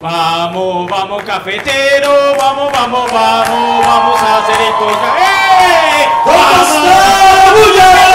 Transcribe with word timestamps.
Vamos, 0.00 0.88
vamos, 0.88 1.24
cafetero, 1.24 2.36
vamos, 2.38 2.70
vamos, 2.70 3.12
vamos, 3.12 3.84
vamos 3.84 4.22
a 4.22 4.38
hacer 4.38 4.60
el 4.60 4.72
podcast. 4.74 5.18
¡Eh! 5.18 6.06
¿Cómo 6.22 6.38
¡Vamos! 6.38 8.07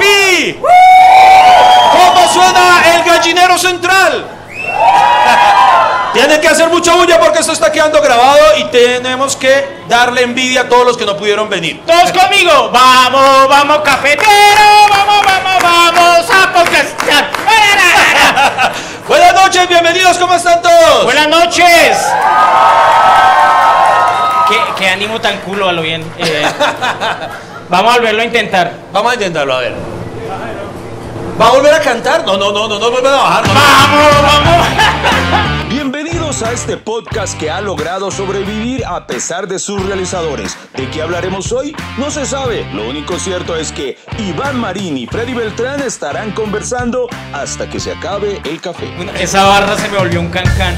VIP? 0.00 0.64
¿Cómo 1.92 2.28
suena 2.32 2.82
el 2.94 3.04
gallinero 3.04 3.58
central? 3.58 4.24
Tienen 6.12 6.40
que 6.40 6.48
hacer 6.48 6.68
mucha 6.68 6.94
bulla 6.94 7.20
porque 7.20 7.38
esto 7.38 7.52
está 7.52 7.70
quedando 7.70 8.02
grabado 8.02 8.56
y 8.58 8.64
tenemos 8.64 9.36
que 9.36 9.82
darle 9.88 10.22
envidia 10.22 10.62
a 10.62 10.68
todos 10.68 10.84
los 10.84 10.96
que 10.96 11.06
no 11.06 11.16
pudieron 11.16 11.48
venir. 11.48 11.82
Todos 11.86 12.10
conmigo. 12.10 12.70
Vamos, 12.72 13.48
vamos, 13.48 13.78
cafetero. 13.84 14.28
Vamos, 14.88 15.24
vamos, 15.24 15.62
vamos 15.62 16.30
a 16.30 16.52
podcastar. 16.52 17.30
Buenas 19.08 19.34
noches, 19.34 19.68
bienvenidos, 19.68 20.18
¿cómo 20.18 20.34
están 20.34 20.62
todos? 20.62 21.04
Buenas 21.04 21.28
noches. 21.28 21.98
¿Qué, 24.48 24.56
qué 24.78 24.88
ánimo 24.88 25.20
tan 25.20 25.38
culo 25.38 25.68
a 25.68 25.72
lo 25.72 25.82
bien. 25.82 26.02
Eh, 26.18 26.44
vamos 27.68 27.92
a 27.92 27.96
volverlo 27.98 28.22
a 28.22 28.24
intentar. 28.24 28.72
Vamos 28.92 29.12
a 29.12 29.14
intentarlo, 29.14 29.54
a 29.54 29.60
ver. 29.60 29.99
¿Va 31.40 31.48
a 31.48 31.52
volver 31.52 31.72
a 31.72 31.80
cantar? 31.80 32.26
No, 32.26 32.36
no, 32.36 32.52
no, 32.52 32.68
no, 32.68 32.78
no 32.78 32.90
vuelvan 32.90 33.14
a 33.14 33.16
bajar. 33.16 33.48
no. 33.48 33.54
Vamos, 33.54 34.22
vamos. 34.22 35.68
Bienvenidos 35.70 36.42
a 36.42 36.52
este 36.52 36.76
podcast 36.76 37.38
que 37.38 37.50
ha 37.50 37.62
logrado 37.62 38.10
sobrevivir 38.10 38.84
a 38.84 39.06
pesar 39.06 39.48
de 39.48 39.58
sus 39.58 39.82
realizadores. 39.86 40.54
¿De 40.76 40.90
qué 40.90 41.00
hablaremos 41.00 41.50
hoy? 41.52 41.74
No 41.96 42.10
se 42.10 42.26
sabe. 42.26 42.66
Lo 42.74 42.86
único 42.86 43.18
cierto 43.18 43.56
es 43.56 43.72
que 43.72 43.96
Iván 44.18 44.60
Marín 44.60 44.98
y 44.98 45.06
Freddy 45.06 45.32
Beltrán 45.32 45.80
estarán 45.80 46.32
conversando 46.32 47.08
hasta 47.32 47.70
que 47.70 47.80
se 47.80 47.92
acabe 47.92 48.42
el 48.44 48.60
café. 48.60 48.92
Esa 49.18 49.44
barra 49.44 49.78
se 49.78 49.88
me 49.88 49.96
volvió 49.96 50.20
un 50.20 50.28
cancán. 50.28 50.76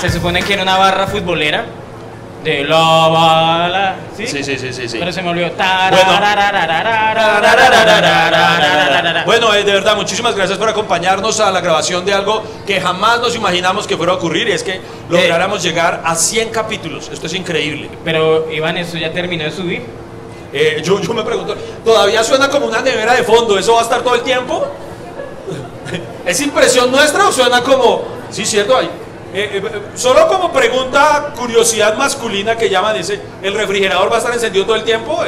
Se 0.00 0.08
supone 0.08 0.42
que 0.44 0.54
era 0.54 0.62
una 0.62 0.78
barra 0.78 1.06
futbolera. 1.08 1.66
De 2.46 2.62
la 2.62 3.08
bala. 3.08 3.96
¿Sí? 4.16 4.24
Sí, 4.24 4.44
sí, 4.44 4.56
sí, 4.56 4.72
sí, 4.72 4.88
sí. 4.88 4.98
Pero 5.00 5.12
se 5.12 5.20
me 5.20 5.30
olvidó. 5.30 5.50
Bueno, 9.26 9.52
eh, 9.52 9.64
de 9.64 9.72
verdad, 9.72 9.96
muchísimas 9.96 10.36
gracias 10.36 10.56
por 10.56 10.68
acompañarnos 10.68 11.40
a 11.40 11.50
la 11.50 11.60
grabación 11.60 12.04
de 12.04 12.14
algo 12.14 12.44
que 12.64 12.80
jamás 12.80 13.18
nos 13.18 13.34
imaginamos 13.34 13.88
que 13.88 13.96
fuera 13.96 14.12
a 14.12 14.14
ocurrir 14.14 14.46
y 14.46 14.52
es 14.52 14.62
que 14.62 14.80
lográramos 15.08 15.60
llegar 15.60 16.02
a 16.04 16.14
100 16.14 16.50
capítulos. 16.50 17.10
Esto 17.12 17.26
es 17.26 17.34
increíble. 17.34 17.90
Pero 18.04 18.48
Iván, 18.52 18.76
eso 18.76 18.96
ya 18.96 19.10
terminó 19.10 19.42
de 19.42 19.50
subir. 19.50 19.82
Eh, 20.52 20.80
yo, 20.84 21.00
yo 21.00 21.14
me 21.14 21.24
pregunto, 21.24 21.56
¿todavía 21.84 22.22
suena 22.22 22.48
como 22.48 22.66
una 22.66 22.80
nevera 22.80 23.14
de 23.14 23.24
fondo? 23.24 23.58
¿Eso 23.58 23.72
va 23.74 23.80
a 23.80 23.82
estar 23.82 24.02
todo 24.02 24.14
el 24.14 24.22
tiempo? 24.22 24.68
¿Es 26.24 26.40
impresión 26.40 26.92
nuestra 26.92 27.26
o 27.26 27.32
suena 27.32 27.60
como... 27.60 28.04
Sí, 28.30 28.46
cierto, 28.46 28.76
hay... 28.76 28.88
eh, 29.38 29.60
eh, 29.62 29.80
solo 29.94 30.26
como 30.28 30.50
pregunta, 30.50 31.34
curiosidad 31.36 31.94
masculina 31.94 32.56
que 32.56 32.70
llaman, 32.70 32.96
dice, 32.96 33.20
¿el 33.42 33.52
refrigerador 33.52 34.10
va 34.10 34.14
a 34.14 34.18
estar 34.18 34.32
encendido 34.32 34.64
todo 34.64 34.76
el 34.76 34.84
tiempo? 34.84 35.22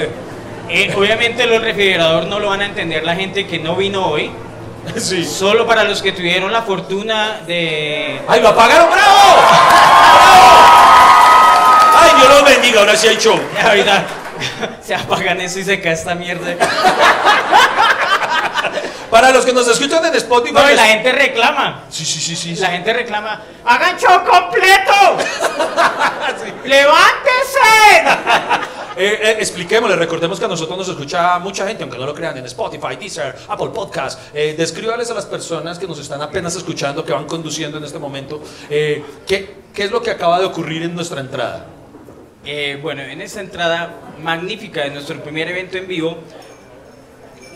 Eh, 0.71 0.95
obviamente 0.97 1.47
los 1.47 1.61
refrigerador 1.61 2.25
no 2.25 2.39
lo 2.41 2.49
van 2.49 2.63
a 2.63 2.65
entender 2.65 3.05
la 3.05 3.15
gente 3.15 3.47
que 3.47 3.59
no 3.59 3.77
vino 3.77 4.07
hoy. 4.07 4.31
sí. 4.97 5.27
Solo 5.27 5.67
para 5.67 5.85
los 5.85 6.01
que 6.01 6.13
tuvieron 6.13 6.51
la 6.51 6.63
fortuna 6.63 7.41
de... 7.47 8.23
¡Ay, 8.27 8.41
lo 8.41 8.49
apagaron! 8.49 8.89
¡Bravo! 8.91 9.37
¡Bravo! 9.37 10.49
¡Ay, 12.01 12.11
Dios 12.17 12.29
los 12.31 12.45
bendiga! 12.45 12.81
Ahora 12.81 12.97
sí 12.97 13.09
hay 13.09 13.17
show. 13.19 13.39
Ahorita 13.63 14.07
se 14.83 14.95
apagan 14.95 15.39
eso 15.43 15.59
y 15.59 15.65
se 15.65 15.83
cae 15.83 15.93
esta 15.93 16.15
mierda. 16.15 16.57
Para 19.11 19.31
los 19.31 19.45
que 19.45 19.53
nos 19.53 19.69
escuchan 19.69 20.05
en 20.05 20.15
Spotify... 20.15 20.55
No, 20.55 20.71
y 20.71 20.75
la 20.75 20.87
gente 20.87 21.13
reclama. 21.13 21.85
Sí, 21.89 22.05
sí, 22.05 22.21
sí, 22.21 22.37
sí. 22.37 22.57
La 22.57 22.69
gente 22.69 22.93
reclama. 22.93 23.43
¡Hagan 23.65 23.99
show 23.99 24.23
completo! 24.25 25.17
¡Levántese! 26.65 28.69
Eh, 29.01 29.17
eh, 29.23 29.37
expliquémosle, 29.39 29.95
recordemos 29.95 30.41
que 30.41 30.47
a 30.47 30.49
nosotros 30.49 30.77
nos 30.77 30.89
escucha 30.89 31.39
mucha 31.39 31.65
gente, 31.69 31.85
aunque 31.85 31.97
no 31.97 32.05
lo 32.05 32.13
crean, 32.13 32.37
en 32.37 32.45
Spotify, 32.47 32.97
Deezer, 32.99 33.33
Apple 33.47 33.69
Podcast. 33.69 34.19
Eh, 34.35 34.57
descríbales 34.59 35.09
a 35.09 35.15
las 35.15 35.25
personas 35.25 35.79
que 35.79 35.87
nos 35.87 36.01
están 36.01 36.21
apenas 36.21 36.57
escuchando, 36.57 37.05
que 37.05 37.13
van 37.13 37.27
conduciendo 37.27 37.79
en 37.79 37.85
este 37.85 38.01
momento, 38.01 38.43
eh, 38.69 39.05
¿qué, 39.25 39.55
qué 39.79 39.85
es 39.85 39.93
lo 39.93 40.03
que 40.03 40.11
acaba 40.11 40.41
de 40.41 40.47
ocurrir 40.47 40.83
en 40.83 40.93
nuestra 40.93 41.21
entrada. 41.21 41.65
Eh, 42.45 42.81
bueno, 42.83 43.03
en 43.03 43.21
esta 43.21 43.41
entrada 43.41 43.95
magnífica 44.21 44.83
de 44.83 44.91
nuestro 44.91 45.23
primer 45.23 45.47
evento 45.47 45.79
en 45.79 45.87
vivo, 45.87 46.19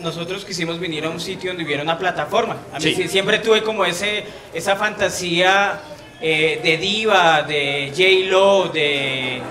nosotros 0.03 0.45
quisimos 0.45 0.79
venir 0.79 1.05
a 1.05 1.09
un 1.09 1.19
sitio 1.19 1.51
donde 1.51 1.63
hubiera 1.63 1.81
una 1.81 1.97
plataforma. 1.97 2.57
A 2.73 2.77
mí 2.79 2.93
Sí. 2.93 3.07
siempre 3.07 3.39
tuve 3.39 3.63
como 3.63 3.85
ese, 3.85 4.25
esa 4.53 4.75
fantasía 4.75 5.79
eh, 6.21 6.59
de 6.63 6.77
diva, 6.77 7.41
de 7.43 7.91
J-Lo, 7.95 8.65
de, 8.69 9.41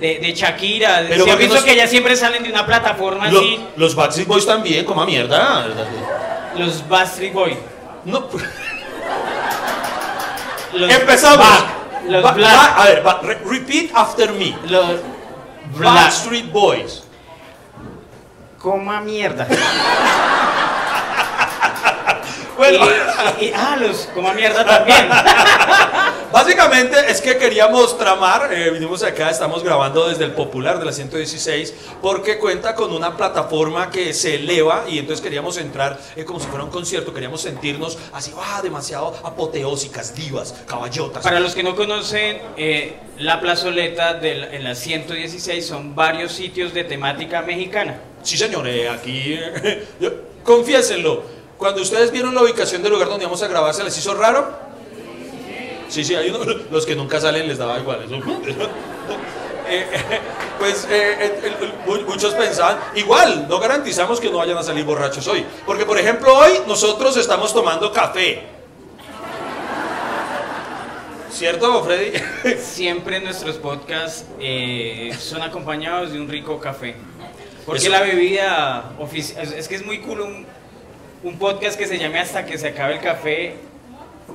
de, 0.00 0.18
de 0.18 0.32
Shakira. 0.34 1.04
Pero 1.08 1.14
¿Sí 1.14 1.20
¿por 1.20 1.30
has 1.30 1.36
qué 1.36 1.42
visto 1.42 1.54
nos- 1.56 1.64
que 1.64 1.72
ellas 1.72 1.90
siempre 1.90 2.16
salen 2.16 2.42
de 2.42 2.50
una 2.50 2.64
plataforma 2.66 3.28
Lo- 3.30 3.40
así? 3.40 3.60
los 3.76 3.94
Backstreet 3.94 4.26
Boys 4.28 4.46
también, 4.46 4.84
como 4.84 5.02
a 5.02 5.06
mierda. 5.06 5.66
Los 6.56 6.88
Backstreet 6.88 7.32
Boys. 7.32 7.56
No, 8.04 8.26
Los 10.74 10.90
empezamos. 10.92 11.38
Back, 11.38 11.64
los 12.08 12.24
a 12.24 12.84
ver, 12.84 13.02
repeat 13.44 13.90
after 13.94 14.32
me. 14.32 14.54
Los 14.68 15.00
Black. 15.76 15.94
Backstreet 15.94 16.50
Boys. 16.52 17.02
Coma 18.58 19.00
mierda. 19.00 19.46
Bueno, 22.56 22.86
Y- 23.38 23.44
y- 23.44 23.52
ah, 23.54 23.76
los 23.76 24.08
coma 24.12 24.32
mierda 24.32 24.64
también. 24.66 25.08
Básicamente 26.32 26.96
es 27.08 27.20
que 27.20 27.38
queríamos 27.38 27.96
tramar, 27.96 28.52
eh, 28.52 28.70
vinimos 28.70 29.04
acá, 29.04 29.30
estamos 29.30 29.62
grabando 29.62 30.08
desde 30.08 30.24
el 30.24 30.32
Popular 30.32 30.80
de 30.80 30.84
la 30.84 30.90
116, 30.92 31.72
porque 32.02 32.38
cuenta 32.38 32.74
con 32.74 32.92
una 32.92 33.16
plataforma 33.16 33.90
que 33.90 34.12
se 34.12 34.34
eleva 34.34 34.86
y 34.88 34.98
entonces 34.98 35.22
queríamos 35.22 35.56
entrar 35.56 36.00
eh, 36.16 36.24
como 36.24 36.40
si 36.40 36.48
fuera 36.48 36.64
un 36.64 36.70
concierto, 36.70 37.14
queríamos 37.14 37.42
sentirnos 37.42 37.96
así, 38.12 38.34
ah, 38.36 38.58
demasiado 38.60 39.14
apoteósicas, 39.22 40.16
divas, 40.16 40.52
caballotas. 40.66 41.22
Para 41.22 41.38
los 41.38 41.54
que 41.54 41.62
no 41.62 41.76
conocen, 41.76 42.42
eh, 42.56 42.98
la 43.18 43.40
plazoleta 43.40 44.14
de 44.14 44.34
la- 44.34 44.46
en 44.48 44.64
la 44.64 44.74
116 44.74 45.64
son 45.64 45.94
varios 45.94 46.32
sitios 46.32 46.74
de 46.74 46.82
temática 46.82 47.40
mexicana. 47.42 48.00
Sí, 48.22 48.36
señor, 48.36 48.66
eh, 48.68 48.88
aquí, 48.88 49.34
eh, 49.34 49.86
confiésenlo, 50.44 51.22
cuando 51.56 51.82
ustedes 51.82 52.10
vieron 52.10 52.34
la 52.34 52.42
ubicación 52.42 52.82
del 52.82 52.92
lugar 52.92 53.08
donde 53.08 53.24
íbamos 53.24 53.42
a 53.42 53.48
grabar, 53.48 53.74
¿se 53.74 53.84
les 53.84 53.96
hizo 53.96 54.14
raro? 54.14 54.48
Sí, 55.88 56.04
sí, 56.04 56.14
hay 56.14 56.30
los 56.70 56.86
que 56.86 56.94
nunca 56.94 57.20
salen 57.20 57.48
les 57.48 57.58
daba 57.58 57.78
igual. 57.78 58.04
eso. 58.04 58.16
Eh, 59.70 59.86
pues 60.58 60.88
eh, 60.90 61.30
muchos 62.06 62.32
pensaban, 62.32 62.78
igual, 62.94 63.46
no 63.50 63.58
garantizamos 63.58 64.18
que 64.18 64.30
no 64.30 64.38
vayan 64.38 64.56
a 64.56 64.62
salir 64.62 64.82
borrachos 64.82 65.28
hoy. 65.28 65.44
Porque, 65.66 65.84
por 65.84 65.98
ejemplo, 65.98 66.34
hoy 66.34 66.52
nosotros 66.66 67.14
estamos 67.18 67.52
tomando 67.52 67.92
café. 67.92 68.44
¿Cierto, 71.30 71.84
Freddy? 71.84 72.18
Siempre 72.58 73.20
nuestros 73.20 73.56
podcasts 73.56 74.24
son 75.18 75.42
acompañados 75.42 76.12
de 76.12 76.18
un 76.18 76.30
rico 76.30 76.58
café. 76.58 76.96
Porque 77.68 77.82
Eso- 77.82 77.90
la 77.90 78.00
bebida 78.00 78.92
oficial, 78.98 79.52
es, 79.54 79.68
que 79.68 79.74
es 79.76 79.84
muy 79.84 79.98
cool 80.00 80.22
un, 80.22 80.46
un 81.22 81.38
podcast 81.38 81.78
que 81.78 81.86
se 81.86 81.98
llame 81.98 82.18
hasta 82.18 82.44
que 82.46 82.56
se 82.58 82.68
acabe 82.68 82.94
el 82.94 83.00
café 83.00 83.54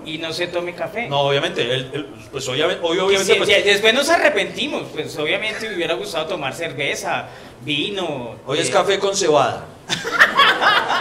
y 0.06 0.20
no 0.20 0.32
se 0.32 0.48
tome 0.48 0.74
café. 0.76 1.08
No, 1.10 1.22
obviamente, 1.22 1.62
el- 1.64 1.90
el- 1.94 2.06
pues 2.32 2.48
obviamente, 2.48 2.82
obviamente 2.86 3.36
pues, 3.36 3.50
ya- 3.50 3.60
después 3.62 3.94
nos 3.94 4.08
arrepentimos, 4.10 4.84
pues 4.94 5.18
obviamente 5.18 5.68
me 5.68 5.76
hubiera 5.76 5.96
gustado 5.96 6.28
tomar 6.28 6.54
cerveza, 6.54 7.26
vino. 7.62 8.36
hoy 8.46 8.60
es 8.60 8.70
eh, 8.70 8.72
café 8.72 9.00
con 9.00 9.16
cebada. 9.16 9.66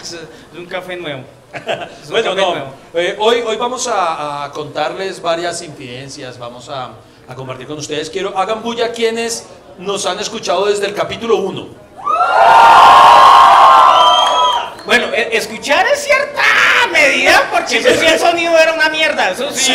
Es, 0.00 0.16
un 0.56 0.66
café 0.66 0.96
nuevo. 0.96 1.22
Un 1.52 2.10
Bueno, 2.10 2.30
café 2.30 2.40
no, 2.42 2.50
nuevo. 2.54 2.72
eh, 2.94 3.16
hoy, 3.18 3.40
hoy 3.44 3.56
vamos 3.56 3.88
a, 3.88 4.44
a 4.44 4.52
contarles 4.52 5.20
varias 5.20 5.62
infidencias, 5.62 6.38
vamos 6.38 6.68
a, 6.68 6.90
a 7.28 7.34
compartir 7.34 7.66
con 7.66 7.78
ustedes. 7.78 8.10
Quiero, 8.10 8.36
hagan 8.38 8.62
bulla 8.62 8.92
quienes 8.92 9.44
nos 9.78 10.06
han 10.06 10.18
escuchado 10.20 10.66
desde 10.66 10.86
el 10.86 10.94
capítulo 10.94 11.36
1. 11.36 11.66
Bueno, 14.84 15.06
e- 15.12 15.36
escuchar 15.36 15.84
es 15.92 16.04
cierta 16.04 16.42
medida, 16.92 17.42
porque 17.52 17.78
eso 17.78 17.88
sí 18.00 18.06
el 18.06 18.18
sonido 18.20 18.56
era 18.56 18.72
una 18.74 18.88
mierda, 18.88 19.30
eso 19.30 19.50
sí. 19.52 19.74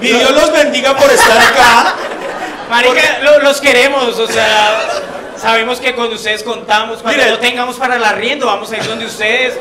Mi 0.00 0.08
Dios 0.08 0.30
los 0.30 0.52
bendiga 0.52 0.94
por 0.94 1.10
estar 1.10 1.38
acá. 1.38 1.94
Marica, 2.68 3.20
lo- 3.22 3.38
los 3.40 3.60
queremos, 3.62 4.18
o 4.18 4.26
sea, 4.26 4.78
sabemos 5.38 5.80
que 5.80 5.94
con 5.94 6.12
ustedes 6.12 6.42
contamos. 6.42 7.00
Cuando 7.00 7.18
Mire. 7.22 7.30
no 7.34 7.38
tengamos 7.38 7.76
para 7.76 7.96
el 7.96 8.04
arriendo, 8.04 8.44
vamos 8.46 8.70
a 8.72 8.76
ir 8.76 8.84
donde 8.86 9.06
ustedes. 9.06 9.54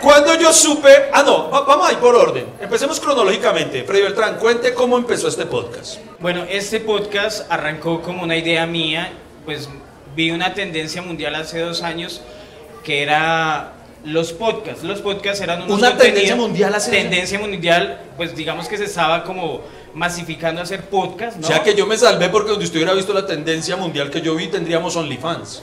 Cuando 0.00 0.34
yo 0.38 0.52
supe, 0.52 0.88
ah 1.12 1.22
no, 1.22 1.50
va- 1.50 1.62
vamos 1.62 1.88
a 1.88 1.92
ir 1.92 1.98
por 1.98 2.14
orden. 2.14 2.46
Empecemos 2.60 3.00
cronológicamente. 3.00 3.84
Freddy 3.84 4.02
Beltrán, 4.02 4.36
cuente 4.36 4.74
cómo 4.74 4.96
empezó 4.98 5.28
este 5.28 5.46
podcast. 5.46 5.98
Bueno, 6.20 6.44
este 6.48 6.80
podcast 6.80 7.50
arrancó 7.50 8.02
como 8.02 8.22
una 8.22 8.36
idea 8.36 8.66
mía, 8.66 9.10
pues 9.44 9.68
vi 10.14 10.30
una 10.30 10.54
tendencia 10.54 11.02
mundial 11.02 11.34
hace 11.34 11.60
dos 11.60 11.82
años 11.82 12.20
que 12.84 13.02
era 13.02 13.72
los 14.04 14.32
podcasts. 14.32 14.84
Los 14.84 15.00
podcasts 15.00 15.40
eran 15.40 15.62
unos 15.62 15.78
¿Una 15.78 15.96
tendencia 15.96 16.36
mundial 16.36 16.74
hace 16.74 16.90
Tendencia 16.90 17.38
mundial, 17.38 18.00
pues 18.16 18.36
digamos 18.36 18.68
que 18.68 18.78
se 18.78 18.84
estaba 18.84 19.24
como 19.24 19.62
masificando 19.94 20.60
a 20.60 20.64
hacer 20.64 20.82
podcast, 20.82 21.38
¿no? 21.38 21.46
O 21.46 21.50
sea 21.50 21.62
que 21.62 21.74
yo 21.74 21.86
me 21.86 21.96
salvé 21.96 22.28
porque 22.28 22.50
donde 22.50 22.64
usted 22.66 22.76
hubiera 22.78 22.92
visto 22.94 23.12
la 23.12 23.26
tendencia 23.26 23.76
mundial 23.76 24.10
que 24.10 24.20
yo 24.20 24.34
vi, 24.36 24.46
tendríamos 24.48 24.94
OnlyFans. 24.94 25.62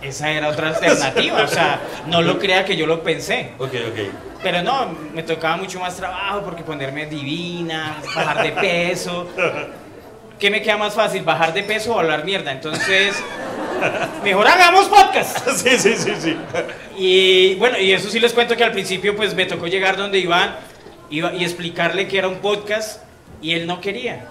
Esa 0.00 0.30
era 0.30 0.48
otra 0.48 0.68
alternativa, 0.68 1.42
o 1.42 1.48
sea, 1.48 1.80
no 2.06 2.22
lo 2.22 2.38
crea 2.38 2.64
que 2.64 2.76
yo 2.76 2.86
lo 2.86 3.02
pensé. 3.02 3.50
Ok, 3.58 3.74
ok. 3.90 3.98
Pero 4.42 4.62
no, 4.62 4.94
me 5.12 5.24
tocaba 5.24 5.56
mucho 5.56 5.80
más 5.80 5.96
trabajo 5.96 6.42
porque 6.42 6.62
ponerme 6.62 7.06
divina, 7.06 7.96
bajar 8.14 8.42
de 8.44 8.52
peso. 8.52 9.26
¿Qué 10.38 10.50
me 10.50 10.62
queda 10.62 10.76
más 10.76 10.94
fácil, 10.94 11.22
bajar 11.24 11.52
de 11.52 11.64
peso 11.64 11.94
o 11.94 11.98
hablar 11.98 12.24
mierda? 12.24 12.52
Entonces, 12.52 13.16
mejor 14.22 14.46
hagamos 14.46 14.86
podcast. 14.86 15.48
Sí, 15.56 15.76
sí, 15.76 15.96
sí, 15.96 16.12
sí. 16.20 16.36
Y 16.96 17.54
bueno, 17.56 17.78
y 17.78 17.92
eso 17.92 18.08
sí 18.08 18.20
les 18.20 18.32
cuento 18.32 18.56
que 18.56 18.62
al 18.62 18.72
principio 18.72 19.16
pues 19.16 19.34
me 19.34 19.46
tocó 19.46 19.66
llegar 19.66 19.96
donde 19.96 20.18
Iván 20.18 20.54
iba, 21.10 21.34
y 21.34 21.42
explicarle 21.42 22.06
que 22.06 22.18
era 22.18 22.28
un 22.28 22.36
podcast 22.36 23.02
y 23.42 23.52
él 23.52 23.66
no 23.66 23.80
quería. 23.80 24.26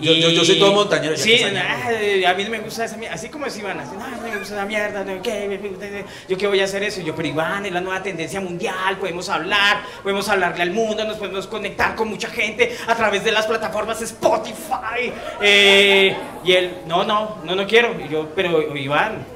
Yo- 0.00 0.14
yo- 0.14 0.30
yo 0.30 0.42
soy 0.42 0.58
todo 0.58 0.72
montañero, 0.72 1.14
Sí, 1.18 1.36
que 1.36 1.50
nah, 1.50 2.30
a 2.30 2.34
mí 2.34 2.44
no 2.44 2.50
me 2.50 2.60
gusta 2.60 2.86
esa 2.86 2.96
mierda. 2.96 3.14
Así 3.14 3.28
como 3.28 3.44
es 3.44 3.58
Iván, 3.58 3.78
así, 3.78 3.90
no, 3.94 4.08
me 4.22 4.38
gusta 4.38 4.54
esa 4.54 4.64
mierda. 4.64 5.04
no, 5.04 5.20
¿qué? 5.20 6.04
Yo 6.30 6.38
qué 6.38 6.46
voy 6.46 6.60
a 6.60 6.64
hacer 6.64 6.82
eso. 6.82 7.02
Y 7.02 7.04
yo, 7.04 7.14
pero 7.14 7.28
Iván, 7.28 7.66
es 7.66 7.72
la 7.72 7.80
nueva 7.82 8.02
tendencia 8.02 8.40
mundial. 8.40 8.96
Podemos 8.98 9.28
hablar, 9.28 9.82
podemos 10.02 10.26
hablarle 10.30 10.62
al 10.62 10.70
mundo, 10.70 11.04
nos 11.04 11.18
podemos 11.18 11.46
conectar 11.46 11.94
con 11.94 12.08
mucha 12.08 12.28
gente 12.28 12.74
a 12.86 12.94
través 12.96 13.22
de 13.22 13.32
las 13.32 13.46
plataformas 13.46 14.00
Spotify. 14.00 15.12
Eh, 15.42 16.16
y 16.42 16.52
él, 16.52 16.74
no, 16.86 17.04
no, 17.04 17.38
no, 17.44 17.54
no 17.54 17.66
quiero. 17.66 17.94
Y 18.00 18.08
yo, 18.08 18.28
pero 18.34 18.74
Iván, 18.76 19.26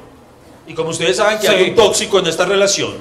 Y 0.68 0.74
como 0.74 0.88
ustedes 0.90 1.16
saben 1.18 1.38
que 1.38 1.46
Sí. 1.46 1.54
hay 1.54 1.70
un 1.70 1.76
tóxico 1.76 2.18
en 2.18 2.26
esta 2.26 2.44
relación, 2.44 2.94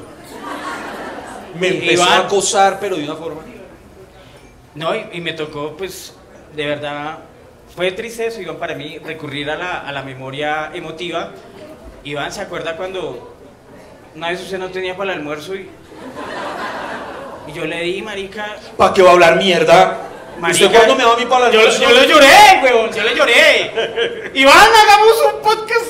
me 1.59 1.67
Y- 1.67 1.71
empezó 1.71 1.93
Iván. 2.03 2.11
a 2.11 2.17
acosar, 2.25 2.79
pero 2.79 2.95
de 2.97 3.05
una 3.05 3.15
forma. 3.15 3.41
No, 4.75 4.93
y, 4.93 5.03
y 5.13 5.21
me 5.21 5.33
tocó, 5.33 5.75
pues, 5.75 6.13
de 6.55 6.65
verdad, 6.65 7.17
fue 7.75 7.91
triste 7.91 8.27
eso, 8.27 8.41
Iván, 8.41 8.57
para 8.57 8.75
mí, 8.75 8.99
recurrir 8.99 9.49
a 9.49 9.55
la, 9.55 9.79
a 9.81 9.91
la 9.91 10.01
memoria 10.01 10.71
emotiva. 10.73 11.31
Iván, 12.03 12.31
¿se 12.31 12.41
acuerda 12.41 12.77
cuando 12.77 13.35
una 14.15 14.29
vez 14.29 14.41
usted 14.41 14.57
no 14.57 14.69
tenía 14.69 14.95
para 14.95 15.11
el 15.11 15.19
almuerzo 15.19 15.55
y, 15.55 15.69
y 17.47 17.53
yo 17.53 17.65
le 17.65 17.81
di, 17.81 18.01
marica... 18.01 18.55
¿Para 18.77 18.93
qué 18.93 19.01
va 19.01 19.09
a 19.09 19.13
hablar 19.13 19.35
mierda? 19.37 19.97
marica, 20.39 20.65
¿Usted 20.65 20.77
cuándo 20.77 20.95
me 20.95 21.03
va 21.03 21.13
a 21.13 21.17
mí 21.17 21.25
para 21.25 21.47
la 21.47 21.51
yo, 21.51 21.69
yo 21.69 21.91
le 21.91 22.07
lloré, 22.07 22.61
huevón, 22.63 22.93
yo 22.93 23.03
le 23.03 23.15
lloré. 23.15 24.31
Iván, 24.33 24.55
hagamos 24.55 25.33
un 25.33 25.41
podcast. 25.41 25.85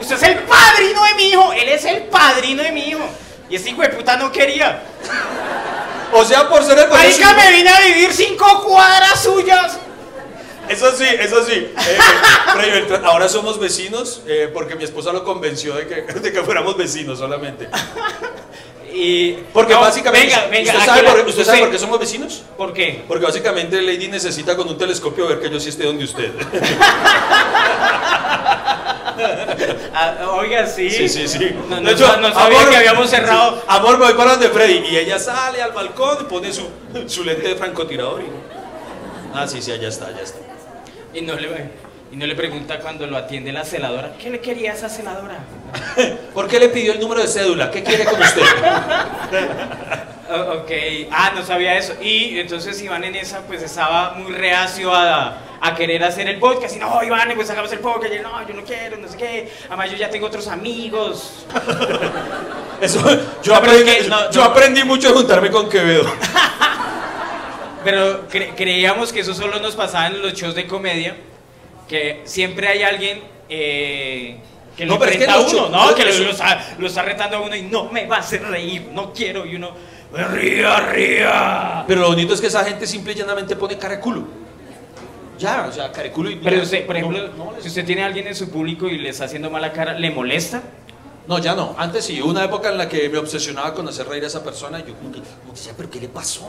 Usted 0.00 0.16
es 0.16 0.22
el 0.22 0.38
padrino 0.40 1.04
de 1.04 1.14
mi 1.14 1.28
hijo, 1.28 1.52
él 1.52 1.68
es 1.68 1.84
el 1.84 2.02
padrino 2.04 2.62
de 2.62 2.72
mi 2.72 2.88
hijo. 2.88 3.00
Y 3.48 3.56
ese 3.56 3.70
hijo 3.70 3.82
de 3.82 3.90
puta 3.90 4.16
no 4.16 4.32
quería. 4.32 4.82
O 6.12 6.24
sea, 6.24 6.48
por 6.48 6.62
ser 6.64 6.78
el 6.78 6.88
Marica, 6.88 7.34
me 7.34 7.52
vine 7.52 7.70
a 7.70 7.80
vivir 7.80 8.12
cinco 8.12 8.64
cuadras 8.64 9.22
suyas. 9.22 9.78
Eso 10.72 10.92
sí, 10.96 11.04
eso 11.20 11.44
sí. 11.44 11.52
Eh, 11.54 11.98
Freddy 12.54 12.70
Beltrán, 12.70 13.04
ahora 13.04 13.28
somos 13.28 13.58
vecinos 13.60 14.22
eh, 14.26 14.50
porque 14.52 14.74
mi 14.76 14.84
esposa 14.84 15.12
lo 15.12 15.24
convenció 15.24 15.74
de 15.74 15.86
que, 15.86 16.02
de 16.02 16.32
que 16.32 16.42
fuéramos 16.42 16.76
vecinos 16.76 17.18
solamente. 17.18 17.68
Y 18.94 19.32
Porque 19.54 19.72
No, 19.72 19.80
básicamente. 19.80 20.26
venga, 20.26 20.46
venga, 20.48 20.72
¿Usted, 20.74 20.84
sabe 20.86 21.02
la- 21.02 21.10
por, 21.14 21.26
usted 21.26 21.44
sabe 21.44 21.58
por 21.60 21.70
qué 21.70 21.78
somos 21.78 21.98
vecinos? 21.98 22.42
¿Por 22.58 22.72
qué? 22.74 23.02
Porque 23.08 23.24
básicamente 23.24 23.80
Lady 23.80 24.08
necesita 24.08 24.54
con 24.54 24.68
un 24.68 24.76
telescopio 24.76 25.26
ver 25.28 25.40
que 25.40 25.48
yo 25.50 25.58
sí 25.60 25.70
esté 25.70 25.84
donde 25.84 26.04
usted. 26.04 26.30
Ah, 29.94 30.16
oiga, 30.32 30.66
sí. 30.66 30.90
Sí, 30.90 31.08
sí, 31.08 31.28
sí. 31.28 31.50
No, 31.68 31.80
no, 31.80 31.88
De 31.88 31.92
hecho, 31.94 32.16
no 32.20 32.32
sabía 32.32 32.68
que 32.68 32.76
habíamos 32.76 33.08
cerrado. 33.10 33.56
sí, 33.56 33.62
amor, 33.68 33.98
me 33.98 34.06
voy 34.06 34.14
para 34.14 34.32
donde 34.32 34.48
Freddy. 34.48 34.84
Y 34.90 34.96
ella 34.96 35.18
sale 35.18 35.62
al 35.62 35.72
balcón 35.72 36.18
y 36.22 36.24
pone 36.24 36.52
su, 36.52 36.66
su 37.06 37.22
lente 37.22 37.48
de 37.48 37.54
francotirador. 37.56 38.22
Y... 38.22 38.26
Ah, 39.34 39.46
sí, 39.46 39.60
sí, 39.62 39.70
allá 39.70 39.88
está, 39.88 40.06
allá 40.06 40.22
está. 40.22 40.38
Y 41.14 41.20
no, 41.22 41.34
le, 41.36 41.48
y 42.12 42.16
no 42.16 42.26
le 42.26 42.34
pregunta 42.34 42.78
cuando 42.80 43.06
lo 43.06 43.16
atiende 43.16 43.52
la 43.52 43.64
celadora. 43.64 44.12
¿Qué 44.18 44.30
le 44.30 44.40
quería 44.40 44.72
a 44.72 44.74
esa 44.74 44.88
celadora? 44.88 45.38
¿Por 46.34 46.48
qué 46.48 46.58
le 46.58 46.68
pidió 46.68 46.92
el 46.92 47.00
número 47.00 47.20
de 47.20 47.28
cédula? 47.28 47.70
¿Qué 47.70 47.82
quiere 47.82 48.04
con 48.04 48.20
usted? 48.20 48.42
Ok. 50.32 50.70
Ah, 51.10 51.32
no 51.34 51.44
sabía 51.44 51.76
eso. 51.76 51.92
Y 52.00 52.38
entonces 52.40 52.80
Iván 52.80 53.04
en 53.04 53.14
esa 53.16 53.40
pues 53.42 53.62
estaba 53.62 54.14
muy 54.14 54.32
reacio 54.32 54.90
a, 54.94 55.36
a 55.60 55.74
querer 55.74 56.02
hacer 56.04 56.26
el 56.26 56.38
podcast. 56.38 56.74
Y 56.74 56.78
no, 56.78 57.02
Iván, 57.02 57.30
pues 57.34 57.50
hagamos 57.50 57.70
el 57.72 57.80
podcast. 57.80 58.14
Y 58.14 58.16
él, 58.16 58.22
no, 58.22 58.48
yo 58.48 58.54
no 58.54 58.62
quiero, 58.64 58.96
no 58.96 59.08
sé 59.08 59.18
qué. 59.18 59.52
Además 59.68 59.90
yo 59.90 59.98
ya 59.98 60.08
tengo 60.08 60.28
otros 60.28 60.48
amigos. 60.48 61.44
Eso, 62.80 62.98
yo, 63.42 63.52
No, 63.52 63.58
es 63.58 63.58
aprendí, 63.58 63.84
que 63.92 64.08
no, 64.08 64.30
yo 64.30 64.40
no. 64.42 64.46
aprendí 64.46 64.84
mucho 64.84 65.08
de 65.08 65.14
juntarme 65.14 65.50
con 65.50 65.68
Quevedo. 65.68 66.10
Pero 67.84 68.28
cre- 68.28 68.52
creíamos 68.56 69.12
que 69.12 69.20
eso 69.20 69.34
solo 69.34 69.58
nos 69.60 69.74
pasaba 69.76 70.06
en 70.08 70.22
los 70.22 70.32
shows 70.34 70.54
de 70.54 70.66
comedia, 70.66 71.16
que 71.88 72.20
siempre 72.24 72.68
hay 72.68 72.82
alguien 72.82 73.22
eh, 73.48 74.36
que 74.76 74.86
lo 74.86 74.94
No, 74.94 74.98
pero 74.98 75.12
es 75.12 75.18
que 75.18 75.26
a 75.26 75.38
uno, 75.38 75.68
¿no? 75.68 75.90
no, 75.90 75.94
Que 75.94 76.04
lo, 76.04 76.18
lo 76.18 76.30
está, 76.30 76.74
lo 76.78 76.86
está 76.86 77.02
retando 77.02 77.36
a 77.36 77.40
uno 77.40 77.54
y 77.56 77.62
no 77.62 77.90
me 77.90 78.06
va 78.06 78.16
a 78.16 78.20
hacer 78.20 78.42
reír, 78.42 78.88
no 78.92 79.12
quiero, 79.12 79.44
y 79.44 79.56
uno, 79.56 79.72
ría, 80.12 80.80
ría. 80.80 81.84
Pero 81.86 82.00
lo 82.02 82.08
bonito 82.08 82.34
es 82.34 82.40
que 82.40 82.46
esa 82.46 82.64
gente 82.64 82.86
simple 82.86 83.12
y 83.12 83.16
llanamente 83.16 83.56
pone 83.56 83.76
cara 83.76 83.96
de 83.96 84.00
culo. 84.00 84.24
Ya, 85.38 85.66
o 85.68 85.72
sea, 85.72 85.90
cara 85.90 86.04
de 86.04 86.12
culo 86.12 86.30
y. 86.30 86.36
Pero 86.36 86.62
usted, 86.62 86.86
por 86.86 86.96
ejemplo, 86.96 87.28
No, 87.36 87.52
no, 87.52 87.60
si 87.60 87.68
usted 87.68 87.84
tiene 87.84 88.02
a 88.02 88.06
alguien 88.06 88.26
en 88.28 88.34
su 88.34 88.50
público 88.50 88.88
y 88.88 88.98
le 88.98 89.08
está 89.08 89.24
haciendo 89.24 89.50
mala 89.50 89.72
cara, 89.72 89.92
¿le 89.98 90.10
molesta? 90.10 90.62
No, 91.26 91.38
ya 91.38 91.54
no. 91.54 91.74
Antes 91.78 92.04
sí, 92.04 92.20
una 92.20 92.44
época 92.44 92.68
en 92.70 92.78
la 92.78 92.88
que 92.88 93.08
me 93.08 93.18
obsesionaba 93.18 93.74
con 93.74 93.88
hacer 93.88 94.06
reír 94.08 94.24
a 94.24 94.26
esa 94.28 94.42
persona 94.44 94.80
y 94.80 94.88
yo 94.88 94.94
como 94.94 95.12
que, 95.12 95.20
pero 95.76 95.90
¿qué 95.90 96.00
le 96.00 96.08
pasó? 96.08 96.48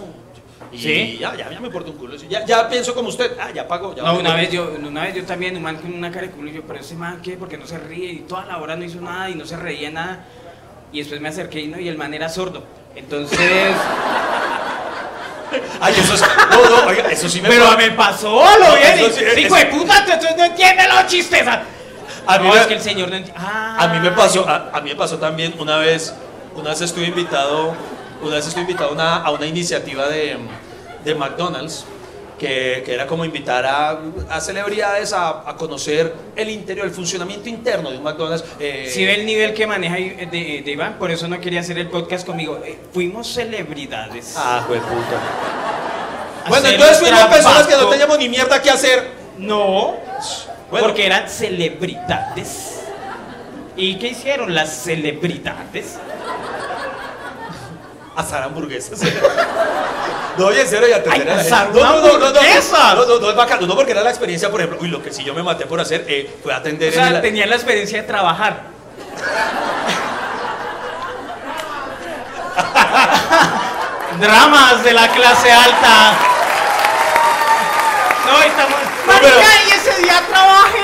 Y 0.73 0.79
¿Sí? 0.79 1.17
ya, 1.19 1.35
ya, 1.35 1.51
ya 1.51 1.59
me 1.59 1.67
importa 1.67 1.91
un 1.91 1.97
culo. 1.97 2.15
Ya, 2.17 2.43
ya 2.45 2.67
pienso 2.67 2.95
como 2.95 3.09
usted, 3.09 3.37
ah, 3.39 3.51
ya 3.53 3.67
pago. 3.67 3.95
Ya 3.95 4.01
No, 4.03 4.17
una 4.19 4.33
vez 4.35 4.49
yo, 4.51 4.73
una 4.83 5.03
vez 5.03 5.13
yo 5.15 5.23
también, 5.23 5.55
un 5.55 5.61
man 5.61 5.75
con 5.77 5.93
una 5.93 6.09
cara 6.11 6.25
de 6.27 6.31
culo, 6.33 6.49
y 6.49 6.53
yo, 6.53 6.63
pero 6.63 6.79
ese 6.79 6.95
man, 6.95 7.19
¿qué? 7.21 7.33
Porque 7.37 7.57
no 7.57 7.67
se 7.67 7.77
ríe, 7.77 8.11
y 8.11 8.19
toda 8.21 8.45
la 8.45 8.57
hora 8.57 8.75
no 8.75 8.83
hizo 8.83 8.99
nada, 8.99 9.29
y 9.29 9.35
no 9.35 9.45
se 9.45 9.55
reía 9.55 9.91
nada. 9.91 10.25
Y 10.91 10.99
después 10.99 11.21
me 11.21 11.29
acerqué 11.29 11.61
y, 11.61 11.67
no, 11.67 11.79
y 11.79 11.87
el 11.87 11.97
man 11.97 12.13
era 12.13 12.27
sordo. 12.29 12.63
Entonces... 12.95 13.39
Ay, 15.79 15.93
eso 15.97 16.13
es. 16.15 16.21
No, 16.21 16.69
no, 16.69 16.87
oiga, 16.87 17.11
eso 17.11 17.29
sí 17.29 17.41
me 17.41 17.49
Pero 17.49 17.77
me 17.77 17.91
pasó 17.91 18.41
lo 18.57 18.75
bien. 18.75 19.11
sí, 19.13 19.41
hijo 19.41 19.55
de 19.55 19.65
puta, 19.67 20.03
tú, 20.05 20.25
no 20.37 20.45
entiendes 20.45 20.87
los 20.87 21.07
chistes. 21.07 21.43
ah. 21.47 21.61
A 22.25 22.37
mí 22.39 22.47
no, 22.47 22.53
me- 22.53 22.59
es 22.61 22.67
que 22.67 22.73
el 22.75 22.81
señor 22.81 23.09
no 23.09 23.15
entiende. 23.17 23.39
Ah, 23.43 23.75
A 23.79 23.87
mí 23.89 23.99
me 23.99 24.11
pasó, 24.11 24.47
a, 24.47 24.69
a 24.73 24.81
mí 24.81 24.89
me 24.91 24.95
pasó 24.95 25.17
también 25.19 25.53
una 25.59 25.77
vez, 25.77 26.13
una 26.55 26.69
vez 26.69 26.81
estuve 26.81 27.05
invitado, 27.05 27.75
una 28.21 28.35
vez 28.35 28.47
estuve 28.47 28.61
invitado 28.61 28.89
a 28.89 28.93
una, 28.93 29.15
a 29.17 29.29
una 29.31 29.45
iniciativa 29.45 30.07
de, 30.07 30.37
de 31.03 31.15
McDonald's 31.15 31.85
que, 32.39 32.81
que 32.85 32.93
era 32.93 33.07
como 33.07 33.23
invitar 33.23 33.65
a, 33.65 33.99
a 34.29 34.41
celebridades 34.41 35.13
a, 35.13 35.49
a 35.49 35.55
conocer 35.55 36.13
el 36.35 36.49
interior, 36.49 36.85
el 36.85 36.91
funcionamiento 36.91 37.47
interno 37.47 37.89
de 37.91 37.97
un 37.97 38.03
McDonald's. 38.03 38.43
eh, 38.59 38.89
Si 38.93 39.05
ve 39.05 39.13
el 39.15 39.25
nivel 39.25 39.53
que 39.53 39.65
maneja 39.67 39.95
de, 39.95 40.61
de 40.65 40.71
Iván, 40.71 40.97
por 40.99 41.09
eso 41.11 41.27
no 41.27 41.39
quería 41.39 41.61
hacer 41.61 41.77
el 41.77 41.87
podcast 41.89 42.25
conmigo. 42.25 42.59
Eh, 42.65 42.77
fuimos 42.91 43.27
celebridades. 43.31 44.33
Ah, 44.37 44.63
jue 44.67 44.77
puta. 44.79 45.21
A 46.45 46.49
Bueno, 46.49 46.67
entonces 46.67 46.97
fuimos 46.99 47.19
trabajo. 47.19 47.35
personas 47.35 47.67
que 47.67 47.75
no 47.77 47.87
teníamos 47.89 48.17
ni 48.17 48.27
mierda 48.29 48.61
que 48.61 48.69
hacer. 48.71 49.11
No, 49.37 49.95
Bueno. 50.69 50.87
porque 50.87 51.05
eran 51.05 51.29
celebridades. 51.29 52.79
¿Y 53.77 53.95
qué 53.99 54.09
hicieron 54.09 54.53
las 54.53 54.69
celebridades? 54.83 55.97
Asar 58.15 58.43
hamburguesas. 58.43 58.99
No, 60.35 60.47
oye, 60.47 60.61
en 60.61 60.67
serio, 60.67 60.89
y 60.89 60.93
atender 60.93 61.29
Ay, 61.29 61.29
a 61.29 61.35
la 61.35 61.43
gente. 61.43 61.79
No, 61.79 61.83
no, 61.83 62.01
no, 62.01 62.17
no, 62.17 62.17
no, 62.17 62.25
no, 63.05 63.19
no, 63.19 63.29
es 63.29 63.35
bacano. 63.35 63.67
No, 63.67 63.75
porque 63.75 63.91
era 63.91 64.01
la 64.01 64.09
experiencia, 64.09 64.49
por 64.49 64.61
ejemplo. 64.61 64.79
Uy, 64.81 64.87
lo 64.87 64.99
que 65.03 65.13
sí 65.13 65.23
yo 65.23 65.31
me 65.35 65.43
maté 65.43 65.67
por 65.67 65.79
hacer 65.79 66.05
eh, 66.07 66.27
fue 66.41 66.51
O 66.51 66.55
atender 66.55 66.87
en 66.87 66.93
sea, 66.95 67.09
el- 67.09 67.21
tenían 67.21 67.51
la 67.51 67.55
experiencia 67.55 68.01
de 68.01 68.07
trabajar. 68.07 68.61
Dramas 74.19 74.83
de 74.83 74.93
la 74.93 75.07
clase 75.09 75.51
alta. 75.51 76.13
No, 78.27 78.41
estamos. 78.41 78.79
No, 79.05 79.13
pero- 79.21 79.35
Marica, 79.35 79.53
y 79.67 79.71
ese 79.71 80.01
día 80.01 80.21
trabajé. 80.29 80.79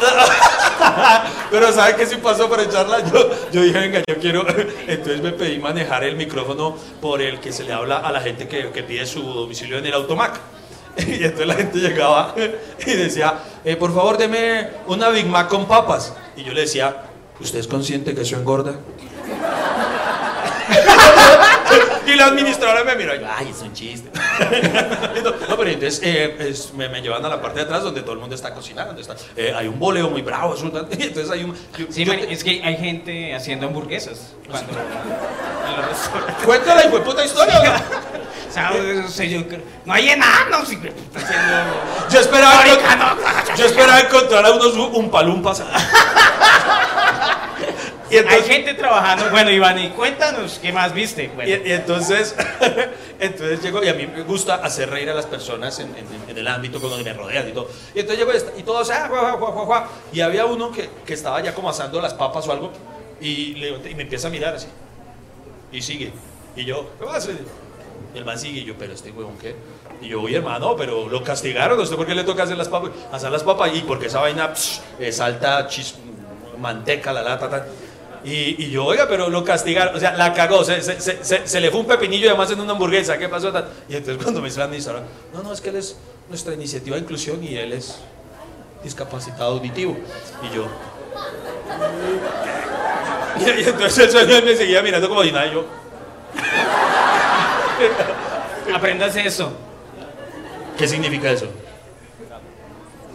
Pero 1.50 1.72
¿sabe 1.72 1.96
qué 1.96 2.06
sí 2.06 2.16
pasó 2.16 2.48
para 2.48 2.62
echarla? 2.64 3.00
Yo, 3.10 3.30
yo 3.52 3.62
dije, 3.62 3.78
venga, 3.78 4.02
yo 4.06 4.16
quiero... 4.18 4.46
Entonces 4.86 5.22
me 5.22 5.32
pedí 5.32 5.58
manejar 5.58 6.04
el 6.04 6.16
micrófono 6.16 6.76
por 7.00 7.20
el 7.20 7.40
que 7.40 7.52
se 7.52 7.64
le 7.64 7.72
habla 7.72 7.98
a 7.98 8.12
la 8.12 8.20
gente 8.20 8.48
que, 8.48 8.70
que 8.70 8.82
pide 8.82 9.06
su 9.06 9.22
domicilio 9.22 9.78
en 9.78 9.86
el 9.86 9.94
automac. 9.94 10.40
Y 10.96 11.24
entonces 11.24 11.46
la 11.46 11.54
gente 11.54 11.78
llegaba 11.78 12.34
y 12.86 12.90
decía, 12.92 13.40
eh, 13.64 13.76
por 13.76 13.92
favor, 13.92 14.16
deme 14.16 14.70
una 14.86 15.08
Big 15.08 15.26
Mac 15.26 15.48
con 15.48 15.66
papas. 15.66 16.14
Y 16.36 16.44
yo 16.44 16.52
le 16.52 16.62
decía, 16.62 17.02
¿usted 17.40 17.58
es 17.58 17.66
consciente 17.66 18.14
que 18.14 18.22
eso 18.22 18.36
engorda? 18.36 18.74
y 22.06 22.13
la 22.26 22.32
administradora 22.32 22.84
me 22.84 22.96
miró 22.96 23.14
y 23.14 23.20
yo, 23.20 23.26
ay, 23.34 23.48
es 23.50 23.60
un 23.62 23.72
chiste. 23.72 24.10
no, 25.48 25.56
pero 25.56 25.70
entonces 25.70 26.00
eh, 26.02 26.36
es- 26.40 26.72
me, 26.74 26.88
me 26.88 27.00
llevan 27.00 27.24
a 27.24 27.28
la 27.28 27.40
parte 27.42 27.60
de 27.60 27.64
atrás 27.66 27.82
donde 27.82 28.02
todo 28.02 28.12
el 28.12 28.18
mundo 28.18 28.34
está 28.34 28.52
cocinando. 28.54 28.92
donde 28.94 29.02
está, 29.02 29.14
eh, 29.36 29.52
hay 29.56 29.68
un 29.68 29.78
boleo 29.78 30.10
muy 30.10 30.22
bravo. 30.22 30.54
es 30.54 30.62
un- 30.62 30.70
y 30.98 31.02
entonces 31.02 31.30
hay 31.30 31.44
un... 31.44 31.54
yo- 31.76 31.86
Sí, 31.90 32.04
yo 32.04 32.12
man, 32.12 32.20
te- 32.22 32.32
es 32.32 32.42
que 32.44 32.62
hay 32.64 32.76
gente 32.76 33.34
haciendo 33.34 33.66
hamburguesas 33.66 34.32
cuando 34.50 34.72
en. 34.78 36.44
Cuéntala, 36.44 36.84
hijo 36.86 36.98
de 36.98 37.04
puta 37.04 37.24
historia. 37.24 37.60
¿o 37.60 37.64
no? 37.64 37.74
O 38.48 38.52
sea, 38.54 38.72
o 39.04 39.08
sea, 39.08 39.26
yo 39.26 39.46
creo- 39.48 39.62
no 39.84 39.92
hay 39.92 40.10
enanos 40.10 40.70
y 40.72 40.76
está 40.76 41.18
haciendo 41.18 42.08
Yo 42.10 42.20
esperaba, 42.20 42.62
yo 43.56 43.66
esperaba 43.66 44.00
encontrar 44.00 44.46
a 44.46 44.52
unos 44.52 44.74
umpalumpas. 44.76 45.62
Y 48.10 48.16
Hay 48.16 48.20
entonces, 48.22 48.46
gente 48.46 48.74
trabajando. 48.74 49.30
Bueno, 49.30 49.50
Iván, 49.50 49.78
y 49.78 49.88
cuéntanos, 49.90 50.58
¿qué 50.60 50.72
más 50.72 50.92
viste? 50.92 51.30
Bueno, 51.34 51.50
y, 51.64 51.68
y 51.68 51.72
entonces, 51.72 52.34
entonces 53.18 53.62
llego 53.62 53.82
y 53.82 53.88
a 53.88 53.94
mí 53.94 54.06
me 54.06 54.22
gusta 54.22 54.56
hacer 54.56 54.90
reír 54.90 55.08
a 55.10 55.14
las 55.14 55.26
personas 55.26 55.78
en, 55.78 55.88
en- 55.96 56.06
en 56.30 56.38
el 56.38 56.46
ámbito 56.48 56.80
con 56.80 56.90
donde 56.90 57.04
me 57.04 57.12
rodean 57.16 57.48
y 57.48 57.52
todo. 57.52 57.68
Y 57.94 58.00
entonces 58.00 58.24
llego 58.26 58.38
y, 58.58 58.62
todos, 58.62 58.90
ah, 58.90 59.08
guau, 59.08 59.38
guau, 59.38 59.64
guau, 59.66 59.84
y 60.12 60.20
había 60.20 60.44
uno 60.44 60.70
que, 60.70 60.90
que 61.06 61.14
estaba 61.14 61.40
ya 61.42 61.54
como 61.54 61.70
asando 61.70 62.00
las 62.00 62.14
papas 62.14 62.46
o 62.48 62.52
algo 62.52 62.70
y, 63.20 63.54
le- 63.54 63.90
y 63.90 63.94
me 63.94 64.02
empieza 64.02 64.28
a 64.28 64.30
mirar 64.30 64.54
así. 64.54 64.66
Y 65.72 65.80
sigue. 65.82 66.12
Y 66.56 66.64
yo, 66.64 66.90
¿qué 66.98 67.06
pasa? 67.06 67.30
Y 68.14 68.18
el 68.18 68.24
man 68.24 68.38
sigue 68.38 68.60
y 68.60 68.64
yo, 68.64 68.74
pero 68.78 68.92
este 68.92 69.10
huevón, 69.10 69.36
¿qué? 69.38 69.56
Y 70.02 70.08
yo, 70.08 70.20
oye, 70.22 70.36
hermano, 70.36 70.76
pero 70.76 71.08
lo 71.08 71.22
castigaron, 71.24 71.78
¿usted 71.80 71.96
por 71.96 72.06
qué 72.06 72.14
le 72.14 72.22
toca 72.24 72.42
hacer 72.44 72.56
las 72.56 72.68
papas? 72.68 72.90
Hacer 73.12 73.30
las 73.32 73.42
papas 73.42 73.70
y 73.74 73.80
porque 73.80 74.06
esa 74.06 74.20
vaina 74.20 74.52
psh, 74.54 74.80
eh, 75.00 75.10
salta 75.10 75.66
chis, 75.66 75.94
manteca, 76.60 77.12
la 77.12 77.22
lata, 77.22 77.48
tal. 77.50 77.66
Y, 78.24 78.64
y 78.64 78.70
yo, 78.70 78.86
oiga, 78.86 79.06
pero 79.08 79.28
lo 79.28 79.44
castigaron, 79.44 79.94
o 79.94 80.00
sea, 80.00 80.12
la 80.16 80.32
cagó, 80.32 80.64
se, 80.64 80.80
se, 80.80 80.98
se, 81.00 81.46
se- 81.46 81.60
le 81.60 81.70
fue 81.70 81.80
un 81.80 81.86
pepinillo 81.86 82.28
además 82.30 82.50
en 82.50 82.60
una 82.60 82.72
hamburguesa, 82.72 83.18
¿qué 83.18 83.28
pasó? 83.28 83.48
Y 83.88 83.96
entonces 83.96 84.22
cuando 84.22 84.40
me 84.40 84.48
dice 84.48 84.58
la 84.60 84.64
administradora, 84.64 85.04
no, 85.34 85.42
no, 85.42 85.52
es 85.52 85.60
que 85.60 85.68
él 85.68 85.76
es 85.76 85.96
nuestra 86.30 86.54
iniciativa 86.54 86.96
de 86.96 87.02
inclusión 87.02 87.44
y 87.44 87.54
él 87.56 87.74
es 87.74 87.98
discapacitado 88.82 89.52
auditivo. 89.52 89.96
Y 90.42 90.56
yo... 90.56 90.66
Y, 93.40 93.42
y 93.60 93.64
entonces 93.64 93.98
el 93.98 94.10
señor 94.10 94.44
me 94.44 94.56
seguía 94.56 94.82
mirando 94.82 95.08
como 95.08 95.22
si 95.22 95.30
nada, 95.30 95.46
y 95.46 95.52
yo... 95.52 95.64
aprendas 98.74 99.14
eso. 99.16 99.52
¿Qué 100.78 100.88
significa 100.88 101.30
eso? 101.30 101.46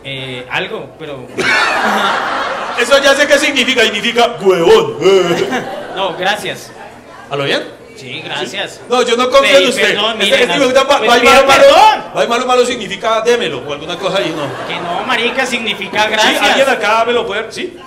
Eh, 0.04 0.46
algo, 0.50 0.89
pero. 0.98 1.28
Eso 2.81 2.98
ya 3.03 3.13
sé 3.15 3.27
qué 3.27 3.38
significa, 3.38 3.83
significa 3.83 4.36
huevón. 4.41 4.98
No, 5.95 6.15
gracias. 6.17 6.71
¿A 7.29 7.36
lo 7.36 7.43
bien? 7.43 7.62
Sí, 7.98 8.21
gracias. 8.24 8.79
No, 8.88 9.01
yo 9.01 9.17
no 9.17 9.29
confío 9.29 9.57
en 9.57 9.67
usted. 9.67 9.81
perdón, 9.81 10.21
Este- 10.21 10.24
miren, 10.24 10.50
este 10.51 10.63
gusta, 10.65 10.83
va- 10.83 11.00
va 11.00 11.05
malo, 11.05 11.45
malo, 11.45 11.65
va 12.15 12.25
malo, 12.27 12.45
malo 12.45 12.65
significa 12.65 13.19
démelo 13.21 13.57
o 13.67 13.74
alguna 13.74 13.98
cosa 13.98 14.19
ahí, 14.19 14.33
no. 14.33 14.43
Que 14.67 14.79
no, 14.79 15.03
marica, 15.05 15.45
significa 15.45 16.03
Sí, 16.07 16.13
alguien 16.13 16.41
gracias. 16.41 16.69
acá 16.69 17.03
me 17.05 17.12
lo 17.12 17.27
puede, 17.27 17.51
¿sí? 17.51 17.77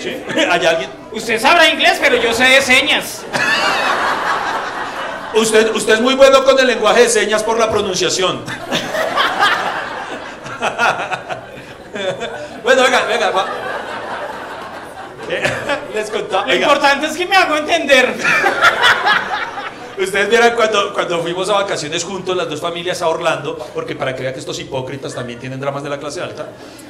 ¿Sí? 0.00 0.16
¿Hay 0.50 0.66
alguien? 0.66 0.90
Usted 1.12 1.40
sabrá 1.40 1.68
inglés, 1.68 1.98
pero 2.00 2.16
yo 2.16 2.32
sé 2.32 2.44
de 2.44 2.60
señas. 2.60 3.22
Usted, 5.34 5.70
usted 5.76 5.94
es 5.94 6.00
muy 6.00 6.14
bueno 6.14 6.42
con 6.42 6.58
el 6.58 6.66
lenguaje 6.66 7.02
de 7.02 7.08
señas 7.08 7.44
por 7.44 7.56
la 7.60 7.70
pronunciación. 7.70 8.42
bueno, 12.64 12.82
venga, 12.82 13.04
venga, 13.04 13.30
va. 13.30 13.46
Eh, 15.28 15.42
Les 15.94 16.10
contaba. 16.10 16.46
Lo 16.46 16.54
importante 16.54 17.06
es 17.06 17.16
que 17.16 17.26
me 17.26 17.36
hago 17.36 17.56
entender. 17.56 18.14
Ustedes 19.98 20.30
vieran 20.30 20.54
cuando, 20.56 20.92
cuando 20.94 21.20
fuimos 21.20 21.48
a 21.50 21.52
vacaciones 21.54 22.02
juntos, 22.02 22.34
las 22.36 22.48
dos 22.48 22.60
familias 22.60 23.02
a 23.02 23.08
Orlando, 23.08 23.58
porque 23.74 23.94
para 23.94 24.16
que 24.16 24.22
vean 24.22 24.32
que 24.32 24.40
estos 24.40 24.58
hipócritas 24.58 25.14
también 25.14 25.38
tienen 25.38 25.60
dramas 25.60 25.82
de 25.82 25.90
la 25.90 25.98
clase 25.98 26.20
alta. 26.22 26.48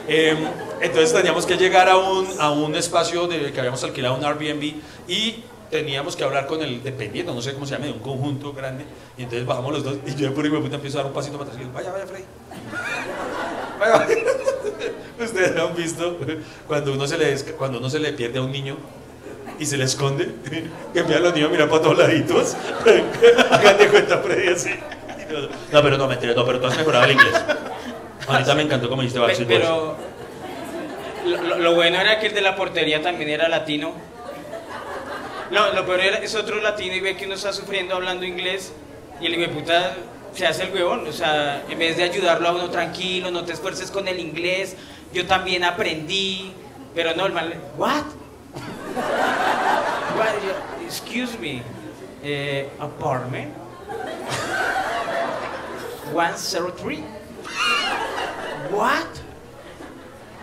eh, 0.09 0.37
entonces 0.81 1.13
teníamos 1.13 1.45
que 1.45 1.57
llegar 1.57 1.89
a 1.89 1.97
un, 1.97 2.29
a 2.39 2.51
un 2.51 2.75
espacio 2.77 3.27
de, 3.27 3.53
que 3.53 3.59
habíamos 3.59 3.83
alquilado, 3.83 4.15
un 4.15 4.25
Airbnb, 4.25 4.77
y 5.09 5.43
teníamos 5.69 6.15
que 6.17 6.23
hablar 6.23 6.47
con 6.47 6.63
el 6.63 6.83
dependiente, 6.83 7.33
no 7.33 7.43
sé 7.43 7.55
cómo 7.55 7.67
se 7.67 7.73
llama, 7.75 7.87
de 7.87 7.93
un 7.93 7.99
conjunto 7.99 8.53
grande. 8.53 8.85
Y 9.19 9.25
entonces 9.25 9.47
bajamos 9.47 9.73
los 9.73 9.85
dos, 9.85 9.97
y 10.07 10.15
yo 10.15 10.33
por 10.33 10.45
ahí 10.45 10.51
me 10.51 10.61
puta 10.61 10.77
empiezo 10.77 10.99
a 10.99 11.03
dar 11.03 11.07
un 11.09 11.15
pasito 11.15 11.39
para 11.39 11.51
atrás 11.51 11.61
y 11.61 11.65
digo, 11.65 11.75
vaya, 11.75 11.91
vaya, 11.93 12.07
Freddy. 12.07 12.25
Vaya, 13.81 13.95
vaya. 13.99 14.15
Ustedes 15.27 15.57
han 15.57 15.75
visto 15.77 16.19
cuando 16.67 16.93
uno 16.93 17.07
se 17.07 17.19
le, 17.19 17.35
cuando 17.57 17.79
uno 17.79 17.89
se 17.91 17.99
le 17.99 18.13
pierde 18.13 18.39
a 18.39 18.43
un 18.43 18.53
niño 18.53 18.77
y 19.59 19.67
se 19.67 19.77
le 19.77 19.85
esconde, 19.85 20.27
que 20.93 20.99
empiezan 21.01 21.23
los 21.23 21.35
niños 21.35 21.49
a 21.49 21.53
mirar 21.53 21.69
para 21.69 21.83
todos 21.83 21.99
laditos. 21.99 22.57
Hágate 23.51 23.89
cuenta, 23.89 24.19
Freddy, 24.19 24.49
así. 24.53 24.71
No, 25.73 25.83
pero 25.83 25.97
no, 25.97 26.07
mentira, 26.09 26.35
no, 26.35 26.45
pero 26.45 26.61
tú 26.61 26.67
has 26.67 26.77
mejorado 26.77 27.05
el 27.05 27.13
inglés. 27.13 27.35
Ahorita 28.29 28.55
me 28.55 28.63
encantó 28.63 28.89
como 28.89 29.03
dijiste 29.03 29.19
Backstreet 29.21 29.49
Boys. 29.49 29.61
Pero 29.63 29.97
lo, 31.27 31.43
lo- 31.43 31.59
lo 31.59 31.75
bueno 31.75 32.01
era 32.01 32.19
que 32.21 32.27
el 32.29 32.35
de 32.35 32.41
la 32.43 32.55
portería 32.57 33.01
también 33.03 33.31
era 33.31 33.49
latino. 33.49 33.95
No, 35.51 35.73
lo 35.73 35.85
peor 35.85 36.01
era, 36.01 36.17
es 36.19 36.35
otro 36.35 36.61
latino 36.61 36.95
y 36.95 37.01
ve 37.01 37.17
que 37.17 37.27
uno 37.27 37.35
está 37.35 37.53
sufriendo 37.53 37.95
hablando 37.95 38.25
inglés 38.25 38.73
y 39.21 39.27
el 39.27 39.33
hijo 39.35 39.43
de 39.43 39.49
puta 39.49 39.95
se 40.35 40.47
hace 40.47 40.65
el 40.65 40.73
huevón. 40.73 41.07
O 41.07 41.13
sea, 41.13 41.63
en 41.69 41.79
vez 41.79 41.97
de 41.97 42.05
ayudarlo 42.05 42.49
a 42.49 42.53
uno 42.53 42.71
tranquilo, 42.71 43.31
no 43.31 43.45
te 43.45 43.53
esfuerces 43.53 43.91
con 43.91 44.09
el 44.09 44.19
inglés, 44.19 44.77
yo 45.13 45.27
también 45.27 45.65
aprendí. 45.65 46.53
Pero 46.95 47.15
no, 47.15 47.27
el 47.27 47.33
mal, 47.33 47.55
¿what? 47.77 48.05
What? 50.17 50.35
Excuse 50.85 51.39
me, 51.39 51.63
eh, 52.23 52.71
apartment 52.79 53.55
103. 56.13 57.01
What? 58.71 59.07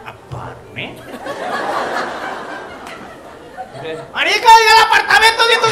Apartment? 0.06 1.00
Marica, 4.14 4.50
diga 4.60 4.74
el 4.76 4.82
apartamento 4.88 5.48
de 5.48 5.56
tu 5.56 5.68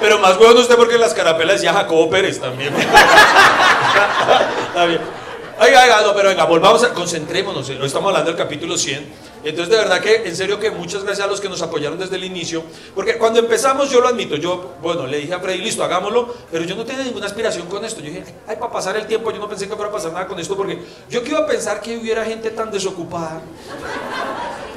Pero 0.00 0.18
más 0.18 0.36
huevón 0.38 0.58
usted 0.58 0.76
porque 0.76 0.96
las 0.98 1.12
carapelas 1.14 1.56
decía 1.56 1.72
Jacobo 1.72 2.08
Pérez 2.08 2.40
también. 2.40 2.74
Está 4.68 4.84
bien. 4.86 5.21
Oiga, 5.62 5.82
oiga, 5.84 6.00
no, 6.00 6.12
pero 6.14 6.28
venga, 6.30 6.44
volvamos 6.44 6.82
a 6.82 6.92
concentrémonos. 6.92 7.68
Lo 7.68 7.86
estamos 7.86 8.08
hablando 8.08 8.30
del 8.32 8.36
capítulo 8.38 8.76
100. 8.76 9.32
Entonces, 9.44 9.68
de 9.70 9.76
verdad 9.76 10.00
que, 10.00 10.22
en 10.26 10.34
serio, 10.34 10.58
que 10.58 10.70
muchas 10.70 11.04
gracias 11.04 11.24
a 11.26 11.30
los 11.30 11.40
que 11.40 11.48
nos 11.48 11.62
apoyaron 11.62 11.98
desde 11.98 12.16
el 12.16 12.24
inicio. 12.24 12.64
Porque 12.94 13.16
cuando 13.16 13.38
empezamos, 13.38 13.90
yo 13.90 14.00
lo 14.00 14.08
admito, 14.08 14.34
yo, 14.36 14.74
bueno, 14.82 15.06
le 15.06 15.18
dije 15.18 15.34
a 15.34 15.38
Freddy, 15.40 15.58
listo, 15.58 15.84
hagámoslo, 15.84 16.34
pero 16.50 16.64
yo 16.64 16.74
no 16.74 16.84
tenía 16.84 17.04
ninguna 17.04 17.26
aspiración 17.26 17.66
con 17.68 17.84
esto. 17.84 18.00
Yo 18.00 18.06
dije, 18.06 18.24
ay, 18.48 18.56
para 18.56 18.72
pasar 18.72 18.96
el 18.96 19.06
tiempo, 19.06 19.30
yo 19.30 19.38
no 19.38 19.48
pensé 19.48 19.68
que 19.68 19.74
fuera 19.76 19.90
a 19.90 19.92
pasar 19.92 20.12
nada 20.12 20.26
con 20.26 20.38
esto, 20.40 20.56
porque 20.56 20.80
yo 21.10 21.22
que 21.22 21.30
iba 21.30 21.40
a 21.40 21.46
pensar 21.46 21.80
que 21.80 21.96
hubiera 21.96 22.24
gente 22.24 22.50
tan 22.50 22.70
desocupada 22.70 23.40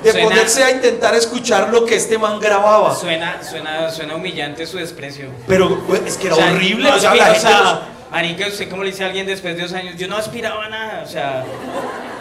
de 0.03 0.11
Suena- 0.11 0.27
ponerse 0.29 0.63
a 0.63 0.71
intentar 0.71 1.15
escuchar 1.15 1.69
lo 1.69 1.83
que 1.85 1.95
este 1.95 2.17
man 2.19 2.39
grababa. 2.39 2.93
Suena, 2.95 3.41
suena, 3.43 3.89
suena 3.89 4.15
humillante 4.15 4.67
su 4.67 4.77
desprecio. 4.77 5.29
Pero 5.47 5.77
güey, 5.87 6.01
es 6.05 6.15
que 6.17 6.27
era 6.27 6.35
O 6.35 6.39
sea, 6.39 6.51
horrible. 6.51 6.89
no 6.89 6.95
o 6.95 6.99
sea, 6.99 7.15
la 7.15 7.25
gente 7.33 7.49
Marica, 8.15 8.47
¿usted 8.47 8.69
cómo 8.69 8.81
le 8.81 8.91
dice 8.91 9.03
a 9.03 9.07
alguien 9.07 9.27
después 9.27 9.57
de 9.57 9.63
dos 9.63 9.73
años? 9.73 9.95
Yo 9.97 10.07
no 10.07 10.15
aspiraba 10.15 10.67
a 10.67 10.69
nada, 10.69 11.03
o 11.05 11.05
sea... 11.05 11.43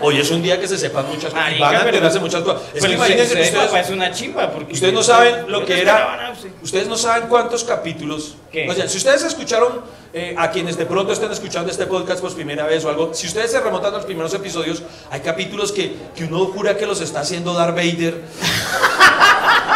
Hoy 0.00 0.18
es 0.18 0.28
un 0.32 0.42
día 0.42 0.58
que 0.58 0.66
se 0.66 0.76
sepan 0.76 1.06
muchas 1.06 1.32
cosas. 1.32 1.34
Marica, 1.34 1.64
Van 1.64 1.76
a 1.76 1.84
enterarse 1.84 2.18
muchas 2.18 2.42
cosas. 2.42 2.62
Es 2.74 2.80
Pero 2.80 2.88
que 2.88 2.94
imagínense, 2.94 3.32
usted, 3.34 3.44
ustedes, 3.44 3.66
papá, 3.66 3.78
es 3.80 3.90
una 3.90 4.10
chimba, 4.10 4.50
porque... 4.50 4.72
ustedes 4.72 4.92
no 4.92 5.04
saben 5.04 5.48
lo 5.52 5.64
que 5.64 5.80
era. 5.80 5.92
nada. 5.92 6.34
Ustedes 6.60 6.88
no 6.88 6.96
saben 6.96 7.28
cuántos 7.28 7.62
capítulos. 7.62 8.34
¿Qué? 8.50 8.68
O 8.68 8.74
sea, 8.74 8.88
si 8.88 8.98
ustedes 8.98 9.22
escucharon 9.22 9.82
eh, 10.12 10.34
a 10.36 10.50
quienes 10.50 10.76
de 10.76 10.84
pronto 10.84 11.12
estén 11.12 11.30
escuchando 11.30 11.70
este 11.70 11.86
podcast 11.86 12.20
por 12.20 12.34
primera 12.34 12.66
vez 12.66 12.84
o 12.84 12.88
algo, 12.88 13.14
si 13.14 13.28
ustedes 13.28 13.52
se 13.52 13.60
remontan 13.60 13.94
a 13.94 13.98
los 13.98 14.04
primeros 14.04 14.34
episodios, 14.34 14.82
hay 15.12 15.20
capítulos 15.20 15.70
que, 15.70 15.94
que 16.16 16.24
uno 16.24 16.46
jura 16.46 16.76
que 16.76 16.86
los 16.86 17.00
está 17.02 17.20
haciendo 17.20 17.54
Darth 17.54 17.76
Vader. 17.76 18.20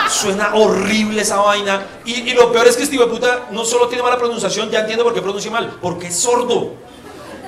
Suena 0.09 0.55
horrible 0.55 1.23
esa 1.23 1.37
vaina. 1.37 1.87
Y, 2.05 2.13
y 2.31 2.35
lo 2.35 2.51
peor 2.53 2.67
es 2.67 2.77
que 2.77 2.83
este 2.83 2.97
hijo 2.97 3.07
no 3.51 3.65
solo 3.65 3.89
tiene 3.89 4.03
mala 4.03 4.17
pronunciación, 4.17 4.71
ya 4.71 4.81
entiendo 4.81 5.05
por 5.05 5.15
qué 5.15 5.23
pronuncia 5.23 5.51
mal, 5.51 5.79
porque 5.81 6.09
es 6.09 6.17
sordo. 6.17 6.73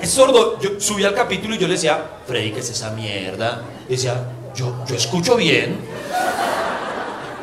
Es 0.01 0.09
sordo. 0.09 0.59
Yo 0.59 0.71
subí 0.79 1.03
al 1.03 1.13
capítulo 1.13 1.55
y 1.55 1.57
yo 1.57 1.67
le 1.67 1.73
decía, 1.73 2.03
Freddy, 2.25 2.51
¿qué 2.51 2.59
es 2.59 2.69
esa 2.69 2.91
mierda? 2.91 3.61
Y 3.87 3.91
decía, 3.93 4.23
yo, 4.55 4.73
yo 4.87 4.95
escucho 4.95 5.35
bien. 5.35 5.77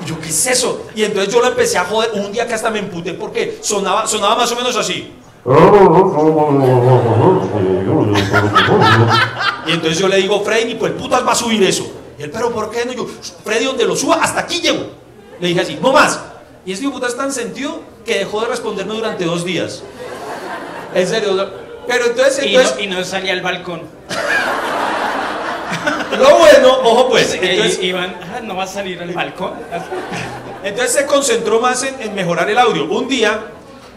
Y 0.02 0.08
yo, 0.08 0.20
¿qué 0.20 0.28
es 0.28 0.46
eso? 0.46 0.87
Y 0.94 1.04
entonces 1.04 1.32
yo 1.32 1.40
lo 1.40 1.46
empecé 1.48 1.78
a 1.78 1.84
joder. 1.84 2.10
Un 2.14 2.32
día 2.32 2.46
que 2.46 2.54
hasta 2.54 2.70
me 2.70 2.80
emputé 2.80 3.14
porque 3.14 3.58
sonaba, 3.62 4.06
sonaba 4.06 4.37
más 4.37 4.50
o 4.52 4.56
menos 4.56 4.76
así. 4.76 5.12
Y 9.66 9.72
entonces 9.72 9.98
yo 9.98 10.08
le 10.08 10.16
digo, 10.16 10.40
Freddy, 10.42 10.75
pues 10.75 10.92
putas 10.92 11.26
va 11.26 11.32
a 11.32 11.34
subir 11.34 11.62
eso. 11.62 11.87
Y 12.18 12.22
él, 12.25 12.30
pero 12.30 12.50
¿por 12.50 12.70
qué 12.70 12.84
no? 12.84 12.92
Yo, 12.92 13.06
Freddy, 13.44 13.64
donde 13.64 13.84
lo 13.84 13.94
suba, 13.94 14.16
hasta 14.16 14.40
aquí 14.40 14.60
llego. 14.60 14.98
Le 15.40 15.49
dije 15.49 15.61
así, 15.61 15.78
no 15.80 15.92
más. 15.92 16.21
Y 16.64 16.73
este 16.73 16.88
puta 16.88 17.07
es 17.07 17.16
tan 17.16 17.33
sentido 17.33 17.80
que 18.04 18.18
dejó 18.18 18.40
de 18.42 18.49
responderme 18.49 18.95
durante 18.95 19.25
dos 19.25 19.45
días. 19.45 19.83
En 20.95 21.07
serio, 21.07 21.50
Pero 21.87 22.07
entonces, 22.07 22.45
Y 22.45 22.57
no, 22.57 22.80
y 22.80 22.87
no 22.87 23.04
salía 23.04 23.33
al 23.33 23.40
balcón. 23.40 23.83
lo 26.18 26.38
bueno, 26.38 26.78
ojo 26.83 27.09
pues, 27.09 27.38
entonces, 27.40 27.83
Iván, 27.83 28.16
ah, 28.35 28.40
no 28.40 28.57
va 28.57 28.64
a 28.64 28.66
salir 28.66 29.00
al 29.00 29.12
balcón. 29.12 29.52
entonces 30.64 30.92
se 30.92 31.07
concentró 31.07 31.61
más 31.61 31.83
en, 31.85 32.00
en 32.00 32.14
mejorar 32.14 32.50
el 32.50 32.59
audio. 32.59 32.85
Un 32.85 33.09
día, 33.09 33.47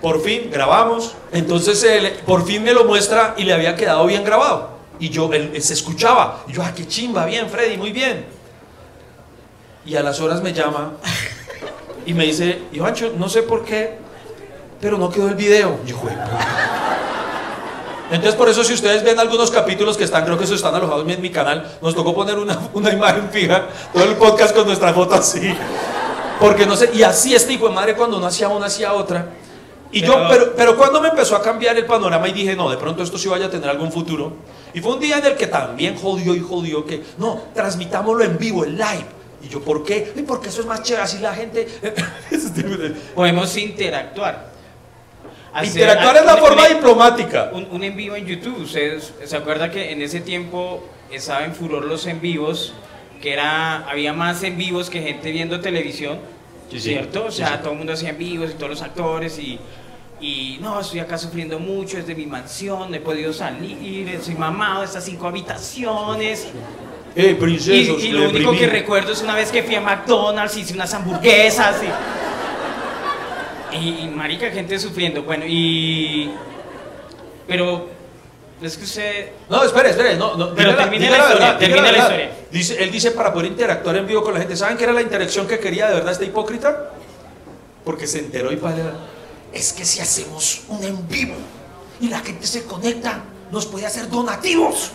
por 0.01 0.21
fin, 0.21 0.49
grabamos, 0.51 1.13
entonces 1.31 1.83
él 1.83 2.13
por 2.25 2.45
fin 2.45 2.63
me 2.63 2.73
lo 2.73 2.85
muestra 2.85 3.35
y 3.37 3.43
le 3.43 3.53
había 3.53 3.75
quedado 3.75 4.05
bien 4.05 4.23
grabado. 4.23 4.71
Y 4.99 5.09
yo, 5.09 5.31
él, 5.33 5.51
él 5.53 5.61
se 5.61 5.73
escuchaba. 5.73 6.43
Y 6.47 6.53
yo, 6.53 6.63
ah, 6.63 6.71
qué 6.75 6.87
chimba, 6.87 7.25
bien, 7.25 7.49
Freddy, 7.49 7.77
muy 7.77 7.91
bien. 7.91 8.25
Y 9.85 9.95
a 9.95 10.03
las 10.03 10.19
horas 10.21 10.41
me 10.41 10.53
llama 10.53 10.91
y 12.05 12.13
me 12.13 12.25
dice, 12.25 12.63
Ivancho, 12.71 13.13
no 13.17 13.29
sé 13.29 13.43
por 13.43 13.63
qué, 13.65 13.97
pero 14.79 14.97
no 14.97 15.09
quedó 15.09 15.27
el 15.27 15.35
video. 15.35 15.79
Yo, 15.85 15.97
"Jue 15.97 16.11
puta". 16.11 16.39
Entonces, 18.11 18.35
por 18.35 18.49
eso, 18.49 18.63
si 18.63 18.73
ustedes 18.73 19.03
ven 19.03 19.17
algunos 19.19 19.49
capítulos 19.51 19.95
que 19.97 20.03
están, 20.03 20.25
creo 20.25 20.37
que 20.37 20.43
eso 20.43 20.53
están 20.55 20.75
alojados 20.75 21.07
en 21.09 21.21
mi 21.21 21.29
canal, 21.29 21.77
nos 21.81 21.95
tocó 21.95 22.13
poner 22.13 22.37
una, 22.37 22.59
una 22.73 22.91
imagen 22.91 23.29
fija, 23.31 23.67
todo 23.93 24.03
el 24.03 24.15
podcast 24.15 24.53
con 24.53 24.65
nuestra 24.67 24.93
foto 24.93 25.15
así. 25.15 25.55
Porque 26.39 26.65
no 26.65 26.75
sé, 26.75 26.89
y 26.93 27.03
así 27.03 27.33
este 27.33 27.53
hijo 27.53 27.69
de 27.69 27.75
madre 27.75 27.95
cuando 27.95 28.19
no 28.19 28.25
hacía 28.27 28.49
una, 28.49 28.65
hacía 28.65 28.93
otra. 28.93 29.27
Y 29.93 30.01
yo, 30.01 30.13
Pero- 30.13 30.27
pero, 30.29 30.53
pero 30.57 30.77
cuando 30.77 30.99
me 31.01 31.07
empezó 31.09 31.35
a 31.37 31.41
cambiar 31.41 31.77
el 31.77 31.85
panorama 31.85 32.27
y 32.27 32.33
dije, 32.33 32.55
no, 32.55 32.69
de 32.69 32.77
pronto 32.77 33.01
esto 33.03 33.17
sí 33.17 33.29
vaya 33.29 33.45
a 33.45 33.49
tener 33.49 33.69
algún 33.69 33.91
futuro. 33.91 34.33
Y 34.73 34.81
fue 34.81 34.93
un 34.93 34.99
día 34.99 35.17
en 35.19 35.25
el 35.25 35.35
que 35.35 35.47
también 35.47 35.95
jodió 35.97 36.35
y 36.35 36.39
jodió 36.41 36.85
que, 36.85 37.03
no, 37.17 37.39
transmitámoslo 37.53 38.23
en 38.25 38.37
vivo, 38.37 38.65
en 38.65 38.73
live. 38.77 39.05
Y 39.43 39.49
yo, 39.49 39.61
¿por 39.61 39.83
qué? 39.83 40.13
Y 40.15 40.21
porque 40.21 40.49
eso 40.49 40.61
es 40.61 40.67
más 40.67 40.83
chévere, 40.83 41.03
así 41.03 41.17
la 41.19 41.33
gente... 41.33 41.67
Podemos 43.15 43.55
interactuar. 43.57 44.51
Hacer- 45.53 45.67
Interactuar 45.67 46.17
es 46.17 46.25
la 46.25 46.37
forma 46.37 46.63
un- 46.67 46.73
diplomática. 46.75 47.49
Un, 47.53 47.67
un 47.71 47.83
en 47.83 47.95
vivo 47.95 48.15
en 48.15 48.25
YouTube. 48.25 48.57
¿Ustedes 48.61 49.13
se 49.25 49.35
acuerdan 49.35 49.71
que 49.71 49.91
en 49.91 50.01
ese 50.01 50.21
tiempo 50.21 50.83
estaba 51.11 51.43
en 51.45 51.53
furor 51.55 51.85
los 51.85 52.05
en 52.07 52.21
vivos? 52.21 52.73
Que 53.21 53.33
era, 53.33 53.87
había 53.89 54.13
más 54.13 54.41
en 54.43 54.57
vivos 54.57 54.89
que 54.89 55.01
gente 55.01 55.31
viendo 55.31 55.59
televisión. 55.59 56.19
Sí, 56.71 56.79
sí. 56.79 56.89
¿Cierto? 56.91 57.25
O 57.25 57.31
sea, 57.31 57.47
sí. 57.49 57.53
todo 57.63 57.71
el 57.73 57.77
mundo 57.79 57.93
hacía 57.93 58.09
en 58.09 58.17
vivos 58.17 58.51
y 58.51 58.53
todos 58.53 58.69
los 58.69 58.81
actores 58.81 59.37
y. 59.39 59.59
Y 60.21 60.59
no, 60.61 60.79
estoy 60.79 60.99
acá 60.99 61.17
sufriendo 61.17 61.57
mucho, 61.57 61.97
es 61.97 62.05
de 62.05 62.13
mi 62.13 62.27
mansión, 62.27 62.91
no 62.91 62.95
he 62.95 62.99
podido 62.99 63.33
salir, 63.33 64.19
soy 64.23 64.35
mamado 64.35 64.83
estas 64.83 65.03
cinco 65.03 65.25
habitaciones. 65.27 66.47
Eh, 67.15 67.31
Y, 67.31 67.33
princesos, 67.35 68.03
y 68.03 68.09
lo 68.09 68.29
único 68.29 68.51
que 68.53 68.67
recuerdo 68.67 69.11
es 69.11 69.21
una 69.21 69.35
vez 69.35 69.51
que 69.51 69.63
fui 69.63 69.75
a 69.75 69.81
McDonald's, 69.81 70.55
hice 70.57 70.73
unas 70.73 70.93
hamburguesas 70.93 71.77
y, 73.71 73.75
y, 73.75 74.03
y, 74.03 74.07
marica, 74.07 74.49
gente 74.49 74.79
sufriendo. 74.79 75.23
Bueno, 75.23 75.45
y... 75.47 76.31
Pero 77.47 77.89
es 78.61 78.77
que 78.77 78.83
usted... 78.83 79.29
No, 79.49 79.63
espere, 79.63 79.89
espere, 79.89 80.15
no, 80.15 80.37
no. 80.37 80.55
Pero 80.55 80.71
diga 80.71 81.17
la 81.17 81.27
verdad, 81.27 81.61
historia. 81.61 82.31
Dice, 82.49 82.81
él 82.83 82.91
dice 82.91 83.11
para 83.11 83.33
poder 83.33 83.47
interactuar 83.47 83.97
en 83.97 84.07
vivo 84.07 84.23
con 84.23 84.33
la 84.33 84.39
gente. 84.39 84.55
¿Saben 84.55 84.77
qué 84.77 84.83
era 84.85 84.93
la 84.93 85.01
interacción 85.01 85.47
que 85.47 85.59
quería 85.59 85.87
de 85.87 85.95
verdad 85.95 86.11
este 86.11 86.25
hipócrita? 86.25 86.91
Porque 87.83 88.07
se 88.07 88.19
enteró 88.19 88.51
y 88.51 88.57
para 88.57 88.75
es 89.53 89.73
que 89.73 89.85
si 89.85 89.99
hacemos 89.99 90.61
un 90.69 90.83
en 90.83 91.07
vivo 91.07 91.35
y 91.99 92.07
la 92.07 92.19
gente 92.19 92.47
se 92.47 92.63
conecta, 92.63 93.23
nos 93.51 93.65
puede 93.65 93.85
hacer 93.85 94.09
donativos. 94.09 94.91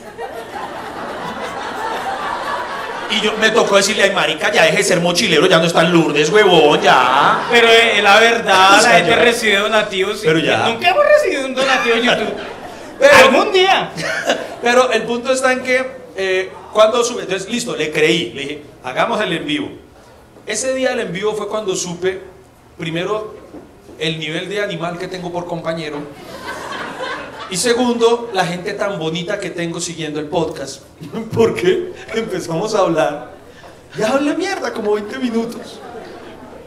Y 3.10 3.20
yo 3.20 3.32
me 3.40 3.50
tocó 3.50 3.76
decirle, 3.76 4.02
ay 4.04 4.10
marica, 4.12 4.52
ya 4.52 4.64
deje 4.64 4.78
de 4.78 4.82
ser 4.84 5.00
mochilero, 5.00 5.46
ya 5.46 5.58
no 5.58 5.66
está 5.66 5.82
en 5.82 5.92
Lourdes, 5.92 6.28
huevón, 6.30 6.80
ya. 6.80 7.46
Pero 7.50 7.68
eh, 7.68 8.00
la 8.02 8.18
verdad, 8.18 8.82
la 8.82 8.90
gente 8.90 9.16
recibe 9.16 9.56
donativos. 9.58 10.20
Pero 10.24 10.38
ya. 10.38 10.68
Nunca 10.68 10.88
hemos 10.90 11.04
recibido 11.04 11.46
un 11.46 11.54
donativo 11.54 11.96
en 11.96 12.02
YouTube. 12.02 12.34
Pero- 12.98 13.16
Algún 13.16 13.52
día. 13.52 13.90
Pero 14.62 14.90
el 14.90 15.02
punto 15.02 15.32
está 15.32 15.52
en 15.52 15.62
que 15.62 15.86
eh, 16.16 16.50
cuando 16.72 17.04
sube, 17.04 17.22
entonces 17.22 17.48
listo, 17.48 17.76
le 17.76 17.92
creí, 17.92 18.32
le 18.32 18.40
dije, 18.42 18.62
hagamos 18.82 19.20
el 19.20 19.32
en 19.32 19.46
vivo. 19.46 19.70
Ese 20.46 20.74
día 20.74 20.90
del 20.90 21.00
en 21.00 21.12
vivo 21.12 21.34
fue 21.34 21.48
cuando 21.48 21.76
supe, 21.76 22.20
primero, 22.78 23.34
el 23.98 24.18
nivel 24.18 24.48
de 24.48 24.62
animal 24.62 24.98
que 24.98 25.08
tengo 25.08 25.30
por 25.32 25.46
compañero. 25.46 25.98
Y 27.48 27.56
segundo, 27.56 28.30
la 28.32 28.44
gente 28.44 28.72
tan 28.72 28.98
bonita 28.98 29.38
que 29.38 29.50
tengo 29.50 29.80
siguiendo 29.80 30.18
el 30.18 30.26
podcast. 30.26 30.82
Porque 31.32 31.92
empezamos 32.14 32.74
a 32.74 32.80
hablar. 32.80 33.36
Ya 33.96 34.10
hablé 34.10 34.34
mierda, 34.36 34.72
como 34.72 34.94
20 34.94 35.18
minutos. 35.18 35.80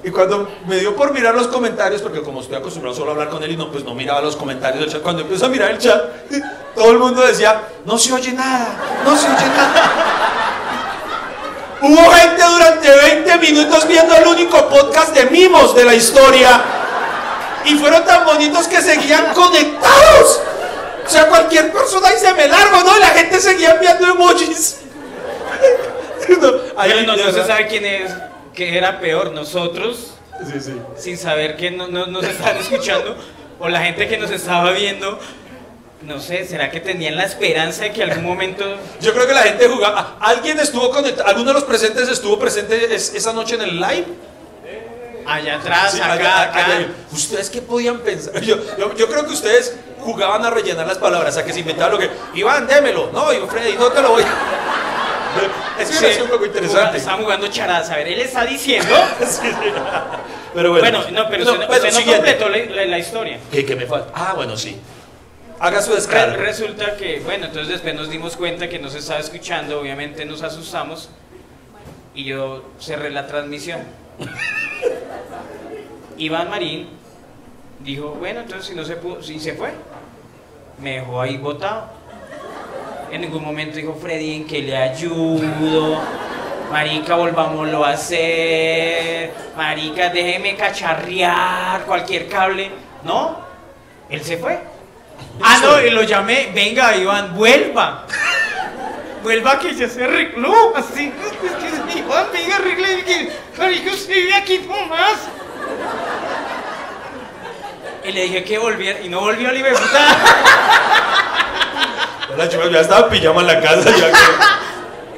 Y 0.03 0.11
cuando 0.11 0.49
me 0.65 0.77
dio 0.77 0.95
por 0.95 1.13
mirar 1.13 1.35
los 1.35 1.47
comentarios, 1.47 2.01
porque 2.01 2.21
como 2.21 2.39
estoy 2.39 2.55
acostumbrado 2.55 2.95
solo 2.95 3.11
a 3.11 3.13
hablar 3.15 3.29
con 3.29 3.43
él 3.43 3.51
y 3.51 3.57
no, 3.57 3.69
pues 3.69 3.83
no 3.83 3.93
miraba 3.93 4.21
los 4.21 4.37
comentarios 4.37 4.79
del 4.79 4.89
chat, 4.89 5.01
cuando 5.01 5.23
empecé 5.23 5.45
a 5.45 5.49
mirar 5.49 5.71
el 5.71 5.77
chat, 5.77 6.01
todo 6.75 6.91
el 6.91 6.99
mundo 6.99 7.21
decía, 7.21 7.61
no 7.85 7.97
se 7.97 8.13
oye 8.13 8.31
nada, 8.31 9.01
no 9.03 9.17
se 9.17 9.27
oye 9.27 9.45
nada. 9.45 10.35
Hubo 11.81 12.11
gente 12.11 12.43
durante 12.49 12.89
20 12.89 13.37
minutos 13.39 13.87
viendo 13.87 14.15
el 14.15 14.27
único 14.27 14.69
podcast 14.69 15.13
de 15.13 15.25
mimos 15.25 15.75
de 15.75 15.83
la 15.83 15.93
historia. 15.93 16.61
Y 17.65 17.75
fueron 17.75 18.05
tan 18.05 18.25
bonitos 18.25 18.69
que 18.69 18.81
seguían 18.81 19.33
conectados. 19.33 20.41
O 21.09 21.11
sea, 21.11 21.25
cualquier 21.27 21.71
persona 21.73 22.09
se 22.11 22.31
me 22.35 22.47
largo, 22.47 22.83
¿no? 22.83 22.95
Y 22.95 22.99
la 22.99 23.07
gente 23.07 23.39
seguía 23.39 23.71
enviando 23.71 24.07
emojis. 24.11 24.77
No, 26.39 26.51
ahí, 26.77 27.05
no, 27.07 27.15
de 27.17 27.23
no 27.25 27.31
se 27.31 27.43
sabe 27.43 27.65
quién 27.67 27.83
es, 27.85 28.11
que 28.53 28.77
era 28.77 28.99
peor, 28.99 29.31
nosotros, 29.31 30.13
Sí, 30.45 30.59
sí. 30.61 30.73
sin 30.95 31.17
saber 31.17 31.57
que 31.57 31.71
no, 31.71 31.87
no- 31.87 32.05
nos 32.05 32.23
están 32.23 32.55
escuchando, 32.57 33.17
o 33.59 33.67
la 33.67 33.81
gente 33.81 34.07
que 34.07 34.15
nos 34.17 34.29
estaba 34.29 34.71
viendo, 34.71 35.17
no 36.03 36.21
sé, 36.21 36.45
¿será 36.45 36.69
que 36.69 36.79
tenían 36.81 37.15
la 37.17 37.23
esperanza 37.25 37.83
de 37.85 37.91
que 37.93 38.03
algún 38.03 38.23
momento... 38.25 38.63
Yo 39.01 39.11
creo 39.13 39.25
que 39.27 39.33
la 39.33 39.41
gente 39.41 39.67
jugaba. 39.67 40.17
¿Alguien 40.21 40.59
estuvo 40.59 40.91
conectado? 40.91 41.27
¿Alguno 41.27 41.47
de 41.47 41.53
los 41.55 41.63
presentes 41.63 42.07
estuvo 42.07 42.37
presente 42.37 42.93
es- 42.93 43.15
esa 43.15 43.33
noche 43.33 43.55
en 43.55 43.61
el 43.63 43.79
live? 43.79 44.05
Allá 45.25 45.55
atrás, 45.55 45.93
Sí, 45.93 45.99
acá, 45.99 46.13
allá- 46.13 46.41
acá. 46.43 46.65
allá. 46.65 46.87
¿Ustedes 47.11 47.49
qué 47.49 47.61
podían 47.61 47.99
pensar? 48.01 48.39
Yo, 48.41 48.55
yo- 48.77 48.93
yo 48.95 49.07
creo 49.09 49.25
que 49.25 49.33
ustedes 49.33 49.75
jugaban 50.01 50.43
a 50.45 50.49
rellenar 50.49 50.87
las 50.87 50.97
palabras, 50.97 51.37
a 51.37 51.45
que 51.45 51.53
se 51.53 51.59
inventaban 51.59 51.91
lo 51.93 51.99
que. 51.99 52.09
Iván, 52.35 52.67
démelo. 52.67 53.11
No, 53.11 53.31
Iván 53.33 53.49
Freddy, 53.49 53.75
no 53.77 53.89
te 53.91 54.01
lo 54.01 54.11
voy. 54.11 54.23
Es 55.79 55.89
Sí, 55.99 56.05
que 56.17 56.23
un 56.23 56.29
poco 56.29 56.45
interesante. 56.45 56.97
Estaban 56.97 57.21
jugando 57.23 57.47
charadas. 57.47 57.89
A 57.91 57.97
ver, 57.97 58.07
él 58.07 58.19
está 58.21 58.45
diciendo. 58.45 58.95
Sí, 59.19 59.47
sí. 59.47 59.51
Pero 60.53 60.71
bueno. 60.71 61.01
Bueno, 61.03 61.11
no, 61.23 61.29
pero 61.29 61.43
usted, 61.43 61.59
no- 61.67 61.73
usted 61.73 61.91
no 61.91 61.97
siguiente. 61.99 62.37
completó 62.37 62.49
la, 62.49 62.75
la- 62.81 62.85
la 62.87 62.97
historia. 62.99 63.39
¿Qué, 63.51 63.65
qué 63.65 63.75
me 63.75 63.85
falta? 63.85 64.11
Ah, 64.15 64.33
bueno, 64.35 64.57
sí. 64.57 64.79
Haga 65.59 65.81
su 65.81 65.89
Re- 65.91 65.97
descarga. 65.97 66.35
resulta 66.37 66.95
que, 66.95 67.19
bueno, 67.19 67.45
entonces 67.47 67.67
después 67.73 67.93
nos 67.93 68.09
dimos 68.09 68.35
cuenta 68.37 68.67
que 68.69 68.79
no 68.79 68.89
se 68.89 68.99
estaba 68.99 69.19
escuchando, 69.19 69.79
obviamente 69.79 70.25
nos 70.25 70.41
asustamos 70.41 71.09
y 72.15 72.23
yo 72.23 72.63
cerré 72.79 73.09
la 73.11 73.27
transmisión. 73.27 73.81
Iván 76.17 76.49
Marín 76.49 76.89
dijo, 77.79 78.09
bueno, 78.19 78.41
entonces 78.41 78.67
si 78.67 78.75
no 78.75 78.83
se 78.83 78.95
pudo, 78.95 79.21
si 79.23 79.39
se 79.39 79.53
fue, 79.53 79.71
me 80.79 80.95
dejó 80.95 81.21
ahí 81.21 81.37
botado. 81.37 81.89
En 83.11 83.21
ningún 83.21 83.43
momento 83.43 83.77
dijo 83.77 83.97
Freddy, 83.99 84.35
¿en 84.35 84.47
que 84.47 84.61
le 84.61 84.77
ayudo? 84.77 85.99
Marica, 86.71 87.15
volvámoslo 87.15 87.83
a 87.83 87.91
hacer. 87.91 89.31
Marica, 89.57 90.09
déjeme 90.09 90.55
cacharrear 90.55 91.81
cualquier 91.85 92.27
cable. 92.27 92.69
No, 93.03 93.39
él 94.09 94.23
se 94.23 94.37
fue. 94.37 94.59
Ah, 95.41 95.59
no, 95.61 95.77
lo 95.91 96.03
llamé, 96.03 96.51
venga, 96.53 96.95
Iván, 96.95 97.35
vuelva. 97.35 98.05
Vuelva 99.23 99.57
que 99.57 99.73
ya 99.73 99.89
se 99.89 100.03
arregló. 100.03 100.75
Así, 100.75 101.11
es 101.11 101.93
que, 101.93 101.99
Iván, 101.99 102.27
venga, 102.31 102.57
arregle. 102.57 103.31
Marica, 103.57 103.91
usted 103.91 104.13
vive 104.13 104.35
aquí 104.35 104.59
nomás. 104.59 105.27
Y 108.07 108.11
le 108.11 108.23
dije 108.23 108.43
que 108.43 108.57
volviera, 108.57 108.99
y 109.01 109.09
no 109.09 109.19
volvió, 109.21 109.51
libre 109.51 109.71
puta. 109.71 110.17
La 112.37 112.47
chica 112.47 112.69
ya 112.71 112.79
estaba 112.81 113.07
en 113.07 113.09
pijama 113.09 113.41
en 113.41 113.47
la 113.47 113.59
casa. 113.61 113.89
Ya 113.95 114.11
que... 114.11 114.17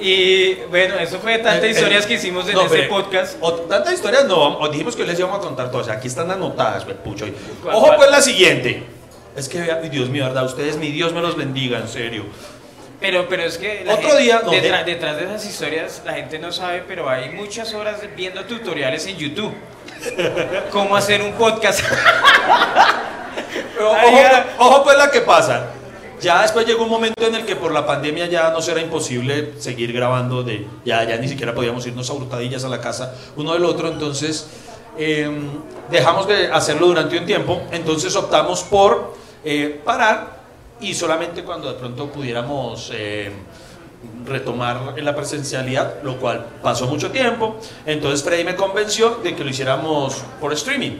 Y 0.04 0.56
bueno, 0.72 0.96
eso 0.98 1.20
fue 1.20 1.38
tantas 1.38 1.64
Eh, 1.64 1.68
eh, 1.68 1.72
historias 1.74 2.08
que 2.08 2.16
hicimos 2.16 2.48
en 2.50 2.56
no, 2.56 2.64
ese 2.66 2.84
podcast. 2.84 3.38
o- 3.40 3.54
tantas 3.54 3.94
historias 3.94 4.26
no, 4.26 4.58
o 4.58 4.68
dijimos 4.70 4.96
que 4.96 5.04
les 5.06 5.20
íbamos 5.20 5.38
a 5.38 5.42
contar 5.42 5.70
todas. 5.70 5.90
Aquí 5.90 6.08
están 6.08 6.32
anotadas, 6.32 6.86
pues, 6.86 6.98
pucho. 6.98 7.28
¿Cuál, 7.62 7.76
Ojo, 7.76 7.86
cuál? 7.86 7.98
pues 7.98 8.10
la 8.10 8.20
siguiente. 8.24 8.84
Es 9.36 9.48
que, 9.48 9.60
ay, 9.62 9.90
Dios 9.90 10.10
mío, 10.10 10.24
¿verdad? 10.26 10.46
Ustedes, 10.46 10.78
mi 10.78 10.90
Dios 10.90 11.14
me 11.14 11.22
los 11.22 11.38
bendiga, 11.38 11.78
en 11.78 11.88
serio. 11.88 12.26
Pero, 13.00 13.28
pero 13.30 13.44
es 13.44 13.60
que 13.60 13.86
Otro 13.88 14.02
gente- 14.10 14.18
día, 14.24 14.42
no, 14.44 14.50
detrás, 14.50 14.86
de- 14.88 14.92
detrás 14.94 15.18
de 15.18 15.24
esas 15.26 15.46
historias 15.46 16.02
la 16.04 16.14
gente 16.14 16.40
no 16.40 16.52
sabe, 16.52 16.84
pero 16.88 17.08
hay 17.08 17.30
muchas 17.30 17.72
horas 17.76 17.98
viendo 18.18 18.44
tutoriales 18.46 19.06
en 19.06 19.18
YouTube. 19.18 19.54
Cómo 20.72 20.96
hacer 20.96 21.22
un 21.22 21.34
podcast. 21.34 21.82
Pero, 23.76 23.92
ojo, 24.58 24.84
pues 24.84 24.98
la 24.98 25.10
que 25.12 25.22
pasa. 25.22 25.68
Ya 26.22 26.44
después 26.44 26.68
llegó 26.68 26.84
un 26.84 26.90
momento 26.90 27.26
en 27.26 27.34
el 27.34 27.46
que 27.46 27.56
por 27.56 27.72
la 27.72 27.84
pandemia 27.86 28.28
ya 28.28 28.52
nos 28.52 28.68
era 28.68 28.80
imposible 28.80 29.54
seguir 29.58 29.92
grabando, 29.92 30.44
de, 30.44 30.68
ya, 30.86 31.04
ya 31.04 31.18
ni 31.18 31.28
siquiera 31.28 31.56
podíamos 31.56 31.86
irnos 31.88 32.08
a 32.12 32.14
hurtadillas 32.14 32.64
a 32.64 32.70
la 32.70 32.80
casa 32.80 33.16
uno 33.38 33.54
del 33.54 33.66
otro, 33.66 33.88
entonces 33.88 34.48
em, 35.00 35.50
dejamos 35.90 36.28
de 36.28 36.52
hacerlo 36.52 36.88
durante 36.88 37.18
un 37.18 37.26
tiempo, 37.26 37.64
entonces 37.72 38.16
optamos 38.16 38.62
por 38.62 39.16
eh, 39.44 39.82
parar 39.84 40.42
y 40.80 40.94
solamente 40.94 41.44
cuando 41.44 41.74
de 41.74 41.80
pronto 41.80 42.12
pudiéramos 42.12 42.92
eh, 42.94 43.32
retomar 44.26 44.94
en 44.98 45.06
la 45.06 45.16
presencialidad, 45.16 46.02
lo 46.04 46.18
cual 46.18 46.46
pasó 46.62 46.88
mucho 46.88 47.12
tiempo. 47.12 47.58
Entonces 47.86 48.24
Freddy 48.24 48.44
me 48.44 48.56
convenció 48.56 49.20
de 49.24 49.36
que 49.36 49.44
lo 49.44 49.50
hiciéramos 49.50 50.24
por 50.40 50.54
streaming. 50.54 51.00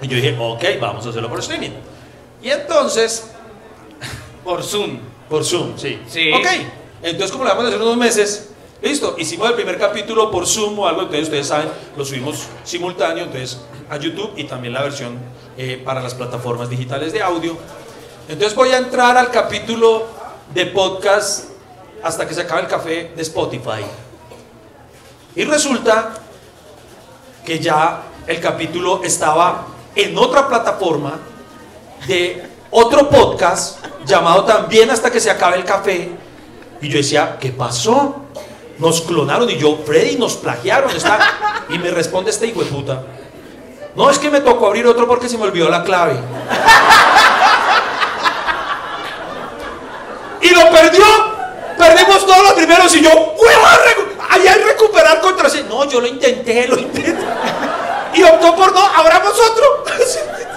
Y 0.00 0.08
yo 0.08 0.16
dije, 0.16 0.36
ok, 0.38 0.64
vamos 0.80 1.06
a 1.06 1.10
hacerlo 1.10 1.28
por 1.28 1.40
streaming. 1.40 1.70
Y 2.42 2.50
entonces, 2.50 3.30
Por 4.44 4.62
Zoom. 4.62 4.98
por 5.28 5.44
Zoom, 5.44 5.76
sí. 5.76 6.00
Sí. 6.08 6.30
Ok, 6.32 6.46
entonces 7.02 7.30
como 7.32 7.44
lo 7.44 7.50
vamos 7.50 7.64
a 7.66 7.68
hacer 7.68 7.82
unos 7.82 7.96
meses, 7.96 8.50
listo, 8.80 9.16
hicimos 9.18 9.48
el 9.48 9.54
primer 9.54 9.76
capítulo 9.78 10.30
por 10.30 10.46
Zoom 10.46 10.78
o 10.78 10.86
algo, 10.88 11.02
entonces 11.02 11.24
ustedes 11.24 11.46
saben, 11.48 11.68
lo 11.96 12.04
subimos 12.04 12.46
simultáneo, 12.64 13.24
entonces 13.24 13.60
a 13.90 13.96
YouTube 13.98 14.32
y 14.36 14.44
también 14.44 14.72
la 14.72 14.82
versión 14.82 15.18
eh, 15.56 15.82
para 15.84 16.00
las 16.00 16.14
plataformas 16.14 16.70
digitales 16.70 17.12
de 17.12 17.20
audio. 17.22 17.56
Entonces 18.28 18.54
voy 18.54 18.70
a 18.70 18.78
entrar 18.78 19.16
al 19.16 19.30
capítulo 19.30 20.06
de 20.54 20.66
podcast 20.66 21.46
hasta 22.02 22.26
que 22.26 22.34
se 22.34 22.42
acabe 22.42 22.62
el 22.62 22.68
café 22.68 23.12
de 23.14 23.22
Spotify. 23.22 23.84
Y 25.34 25.44
resulta 25.44 26.14
que 27.44 27.58
ya 27.58 28.02
el 28.26 28.40
capítulo 28.40 29.02
estaba 29.02 29.66
en 29.94 30.16
otra 30.18 30.48
plataforma 30.48 31.18
de 32.06 32.46
otro 32.70 33.08
podcast 33.08 33.84
llamado 34.04 34.44
también 34.44 34.90
hasta 34.90 35.10
que 35.10 35.20
se 35.20 35.30
acabe 35.30 35.56
el 35.56 35.64
café. 35.64 36.10
Y 36.80 36.88
yo 36.88 36.98
decía, 36.98 37.36
¿qué 37.40 37.50
pasó? 37.50 38.22
Nos 38.78 39.00
clonaron 39.02 39.50
y 39.50 39.56
yo, 39.56 39.78
Freddy, 39.84 40.16
nos 40.16 40.36
plagiaron. 40.36 40.90
Y 41.68 41.78
me 41.78 41.90
responde 41.90 42.30
este 42.30 42.46
hijo 42.46 42.62
puta. 42.62 43.02
No, 43.94 44.10
es 44.10 44.18
que 44.18 44.30
me 44.30 44.40
tocó 44.40 44.68
abrir 44.68 44.86
otro 44.86 45.06
porque 45.06 45.28
se 45.28 45.36
me 45.36 45.44
olvidó 45.44 45.68
la 45.68 45.82
clave. 45.82 46.18
Y 50.40 50.50
lo 50.50 50.70
perdió. 50.70 51.37
Perdimos 51.78 52.26
todos 52.26 52.42
los 52.42 52.52
primeros 52.54 52.94
y 52.96 53.02
yo, 53.02 53.10
¡hueva! 53.10 53.78
Allá 54.30 54.52
hay 54.54 54.62
recuperar 54.62 55.20
contraseña. 55.20 55.68
No, 55.68 55.84
yo 55.88 56.00
lo 56.00 56.06
intenté, 56.06 56.66
lo 56.68 56.78
intenté. 56.78 57.16
Y 58.14 58.22
optó 58.22 58.56
por 58.56 58.72
no, 58.72 58.80
abramos 58.80 59.34
otro. 59.38 59.84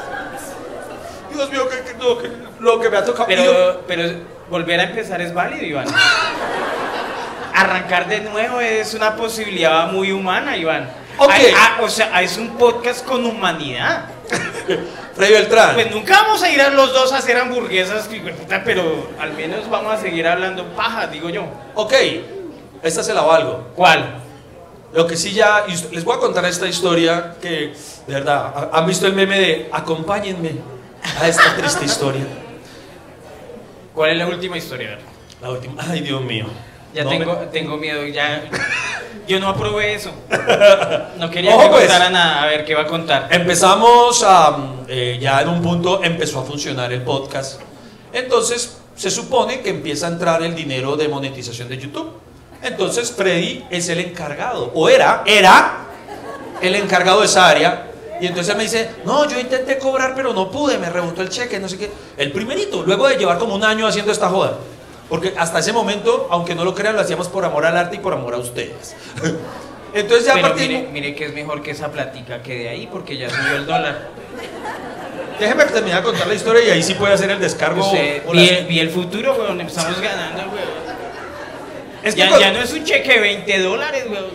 Dios 1.34 1.50
mío, 1.52 1.68
que, 1.70 1.82
que- 1.92 1.98
no, 1.98 2.18
que- 2.18 2.32
lo 2.60 2.80
que 2.80 2.90
me 2.90 2.98
ha 2.98 3.06
tocado. 3.06 3.30
Yo- 3.30 3.36
Pero, 3.36 3.82
pero 3.88 4.10
volver 4.50 4.80
a 4.80 4.84
empezar 4.84 5.22
es 5.22 5.34
válido, 5.34 5.66
Iván. 5.66 5.86
Arrancar 7.54 8.08
de 8.08 8.22
nuevo 8.22 8.60
es 8.62 8.94
una 8.94 9.16
posibilidad 9.16 9.88
muy 9.92 10.12
humana, 10.12 10.56
Iván. 10.58 10.90
Ok. 11.18 11.30
Ay, 11.32 11.54
ah, 11.56 11.78
o 11.82 11.90
sea, 11.90 12.22
es 12.22 12.38
un 12.38 12.58
podcast 12.58 13.06
con 13.06 13.26
humanidad. 13.26 14.06
Freddy 15.16 15.34
Beltrán. 15.34 15.74
Pues 15.76 15.92
nunca 15.92 16.22
vamos 16.24 16.42
a 16.44 16.50
ir 16.50 16.62
a 16.62 16.70
los 16.70 16.94
dos 16.94 17.12
a 17.14 17.18
hacer 17.18 17.38
hamburguesas, 17.38 18.10
pero 18.66 19.10
al 19.20 19.34
menos 19.34 19.70
vamos 19.70 19.94
a 19.94 19.98
seguir 19.98 20.28
hablando 20.28 20.66
paja, 20.76 21.08
digo 21.08 21.30
yo. 21.30 21.46
Ok, 21.76 21.94
esta 22.84 23.04
se 23.04 23.14
la 23.14 23.22
valgo. 23.22 23.70
¿Cuál? 23.76 24.16
Lo 24.94 25.08
que 25.08 25.16
sí 25.16 25.32
ya, 25.34 25.66
les 25.68 26.04
voy 26.04 26.18
a 26.18 26.20
contar 26.20 26.44
esta 26.46 26.68
historia 26.68 27.36
que, 27.42 27.74
de 28.08 28.14
verdad, 28.14 28.54
ha- 28.74 28.78
han 28.78 28.86
visto 28.86 29.08
el 29.08 29.14
meme 29.14 29.40
de 29.40 29.70
acompáñenme 29.72 30.56
a 31.20 31.28
esta 31.28 31.56
triste 31.56 31.86
historia. 31.86 32.26
¿Cuál 33.94 34.12
es 34.12 34.18
la 34.18 34.28
última 34.28 34.58
historia? 34.58 34.98
La 35.42 35.50
última, 35.50 35.82
ay 35.90 36.02
Dios 36.02 36.22
mío. 36.22 36.46
Ya 36.94 37.04
No 37.04 37.10
tengo, 37.10 37.38
me- 37.40 37.46
tengo 37.48 37.78
miedo, 37.78 38.06
ya. 38.06 38.44
Yo 39.28 39.40
no 39.40 39.50
aprobé 39.50 39.94
eso. 39.94 40.12
No 41.18 41.30
quería 41.30 41.56
Ojo, 41.56 41.64
que 41.64 41.70
pues. 41.70 41.82
contara 41.84 42.10
nada. 42.10 42.44
A 42.44 42.48
ver, 42.48 42.66
¿qué 42.66 42.76
va 42.76 42.82
a 42.82 42.88
contar? 42.88 43.28
Empezamos 43.32 44.24
a, 44.28 44.58
eh, 44.88 45.18
ya 45.22 45.42
en 45.42 45.50
un 45.50 45.62
punto 45.62 46.04
empezó 46.04 46.40
a 46.40 46.44
funcionar 46.44 46.92
el 46.92 47.02
podcast. 47.04 47.62
Entonces 48.12 48.78
se 48.96 49.10
supone 49.10 49.62
que 49.62 49.70
empieza 49.70 50.08
a 50.08 50.10
entrar 50.10 50.44
el 50.44 50.54
dinero 50.56 50.96
de 50.98 51.08
monetización 51.08 51.70
de 51.70 51.78
YouTube. 51.78 52.12
Entonces 52.62 53.12
Freddy 53.12 53.64
es 53.70 53.88
el 53.90 54.00
encargado, 54.00 54.72
o 54.76 54.90
era, 54.90 55.24
era 55.26 55.78
el 56.62 56.76
encargado 56.76 57.22
de 57.22 57.26
esa 57.28 57.48
área. 57.48 57.88
Y 58.20 58.28
entonces 58.28 58.56
me 58.56 58.64
dice, 58.64 58.92
no, 59.06 59.28
yo 59.28 59.40
intenté 59.40 59.80
cobrar, 59.80 60.14
pero 60.16 60.32
no 60.34 60.52
pude, 60.52 60.78
me 60.78 60.90
rebotó 60.90 61.22
el 61.24 61.30
cheque, 61.30 61.60
no 61.60 61.68
sé 61.68 61.78
qué. 61.80 61.90
El 62.18 62.32
primerito, 62.32 62.84
luego 62.84 63.08
de 63.08 63.16
llevar 63.18 63.40
como 63.40 63.56
un 63.56 63.64
año 63.64 63.88
haciendo 63.88 64.12
esta 64.12 64.30
joda. 64.30 64.58
Porque 65.12 65.34
hasta 65.38 65.60
ese 65.60 65.74
momento, 65.74 66.28
aunque 66.32 66.56
no 66.56 66.64
lo 66.66 66.74
crean, 66.74 66.96
lo 66.96 67.02
hacíamos 67.02 67.28
por 67.28 67.46
amor 67.46 67.66
al 67.66 67.78
arte 67.78 67.98
y 67.98 68.00
por 68.00 68.14
amor 68.14 68.34
a 68.34 68.38
ustedes. 68.38 68.96
Entonces 69.94 70.26
ya 70.26 70.34
Pero 70.36 70.48
partir... 70.48 70.70
mire, 70.70 70.88
mire 70.92 71.16
que 71.16 71.26
es 71.26 71.34
mejor 71.34 71.62
que 71.62 71.72
esa 71.72 71.92
platica 71.92 72.42
que 72.42 72.58
de 72.60 72.70
ahí, 72.70 72.88
porque 72.90 73.18
ya 73.18 73.30
subió 73.30 73.58
el 73.58 73.66
dólar. 73.66 74.08
Déjeme 75.38 75.66
terminar 75.66 76.00
de 76.02 76.06
contar 76.10 76.28
la 76.28 76.34
historia 76.34 76.64
y 76.66 76.70
ahí 76.72 76.82
sí 76.84 76.94
puede 76.94 77.14
hacer 77.14 77.30
el 77.30 77.40
descargo. 77.40 77.86
Usted- 77.86 78.24
o 78.26 78.32
vi, 78.32 78.48
las- 78.50 78.60
el, 78.60 78.66
vi 78.68 78.80
el 78.80 78.90
futuro, 78.90 79.34
weón. 79.38 79.60
Estamos 79.60 80.00
ganando, 80.00 80.44
weón. 80.44 80.92
Es 82.04 82.16
que 82.16 82.22
Ya, 82.22 82.30
con, 82.30 82.40
ya 82.40 82.52
no 82.54 82.60
es 82.60 82.72
un 82.74 82.84
cheque 82.86 83.14
de 83.14 83.20
20 83.20 83.60
dólares, 83.64 84.06
weón. 84.10 84.26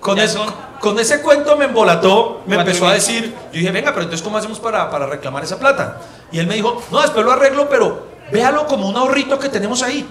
con 0.00 0.18
eso- 0.18 0.44
son- 0.44 0.54
con 0.80 0.98
ese 0.98 1.22
cuento 1.22 1.56
me 1.56 1.66
embolató, 1.66 2.42
me 2.46 2.56
empezó 2.56 2.86
a 2.88 2.94
decir, 2.94 3.32
yo 3.52 3.58
dije, 3.60 3.70
venga, 3.70 3.90
pero 3.92 4.02
entonces 4.02 4.22
¿cómo 4.22 4.36
hacemos 4.38 4.58
para, 4.60 4.90
para 4.90 5.06
reclamar 5.06 5.42
esa 5.44 5.58
plata? 5.58 6.00
Y 6.32 6.38
él 6.38 6.46
me 6.46 6.54
dijo, 6.56 6.82
no, 6.90 7.00
después 7.00 7.24
lo 7.24 7.32
arreglo, 7.32 7.68
pero 7.68 8.06
véalo 8.30 8.66
como 8.66 8.88
un 8.88 8.96
ahorrito 8.96 9.38
que 9.38 9.48
tenemos 9.48 9.82
ahí. 9.82 10.06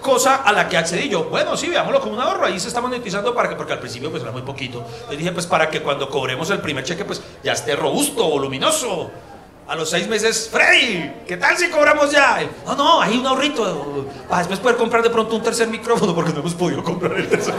Cosa 0.00 0.36
a 0.36 0.52
la 0.52 0.68
que 0.68 0.76
accedí 0.76 1.08
yo, 1.08 1.24
bueno, 1.24 1.56
sí, 1.56 1.68
veámoslo 1.68 2.00
como 2.00 2.14
un 2.14 2.20
ahorro, 2.20 2.46
ahí 2.46 2.58
se 2.58 2.66
está 2.66 2.80
monetizando 2.80 3.32
para 3.34 3.48
que, 3.48 3.54
porque 3.54 3.72
al 3.72 3.78
principio 3.78 4.10
pues 4.10 4.22
era 4.22 4.32
muy 4.32 4.42
poquito. 4.42 4.84
Le 5.08 5.16
dije, 5.16 5.30
pues 5.30 5.46
para 5.46 5.70
que 5.70 5.80
cuando 5.80 6.10
cobremos 6.10 6.50
el 6.50 6.58
primer 6.58 6.82
cheque, 6.84 7.04
pues 7.04 7.22
ya 7.44 7.52
esté 7.52 7.76
robusto, 7.76 8.28
voluminoso. 8.28 9.10
A 9.68 9.76
los 9.76 9.88
seis 9.88 10.08
meses, 10.08 10.50
Freddy, 10.50 11.22
¿qué 11.26 11.36
tal 11.36 11.56
si 11.56 11.70
cobramos 11.70 12.10
ya? 12.10 12.40
No, 12.66 12.74
no, 12.74 13.00
hay 13.00 13.16
un 13.16 13.24
ahorrito, 13.24 14.06
para 14.28 14.40
después 14.40 14.58
poder 14.58 14.76
comprar 14.76 15.04
de 15.04 15.10
pronto 15.10 15.36
un 15.36 15.42
tercer 15.42 15.68
micrófono, 15.68 16.12
porque 16.14 16.32
no 16.32 16.40
hemos 16.40 16.54
podido 16.54 16.82
comprar 16.82 17.12
el 17.12 17.28
tercer. 17.28 17.54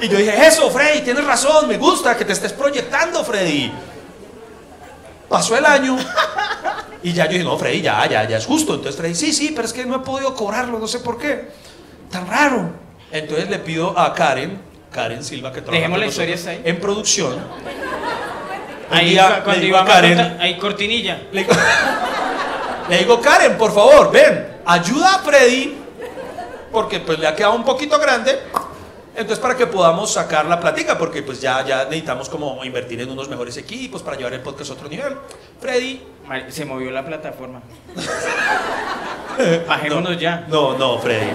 Y 0.00 0.08
yo 0.08 0.16
dije, 0.16 0.46
eso, 0.46 0.70
Freddy, 0.70 1.00
tienes 1.02 1.24
razón, 1.24 1.66
me 1.66 1.76
gusta 1.76 2.16
que 2.16 2.24
te 2.24 2.32
estés 2.32 2.52
proyectando, 2.52 3.24
Freddy. 3.24 3.72
Pasó 5.28 5.56
el 5.56 5.64
año 5.66 5.96
y 7.02 7.12
ya 7.12 7.26
yo 7.26 7.32
dije, 7.32 7.44
no, 7.44 7.56
Freddy, 7.58 7.82
ya, 7.82 8.06
ya, 8.08 8.26
ya 8.28 8.36
es 8.38 8.46
justo. 8.46 8.74
Entonces 8.74 8.96
Freddy, 9.00 9.14
sí, 9.14 9.32
sí, 9.32 9.52
pero 9.54 9.66
es 9.66 9.72
que 9.72 9.84
no 9.84 9.96
he 9.96 9.98
podido 10.00 10.34
cobrarlo, 10.34 10.78
no 10.78 10.86
sé 10.86 11.00
por 11.00 11.18
qué. 11.18 11.48
Tan 12.10 12.26
raro. 12.28 12.70
Entonces 13.10 13.48
le 13.50 13.58
pido 13.58 13.98
a 13.98 14.12
Karen, 14.14 14.60
Karen 14.92 15.22
Silva, 15.24 15.52
que 15.52 15.60
trabaja 15.60 15.76
Dejemos 15.78 15.96
con 15.96 16.00
la 16.00 16.06
historia 16.06 16.34
nosotros 16.36 16.56
ahí. 16.56 16.62
en 16.70 16.80
producción. 16.80 17.38
Ahí, 18.90 19.10
día 19.10 19.26
cu- 19.28 19.34
le 19.36 19.42
cuando 19.44 19.60
digo 19.62 19.76
iba 19.76 19.82
a 19.82 19.86
Karen, 19.86 20.16
Karen. 20.16 20.40
Ahí 20.40 20.58
cortinilla. 20.58 21.18
le 21.32 21.40
digo, 21.42 21.52
le 22.88 22.98
digo, 22.98 23.20
Karen, 23.20 23.56
por 23.58 23.72
favor, 23.74 24.10
ven, 24.12 24.58
ayuda 24.66 25.14
a 25.16 25.18
Freddy, 25.20 25.76
porque 26.70 27.00
pues 27.00 27.18
le 27.18 27.26
ha 27.26 27.34
quedado 27.34 27.54
un 27.54 27.64
poquito 27.64 27.98
grande. 27.98 28.38
Entonces 29.16 29.38
para 29.38 29.56
que 29.56 29.66
podamos 29.68 30.12
sacar 30.12 30.44
la 30.46 30.58
platica, 30.58 30.98
porque 30.98 31.22
pues 31.22 31.40
ya, 31.40 31.64
ya 31.64 31.84
necesitamos 31.84 32.28
como 32.28 32.64
invertir 32.64 33.00
en 33.00 33.10
unos 33.10 33.28
mejores 33.28 33.56
equipos 33.56 34.02
para 34.02 34.16
llevar 34.16 34.34
el 34.34 34.40
podcast 34.40 34.70
a 34.70 34.74
otro 34.74 34.88
nivel. 34.88 35.16
Freddy, 35.60 36.02
Se 36.48 36.64
movió 36.64 36.90
la 36.90 37.04
plataforma. 37.04 37.62
Bajémonos 39.68 40.18
ya. 40.18 40.46
No, 40.48 40.76
no, 40.78 40.98
Freddy. 40.98 41.30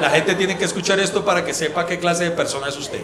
La 0.00 0.10
gente 0.10 0.34
tiene 0.34 0.56
que 0.58 0.64
escuchar 0.64 0.98
esto 1.00 1.24
para 1.24 1.44
que 1.44 1.54
sepa 1.54 1.86
qué 1.86 1.98
clase 1.98 2.24
de 2.24 2.30
persona 2.32 2.68
es 2.68 2.76
usted. 2.76 3.00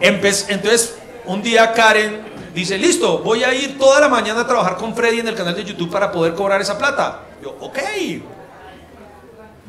Empe- 0.00 0.46
Entonces, 0.48 0.96
un 1.26 1.42
día 1.42 1.72
Karen 1.72 2.22
dice, 2.54 2.78
listo, 2.78 3.18
voy 3.18 3.44
a 3.44 3.54
ir 3.54 3.78
toda 3.78 4.00
la 4.00 4.08
mañana 4.08 4.40
a 4.42 4.46
trabajar 4.46 4.76
con 4.76 4.94
Freddy 4.94 5.20
en 5.20 5.28
el 5.28 5.34
canal 5.34 5.54
de 5.54 5.64
YouTube 5.64 5.90
para 5.90 6.10
poder 6.10 6.34
cobrar 6.34 6.60
esa 6.60 6.76
plata. 6.78 7.20
Yo, 7.42 7.56
ok. 7.60 7.78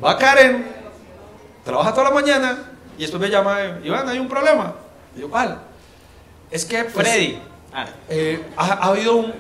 Va 0.04 0.18
Karen, 0.18 0.66
trabaja 1.64 1.92
toda 1.94 2.06
la 2.06 2.12
mañana 2.16 2.72
y 2.98 3.02
después 3.02 3.22
me 3.22 3.30
llama, 3.30 3.80
Iván, 3.84 4.08
hay 4.08 4.20
un 4.20 4.28
problema. 4.28 4.74
Y 5.16 5.22
yo, 5.22 5.30
¿cuál? 5.30 5.60
Es 6.52 6.66
que 6.66 6.84
pues, 6.84 7.08
Freddy. 7.08 7.40
Ah, 7.74 7.88
eh, 8.10 8.46
ha, 8.56 8.74
ha 8.74 8.88
habido 8.90 9.16
un, 9.16 9.34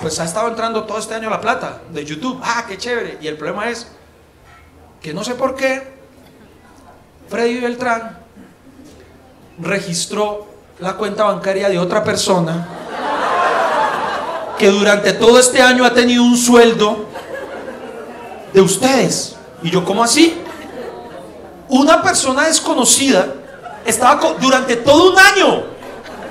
pues 0.00 0.20
ha 0.20 0.24
estado 0.24 0.48
entrando 0.48 0.84
todo 0.84 0.98
este 0.98 1.14
año 1.14 1.30
la 1.30 1.40
plata 1.40 1.80
de 1.90 2.04
YouTube. 2.04 2.40
Ah, 2.42 2.64
qué 2.68 2.76
chévere. 2.76 3.18
Y 3.20 3.26
el 3.26 3.36
problema 3.36 3.68
es 3.68 3.88
que 5.00 5.14
no 5.14 5.24
sé 5.24 5.34
por 5.34 5.54
qué 5.54 5.82
Freddy 7.28 7.60
Beltrán 7.60 8.18
registró 9.58 10.48
la 10.78 10.94
cuenta 10.94 11.24
bancaria 11.24 11.68
de 11.68 11.78
otra 11.78 12.04
persona 12.04 12.68
que 14.58 14.68
durante 14.68 15.12
todo 15.12 15.38
este 15.38 15.62
año 15.62 15.84
ha 15.84 15.94
tenido 15.94 16.22
un 16.22 16.36
sueldo 16.36 17.06
de 18.52 18.60
ustedes. 18.60 19.36
Y 19.62 19.70
yo, 19.70 19.84
¿cómo 19.84 20.02
así? 20.02 20.40
Una 21.68 22.02
persona 22.02 22.44
desconocida 22.46 23.26
estaba 23.84 24.20
durante 24.38 24.76
todo 24.76 25.12
un 25.12 25.18
año 25.18 25.62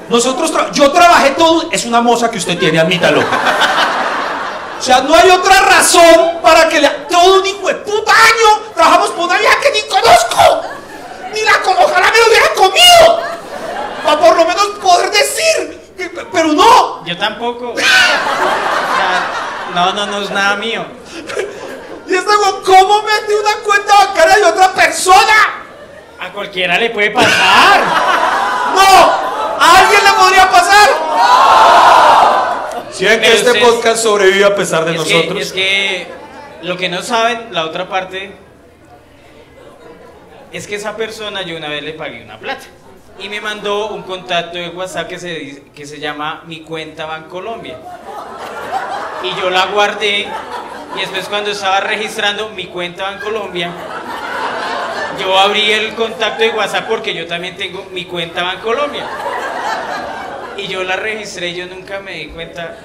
nosotros, 0.09 0.53
tra- 0.53 0.71
yo 0.71 0.89
trabajé 0.91 1.31
todo, 1.31 1.67
es 1.69 1.83
una 1.83 1.99
moza 1.99 2.31
que 2.31 2.37
usted 2.37 2.57
tiene, 2.57 2.79
admítalo. 2.79 3.19
O 3.19 4.81
sea, 4.81 5.01
no 5.01 5.13
hay 5.13 5.29
otra 5.31 5.59
razón 5.63 6.39
para 6.41 6.69
que 6.69 6.79
le, 6.79 6.87
todo 7.09 7.41
un 7.41 7.45
hijo 7.45 7.67
de 7.67 7.75
puta 7.75 8.13
año 8.13 8.61
trabajamos 8.73 9.09
por 9.09 9.25
una 9.25 9.37
vieja 9.37 9.55
que 9.59 9.71
ni 9.73 9.81
conozco. 9.89 10.61
Ni 11.33 11.41
la 11.41 11.61
conozco, 11.61 11.91
ojalá 11.91 12.09
me 12.11 12.19
lo 12.19 12.27
hubiera 12.27 12.53
comido. 12.53 13.21
Para 14.05 14.19
por 14.21 14.37
lo 14.37 14.45
menos 14.45 14.65
poder 14.81 15.11
decir, 15.11 15.77
que- 15.97 16.09
pero 16.31 16.53
no. 16.53 17.05
yo 17.05 17.17
tampoco. 17.17 17.73
O 17.75 17.77
sea, 17.77 19.27
No, 19.75 19.91
no, 19.93 20.05
no 20.05 20.21
es 20.21 20.29
nada 20.29 20.55
mío. 20.55 20.85
Y 22.07 22.13
este 22.15 22.35
güey, 22.35 22.51
¿cómo 22.63 23.01
mete 23.03 23.35
una 23.35 23.55
cuenta 23.65 23.93
bancaria 24.05 24.35
de 24.37 24.45
otra 24.45 24.73
persona? 24.73 25.63
A 26.19 26.29
cualquiera 26.31 26.77
le 26.77 26.89
puede 26.91 27.11
pasar. 27.11 27.79
¡No! 28.75 28.81
¿A 29.59 29.79
alguien 29.79 30.01
le 30.03 30.11
podría 30.13 30.49
pasar? 30.49 30.89
Si 32.91 33.05
ven 33.05 33.19
que 33.19 33.25
Pero 33.27 33.37
este 33.37 33.51
ustedes- 33.51 33.65
podcast 33.67 34.01
sobrevive 34.03 34.45
a 34.45 34.55
pesar 34.55 34.85
de 34.85 34.91
es 34.93 34.97
nosotros. 34.97 35.33
Que, 35.33 35.41
es 35.41 35.53
que 35.53 36.07
lo 36.63 36.77
que 36.77 36.89
no 36.89 37.01
saben, 37.03 37.49
la 37.51 37.65
otra 37.65 37.87
parte, 37.89 38.31
es 40.51 40.65
que 40.67 40.75
esa 40.75 40.95
persona 40.95 41.41
yo 41.43 41.57
una 41.57 41.67
vez 41.69 41.83
le 41.83 41.93
pagué 41.93 42.23
una 42.23 42.39
plata. 42.39 42.65
Y 43.19 43.29
me 43.29 43.41
mandó 43.41 43.89
un 43.89 44.03
contacto 44.03 44.57
de 44.57 44.69
WhatsApp 44.69 45.07
que 45.07 45.19
se, 45.19 45.63
que 45.75 45.85
se 45.85 45.99
llama 45.99 46.43
Mi 46.45 46.61
Cuenta 46.61 47.05
Bancolombia. 47.05 47.77
Y 49.23 49.41
yo 49.41 49.49
la 49.49 49.65
guardé. 49.67 50.27
Y 50.95 50.99
después 50.99 51.27
cuando 51.27 51.51
estaba 51.51 51.79
registrando 51.79 52.49
mi 52.49 52.67
cuenta 52.67 53.03
Bancolombia, 53.03 53.71
yo 55.19 55.37
abrí 55.37 55.71
el 55.71 55.93
contacto 55.95 56.43
de 56.43 56.51
WhatsApp 56.51 56.87
porque 56.87 57.13
yo 57.13 57.27
también 57.27 57.55
tengo 57.55 57.85
mi 57.91 58.05
cuenta 58.05 58.43
Bancolombia. 58.43 59.05
Y 60.57 60.67
yo 60.67 60.83
la 60.83 60.95
registré 60.95 61.53
yo 61.53 61.65
nunca 61.67 61.99
me 61.99 62.13
di 62.13 62.27
cuenta 62.27 62.77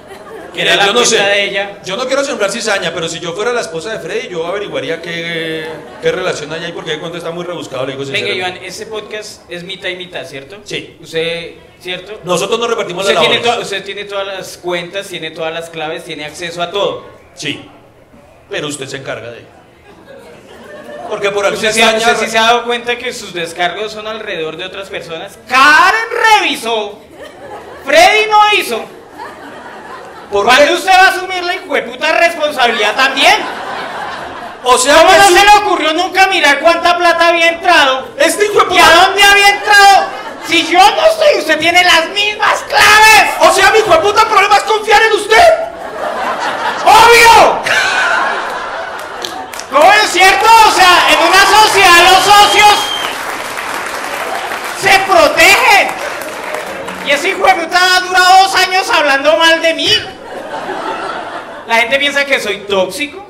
Mira, 0.54 0.76
la 0.76 0.86
yo 0.86 0.92
no 0.92 1.04
sé. 1.04 1.16
de 1.18 1.44
ella. 1.44 1.80
Yo 1.84 1.96
no 1.96 2.06
quiero 2.06 2.22
sembrar 2.24 2.50
cizaña, 2.50 2.92
pero 2.92 3.08
si 3.08 3.20
yo 3.20 3.32
fuera 3.32 3.52
la 3.52 3.62
esposa 3.62 3.92
de 3.92 3.98
Freddy, 4.00 4.28
yo 4.28 4.46
averiguaría 4.46 5.00
qué, 5.00 5.66
qué 6.02 6.12
relación 6.12 6.52
hay 6.52 6.64
ahí, 6.64 6.72
porque 6.72 6.92
el 6.94 7.00
cuento 7.00 7.16
está 7.18 7.30
muy 7.30 7.44
rebuscado, 7.44 7.86
le 7.86 7.96
digo 7.96 8.04
Venga. 8.10 8.28
Iván, 8.28 8.56
ese 8.62 8.86
podcast 8.86 9.42
es 9.50 9.62
mitad 9.64 9.88
y 9.88 9.96
mitad, 9.96 10.24
¿cierto? 10.26 10.58
Sí. 10.64 10.96
Usted, 11.00 11.52
¿cierto? 11.80 12.20
Nosotros 12.24 12.58
nos 12.58 12.68
repartimos 12.68 13.02
Usted 13.04 13.14
las 13.14 13.22
tiene, 13.26 13.42
labores. 13.44 13.64
usted 13.64 13.84
tiene 13.84 14.04
todas 14.04 14.26
las 14.26 14.58
cuentas, 14.58 15.06
tiene 15.08 15.30
todas 15.30 15.52
las 15.54 15.70
claves, 15.70 16.04
tiene 16.04 16.24
acceso 16.26 16.62
a 16.62 16.70
todo. 16.70 17.06
Sí. 17.34 17.68
Pero 18.50 18.68
usted 18.68 18.86
se 18.86 18.98
encarga 18.98 19.30
de 19.30 19.38
ello. 19.38 19.46
Porque 21.08 21.30
por 21.30 21.44
alguna 21.44 21.68
¿Usted, 21.68 21.82
sí 22.20 22.26
se 22.30 22.38
ha 22.38 22.42
dado 22.42 22.64
cuenta 22.64 22.96
que 22.96 23.12
sus 23.12 23.34
descargos 23.34 23.92
son 23.92 24.06
alrededor 24.06 24.56
de 24.56 24.64
otras 24.64 24.88
personas? 24.88 25.38
Karen 25.48 26.08
revisó. 26.40 26.98
Freddy 27.84 28.30
no 28.30 28.58
hizo. 28.60 28.84
¿Por 30.33 30.45
¿Cuándo 30.47 30.64
qué? 30.66 30.73
usted 30.73 30.90
va 30.90 31.07
a 31.07 31.09
asumir 31.09 31.42
la 31.45 31.55
hijueputa 31.55 32.12
responsabilidad 32.12 32.95
también? 32.95 33.35
O 34.64 34.79
sea, 34.79 34.95
¿Cómo 34.97 35.11
que 35.11 35.18
no 35.18 35.27
su- 35.29 35.35
se 35.37 35.45
le 35.45 35.51
ocurrió 35.64 35.92
nunca 35.92 36.27
mirar 36.29 36.61
cuánta 36.61 36.97
plata 36.97 37.29
había 37.29 37.49
entrado? 37.49 38.09
este 38.18 38.45
de 38.49 38.55
¿Y 38.55 38.59
a 38.59 38.64
puta- 38.64 38.95
dónde 39.07 39.23
había 39.23 39.49
entrado? 39.51 40.07
Si 40.49 40.66
yo 40.68 40.79
no 40.79 41.07
estoy, 41.07 41.38
usted 41.40 41.59
tiene 41.59 41.85
las 41.85 42.09
mismas 42.11 42.61
claves. 42.68 43.31
O 43.40 43.53
sea, 43.53 43.71
mi 43.71 43.79
hijo 43.79 43.90
de 43.92 43.99
puta 43.99 44.25
problema 44.25 44.57
es 44.57 44.62
confiar 44.64 45.03
en 45.03 45.12
usted. 45.12 45.49
¡Obvio! 46.85 47.59
¿Cómo 49.71 49.92
es 49.92 50.11
cierto? 50.11 50.47
O 50.68 50.71
sea, 50.73 51.07
en 51.11 51.18
una 51.29 51.47
sociedad 51.47 52.12
los 52.12 52.25
socios 52.25 52.75
se 54.83 54.99
protegen. 55.01 55.88
Y 57.07 57.11
ese 57.11 57.29
hijo 57.31 57.47
de 57.47 57.55
puta 57.55 57.79
ha 57.97 58.01
durado 58.01 58.42
dos 58.45 58.55
años 58.57 58.88
hablando 58.90 59.37
mal 59.37 59.61
de 59.62 59.75
mí. 59.75 59.92
La 61.66 61.76
gente 61.76 61.98
piensa 61.98 62.24
que 62.24 62.40
soy 62.40 62.58
tóxico. 62.68 63.24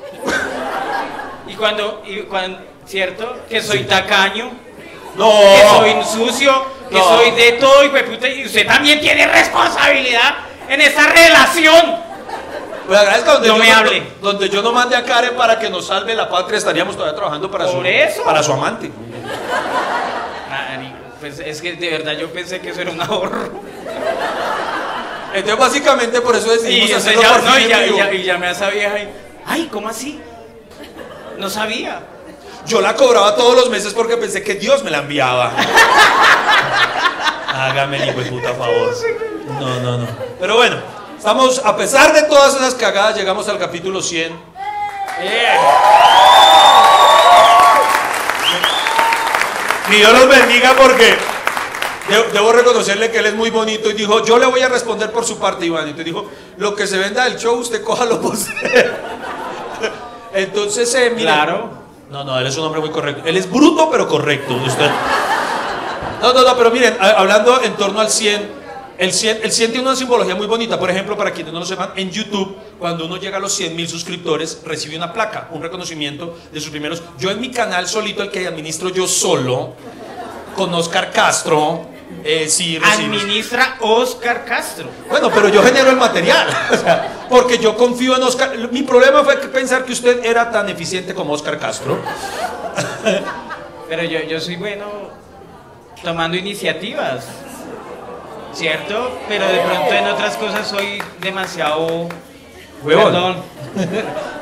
Y 1.46 1.54
cuando, 1.54 2.02
y 2.06 2.20
cuando 2.22 2.58
¿cierto? 2.86 3.36
Que 3.48 3.60
soy 3.60 3.84
tacaño, 3.84 4.50
No. 5.16 5.30
que 5.30 5.62
soy 5.68 6.04
sucio, 6.04 6.64
que 6.88 6.96
No. 6.98 7.04
soy 7.04 7.30
de 7.32 7.52
todo. 7.52 7.84
Y 7.84 8.44
usted 8.46 8.66
también 8.66 9.00
tiene 9.00 9.26
responsabilidad 9.26 10.34
en 10.68 10.80
esta 10.80 11.06
relación. 11.08 11.96
Pues 12.86 12.98
agradezca 12.98 13.34
donde 13.34 13.48
No 13.48 13.56
yo 13.58 13.62
me 13.62 13.70
hable. 13.72 14.02
Donde 14.20 14.48
yo 14.48 14.60
no 14.62 14.72
mande 14.72 14.96
a 14.96 15.04
Karen 15.04 15.36
para 15.36 15.58
que 15.58 15.70
nos 15.70 15.86
salve 15.86 16.14
la 16.14 16.28
patria, 16.28 16.58
estaríamos 16.58 16.96
todavía 16.96 17.14
trabajando 17.14 17.50
para 17.50 17.68
su 17.68 17.80
eso. 17.84 18.24
para 18.24 18.42
su 18.42 18.52
amante. 18.52 18.90
Marico, 20.50 20.96
Pues 21.20 21.38
es 21.38 21.62
que 21.62 21.74
de 21.74 21.90
verdad 21.90 22.12
yo 22.12 22.32
pensé 22.32 22.60
que 22.60 22.70
eso 22.70 22.80
era 22.80 22.90
un 22.90 23.00
ahorro. 23.00 23.50
Entonces 25.34 25.58
básicamente 25.58 26.20
por 26.20 26.36
eso 26.36 26.50
decidimos 26.50 26.90
Y, 26.90 26.92
hacerlo 26.92 27.22
ya, 27.22 27.32
por 27.32 27.42
no, 27.44 27.58
y, 27.58 27.62
en 27.64 27.68
ya, 27.68 27.80
y, 27.80 27.84
vivo. 27.86 27.98
ya, 27.98 28.12
y 28.12 28.22
llamé 28.22 28.46
a 28.46 28.50
esa 28.50 28.70
vieja 28.70 28.98
y. 28.98 29.08
¡Ay, 29.46 29.68
¿cómo 29.72 29.88
así? 29.88 30.20
No 31.38 31.48
sabía. 31.50 32.00
Yo 32.66 32.80
la 32.80 32.94
cobraba 32.94 33.34
todos 33.34 33.56
los 33.56 33.70
meses 33.70 33.92
porque 33.92 34.16
pensé 34.16 34.42
que 34.42 34.54
Dios 34.54 34.84
me 34.84 34.90
la 34.90 34.98
enviaba. 34.98 35.52
Hágame 37.48 38.02
el 38.02 38.08
hijo 38.10 38.20
de 38.20 38.30
puta 38.30 38.52
favor. 38.54 38.94
No, 39.60 39.80
no, 39.80 39.98
no. 39.98 40.06
Pero 40.38 40.56
bueno, 40.56 40.76
estamos, 41.18 41.60
a 41.64 41.76
pesar 41.76 42.12
de 42.12 42.22
todas 42.22 42.54
esas 42.54 42.74
cagadas, 42.74 43.16
llegamos 43.16 43.48
al 43.48 43.58
capítulo 43.58 44.00
100. 44.00 44.32
Que 49.88 49.96
Dios 49.96 50.12
los 50.12 50.28
bendiga 50.28 50.74
porque 50.74 51.18
de- 52.08 52.32
debo 52.32 52.52
reconocerle 52.52 53.10
que 53.10 53.18
él 53.18 53.26
es 53.26 53.34
muy 53.34 53.50
bonito 53.50 53.90
y 53.90 53.94
dijo, 53.94 54.24
yo 54.24 54.38
le 54.38 54.46
voy 54.46 54.60
a 54.60 54.68
responder 54.68 55.10
por 55.12 55.24
su 55.24 55.38
parte, 55.38 55.66
Iván. 55.66 55.86
Y 55.86 55.90
entonces 55.90 56.06
dijo, 56.06 56.26
lo 56.58 56.74
que 56.74 56.86
se 56.86 56.98
venda 56.98 57.24
del 57.24 57.36
show, 57.38 57.54
usted 57.56 57.82
cójalo 57.82 58.20
por. 58.20 58.34
Entonces, 60.34 60.94
eh, 60.94 61.12
Claro. 61.16 61.70
no, 62.10 62.24
no, 62.24 62.38
él 62.38 62.46
es 62.46 62.56
un 62.56 62.64
hombre 62.64 62.80
muy 62.80 62.90
correcto. 62.90 63.22
Él 63.26 63.36
es 63.36 63.50
bruto, 63.50 63.90
pero 63.90 64.08
correcto. 64.08 64.54
Usted. 64.54 64.90
No, 66.22 66.32
no, 66.32 66.42
no, 66.42 66.56
pero 66.56 66.70
miren, 66.70 66.96
hablando 67.00 67.60
en 67.62 67.74
torno 67.74 68.00
al 68.00 68.08
100, 68.08 68.62
el 68.98 69.12
100, 69.12 69.40
el 69.42 69.52
100 69.52 69.72
tiene 69.72 69.86
una 69.86 69.96
simbología 69.96 70.34
muy 70.34 70.46
bonita. 70.46 70.78
Por 70.78 70.88
ejemplo, 70.90 71.16
para 71.16 71.32
quienes 71.32 71.52
no 71.52 71.58
lo 71.60 71.66
sepan, 71.66 71.90
en 71.96 72.10
YouTube, 72.10 72.56
cuando 72.78 73.04
uno 73.06 73.16
llega 73.16 73.36
a 73.38 73.40
los 73.40 73.52
100 73.52 73.74
mil 73.76 73.88
suscriptores, 73.88 74.60
recibe 74.64 74.96
una 74.96 75.12
placa, 75.12 75.48
un 75.50 75.60
reconocimiento 75.62 76.38
de 76.52 76.60
sus 76.60 76.70
primeros. 76.70 77.02
Yo 77.18 77.30
en 77.30 77.40
mi 77.40 77.50
canal 77.50 77.88
solito, 77.88 78.22
el 78.22 78.30
que 78.30 78.46
administro 78.46 78.88
yo 78.90 79.06
solo, 79.08 79.74
con 80.56 80.72
Oscar 80.74 81.10
Castro, 81.12 81.86
eh, 82.24 82.48
sí. 82.48 82.78
Administra 82.82 83.76
Oscar 83.80 84.44
Castro. 84.44 84.88
Bueno, 85.08 85.30
pero 85.30 85.48
yo 85.48 85.62
genero 85.62 85.90
el 85.90 85.96
material. 85.96 86.48
o 86.72 86.76
sea, 86.76 87.26
porque 87.28 87.58
yo 87.58 87.76
confío 87.76 88.16
en 88.16 88.22
Oscar. 88.22 88.56
Mi 88.70 88.82
problema 88.82 89.24
fue 89.24 89.36
pensar 89.36 89.84
que 89.84 89.92
usted 89.92 90.24
era 90.24 90.50
tan 90.50 90.68
eficiente 90.68 91.14
como 91.14 91.32
Oscar 91.32 91.58
Castro. 91.58 91.98
Pero 93.88 94.04
yo, 94.04 94.20
yo 94.20 94.40
soy 94.40 94.56
bueno 94.56 94.86
tomando 96.02 96.36
iniciativas. 96.36 97.26
¿Cierto? 98.54 99.18
Pero 99.28 99.46
de 99.46 99.58
pronto 99.58 99.92
en 99.92 100.06
otras 100.06 100.36
cosas 100.36 100.66
soy 100.66 101.02
demasiado. 101.20 102.08
Huevón. 102.84 103.12
Perdón. 103.12 103.36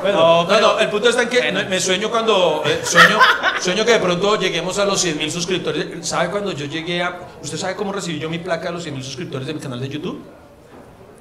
Bueno, 0.03 0.45
no, 0.45 0.61
no, 0.61 0.79
el 0.79 0.89
punto 0.89 1.11
está 1.11 1.23
en 1.23 1.29
que 1.29 1.53
me 1.53 1.81
sueño 1.81 2.11
cuando 2.11 2.63
eh, 2.65 2.81
sueño, 2.83 3.19
sueño 3.61 3.85
que 3.85 3.93
de 3.93 3.99
pronto 3.99 4.37
lleguemos 4.39 4.79
a 4.79 4.85
los 4.85 5.01
100 5.01 5.19
mil 5.19 5.31
suscriptores. 5.31 6.09
¿Sabe 6.09 6.31
cuando 6.31 6.53
yo 6.53 6.67
llegué 6.67 7.03
a... 7.03 7.19
¿Usted 7.43 7.59
sabe 7.59 7.77
cómo 7.77 7.93
recibí 7.93 8.19
yo 8.19 8.31
mi 8.31 8.39
placa 8.39 8.71
a 8.71 8.73
los 8.73 8.83
100 8.83 8.95
mil 8.95 9.05
suscriptores 9.05 9.47
de 9.47 9.55
mi 9.55 9.61
canal 9.61 9.79
de 9.79 9.89
YouTube? 9.89 10.25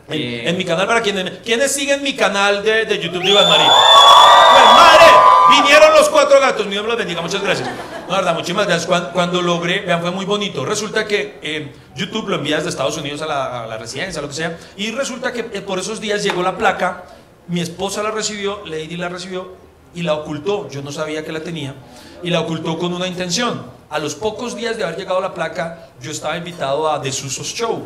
En, 0.07 0.17
Bien. 0.17 0.47
en 0.47 0.57
mi 0.57 0.65
canal, 0.65 0.87
para 0.87 1.01
quienes... 1.01 1.39
¿Quiénes 1.39 1.71
siguen 1.71 2.01
mi 2.01 2.15
canal 2.15 2.63
de, 2.63 2.85
de 2.85 2.99
YouTube 2.99 3.21
de 3.21 3.31
Iván 3.31 3.49
Marín? 3.49 3.67
¡Pues 3.67 4.63
madre! 4.65 5.61
Vinieron 5.61 5.93
los 5.93 6.09
cuatro 6.09 6.39
gatos, 6.39 6.65
mi 6.65 6.71
Dios 6.71 6.83
me 6.83 6.89
los 6.89 6.97
bendiga, 6.97 7.21
muchas 7.21 7.43
gracias. 7.43 7.69
No, 8.09 8.15
verdad, 8.15 8.33
muchísimas 8.33 8.65
gracias. 8.65 8.87
Cuando, 8.87 9.11
cuando 9.11 9.41
logré, 9.43 9.81
vean, 9.81 10.01
fue 10.01 10.09
muy 10.09 10.25
bonito. 10.25 10.65
Resulta 10.65 11.05
que 11.05 11.37
eh, 11.43 11.71
YouTube 11.95 12.27
lo 12.29 12.37
envía 12.37 12.55
desde 12.55 12.69
Estados 12.69 12.97
Unidos 12.97 13.21
a 13.21 13.27
la, 13.27 13.63
a 13.63 13.67
la 13.67 13.77
residencia, 13.77 14.19
lo 14.19 14.27
que 14.27 14.33
sea. 14.33 14.57
Y 14.77 14.89
resulta 14.89 15.31
que 15.31 15.41
eh, 15.53 15.61
por 15.61 15.77
esos 15.77 16.01
días 16.01 16.23
llegó 16.23 16.41
la 16.41 16.57
placa, 16.57 17.03
mi 17.47 17.61
esposa 17.61 18.01
la 18.01 18.09
recibió, 18.09 18.65
Lady 18.65 18.97
la 18.97 19.09
recibió 19.09 19.53
y 19.93 20.01
la 20.01 20.15
ocultó. 20.15 20.67
Yo 20.69 20.81
no 20.81 20.91
sabía 20.91 21.23
que 21.23 21.31
la 21.31 21.41
tenía. 21.41 21.75
Y 22.23 22.31
la 22.31 22.39
ocultó 22.39 22.79
con 22.79 22.93
una 22.93 23.07
intención. 23.07 23.63
A 23.91 23.99
los 23.99 24.15
pocos 24.15 24.55
días 24.55 24.75
de 24.75 24.85
haber 24.85 24.97
llegado 24.97 25.21
la 25.21 25.35
placa, 25.35 25.89
yo 26.01 26.09
estaba 26.09 26.35
invitado 26.35 26.91
a 26.91 26.97
Desusos 26.97 27.45
Show. 27.53 27.85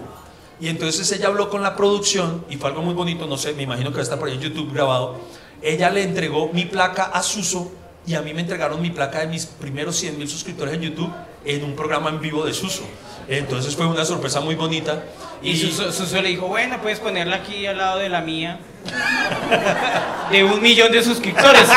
Y 0.62 0.70
entonces 0.70 1.12
ella 1.12 1.28
habló 1.28 1.50
con 1.50 1.62
la 1.64 1.76
producción 1.76 2.46
y 2.50 2.56
fue 2.56 2.70
algo 2.70 2.82
muy 2.82 2.94
bonito, 2.94 3.28
no 3.28 3.36
sé, 3.36 3.52
me 3.54 3.64
imagino 3.64 3.90
que 3.90 3.96
va 3.96 4.02
a 4.02 4.04
estar 4.04 4.20
por 4.20 4.30
ahí 4.30 4.36
en 4.36 4.42
YouTube 4.42 4.72
grabado. 4.74 5.18
Ella 5.62 5.90
le 5.90 6.04
entregó 6.04 6.50
mi 6.54 6.64
placa 6.64 7.04
a 7.06 7.22
Suso 7.24 7.83
y 8.06 8.16
a 8.16 8.22
mí 8.22 8.34
me 8.34 8.42
entregaron 8.42 8.82
mi 8.82 8.90
placa 8.90 9.20
de 9.20 9.28
mis 9.28 9.46
primeros 9.46 9.96
100 9.98 10.18
mil 10.18 10.28
suscriptores 10.30 10.74
en 10.74 10.82
YouTube 10.82 11.12
en 11.46 11.64
un 11.64 11.76
programa 11.76 12.10
en 12.10 12.20
vivo 12.20 12.46
de 12.46 12.54
Suso. 12.54 12.84
Entonces 13.30 13.76
fue 13.76 13.86
una 13.86 14.04
sorpresa 14.04 14.42
muy 14.42 14.56
bonita. 14.56 15.04
Y 15.42 15.56
Suso, 15.56 15.92
Suso 15.92 16.22
le 16.22 16.30
dijo, 16.30 16.48
bueno, 16.48 16.78
puedes 16.82 17.00
ponerla 17.00 17.38
aquí 17.38 17.66
al 17.66 17.78
lado 17.78 18.00
de 18.00 18.10
la 18.10 18.22
mía. 18.22 18.60
De 20.32 20.44
un 20.44 20.62
millón 20.62 20.92
de 20.92 21.02
suscriptores. 21.04 21.70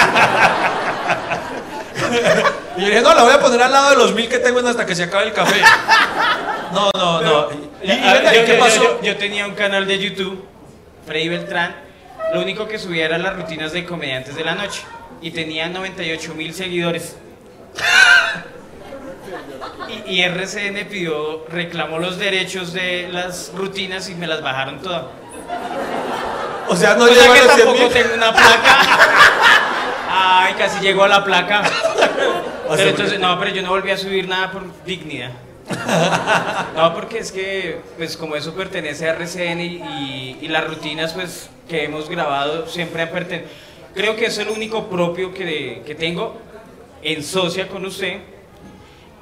Y 2.77 2.81
yo 2.81 2.87
dije, 2.89 3.01
no, 3.01 3.15
la 3.15 3.23
voy 3.23 3.33
a 3.33 3.41
poner 3.41 3.63
al 3.63 3.73
lado 3.73 3.91
de 3.91 3.97
los 3.97 4.15
mil 4.15 4.29
que 4.29 4.39
tengo 4.39 4.61
en 4.61 4.67
hasta 4.67 4.85
que 4.87 4.95
se 4.95 5.05
acabe 5.05 5.25
el 5.27 5.33
café. 5.33 5.61
No, 6.73 6.91
no, 6.97 7.21
no. 7.23 7.49
¿Y, 7.83 7.91
y 7.91 7.93
¿y 7.93 7.97
yo, 7.97 8.45
qué 8.45 8.53
yo- 8.55 8.59
pasó? 8.59 8.83
yo- 8.83 9.03
yo 9.03 9.17
tenía 9.17 9.47
un 9.47 9.55
canal 9.55 9.87
de 9.87 9.99
YouTube, 9.99 10.45
Freddy 11.07 11.29
Beltrán. 11.29 11.75
Lo 12.35 12.41
único 12.43 12.67
que 12.67 12.79
subía 12.79 13.05
eran 13.07 13.23
las 13.23 13.37
rutinas 13.37 13.73
de 13.73 13.85
comediantes 13.87 14.35
de 14.37 14.45
la 14.45 14.55
noche. 14.55 14.83
Y 15.23 15.31
tenía 15.31 15.69
98 15.69 16.35
mil 16.35 16.55
seguidores. 16.55 17.17
Y, 20.07 20.15
y 20.17 20.23
RCN 20.23 20.87
pidió, 20.89 21.45
reclamó 21.49 21.99
los 21.99 22.19
derechos 22.19 22.73
de 22.73 23.09
las 23.11 23.53
rutinas 23.55 24.09
y 24.09 24.15
me 24.15 24.27
las 24.27 24.43
bajaron 24.43 24.81
todas. 24.81 25.05
O 26.69 26.75
sea, 26.77 26.95
no 26.95 27.05
O 27.05 27.09
sea 27.09 27.33
que 27.33 27.43
los 27.45 27.55
100 27.55 27.67
tampoco 27.67 27.89
tengo 27.91 28.15
una 28.15 28.33
placa. 28.33 28.79
Ay, 30.11 30.55
casi 30.55 30.81
llegó 30.81 31.05
a 31.05 31.09
la 31.09 31.25
placa. 31.25 31.63
Pero 32.69 32.91
entonces, 32.91 33.21
no, 33.21 33.39
pero 33.39 33.53
yo 33.53 33.63
no 33.63 33.69
volví 33.71 33.93
a 33.93 33.97
subir 33.97 34.27
nada 34.29 34.51
por 34.51 34.65
dignidad. 34.85 35.31
No, 36.77 36.93
porque 36.95 37.19
es 37.21 37.31
que, 37.33 37.81
pues 37.97 38.17
como 38.17 38.35
eso 38.37 38.55
pertenece 38.55 39.09
a 39.09 39.13
RCN 39.13 39.61
y, 39.61 39.65
y- 39.83 40.39
y 40.43 40.49
las 40.49 40.67
rutinas, 40.67 41.13
pues, 41.15 41.49
que 41.69 41.85
hemos 41.85 42.09
grabado 42.11 42.67
siempre 42.67 43.03
han 43.03 43.09
pertenecido. 43.11 43.51
Creo 43.97 44.15
que 44.15 44.27
es 44.27 44.45
lo 44.45 44.53
único 44.53 44.89
propio 44.91 45.33
que, 45.33 45.83
que 45.87 45.95
tengo 45.95 46.37
en 47.03 47.23
socia 47.23 47.67
con 47.67 47.87
usted. 47.87 48.36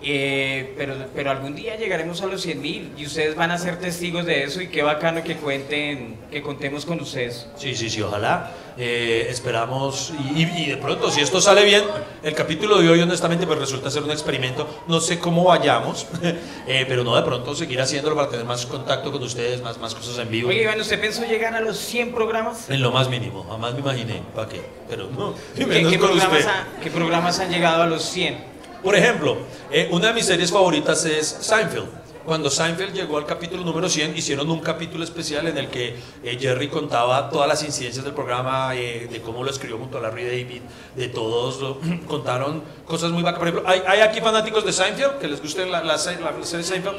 Eh, 0.07 0.75
pero, 0.77 0.95
pero 1.15 1.31
algún 1.31 1.55
día 1.55 1.77
llegaremos 1.77 2.21
a 2.21 2.27
los 2.27 2.43
100 2.43 2.61
mil 2.61 2.93
y 2.99 3.07
ustedes 3.07 3.35
van 3.35 3.51
a 3.51 3.57
ser 3.57 3.79
testigos 3.79 4.27
de 4.27 4.45
eso 4.45 4.61
y 4.61 4.69
qué 4.69 4.83
bacano 4.83 5.25
que 5.25 5.37
cuenten, 5.37 6.19
que 6.31 6.43
contemos 6.43 6.85
con 6.85 7.01
ustedes. 7.01 7.47
Sí, 7.57 7.75
sí, 7.75 7.89
sí, 7.89 8.03
ojalá. 8.03 8.53
Eh, 8.77 9.29
esperamos 9.31 10.13
y, 10.35 10.43
y- 10.43 10.67
de 10.67 10.77
pronto, 10.77 11.11
si 11.11 11.21
esto 11.23 11.41
sale 11.41 11.65
bien, 11.65 11.85
el 12.23 12.35
capítulo 12.35 12.79
de 12.83 12.89
hoy 12.91 13.01
honestamente 13.01 13.47
pues 13.47 13.59
resulta 13.59 13.91
ser 13.91 14.03
un 14.03 14.11
experimento. 14.11 14.69
No 14.89 15.01
sé 15.01 15.19
cómo 15.19 15.45
vayamos, 15.45 16.07
eh, 16.67 16.85
pero 16.87 17.03
no 17.03 17.17
de 17.17 17.23
pronto 17.23 17.55
seguir 17.55 17.81
haciéndolo 17.81 18.15
para 18.17 18.29
tener 18.29 18.45
más 18.45 18.67
contacto 18.67 19.11
con 19.11 19.23
ustedes, 19.23 19.63
más, 19.63 19.79
más 19.79 19.95
cosas 19.95 20.19
en 20.19 20.31
vivo. 20.31 20.51
Oye, 20.51 20.65
Iván, 20.65 20.79
¿usted 20.81 21.01
pensó 21.01 21.25
llegar 21.25 21.55
a 21.55 21.61
los 21.61 21.79
100 21.79 22.13
programas? 22.13 22.69
En 22.69 22.83
lo 22.83 22.91
más 22.93 23.09
mínimo, 23.09 23.45
jamás 23.49 23.73
me 23.73 23.81
imaginé, 23.81 24.21
¿para 24.35 24.49
qué? 24.51 24.61
Pero 24.91 25.09
no, 25.11 25.35
¿Qué, 25.57 25.65
qué 25.67 25.99
programas 25.99 26.47
ha- 26.47 26.67
qué 26.83 26.91
programas 26.91 27.39
han 27.41 27.51
llegado 27.51 27.85
a 27.85 27.87
los 27.87 28.03
100? 28.03 28.53
Por 28.85 28.95
ejemplo, 28.95 29.39
eh, 29.73 29.89
una 29.91 30.09
de 30.09 30.13
mis 30.15 30.27
series 30.27 30.53
favoritas 30.53 31.05
es 31.07 31.27
Seinfeld. 31.41 31.87
Cuando 32.27 32.49
Seinfeld 32.51 32.95
llegó 32.95 33.19
al 33.19 33.27
capítulo 33.27 33.65
número 33.65 33.89
100, 33.89 34.17
hicieron 34.17 34.51
un 34.51 34.61
capítulo 34.61 35.05
especial 35.05 35.47
en 35.47 35.59
el 35.59 35.69
que 35.69 35.97
eh, 36.23 36.39
Jerry 36.41 36.69
contaba 36.69 37.29
todas 37.29 37.49
las 37.49 37.63
incidencias 37.63 38.05
del 38.05 38.15
programa, 38.15 38.75
eh, 38.75 39.09
de 39.11 39.21
cómo 39.21 39.43
lo 39.45 39.51
escribió 39.51 39.77
junto 39.79 39.99
a 39.99 40.01
Larry 40.03 40.25
David, 40.25 40.63
de 40.97 41.09
todos, 41.09 41.61
lo- 41.61 41.79
contaron 42.07 42.63
cosas 42.87 43.11
muy 43.11 43.23
bacanas. 43.23 43.39
Por 43.41 43.49
ejemplo, 43.49 43.69
¿hay, 43.71 43.83
hay 43.87 44.01
aquí 44.01 44.21
fanáticos 44.21 44.65
de 44.65 44.73
Seinfeld 44.73 45.19
que 45.19 45.29
les 45.29 45.41
guste 45.43 45.67
la, 45.67 45.83
la, 45.83 45.99
se- 45.99 46.21
la 46.21 46.33
serie 46.43 46.65
Seinfeld? 46.65 46.97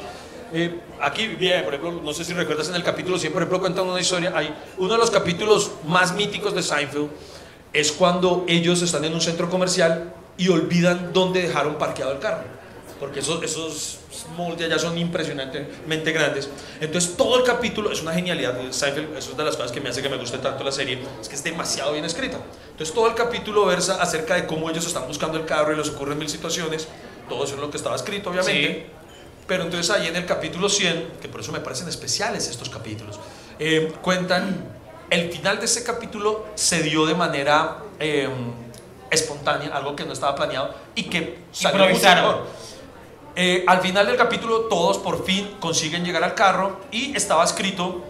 Eh, 0.52 0.78
aquí, 1.00 1.26
bien, 1.26 1.64
por 1.64 1.74
ejemplo, 1.74 2.00
no 2.02 2.12
sé 2.12 2.24
si 2.24 2.32
recuerdas 2.32 2.68
en 2.68 2.76
el 2.76 2.84
capítulo 2.84 3.18
100, 3.18 3.32
por 3.32 3.42
ejemplo, 3.42 3.58
cuentan 3.60 3.86
una 3.88 4.00
historia, 4.00 4.32
hay 4.34 4.54
uno 4.78 4.92
de 4.92 4.98
los 4.98 5.10
capítulos 5.10 5.72
más 5.86 6.14
míticos 6.14 6.54
de 6.54 6.62
Seinfeld 6.62 7.08
es 7.72 7.90
cuando 7.92 8.44
ellos 8.48 8.80
están 8.80 9.04
en 9.04 9.12
un 9.12 9.20
centro 9.20 9.50
comercial 9.50 10.14
y 10.36 10.48
olvidan 10.48 11.12
dónde 11.12 11.42
dejaron 11.42 11.76
parqueado 11.76 12.12
el 12.12 12.18
carro. 12.18 12.44
Porque 12.98 13.20
esos, 13.20 13.42
esos 13.42 13.98
malls 14.36 14.58
de 14.58 14.64
allá 14.64 14.78
son 14.78 14.96
impresionantemente 14.96 16.12
grandes. 16.12 16.48
Entonces 16.80 17.14
todo 17.14 17.38
el 17.38 17.44
capítulo 17.44 17.92
es 17.92 18.00
una 18.00 18.12
genialidad. 18.12 18.58
Seinfeld, 18.70 19.16
eso 19.16 19.32
es 19.32 19.36
de 19.36 19.44
las 19.44 19.56
cosas 19.56 19.72
que 19.72 19.80
me 19.80 19.90
hace 19.90 20.00
que 20.00 20.08
me 20.08 20.16
guste 20.16 20.38
tanto 20.38 20.64
la 20.64 20.72
serie, 20.72 20.98
es 21.20 21.28
que 21.28 21.34
es 21.34 21.44
demasiado 21.44 21.92
bien 21.92 22.04
escrita. 22.04 22.38
Entonces 22.70 22.94
todo 22.94 23.06
el 23.08 23.14
capítulo 23.14 23.66
versa 23.66 24.00
acerca 24.00 24.34
de 24.34 24.46
cómo 24.46 24.70
ellos 24.70 24.86
están 24.86 25.06
buscando 25.06 25.36
el 25.36 25.44
carro 25.44 25.74
y 25.74 25.76
les 25.76 25.90
ocurren 25.90 26.18
mil 26.18 26.28
situaciones. 26.28 26.88
Todo 27.28 27.44
eso 27.44 27.54
es 27.54 27.60
lo 27.60 27.70
que 27.70 27.76
estaba 27.76 27.96
escrito, 27.96 28.30
obviamente. 28.30 28.86
Pero 29.46 29.64
entonces 29.64 29.90
ahí 29.94 30.08
en 30.08 30.16
el 30.16 30.26
capítulo 30.26 30.68
100, 30.68 31.18
que 31.20 31.28
por 31.28 31.40
eso 31.40 31.52
me 31.52 31.60
parecen 31.60 31.88
especiales 31.88 32.48
estos 32.48 32.68
capítulos, 32.68 33.20
eh, 33.58 33.92
cuentan, 34.02 34.68
el 35.08 35.30
final 35.30 35.58
de 35.60 35.66
ese 35.66 35.84
capítulo 35.84 36.46
se 36.56 36.82
dio 36.82 37.06
de 37.06 37.14
manera 37.14 37.78
eh, 38.00 38.28
espontánea, 39.10 39.74
algo 39.74 39.96
que 39.96 40.04
no 40.04 40.12
estaba 40.12 40.34
planeado 40.34 40.74
y 40.94 41.04
que 41.04 41.38
salió 41.52 41.88
mucho 41.88 42.14
mejor. 42.14 42.46
Eh, 43.38 43.64
al 43.66 43.80
final 43.80 44.06
del 44.06 44.16
capítulo 44.16 44.60
todos 44.60 44.96
por 44.96 45.24
fin 45.26 45.56
consiguen 45.60 46.04
llegar 46.04 46.24
al 46.24 46.34
carro 46.34 46.80
y 46.90 47.14
estaba 47.14 47.44
escrito 47.44 48.02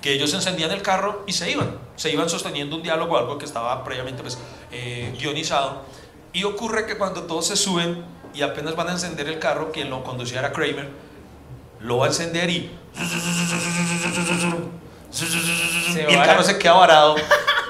que 0.00 0.14
ellos 0.14 0.32
encendían 0.32 0.70
el 0.70 0.80
carro 0.80 1.22
y 1.26 1.34
se 1.34 1.50
iban, 1.50 1.76
se 1.96 2.10
iban 2.10 2.30
sosteniendo 2.30 2.76
un 2.76 2.82
diálogo, 2.82 3.18
algo 3.18 3.36
que 3.36 3.44
estaba 3.44 3.84
previamente 3.84 4.22
pues, 4.22 4.38
eh, 4.72 5.14
guionizado. 5.18 5.82
Y 6.32 6.44
ocurre 6.44 6.86
que 6.86 6.96
cuando 6.96 7.24
todos 7.24 7.46
se 7.48 7.56
suben 7.56 8.04
y 8.32 8.42
apenas 8.42 8.76
van 8.76 8.88
a 8.88 8.92
encender 8.92 9.28
el 9.28 9.38
carro, 9.38 9.70
quien 9.72 9.90
lo 9.90 10.02
conducía 10.02 10.38
era 10.38 10.52
Kramer, 10.52 10.88
lo 11.80 11.98
va 11.98 12.06
a 12.06 12.08
encender 12.08 12.48
y, 12.48 12.70
y 16.08 16.12
el 16.12 16.22
carro 16.22 16.42
se 16.42 16.58
queda 16.58 16.72
varado. 16.72 17.16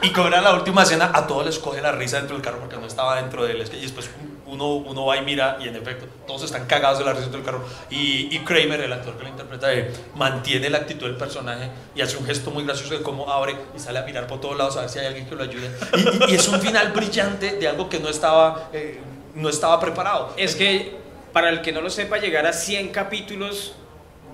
Y 0.02 0.10
como 0.12 0.28
era 0.28 0.40
la 0.40 0.54
última 0.54 0.82
escena, 0.82 1.10
a 1.14 1.26
todos 1.26 1.44
les 1.46 1.58
coge 1.58 1.80
la 1.82 1.92
risa 1.92 2.16
dentro 2.18 2.36
del 2.36 2.44
carro 2.44 2.58
porque 2.60 2.76
no 2.76 2.86
estaba 2.86 3.16
dentro 3.16 3.44
de 3.44 3.52
él. 3.52 3.64
Y 3.72 3.82
después 3.82 4.08
uno, 4.46 4.74
uno 4.76 5.04
va 5.06 5.16
y 5.16 5.22
mira 5.24 5.58
y 5.60 5.68
en 5.68 5.76
efecto 5.76 6.06
todos 6.26 6.42
están 6.44 6.66
cagados 6.66 6.98
de 6.98 7.04
la 7.04 7.12
risa 7.12 7.24
dentro 7.28 7.40
del 7.40 7.46
carro. 7.46 7.64
Y, 7.90 8.34
y 8.34 8.38
Kramer, 8.40 8.80
el 8.80 8.92
actor 8.92 9.16
que 9.16 9.24
lo 9.24 9.28
interpreta, 9.28 9.72
eh, 9.72 9.92
mantiene 10.16 10.70
la 10.70 10.78
actitud 10.78 11.06
del 11.06 11.16
personaje 11.16 11.68
y 11.94 12.00
hace 12.00 12.16
un 12.16 12.24
gesto 12.26 12.50
muy 12.50 12.64
gracioso 12.64 12.96
de 12.96 13.02
cómo 13.02 13.30
abre 13.30 13.54
y 13.76 13.78
sale 13.78 13.98
a 13.98 14.02
mirar 14.02 14.26
por 14.26 14.40
todos 14.40 14.56
lados 14.56 14.76
a 14.76 14.80
ver 14.82 14.88
si 14.90 14.98
hay 15.00 15.06
alguien 15.06 15.26
que 15.28 15.34
lo 15.36 15.42
ayude. 15.44 15.70
Y, 15.96 16.00
y- 16.30 16.32
y 16.32 16.34
es 16.36 16.48
un 16.48 16.60
final 16.60 16.92
brillante 16.92 17.52
de 17.52 17.68
algo 17.68 17.88
que 17.88 18.00
no 18.00 18.08
estaba, 18.08 18.70
eh, 18.72 19.00
no 19.34 19.48
estaba 19.48 19.78
preparado. 19.80 20.32
Es 20.36 20.56
que, 20.56 20.96
para 21.32 21.50
el 21.50 21.60
que 21.62 21.72
no 21.72 21.80
lo 21.82 21.90
sepa, 21.90 22.16
llegar 22.18 22.46
a 22.46 22.52
100 22.52 22.88
capítulos, 22.88 23.74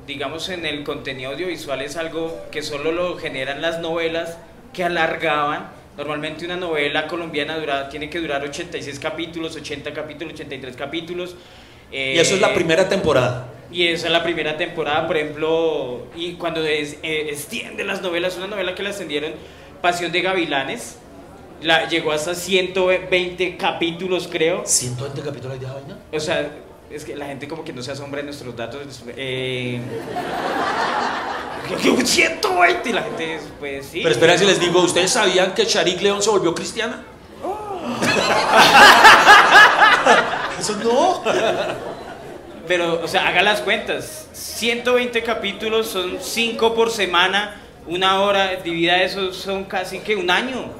digamos, 0.07 0.48
en 0.48 0.64
el 0.64 0.85
contenido 0.85 1.33
audiovisual 1.33 1.83
es 1.83 1.96
algo 1.96 2.40
que 2.52 2.62
solo 2.62 2.92
lo 2.92 3.18
generan 3.18 3.61
las 3.61 3.81
novelas 3.81 4.38
que 4.77 4.85
alargaban. 4.85 5.71
Normalmente 5.97 6.45
una 6.45 6.57
novela 6.57 7.07
colombiana 7.09 7.57
dura, 7.59 7.89
tiene 7.89 8.11
que 8.11 8.21
durar 8.21 8.45
86 8.45 9.01
capítulos, 9.01 9.57
80 9.57 9.95
capítulos, 9.95 10.35
83 10.35 10.77
capítulos. 10.77 11.35
Y 11.91 12.19
eso 12.19 12.35
es 12.35 12.41
la 12.43 12.51
Eh, 12.51 12.55
primera 12.55 12.87
temporada. 12.87 13.49
Y 13.73 13.87
esa 13.89 14.07
es 14.07 14.12
la 14.12 14.23
primera 14.23 14.57
temporada, 14.59 15.07
por 15.07 15.17
ejemplo, 15.17 16.07
y 16.15 16.35
cuando 16.35 16.65
es, 16.65 16.99
eh, 17.03 17.29
extiende 17.31 17.83
las 17.85 18.03
novelas, 18.03 18.37
una 18.37 18.47
novela 18.47 18.75
que 18.75 18.83
la 18.83 18.91
extendieron, 18.91 19.33
Pasión 19.81 20.12
de 20.12 20.21
Gavilanes, 20.21 20.99
la, 21.62 21.89
llegó 21.89 22.12
hasta 22.12 22.35
120 22.35 23.57
capítulos, 23.57 24.29
creo. 24.31 24.62
120 24.67 25.23
capítulos 25.23 25.59
de 25.59 25.65
esa 25.65 25.75
vaina. 25.75 25.99
O 26.12 26.21
sea, 26.21 26.51
es 26.90 27.05
que 27.05 27.16
la 27.16 27.27
gente 27.27 27.49
como 27.49 27.64
que 27.64 27.72
no 27.72 27.83
se 27.83 27.92
asombra 27.92 28.18
de 28.20 28.25
nuestros 28.27 28.55
datos. 28.57 29.03
Eh, 29.16 29.81
que- 31.68 31.77
que 31.96 32.07
120 32.07 32.90
y 32.90 32.92
la 32.92 33.03
gente, 33.03 33.40
pues 33.59 33.87
sí. 33.87 34.01
Pero 34.03 34.11
espera 34.14 34.38
si 34.38 34.44
les 34.44 34.61
digo, 34.61 34.81
¿ustedes 34.81 35.11
sabían 35.12 35.53
que 35.55 35.64
Sharik 35.64 36.01
León 36.01 36.22
se 36.22 36.31
volvió 36.31 36.55
cristiana? 36.55 37.03
Eso 40.59 40.77
no. 40.83 41.22
Pero, 42.66 43.01
o 43.03 43.09
sea, 43.09 43.29
haga 43.29 43.42
las 43.42 43.61
cuentas. 43.61 44.27
120 44.33 45.22
capítulos 45.22 45.87
son 45.88 46.18
5 46.20 46.75
por 46.75 46.90
semana, 46.90 47.61
una 47.87 48.20
hora, 48.22 48.57
divida 48.57 49.03
eso, 49.03 49.33
son 49.33 49.64
casi 49.64 50.01
que 50.01 50.16
un 50.16 50.31
año. 50.31 50.70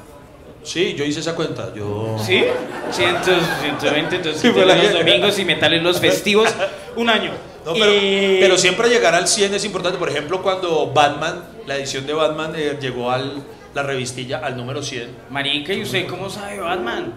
Sí, 0.67 0.95
yo 0.95 1.05
hice 1.05 1.21
esa 1.21 1.33
cuenta. 1.33 1.73
Yo. 1.73 2.17
¿Sí? 2.19 2.43
100, 2.91 3.15
120, 3.23 4.15
entonces 4.17 4.41
Sí, 4.41 4.51
los 4.53 4.93
domingos 4.93 5.39
y 5.39 5.45
metales 5.45 5.81
los 5.81 5.99
festivos, 5.99 6.53
un 6.97 7.09
año. 7.09 7.31
No, 7.65 7.73
pero, 7.73 7.91
pero 8.39 8.57
siempre 8.57 8.89
llegar 8.89 9.15
al 9.15 9.27
100 9.27 9.53
es 9.53 9.63
importante. 9.63 9.97
Por 9.97 10.09
ejemplo, 10.09 10.41
cuando 10.43 10.91
Batman, 10.93 11.43
la 11.65 11.77
edición 11.77 12.05
de 12.05 12.13
Batman 12.13 12.53
eh, 12.55 12.77
llegó 12.81 13.11
al 13.11 13.43
la 13.77 13.83
revistilla 13.83 14.39
al 14.39 14.57
número 14.57 14.81
100. 14.81 15.07
Marica, 15.29 15.71
¿y 15.71 15.83
usted 15.83 16.07
cómo 16.07 16.29
sabe 16.29 16.59
Batman? 16.59 17.13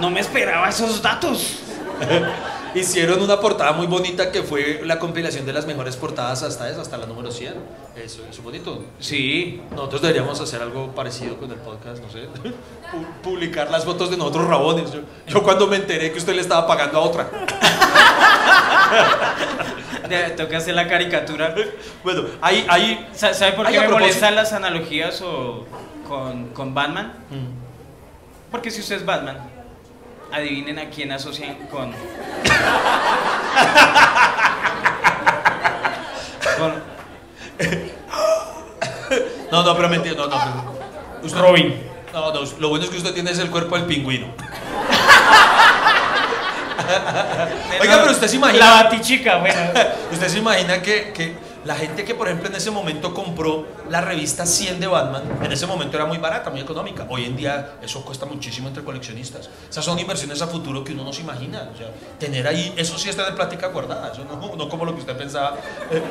No 0.00 0.10
me 0.10 0.20
esperaba 0.20 0.68
esos 0.68 1.02
datos. 1.02 1.58
Hicieron 2.74 3.22
una 3.22 3.38
portada 3.40 3.72
muy 3.72 3.86
bonita 3.86 4.32
que 4.32 4.42
fue 4.42 4.80
la 4.84 4.98
compilación 4.98 5.46
de 5.46 5.52
las 5.52 5.66
mejores 5.66 5.96
portadas 5.96 6.42
hasta 6.42 6.68
esa, 6.68 6.82
hasta 6.82 6.96
la 6.96 7.06
número 7.06 7.30
100. 7.30 7.54
Eso, 7.96 8.22
es 8.28 8.42
bonito. 8.42 8.84
Sí. 8.98 9.62
Nosotros 9.70 10.02
deberíamos 10.02 10.40
hacer 10.40 10.60
algo 10.60 10.92
parecido 10.94 11.36
con 11.36 11.50
el 11.50 11.58
podcast, 11.58 12.02
no 12.02 12.10
sé. 12.10 12.26
Pu- 12.92 13.06
Publicar 13.22 13.70
las 13.70 13.84
fotos 13.84 14.10
de 14.10 14.16
nosotros 14.16 14.48
rabones. 14.48 14.92
Yo, 14.92 15.00
yo 15.28 15.42
cuando 15.42 15.66
me 15.68 15.76
enteré 15.76 16.10
que 16.10 16.18
usted 16.18 16.34
le 16.34 16.40
estaba 16.40 16.66
pagando 16.66 16.98
a 16.98 17.02
otra. 17.02 17.28
Toca 20.36 20.58
hacer 20.58 20.74
la 20.74 20.88
caricatura. 20.88 21.54
Bueno, 22.02 22.24
ahí, 22.40 22.66
ahí. 22.68 23.08
Sa- 23.14 23.34
¿Sabe 23.34 23.52
por 23.52 23.66
qué 23.68 23.80
me 23.80 23.88
molestan 23.88 24.34
las 24.34 24.52
analogías 24.52 25.20
o 25.22 25.64
con, 26.08 26.48
con 26.48 26.74
Batman? 26.74 27.12
Mm. 27.30 28.50
Porque 28.50 28.70
si 28.70 28.80
usted 28.80 28.96
es 28.96 29.06
Batman, 29.06 29.38
adivinen 30.34 30.78
a 30.78 30.90
quién 30.90 31.12
asocian 31.12 31.54
con. 31.70 31.92
con 36.58 36.82
No, 39.50 39.62
no, 39.62 39.76
pero 39.76 39.88
mentira, 39.88 40.14
no, 40.16 40.26
no. 40.26 40.30
pero- 40.38 40.74
Usted- 41.22 41.38
Robin. 41.40 41.90
No, 42.12 42.32
no, 42.32 42.40
lo 42.58 42.68
bueno 42.68 42.84
es 42.84 42.90
que 42.90 42.96
usted 42.98 43.12
tiene 43.14 43.30
es 43.32 43.38
el 43.38 43.50
cuerpo 43.50 43.76
del 43.76 43.86
pingüino. 43.86 44.26
Oiga, 47.80 47.98
pero 48.00 48.12
usted 48.12 48.28
se 48.28 48.36
imagina. 48.36 48.64
La 48.66 48.82
batichica, 48.84 49.36
bueno. 49.38 49.60
¿Usted 50.12 50.28
se 50.28 50.38
imagina 50.38 50.80
que, 50.82 51.12
que 51.12 51.34
la 51.64 51.74
gente 51.74 52.04
que, 52.04 52.14
por 52.14 52.28
ejemplo, 52.28 52.48
en 52.48 52.54
ese 52.56 52.70
momento 52.70 53.14
compró 53.14 53.66
la 53.88 54.00
revista 54.00 54.44
100 54.44 54.80
de 54.80 54.86
Batman, 54.86 55.22
en 55.42 55.50
ese 55.52 55.66
momento 55.66 55.96
era 55.96 56.04
muy 56.04 56.18
barata, 56.18 56.50
muy 56.50 56.60
económica. 56.60 57.06
Hoy 57.08 57.24
en 57.24 57.36
día 57.36 57.76
eso 57.82 58.04
cuesta 58.04 58.26
muchísimo 58.26 58.68
entre 58.68 58.84
coleccionistas. 58.84 59.48
Esas 59.70 59.84
son 59.84 59.98
inversiones 59.98 60.42
a 60.42 60.46
futuro 60.46 60.84
que 60.84 60.92
uno 60.92 61.04
no 61.04 61.12
se 61.12 61.22
imagina. 61.22 61.70
O 61.74 61.76
sea, 61.76 61.88
tener 62.18 62.46
ahí, 62.46 62.74
eso 62.76 62.98
sí 62.98 63.08
está 63.08 63.24
de 63.24 63.32
plática 63.32 63.68
guardada, 63.68 64.12
eso 64.12 64.24
no, 64.24 64.68
como 64.68 64.84
lo 64.84 64.94
que 64.94 65.00
usted 65.00 65.16
pensaba. 65.16 65.56
Eh, 65.90 66.02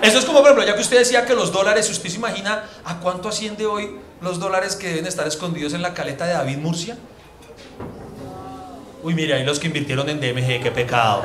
Eso 0.00 0.18
es 0.20 0.24
como, 0.24 0.38
por 0.38 0.46
ejemplo, 0.48 0.64
ya 0.64 0.74
que 0.76 0.80
usted 0.80 0.98
decía 0.98 1.26
que 1.26 1.34
los 1.34 1.52
dólares, 1.52 1.90
¿usted 1.90 2.08
se 2.08 2.16
imagina 2.16 2.64
a 2.84 3.00
cuánto 3.00 3.28
asciende 3.28 3.66
hoy 3.66 3.96
los 4.20 4.38
dólares 4.38 4.76
que 4.76 4.88
deben 4.88 5.06
estar 5.06 5.26
escondidos 5.26 5.72
en 5.74 5.82
la 5.82 5.92
caleta 5.92 6.24
de 6.24 6.34
David 6.34 6.58
Murcia? 6.58 6.96
Uy, 9.02 9.14
mire, 9.14 9.34
ahí 9.34 9.44
los 9.44 9.58
que 9.58 9.66
invirtieron 9.66 10.08
en 10.08 10.20
DMG, 10.20 10.62
qué 10.62 10.70
pecado. 10.70 11.22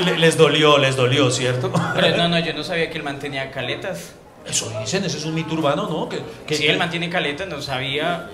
Le- 0.00 0.18
Les 0.18 0.36
dolió, 0.36 0.78
les 0.78 0.96
dolió, 0.96 1.30
¿cierto? 1.30 1.72
Pero 1.94 2.16
no, 2.16 2.28
no, 2.28 2.38
yo 2.38 2.52
no 2.52 2.62
sabía 2.64 2.90
que 2.90 2.98
él 2.98 3.04
mantenía 3.04 3.50
caletas. 3.50 4.12
Eso 4.46 4.70
dicen, 4.80 5.04
eso 5.04 5.16
es 5.16 5.24
un 5.24 5.34
mito 5.34 5.54
urbano, 5.54 5.88
¿no? 5.88 6.08
Que, 6.08 6.20
que, 6.46 6.54
Si 6.54 6.66
él 6.66 6.76
mantiene 6.78 7.08
caletas, 7.08 7.48
no 7.48 7.62
sabía. 7.62 8.28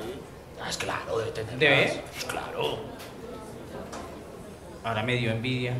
Ah, 0.62 0.68
es 0.68 0.76
claro, 0.76 1.18
debe 1.18 1.30
tener. 1.30 1.56
¿Debe? 1.56 1.84
más. 1.86 1.94
Pues 2.12 2.24
claro. 2.24 2.78
Ahora 4.84 5.02
me 5.02 5.14
dio 5.16 5.30
envidia. 5.30 5.74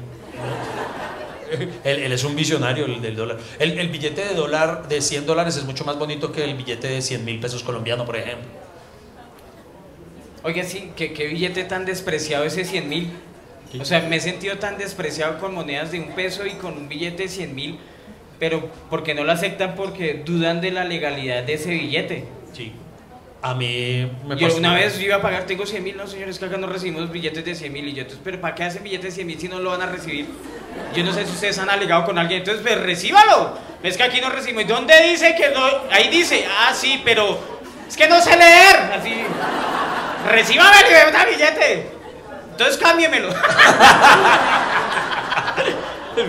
Él, 1.85 1.99
él 2.03 2.13
es 2.13 2.23
un 2.23 2.37
visionario 2.37 2.85
el 2.87 3.03
del 3.03 3.17
dólar. 3.17 3.39
El, 3.59 3.79
el 3.79 3.89
billete 3.89 4.25
de 4.25 4.35
dólar 4.35 4.87
de 4.89 5.01
100 5.01 5.27
dólares 5.27 5.57
es 5.57 5.65
mucho 5.65 5.85
más 5.85 5.99
bonito 5.99 6.31
que 6.31 6.45
el 6.45 6.55
billete 6.55 6.87
de 6.89 7.03
100 7.03 7.25
mil 7.25 7.41
pesos 7.41 7.63
colombiano, 7.65 8.05
por 8.05 8.17
ejemplo. 8.17 8.47
Oiga, 10.45 10.63
sí, 10.65 10.93
¿qué, 10.97 11.13
qué 11.13 11.27
billete 11.27 11.65
tan 11.65 11.85
despreciado 11.85 12.45
ese 12.45 12.65
100 12.65 12.89
mil. 12.89 13.13
O 13.79 13.85
sea, 13.85 14.01
me 14.01 14.17
he 14.17 14.21
sentido 14.21 14.59
tan 14.59 14.79
despreciado 14.79 15.39
con 15.39 15.55
monedas 15.55 15.93
de 15.93 16.01
un 16.01 16.09
peso 16.15 16.45
y 16.47 16.53
con 16.53 16.77
un 16.77 16.89
billete 16.89 17.25
de 17.25 17.29
100 17.29 17.55
mil, 17.55 17.79
pero 18.39 18.69
porque 18.89 19.15
no 19.15 19.23
lo 19.23 19.31
aceptan 19.33 19.75
porque 19.77 20.23
dudan 20.25 20.61
de 20.61 20.71
la 20.73 20.85
legalidad 20.85 21.45
de 21.45 21.55
ese 21.55 21.71
billete. 21.71 22.25
Sí. 22.53 22.73
A 23.43 23.55
mí 23.55 24.11
me 24.27 24.37
Yo 24.37 24.49
pasó- 24.49 24.59
una 24.59 24.75
vez 24.75 24.99
yo 24.99 25.07
iba 25.07 25.17
a 25.17 25.23
pagar, 25.23 25.45
tengo 25.47 25.65
100 25.65 25.83
mil, 25.85 25.97
no 25.97 26.07
señores, 26.07 26.39
que 26.39 26.45
acá 26.47 26.57
no 26.59 26.67
recibimos 26.67 27.11
billetes 27.11 27.45
de 27.45 27.55
100 27.55 27.73
mil. 27.73 27.87
Y 27.89 27.93
yo, 27.95 28.03
entonces, 28.03 28.21
pero 28.25 28.41
¿para 28.41 28.55
qué 28.55 28.65
hacen 28.65 28.83
billetes 28.83 29.05
de 29.05 29.11
100 29.13 29.27
mil 29.27 29.39
si 29.41 29.49
no 29.49 29.61
lo 29.61 29.71
van 29.71 29.83
a 29.83 29.87
recibir? 29.87 30.27
Yo 30.95 31.05
no 31.05 31.13
sé 31.13 31.25
si 31.25 31.33
ustedes 31.33 31.59
han 31.59 31.71
alegado 31.71 32.05
con 32.05 32.19
alguien, 32.19 32.41
entonces, 32.41 32.63
pues 32.67 32.79
recíbalo. 32.81 33.57
Es 33.83 33.97
que 33.97 34.03
aquí 34.03 34.21
no 34.21 34.29
recibimos. 34.31 34.65
¿Y 34.65 34.67
¿Dónde 34.67 34.95
dice 35.09 35.35
que 35.37 35.49
no? 35.51 35.65
Ahí 35.91 36.09
dice, 36.11 36.45
ah, 36.51 36.73
sí, 36.75 37.01
pero 37.05 37.39
es 37.89 37.97
que 37.97 38.09
no 38.09 38.21
sé 38.21 38.37
leer. 38.37 38.77
Así, 38.99 39.15
recíbame 40.31 40.77
y 40.81 41.07
me 41.07 41.13
da 41.13 41.25
billete. 41.25 42.00
Entonces 42.61 42.77
cámbiemelo. 42.83 43.31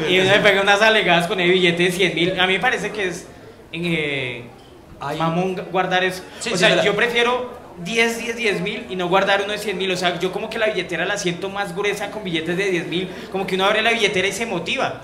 y 0.10 0.20
uno 0.20 0.30
me 0.30 0.40
pega 0.40 0.62
unas 0.62 0.82
alegadas 0.82 1.28
con 1.28 1.42
el 1.42 1.52
billete 1.52 1.84
de 1.84 1.92
100 1.92 2.16
mil. 2.16 2.40
A 2.40 2.48
mí 2.48 2.54
me 2.54 2.60
parece 2.62 2.92
que 2.92 3.10
es 3.10 3.28
eh, 3.74 4.46
mamón 5.18 5.56
guardar 5.74 6.06
eso. 6.06 6.24
Sí, 6.40 6.52
o 6.52 6.54
sí, 6.54 6.60
sea, 6.60 6.78
la- 6.78 6.86
yo 6.86 6.96
prefiero 6.96 7.52
10, 7.84 8.18
10, 8.20 8.36
10 8.38 8.62
mil 8.62 8.86
y 8.90 8.96
no 8.96 9.10
guardar 9.10 9.42
uno 9.44 9.52
de 9.52 9.58
100 9.58 9.78
mil. 9.78 9.92
O 9.92 9.98
sea, 9.98 10.20
yo 10.20 10.32
como 10.32 10.50
que 10.50 10.58
la 10.58 10.68
billetera 10.68 11.04
la 11.04 11.18
siento 11.18 11.50
más 11.50 11.76
gruesa 11.76 12.12
con 12.12 12.24
billetes 12.24 12.56
de 12.56 12.64
10 12.72 12.88
mil. 12.88 13.10
Como 13.30 13.46
que 13.46 13.56
uno 13.56 13.66
abre 13.66 13.82
la 13.82 13.92
billetera 13.92 14.30
y 14.30 14.32
se 14.32 14.46
motiva. 14.46 15.02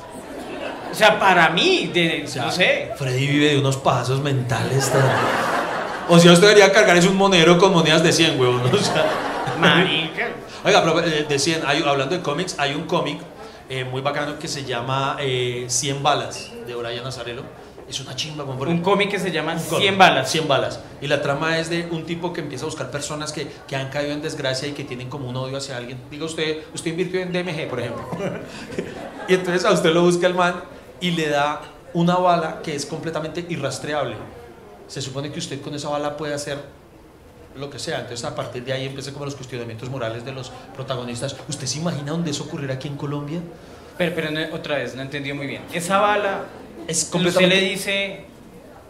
O 0.89 0.95
sea, 0.95 1.19
para 1.19 1.49
mí, 1.49 1.91
de, 1.93 2.23
O 2.25 2.27
sea, 2.29 2.43
no 2.43 2.51
sé. 2.51 2.91
Freddy 2.97 3.27
vive 3.27 3.49
de 3.49 3.59
unos 3.59 3.75
pasos 3.75 4.21
mentales 4.21 4.89
tan... 4.89 5.03
O 6.07 6.17
sea, 6.19 6.31
usted 6.31 6.47
debería 6.47 6.71
cargar 6.71 6.95
es 6.95 7.05
un 7.05 7.17
monero 7.17 7.57
con 7.57 7.73
monedas 7.73 8.01
de 8.01 8.13
100, 8.13 8.39
huevón. 8.39 8.61
O 8.73 8.77
sea... 8.77 9.05
Marica. 9.59 10.29
Oiga, 10.67 10.83
pero 10.83 10.99
eh, 10.99 11.25
de 11.27 11.39
100, 11.39 11.61
hay- 11.65 11.81
hablando 11.81 12.13
de 12.13 12.21
cómics, 12.21 12.55
hay 12.59 12.73
un 12.73 12.83
cómic 12.83 13.19
eh, 13.69 13.85
muy 13.85 14.01
bacano 14.01 14.37
que 14.37 14.49
se 14.49 14.65
llama 14.65 15.15
eh, 15.17 15.63
100 15.69 16.03
balas, 16.03 16.51
de 16.67 16.75
Brian 16.75 17.05
Azarelo. 17.05 17.43
Es 17.87 18.01
una 18.01 18.17
chimba, 18.17 18.45
por 18.45 18.67
Un 18.67 18.81
cómic 18.81 19.09
que 19.11 19.17
se 19.17 19.31
llama 19.31 19.53
Un 19.53 19.59
cómic, 19.63 19.81
100 19.83 19.97
balas. 19.97 20.29
100 20.29 20.47
balas. 20.49 20.79
Y 20.99 21.07
la 21.07 21.21
trama 21.21 21.57
es 21.57 21.69
de 21.69 21.87
un 21.89 22.05
tipo 22.05 22.33
que 22.33 22.41
empieza 22.41 22.65
a 22.65 22.67
buscar 22.67 22.91
personas 22.91 23.31
que, 23.31 23.47
que 23.65 23.77
han 23.77 23.89
caído 23.89 24.11
en 24.11 24.21
desgracia 24.21 24.67
y 24.67 24.73
que 24.73 24.83
tienen 24.83 25.07
como 25.09 25.29
un 25.29 25.37
odio 25.37 25.55
hacia 25.55 25.77
alguien. 25.77 25.97
Diga 26.11 26.25
usted, 26.25 26.57
usted 26.73 26.91
invirtió 26.91 27.21
en 27.21 27.31
DMG, 27.31 27.69
por 27.69 27.79
ejemplo. 27.79 28.05
y 29.29 29.35
entonces 29.35 29.63
a 29.63 29.71
usted 29.71 29.93
lo 29.93 30.01
busca 30.01 30.27
el 30.27 30.33
man 30.33 30.55
y 30.99 31.11
le 31.11 31.29
da 31.29 31.61
una 31.93 32.17
bala 32.17 32.61
que 32.61 32.75
es 32.75 32.85
completamente 32.85 33.45
irrastreable. 33.47 34.17
Se 34.87 35.01
supone 35.01 35.31
que 35.31 35.39
usted 35.39 35.61
con 35.61 35.73
esa 35.73 35.87
bala 35.87 36.17
puede 36.17 36.33
hacer 36.33 36.57
lo 37.57 37.69
que 37.69 37.79
sea. 37.79 37.99
Entonces 38.01 38.23
a 38.25 38.35
partir 38.35 38.63
de 38.63 38.73
ahí 38.73 38.85
empiezan 38.85 39.13
como 39.13 39.25
los 39.25 39.35
cuestionamientos 39.35 39.89
morales 39.89 40.23
de 40.25 40.31
los 40.31 40.51
protagonistas. 40.75 41.35
¿Usted 41.47 41.67
se 41.67 41.79
imagina 41.79 42.11
dónde 42.11 42.31
eso 42.31 42.43
ocurrirá 42.43 42.75
aquí 42.75 42.87
en 42.87 42.97
Colombia? 42.97 43.39
Pero, 43.97 44.13
pero 44.15 44.31
no- 44.31 44.55
otra 44.55 44.75
vez, 44.77 44.95
no 44.95 45.01
entendió 45.01 45.33
muy 45.35 45.47
bien. 45.47 45.63
Esa 45.73 45.99
bala, 45.99 46.41
Es 46.87 46.99
usted 46.99 47.11
completamente... 47.11 47.55
le 47.55 47.61
dice, 47.69 48.25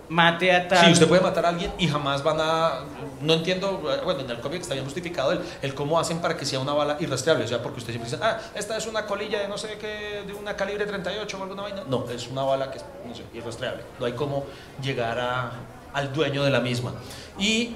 mate 0.09 0.51
a 0.53 0.67
tal. 0.67 0.85
Sí, 0.85 0.91
usted 0.93 1.07
puede 1.07 1.21
matar 1.21 1.45
a 1.45 1.49
alguien 1.49 1.71
y 1.77 1.87
jamás 1.87 2.23
van 2.23 2.37
a... 2.41 2.79
No 3.21 3.33
entiendo, 3.33 3.79
bueno, 4.03 4.19
en 4.21 4.29
el 4.29 4.39
cómic 4.41 4.61
está 4.61 4.73
bien 4.73 4.85
justificado 4.85 5.31
el, 5.31 5.39
el 5.61 5.73
cómo 5.73 5.99
hacen 5.99 6.19
para 6.19 6.37
que 6.37 6.45
sea 6.45 6.59
una 6.59 6.73
bala 6.73 6.97
irrastreable. 6.99 7.45
O 7.45 7.47
sea, 7.47 7.63
porque 7.63 7.79
usted 7.79 7.93
siempre 7.93 8.11
dice, 8.11 8.21
ah, 8.23 8.37
esta 8.53 8.77
es 8.77 8.85
una 8.85 9.05
colilla 9.05 9.39
de 9.39 9.47
no 9.47 9.57
sé 9.57 9.77
qué, 9.79 10.23
de 10.27 10.33
una 10.33 10.55
calibre 10.55 10.85
38 10.85 11.37
o 11.39 11.41
alguna 11.43 11.63
vaina. 11.63 11.83
No, 11.87 12.05
es 12.09 12.27
una 12.27 12.43
bala 12.43 12.69
que 12.69 12.77
es, 12.77 12.85
no 13.07 13.15
sé, 13.15 13.23
irrastreable. 13.33 13.83
No 13.99 14.05
hay 14.05 14.13
cómo 14.13 14.45
llegar 14.83 15.17
a, 15.19 15.51
al 15.93 16.13
dueño 16.13 16.43
de 16.43 16.51
la 16.51 16.59
misma. 16.59 16.93
Y 17.39 17.75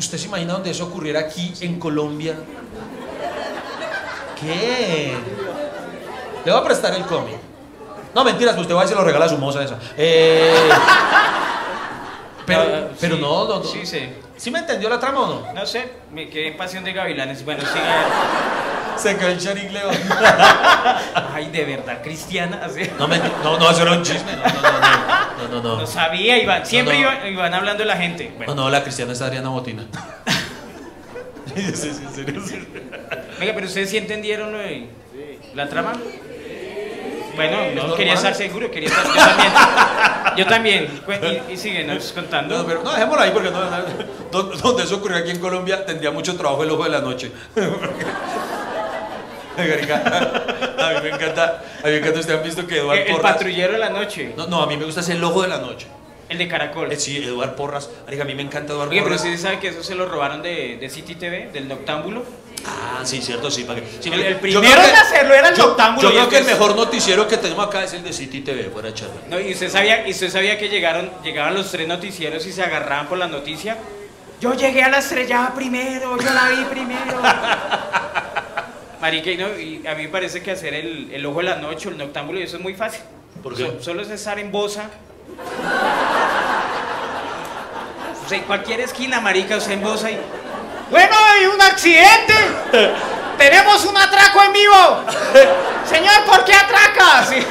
usted 0.00 0.18
se 0.18 0.26
imagina 0.26 0.54
donde 0.54 0.70
eso 0.70 0.84
ocurriera 0.86 1.20
aquí 1.20 1.52
en 1.60 1.78
Colombia. 1.78 2.34
¿Qué? 4.40 5.14
Le 6.44 6.50
voy 6.52 6.60
a 6.60 6.64
prestar 6.64 6.94
el 6.94 7.04
cómic. 7.04 7.36
No, 8.14 8.24
mentiras, 8.24 8.54
pues 8.54 8.62
usted 8.62 8.74
va 8.74 8.84
y 8.84 8.88
se 8.88 8.94
lo 8.94 9.04
regala 9.04 9.26
a 9.26 9.28
su 9.28 9.38
moza 9.38 9.62
esa. 9.62 9.78
Eh, 9.96 10.54
pero, 12.46 12.60
Ah, 12.60 12.88
pero 13.00 13.16
sí, 13.16 13.22
no, 13.22 13.48
no, 13.48 13.58
no. 13.58 13.64
Sí, 13.64 13.86
sí. 13.86 14.08
¿Sí 14.36 14.50
me 14.50 14.60
entendió 14.60 14.88
la 14.88 14.98
trama 14.98 15.20
o 15.20 15.26
no? 15.26 15.52
No 15.52 15.66
sé, 15.66 15.92
me 16.12 16.28
quedé 16.30 16.48
en 16.48 16.56
pasión 16.56 16.82
de 16.82 16.92
gavilanes. 16.94 17.44
Bueno, 17.44 17.60
sigue. 17.60 17.84
Se 19.00 19.16
quedó 19.16 19.28
el 19.28 19.38
charigleo. 19.38 19.88
Ay, 21.34 21.48
de 21.50 21.64
verdad, 21.64 22.02
cristiana. 22.02 22.66
No, 22.98 23.08
me, 23.08 23.18
no, 23.18 23.58
no, 23.58 23.70
eso 23.70 23.82
era 23.82 23.92
un 23.92 24.02
chisme. 24.02 24.32
No, 24.32 24.42
no, 24.44 24.52
no, 24.62 24.70
no, 24.70 25.48
no, 25.48 25.48
no, 25.48 25.62
No 25.62 25.80
no. 25.80 25.86
sabía, 25.86 26.38
Iván. 26.42 26.66
Siempre 26.66 27.00
No, 27.00 27.10
no. 27.10 27.16
Iban, 27.16 27.32
iban 27.32 27.54
hablando 27.54 27.82
de 27.82 27.86
la 27.88 27.96
gente. 27.96 28.32
Bueno, 28.36 28.54
No, 28.54 28.62
no, 28.64 28.70
la 28.70 28.82
cristiana 28.82 29.12
es 29.12 29.22
Adriana 29.22 29.48
Botina. 29.48 29.84
Sí, 31.54 31.62
sí, 31.74 31.90
sí, 31.92 32.02
en 32.06 32.14
serio, 32.14 32.42
sí. 32.46 32.64
Venga, 33.40 33.52
pero 33.54 33.66
ustedes 33.66 33.90
sí 33.90 33.96
entendieron 33.96 34.52
lo 34.52 34.58
de 34.58 34.88
la 35.54 35.68
trama. 35.68 35.94
Bueno, 37.34 37.56
no 37.74 37.74
normal. 37.74 37.96
quería 37.96 38.14
estar 38.14 38.34
seguro, 38.36 38.70
quería 38.70 38.88
estar. 38.88 39.04
Yo 39.06 39.14
también. 39.14 39.52
Yo 40.36 40.46
también. 40.46 41.42
Y, 41.48 41.52
y 41.54 41.56
síguenos 41.56 42.12
contando. 42.12 42.56
No, 42.58 42.66
pero 42.66 42.82
no, 42.84 42.92
dejémoslo 42.92 43.22
ahí 43.22 43.30
porque 43.32 43.50
no, 43.50 43.64
no, 43.64 43.76
donde, 44.30 44.56
donde 44.58 44.82
eso 44.84 44.96
ocurrió 44.96 45.16
aquí 45.18 45.30
en 45.30 45.40
Colombia 45.40 45.84
tendría 45.84 46.12
mucho 46.12 46.36
trabajo 46.36 46.62
el 46.62 46.70
ojo 46.70 46.84
de 46.84 46.90
la 46.90 47.00
noche. 47.00 47.32
A 49.60 49.64
mí 49.64 51.00
me 51.02 51.08
encanta, 51.10 51.62
a 51.82 51.86
mí 51.86 51.90
me 51.92 51.96
encanta, 51.98 52.20
ustedes 52.20 52.38
han 52.38 52.44
visto 52.44 52.66
que 52.66 52.78
Eduardo 52.78 53.02
el, 53.02 53.08
el 53.08 53.16
Porras... 53.16 53.32
patrullero 53.34 53.72
de 53.74 53.78
la 53.78 53.90
noche, 53.90 54.32
No, 54.36 54.46
no, 54.46 54.62
a 54.62 54.66
mí 54.66 54.76
me 54.76 54.84
gusta 54.84 55.00
ese 55.00 55.12
el 55.12 55.24
ojo 55.24 55.42
de 55.42 55.48
la 55.48 55.58
noche. 55.58 55.86
el 56.28 56.38
de 56.38 56.48
Caracol. 56.48 56.90
Eh, 56.92 56.96
Sí, 56.96 57.18
Eduardo 57.18 57.56
Porras. 57.56 57.90
A 58.06 58.24
mí 58.24 58.34
me 58.34 58.42
encanta 58.42 58.72
Eduardo 58.72 58.90
Oye, 58.90 59.00
pero 59.00 59.10
Porras. 59.16 59.20
ustedes 59.22 59.40
saben 59.42 59.60
que 59.60 59.68
eso 59.68 59.82
se 59.82 59.94
lo 59.94 60.06
robaron 60.06 60.42
de, 60.42 60.76
de 60.80 60.88
City 60.90 61.14
TV, 61.16 61.50
del 61.52 61.68
Noctámbulo. 61.68 62.22
Ah, 62.66 63.00
sí, 63.04 63.22
cierto, 63.22 63.50
sí. 63.50 63.64
Para 63.64 63.80
que, 63.80 63.86
sí, 64.00 64.10
El- 64.12 64.20
el 64.20 64.34
yo 64.34 64.40
primero 64.60 64.82
en 64.82 64.94
hacerlo 64.94 65.32
era 65.34 65.48
el 65.48 65.56
yo- 65.56 65.68
Noctámbulo, 65.68 66.08
Yo 66.08 66.14
creo 66.14 66.28
que 66.28 66.38
el 66.38 66.44
mejor 66.44 66.76
noticiero 66.76 67.26
que 67.26 67.36
tenemos 67.38 67.66
acá 67.66 67.82
es 67.84 67.94
el 67.94 68.02
de 68.04 68.12
City 68.12 68.40
TV, 68.42 68.64
fuera 68.70 68.88
de 68.88 68.94
charla. 68.94 69.14
No, 69.30 69.40
y 69.40 69.52
usted 69.52 69.70
sabía, 69.70 70.06
y 70.06 70.10
usted 70.10 70.28
sabía 70.30 70.58
que 70.58 70.68
llegaron, 70.68 71.10
llegaban 71.24 71.54
los 71.54 71.70
tres 71.70 71.88
noticieros 71.88 72.44
y 72.46 72.52
se 72.52 72.62
agarraban 72.62 73.06
por 73.08 73.16
la 73.18 73.26
noticia. 73.28 73.78
Yo 74.42 74.54
llegué 74.54 74.82
a 74.82 74.88
la 74.88 74.98
estrellada 74.98 75.54
primero, 75.54 76.16
yo 76.18 76.30
la 76.32 76.48
vi 76.50 76.64
primero. 76.66 77.20
Marica, 79.00 79.30
y, 79.30 79.36
no, 79.38 79.48
y 79.58 79.86
a 79.86 79.94
mí 79.94 80.02
me 80.04 80.08
parece 80.08 80.42
que 80.42 80.50
hacer 80.50 80.74
el, 80.74 81.10
el 81.12 81.24
ojo 81.26 81.38
de 81.38 81.44
la 81.44 81.56
noche, 81.56 81.88
el 81.88 81.96
noctámbulo, 81.98 82.38
y 82.38 82.42
eso 82.42 82.56
es 82.58 82.62
muy 82.62 82.74
fácil. 82.74 83.00
¿Por 83.42 83.54
qué? 83.56 83.64
So- 83.64 83.82
solo 83.82 84.02
es 84.02 84.10
estar 84.10 84.38
en 84.38 84.52
Bosa. 84.52 84.90
O 88.24 88.28
sea, 88.28 88.38
en 88.38 88.44
cualquier 88.44 88.80
esquina, 88.80 89.20
marica, 89.20 89.56
o 89.56 89.60
sea, 89.60 89.72
en 89.74 89.82
Bosa 89.82 90.10
y... 90.10 90.18
Bueno, 90.90 91.14
hay 91.16 91.46
un 91.46 91.60
accidente. 91.62 92.34
Tenemos 93.40 93.82
un 93.86 93.96
atraco 93.96 94.42
en 94.42 94.52
vivo. 94.52 95.04
Señor, 95.90 96.24
¿por 96.26 96.44
qué 96.44 96.52
atraca? 96.52 97.24
Sí. 97.24 97.42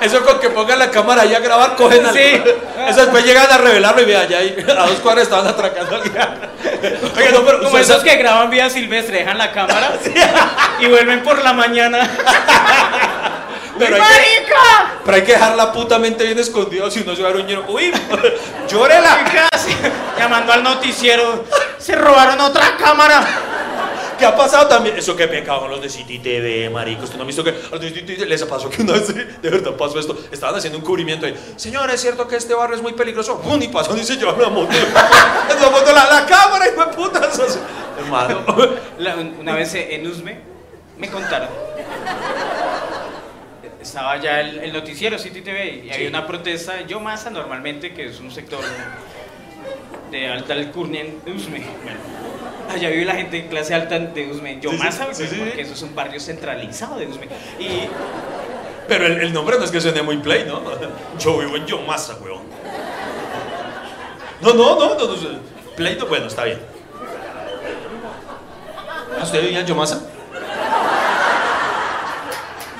Eso 0.00 0.24
con 0.24 0.40
que 0.40 0.50
pongan 0.50 0.80
la 0.80 0.90
cámara 0.90 1.22
ahí 1.22 1.32
a 1.32 1.38
grabar, 1.38 1.76
cogen 1.76 2.04
al... 2.04 2.12
Sí. 2.12 2.42
Eso 2.88 3.02
después 3.02 3.24
llegan 3.24 3.46
a 3.48 3.58
revelarlo 3.58 4.02
y 4.02 4.04
vean, 4.06 4.26
ya 4.26 4.38
ahí, 4.38 4.56
a 4.68 4.86
dos 4.86 4.98
cuadras 4.98 5.22
estaban 5.22 5.46
atracando 5.46 5.94
a 5.94 5.98
alguien. 5.98 6.14
Oiga, 7.16 7.30
no, 7.30 7.44
pero 7.44 7.62
Como 7.62 7.78
esos 7.78 8.02
que 8.02 8.16
graban 8.16 8.50
vida 8.50 8.68
silvestre, 8.70 9.18
dejan 9.18 9.38
la 9.38 9.52
cámara 9.52 9.92
y 10.80 10.86
vuelven 10.88 11.22
por 11.22 11.40
la 11.44 11.52
mañana. 11.52 12.00
Pero 13.78 13.96
hay, 13.96 14.02
que, 14.02 14.06
¡Marica! 14.06 14.92
pero 15.02 15.16
hay 15.16 15.22
que 15.22 15.32
dejarla 15.32 15.72
putamente 15.72 16.24
bien 16.24 16.38
escondida 16.38 16.90
si 16.90 17.00
no 17.00 17.16
se 17.16 17.22
va 17.22 17.30
a 17.30 17.32
un. 17.32 17.64
¡Uy! 17.68 17.90
¡Llórela! 18.68 19.24
Llamando 20.18 20.52
al 20.52 20.62
noticiero, 20.62 21.46
se 21.78 21.96
robaron 21.96 22.38
otra 22.42 22.76
cámara. 22.76 23.24
¿Qué 24.22 24.26
ha 24.26 24.36
pasado 24.36 24.68
también? 24.68 24.96
Eso 24.96 25.16
que 25.16 25.26
pecado 25.26 25.66
los 25.66 25.82
de 25.82 25.88
City 25.88 26.20
TV, 26.20 26.70
marico. 26.70 27.02
¿Usted 27.02 27.16
no 27.16 27.24
ha 27.24 27.26
visto 27.26 27.42
que 27.42 27.50
a 27.50 27.54
los 27.72 27.80
de 27.80 27.88
City 27.88 28.02
TV 28.14 28.24
les 28.26 28.44
pasó 28.44 28.70
que 28.70 28.80
una 28.82 28.92
vez 28.92 29.08
de 29.12 29.50
verdad 29.50 29.72
pasó 29.72 29.98
esto? 29.98 30.16
Estaban 30.30 30.54
haciendo 30.54 30.78
un 30.78 30.84
cubrimiento 30.84 31.26
ahí. 31.26 31.34
Señor, 31.56 31.90
¿es 31.90 32.00
cierto 32.00 32.28
que 32.28 32.36
este 32.36 32.54
barrio 32.54 32.76
es 32.76 32.82
muy 32.82 32.92
peligroso? 32.92 33.40
¡Pum! 33.40 33.60
Y 33.60 33.66
pasó 33.66 33.96
y 33.96 34.04
se 34.04 34.14
llevaron 34.14 34.40
la 34.42 34.48
moto. 34.48 34.72
la 35.60 35.70
moto, 35.70 35.92
la, 35.92 36.20
la 36.20 36.24
cámara, 36.26 36.68
hijo 36.68 36.84
de 36.86 36.92
puta. 36.94 37.26
Eso 37.26 37.44
es- 37.46 37.58
Hermano. 37.98 38.44
La- 38.98 39.16
una 39.16 39.56
vez 39.56 39.74
en 39.74 40.06
Usme 40.06 40.38
me 40.98 41.10
contaron. 41.10 41.48
estaba 43.80 44.18
ya 44.20 44.40
el, 44.40 44.60
el 44.60 44.72
noticiero 44.72 45.18
City 45.18 45.40
TV 45.42 45.66
y 45.68 45.82
Sí. 45.88 45.94
había 45.94 46.08
una 46.10 46.26
protesta. 46.28 46.82
Yo 46.86 47.00
Massa 47.00 47.28
normalmente, 47.30 47.92
que 47.92 48.06
es 48.06 48.20
un 48.20 48.30
sector 48.30 48.60
de 50.12 50.28
alta 50.28 50.52
alcurnia 50.54 51.04
de 51.24 51.32
Usme. 51.32 51.58
Bueno, 51.82 51.98
allá 52.70 52.88
vive 52.88 53.04
la 53.04 53.14
gente 53.14 53.36
de 53.42 53.48
clase 53.48 53.74
alta 53.74 53.98
de 53.98 54.30
Usme. 54.30 54.58
Yo 54.60 54.70
Sí, 54.70 54.76
sí, 54.78 54.82
Massa, 54.82 55.06
sí, 55.12 55.26
sí, 55.26 55.36
porque 55.36 55.62
eso 55.62 55.74
es 55.74 55.82
un 55.82 55.94
barrio 55.94 56.20
centralizado 56.20 56.96
de 56.98 57.06
Usme. 57.06 57.26
Y 57.58 57.88
Pero 58.88 59.06
el, 59.06 59.20
el 59.20 59.32
nombre 59.32 59.58
no 59.58 59.64
es 59.64 59.70
que 59.70 59.80
suene 59.80 60.02
muy 60.02 60.18
play, 60.18 60.44
¿no? 60.46 60.62
Yo 61.18 61.38
vivo 61.38 61.56
en 61.56 61.66
Yomasa, 61.66 62.16
weón. 62.16 62.42
No, 64.40 64.54
no, 64.54 64.78
no, 64.78 64.94
no, 64.96 65.06
no. 65.06 65.16
Play 65.76 65.96
no, 65.96 66.06
bueno, 66.06 66.26
está 66.26 66.44
bien. 66.44 66.60
¿Ah, 69.18 69.22
¿Usted 69.22 69.40
vivía 69.42 69.60
en 69.60 69.66
Yomasa? 69.66 70.02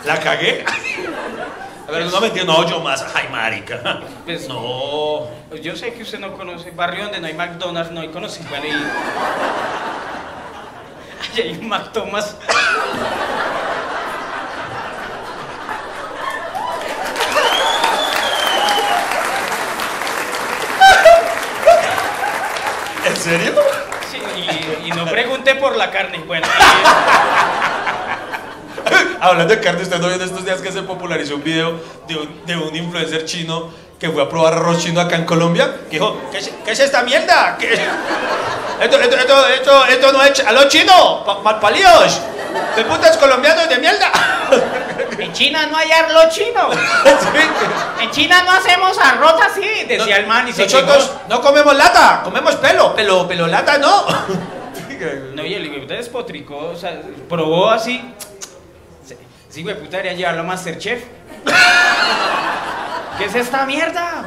¿La 0.04 0.18
cagué? 0.18 0.64
Ver, 1.93 2.07
no 2.07 2.20
me 2.22 2.28
entiendo, 2.28 2.55
no, 2.55 2.66
Yomasa, 2.66 3.07
ay, 3.14 3.28
marica. 3.30 4.01
Pues- 4.24 4.49
no. 4.49 5.28
yo 5.61 5.76
sé 5.76 5.93
que 5.93 6.03
usted 6.03 6.18
no 6.18 6.32
conoce 6.32 6.70
barrio 6.70 7.03
donde 7.05 7.20
no 7.20 7.26
hay 7.26 7.34
McDonald's, 7.34 7.90
no 7.93 8.01
hay 8.01 8.09
conoce. 8.09 8.43
Bueno, 8.49 8.64
y. 8.66 8.70
Hay 11.40 11.59
un 11.61 11.68
McThomas. 11.68 12.34
¿En 23.05 23.16
serio? 23.16 23.55
Sí, 24.11 24.18
y, 24.36 24.88
y 24.88 24.90
no 24.93 25.05
pregunte 25.05 25.55
por 25.57 25.76
la 25.76 25.90
carne. 25.90 26.20
Bueno, 26.26 26.47
Hablando 29.20 29.54
de 29.54 29.60
carne, 29.60 29.82
usted 29.82 29.98
no 29.98 30.06
vio 30.08 30.16
en 30.16 30.22
estos 30.22 30.44
días 30.44 30.60
que 30.60 30.72
se 30.72 30.82
popularizó 30.82 31.36
un 31.36 31.44
video 31.44 31.78
de 32.08 32.16
un, 32.16 32.46
de 32.46 32.56
un 32.56 32.74
influencer 32.74 33.24
chino 33.24 33.70
que 33.98 34.10
fue 34.10 34.22
a 34.22 34.28
probar 34.28 34.54
arroz 34.54 34.78
chino 34.82 35.00
acá 35.00 35.16
en 35.16 35.24
Colombia. 35.24 35.76
Que 35.88 35.96
dijo, 35.98 36.16
¿qué 36.32 36.38
es, 36.38 36.50
qué 36.64 36.72
es 36.72 36.80
esta 36.80 37.02
mierda? 37.02 37.56
¿Qué- 37.58 37.72
Esto, 38.80 38.98
esto, 38.98 39.16
esto, 39.16 39.46
esto, 39.46 39.84
esto 39.86 40.12
no 40.12 40.24
es 40.24 40.40
a 40.40 40.50
los 40.52 40.66
chinos, 40.68 41.22
pa- 41.24 41.38
malpalidos. 41.40 42.20
De 42.74 42.84
putas 42.84 43.16
colombianos 43.16 43.68
de 43.68 43.78
mierda. 43.78 44.10
en 45.18 45.32
China 45.32 45.66
no 45.70 45.76
hay 45.76 45.90
arroz 45.92 46.30
chino. 46.30 46.68
En 48.02 48.10
China 48.10 48.42
no 48.42 48.50
hacemos 48.50 48.98
arroz 48.98 49.34
así, 49.48 49.84
decía 49.86 50.16
el 50.16 50.26
man 50.26 50.48
y 50.48 50.52
se 50.52 50.64
Nosotros 50.64 51.12
no 51.28 51.40
comemos 51.40 51.74
lata, 51.76 52.22
comemos 52.24 52.56
pelo, 52.56 52.92
pelo, 52.96 53.28
pelo 53.28 53.46
lata 53.46 53.78
no. 53.78 54.04
No, 55.34 55.44
y 55.46 55.54
el 55.54 55.80
puta 55.80 55.94
despotricó, 55.94 56.70
o 56.72 56.76
sea, 56.76 57.00
probó 57.28 57.70
así. 57.70 58.02
Sí, 59.53 59.62
güey, 59.62 59.78
puta, 59.78 59.98
debería 59.98 60.14
llevarlo 60.16 60.40
a 60.40 60.44
Masterchef. 60.44 61.05
¿Qué 63.18 63.24
es 63.26 63.34
esta 63.34 63.66
mierda? 63.66 64.24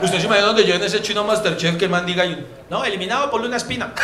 ¿Usted 0.00 0.20
se 0.20 0.26
imagina 0.26 0.46
donde 0.46 0.64
yo 0.64 0.76
en 0.76 0.82
ese 0.84 1.02
chino 1.02 1.24
Masterchef 1.24 1.76
que 1.76 1.86
el 1.86 1.90
man 1.90 2.06
diga, 2.06 2.24
no, 2.70 2.84
eliminado 2.84 3.32
por 3.32 3.40
una 3.40 3.56
espina? 3.56 3.92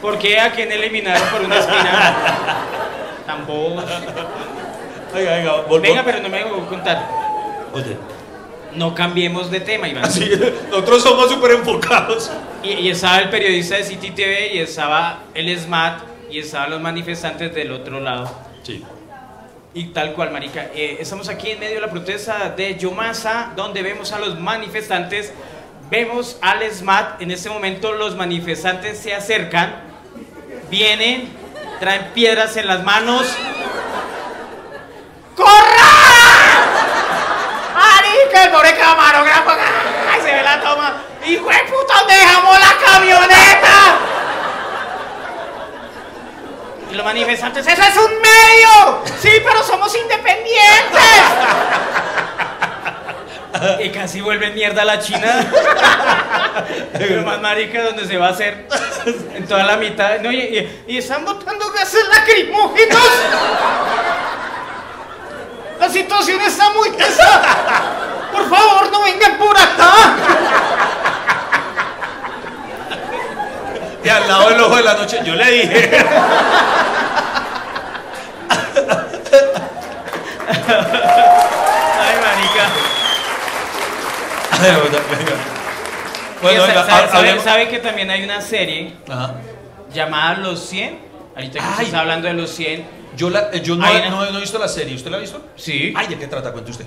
¿Por 0.00 0.18
qué 0.18 0.38
a 0.38 0.52
quién 0.52 0.70
eliminaron 0.70 1.28
por 1.28 1.40
una 1.42 1.58
espina? 1.58 2.14
Tan 3.26 3.46
bobos. 3.46 3.84
Venga, 5.14 5.66
vol- 5.66 6.02
pero 6.04 6.20
no 6.20 6.28
me 6.28 6.44
voy 6.44 6.60
a 6.60 6.66
contar. 6.68 7.08
Oye, 7.72 7.96
No 8.76 8.94
cambiemos 8.94 9.50
de 9.50 9.60
tema, 9.60 9.88
Iván. 9.88 10.04
así, 10.04 10.30
nosotros 10.70 11.02
somos 11.02 11.30
súper 11.30 11.52
enfocados. 11.52 12.30
Y, 12.62 12.72
y 12.72 12.90
estaba 12.90 13.18
el 13.18 13.30
periodista 13.30 13.76
de 13.76 13.84
City 13.84 14.10
TV 14.10 14.54
y 14.54 14.58
estaba 14.58 15.20
el 15.34 15.58
SMAT 15.58 16.02
y 16.30 16.40
estaban 16.40 16.70
los 16.70 16.80
manifestantes 16.80 17.54
del 17.54 17.72
otro 17.72 18.00
lado. 18.00 18.30
Sí. 18.62 18.84
Y 19.74 19.84
tal 19.88 20.14
cual, 20.14 20.30
marica. 20.30 20.70
Eh, 20.74 20.96
estamos 21.00 21.28
aquí 21.28 21.50
en 21.50 21.60
medio 21.60 21.74
de 21.76 21.80
la 21.82 21.90
protesta 21.90 22.48
de 22.56 22.76
Yomasa, 22.76 23.52
donde 23.56 23.82
vemos 23.82 24.12
a 24.12 24.18
los 24.18 24.40
manifestantes. 24.40 25.32
Vemos 25.90 26.38
al 26.40 26.62
SMAT. 26.70 27.20
En 27.20 27.30
este 27.30 27.48
momento 27.50 27.92
los 27.92 28.16
manifestantes 28.16 28.98
se 28.98 29.14
acercan. 29.14 29.74
Vienen, 30.70 31.28
traen 31.78 32.06
piedras 32.14 32.56
en 32.56 32.66
las 32.66 32.82
manos. 32.84 33.26
¡Corra! 35.34 35.85
¡Marica, 38.26 38.44
el 38.44 38.50
pobre 38.50 38.74
camarógrafo! 38.76 39.50
¡Ay, 40.12 40.20
se 40.20 40.32
ve 40.34 40.42
la 40.42 40.60
toma! 40.60 41.02
¡Hijo 41.24 41.48
de 41.48 41.58
puta, 41.70 41.94
¿dónde 42.00 42.14
dejamos 42.14 42.58
la 42.58 42.76
camioneta! 42.84 43.98
Y 46.90 46.94
los 46.94 47.04
manifestantes, 47.04 47.66
¡eso 47.66 47.82
es 47.82 47.96
un 47.96 48.12
medio! 48.20 49.02
Sí, 49.20 49.30
pero 49.44 49.62
somos 49.62 49.94
independientes. 49.96 51.00
y 53.80 53.90
casi 53.90 54.20
vuelve 54.20 54.50
mierda 54.50 54.84
la 54.84 54.98
China. 55.00 55.46
Pero 56.92 57.22
más 57.22 57.40
marica 57.40 57.82
donde 57.82 58.06
se 58.06 58.16
va 58.16 58.28
a 58.28 58.30
hacer 58.30 58.66
en 59.34 59.46
toda 59.46 59.62
la 59.64 59.76
mitad. 59.76 60.18
No, 60.20 60.32
y, 60.32 60.36
y- 60.40 60.84
y 60.94 60.98
están 60.98 61.24
botando 61.24 61.70
gases 61.70 62.06
lacrimógenos. 62.08 63.08
La 65.78 65.88
situación 65.90 66.40
está 66.40 66.70
muy 66.70 66.90
pesada. 66.90 68.14
Por 68.36 68.48
favor, 68.50 68.90
no 68.92 69.02
vengan 69.02 69.38
por 69.38 69.56
acá. 69.56 69.92
Y 74.04 74.08
al 74.08 74.28
lado 74.28 74.48
del 74.50 74.60
ojo 74.60 74.76
de 74.76 74.82
la 74.82 74.94
noche, 74.94 75.20
yo 75.24 75.34
le 75.34 75.50
dije. 75.50 75.90
Ay, 81.98 82.16
marica. 82.22 82.68
bueno, 86.42 86.58
Oye, 86.60 86.66
venga, 86.68 86.86
sabe, 86.86 87.08
hablemos- 87.12 87.44
sabe 87.44 87.68
que 87.68 87.78
también 87.78 88.10
hay 88.10 88.22
una 88.24 88.40
serie 88.40 88.94
Ajá. 89.08 89.34
llamada 89.92 90.34
Los 90.38 90.60
100? 90.60 90.98
Ahorita 91.34 91.58
que 91.58 91.64
se 91.64 91.80
Ay. 91.80 91.86
está 91.86 92.00
hablando 92.00 92.28
de 92.28 92.34
los 92.34 92.50
100. 92.50 92.84
Yo, 93.16 93.30
la, 93.30 93.50
eh, 93.52 93.60
yo 93.62 93.76
no, 93.76 93.84
Ay, 93.86 93.96
he- 94.06 94.10
no. 94.10 94.24
no, 94.24 94.30
no 94.30 94.38
he 94.38 94.40
visto 94.40 94.58
la 94.58 94.68
serie. 94.68 94.94
¿Usted 94.94 95.10
la 95.10 95.16
ha 95.16 95.20
visto? 95.20 95.42
Sí. 95.56 95.92
Ay, 95.96 96.06
¿de 96.06 96.18
qué 96.18 96.26
trata? 96.28 96.52
Cuente 96.52 96.70
usted. 96.70 96.86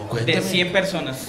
De 0.00 0.08
cuénteme. 0.08 0.40
100 0.42 0.72
personas. 0.72 1.28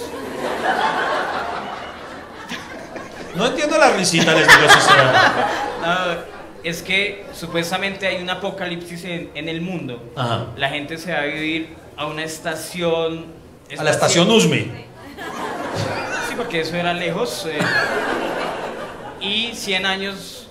No 3.34 3.46
entiendo 3.46 3.78
la 3.78 3.90
risita, 3.90 4.34
les 4.34 4.46
digo. 4.46 4.60
No, 5.82 5.96
es 6.62 6.80
que 6.80 7.24
supuestamente 7.32 8.06
hay 8.06 8.22
un 8.22 8.30
apocalipsis 8.30 9.04
en, 9.04 9.30
en 9.34 9.48
el 9.48 9.60
mundo. 9.60 10.00
Ajá. 10.14 10.46
La 10.56 10.68
gente 10.68 10.96
se 10.96 11.12
va 11.12 11.18
a 11.22 11.24
vivir 11.24 11.74
a 11.96 12.06
una 12.06 12.22
estación. 12.22 13.26
A 13.76 13.82
la 13.82 13.90
estación 13.90 14.30
Usme. 14.30 14.58
Sí, 16.28 16.34
porque 16.36 16.60
eso 16.60 16.76
era 16.76 16.92
lejos. 16.92 17.46
eh, 17.50 17.58
y 19.20 19.52
100 19.56 19.86
años 19.86 20.48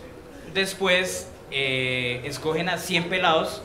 después 0.54 1.28
eh, 1.52 2.22
escogen 2.26 2.70
a 2.70 2.78
100 2.78 3.06
pelados, 3.10 3.62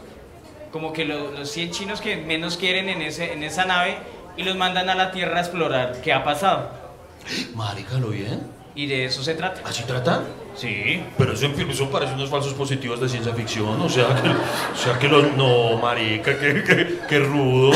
como 0.72 0.92
que 0.92 1.04
lo- 1.04 1.30
los 1.32 1.50
100 1.50 1.70
chinos 1.70 2.00
que 2.00 2.16
menos 2.16 2.56
quieren 2.56 2.88
en, 2.88 3.02
ese, 3.02 3.32
en 3.32 3.42
esa 3.42 3.64
nave, 3.64 3.96
y 4.36 4.42
los 4.42 4.56
mandan 4.56 4.90
a 4.90 4.94
la 4.94 5.10
Tierra 5.12 5.38
a 5.38 5.40
explorar 5.40 6.00
qué 6.02 6.12
ha 6.12 6.22
pasado. 6.24 6.70
Marica, 7.54 7.94
¿lo 7.98 8.08
bien? 8.08 8.42
Y 8.74 8.86
de 8.86 9.06
eso 9.06 9.22
se 9.22 9.34
trata. 9.34 9.62
¿Así 9.64 9.84
trata? 9.84 10.22
Sí. 10.54 11.02
Pero 11.16 11.32
eso, 11.32 11.46
eso 11.46 11.90
parece 11.90 12.12
unos 12.14 12.28
falsos 12.28 12.52
positivos 12.54 13.00
de 13.00 13.08
ciencia 13.08 13.32
ficción. 13.34 13.80
O 13.80 13.88
sea, 13.88 14.06
que, 14.22 14.28
o 14.28 14.76
sea, 14.76 14.98
que 14.98 15.08
los. 15.08 15.32
No, 15.34 15.78
marica, 15.78 16.38
qué, 16.38 16.62
qué, 16.62 16.98
qué 17.08 17.18
rudo. 17.20 17.72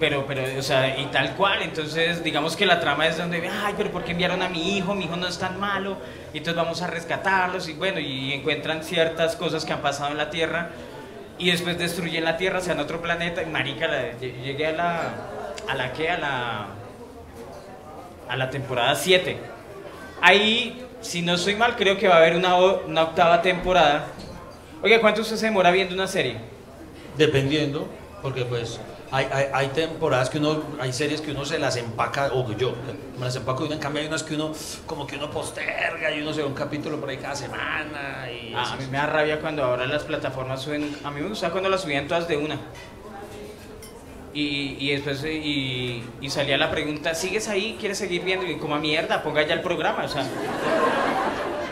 Pero, 0.00 0.24
pero, 0.26 0.42
o 0.58 0.62
sea, 0.62 0.98
y 0.98 1.04
tal 1.06 1.34
cual. 1.36 1.60
Entonces, 1.62 2.24
digamos 2.24 2.56
que 2.56 2.64
la 2.64 2.80
trama 2.80 3.06
es 3.06 3.18
donde, 3.18 3.46
ay, 3.48 3.74
pero 3.76 3.90
¿por 3.90 4.02
qué 4.02 4.12
enviaron 4.12 4.40
a 4.42 4.48
mi 4.48 4.76
hijo? 4.78 4.94
Mi 4.94 5.04
hijo 5.04 5.16
no 5.16 5.28
es 5.28 5.38
tan 5.38 5.60
malo. 5.60 5.98
Y 6.32 6.38
entonces 6.38 6.56
vamos 6.56 6.80
a 6.80 6.86
rescatarlos. 6.86 7.68
Y 7.68 7.74
bueno, 7.74 8.00
y 8.00 8.32
encuentran 8.32 8.82
ciertas 8.82 9.36
cosas 9.36 9.64
que 9.66 9.74
han 9.74 9.80
pasado 9.82 10.10
en 10.10 10.16
la 10.16 10.30
Tierra. 10.30 10.70
Y 11.38 11.50
después 11.50 11.78
destruyen 11.78 12.24
la 12.24 12.38
Tierra, 12.38 12.60
se 12.62 12.70
van 12.70 12.78
a 12.78 12.82
otro 12.82 13.02
planeta. 13.02 13.42
Y 13.42 13.46
marica, 13.46 13.86
la- 13.88 14.12
lle- 14.18 14.40
llegué 14.42 14.68
a 14.68 14.72
la. 14.72 15.00
¿A 15.68 15.74
la 15.74 15.92
qué? 15.92 16.08
A 16.10 16.18
la. 16.18 16.66
A 18.28 18.36
la 18.36 18.48
temporada 18.48 18.94
7. 18.94 19.36
Ahí, 20.22 20.86
si 21.02 21.20
no 21.20 21.34
estoy 21.34 21.56
mal, 21.56 21.76
creo 21.76 21.98
que 21.98 22.08
va 22.08 22.14
a 22.14 22.18
haber 22.18 22.36
una, 22.36 22.56
una 22.56 23.02
octava 23.02 23.42
temporada. 23.42 24.06
Oiga, 24.82 24.98
¿cuánto 25.00 25.20
usted 25.20 25.36
se 25.36 25.46
demora 25.46 25.70
viendo 25.70 25.94
una 25.94 26.06
serie? 26.06 26.36
Dependiendo, 27.18 27.88
porque 28.22 28.44
pues 28.44 28.78
hay, 29.12 29.26
hay, 29.32 29.46
hay 29.52 29.66
temporadas 29.68 30.30
que 30.30 30.38
uno, 30.38 30.62
hay 30.80 30.92
series 30.92 31.20
que 31.20 31.32
uno 31.32 31.44
se 31.44 31.58
las 31.58 31.76
empaca, 31.76 32.30
o 32.32 32.50
yo 32.56 32.74
me 33.18 33.24
las 33.24 33.34
empaco 33.36 33.62
y 33.62 33.66
uno 33.66 33.74
en 33.74 33.80
cambio 33.80 34.02
hay 34.02 34.08
unas 34.08 34.22
que 34.22 34.34
uno 34.34 34.52
como 34.86 35.06
que 35.06 35.16
uno 35.16 35.30
posterga 35.30 36.10
y 36.14 36.20
uno 36.22 36.32
se 36.32 36.42
ve 36.42 36.46
un 36.46 36.54
capítulo 36.54 36.98
por 37.00 37.08
ahí 37.08 37.16
cada 37.16 37.34
semana 37.34 38.28
y 38.30 38.52
Ah, 38.54 38.72
a 38.72 38.76
mí 38.76 38.84
me 38.90 38.98
da 38.98 39.06
rabia 39.06 39.40
cuando 39.40 39.64
ahora 39.64 39.86
las 39.86 40.04
plataformas 40.04 40.62
suben. 40.62 40.96
A 41.04 41.10
mí 41.10 41.20
me 41.20 41.28
gusta 41.28 41.50
cuando 41.50 41.68
las 41.68 41.80
subían 41.82 42.06
todas 42.08 42.28
de 42.28 42.36
una. 42.36 42.56
Y, 44.32 44.76
y 44.78 44.92
después 44.92 45.24
eh, 45.24 45.34
y, 45.34 46.04
y 46.20 46.30
salía 46.30 46.56
la 46.56 46.70
pregunta, 46.70 47.14
¿sigues 47.16 47.48
ahí? 47.48 47.76
¿Quieres 47.80 47.98
seguir 47.98 48.22
viendo? 48.22 48.46
Y 48.46 48.58
como 48.58 48.76
a 48.76 48.78
mierda, 48.78 49.22
ponga 49.24 49.42
ya 49.42 49.54
el 49.54 49.60
programa. 49.60 50.04
O 50.04 50.08
sea, 50.08 50.24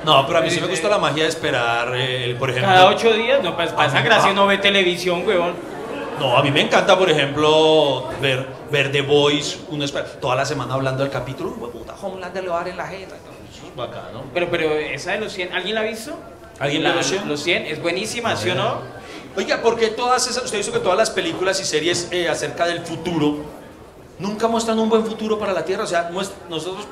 No, 0.04 0.26
pero 0.26 0.40
a 0.40 0.42
mí 0.42 0.50
sí 0.50 0.60
me 0.60 0.66
gusta 0.66 0.88
la 0.88 0.98
magia 0.98 1.22
de 1.22 1.28
esperar, 1.28 1.94
eh, 1.94 2.24
el- 2.24 2.36
por 2.36 2.50
ejemplo. 2.50 2.68
cada 2.72 2.88
ocho 2.88 3.12
días, 3.12 3.42
no, 3.44 3.54
pues 3.54 3.70
pasa 3.72 4.00
gracia 4.02 4.32
no 4.32 4.46
ve 4.48 4.58
televisión, 4.58 5.24
huevón. 5.26 5.54
No, 6.18 6.36
a 6.36 6.42
mí 6.42 6.50
me 6.50 6.62
encanta, 6.62 6.98
por 6.98 7.08
ejemplo, 7.10 8.08
ver, 8.20 8.46
ver 8.70 8.90
The 8.90 9.02
Voice, 9.02 9.58
uno 9.70 9.84
toda 10.20 10.34
la 10.36 10.44
semana 10.44 10.74
hablando 10.74 11.02
del 11.02 11.12
capítulo. 11.12 11.54
"Hue 11.58 11.70
puta, 11.70 11.94
Homelander 12.00 12.42
le 12.42 12.48
va 12.50 12.56
a 12.56 12.58
dar 12.60 12.68
en 12.68 12.76
la 12.76 12.86
jeta. 12.86 13.14
Eso 13.14 13.66
es 13.68 13.76
bacano. 13.76 14.24
Pero, 14.34 14.48
pero 14.50 14.72
esa 14.74 15.12
de 15.12 15.18
los 15.20 15.32
100, 15.32 15.52
¿alguien 15.52 15.74
la 15.76 15.82
ha 15.82 15.84
visto? 15.84 16.16
¿Alguien 16.58 16.82
La- 16.82 16.90
vio 16.90 16.98
los 16.98 17.06
100? 17.06 17.28
Los 17.28 17.40
100, 17.42 17.66
es 17.66 17.80
buenísima, 17.80 18.34
¿sí 18.36 18.50
o 18.50 18.54
no? 18.56 18.80
Oiga, 19.36 19.62
¿por 19.62 19.76
qué 19.78 19.88
todas 19.88 20.26
esas, 20.28 20.44
usted 20.44 20.58
dice 20.58 20.72
que 20.72 20.80
todas 20.80 20.98
las 20.98 21.10
películas 21.10 21.60
y 21.60 21.64
series 21.64 22.08
eh, 22.10 22.28
acerca 22.28 22.66
del 22.66 22.80
futuro 22.80 23.36
nunca 24.18 24.48
muestran 24.48 24.78
un 24.80 24.88
buen 24.88 25.04
futuro 25.06 25.38
para 25.38 25.52
la 25.52 25.64
Tierra? 25.64 25.84
O 25.84 25.86
sea, 25.86 26.10
nosotros, 26.48 26.86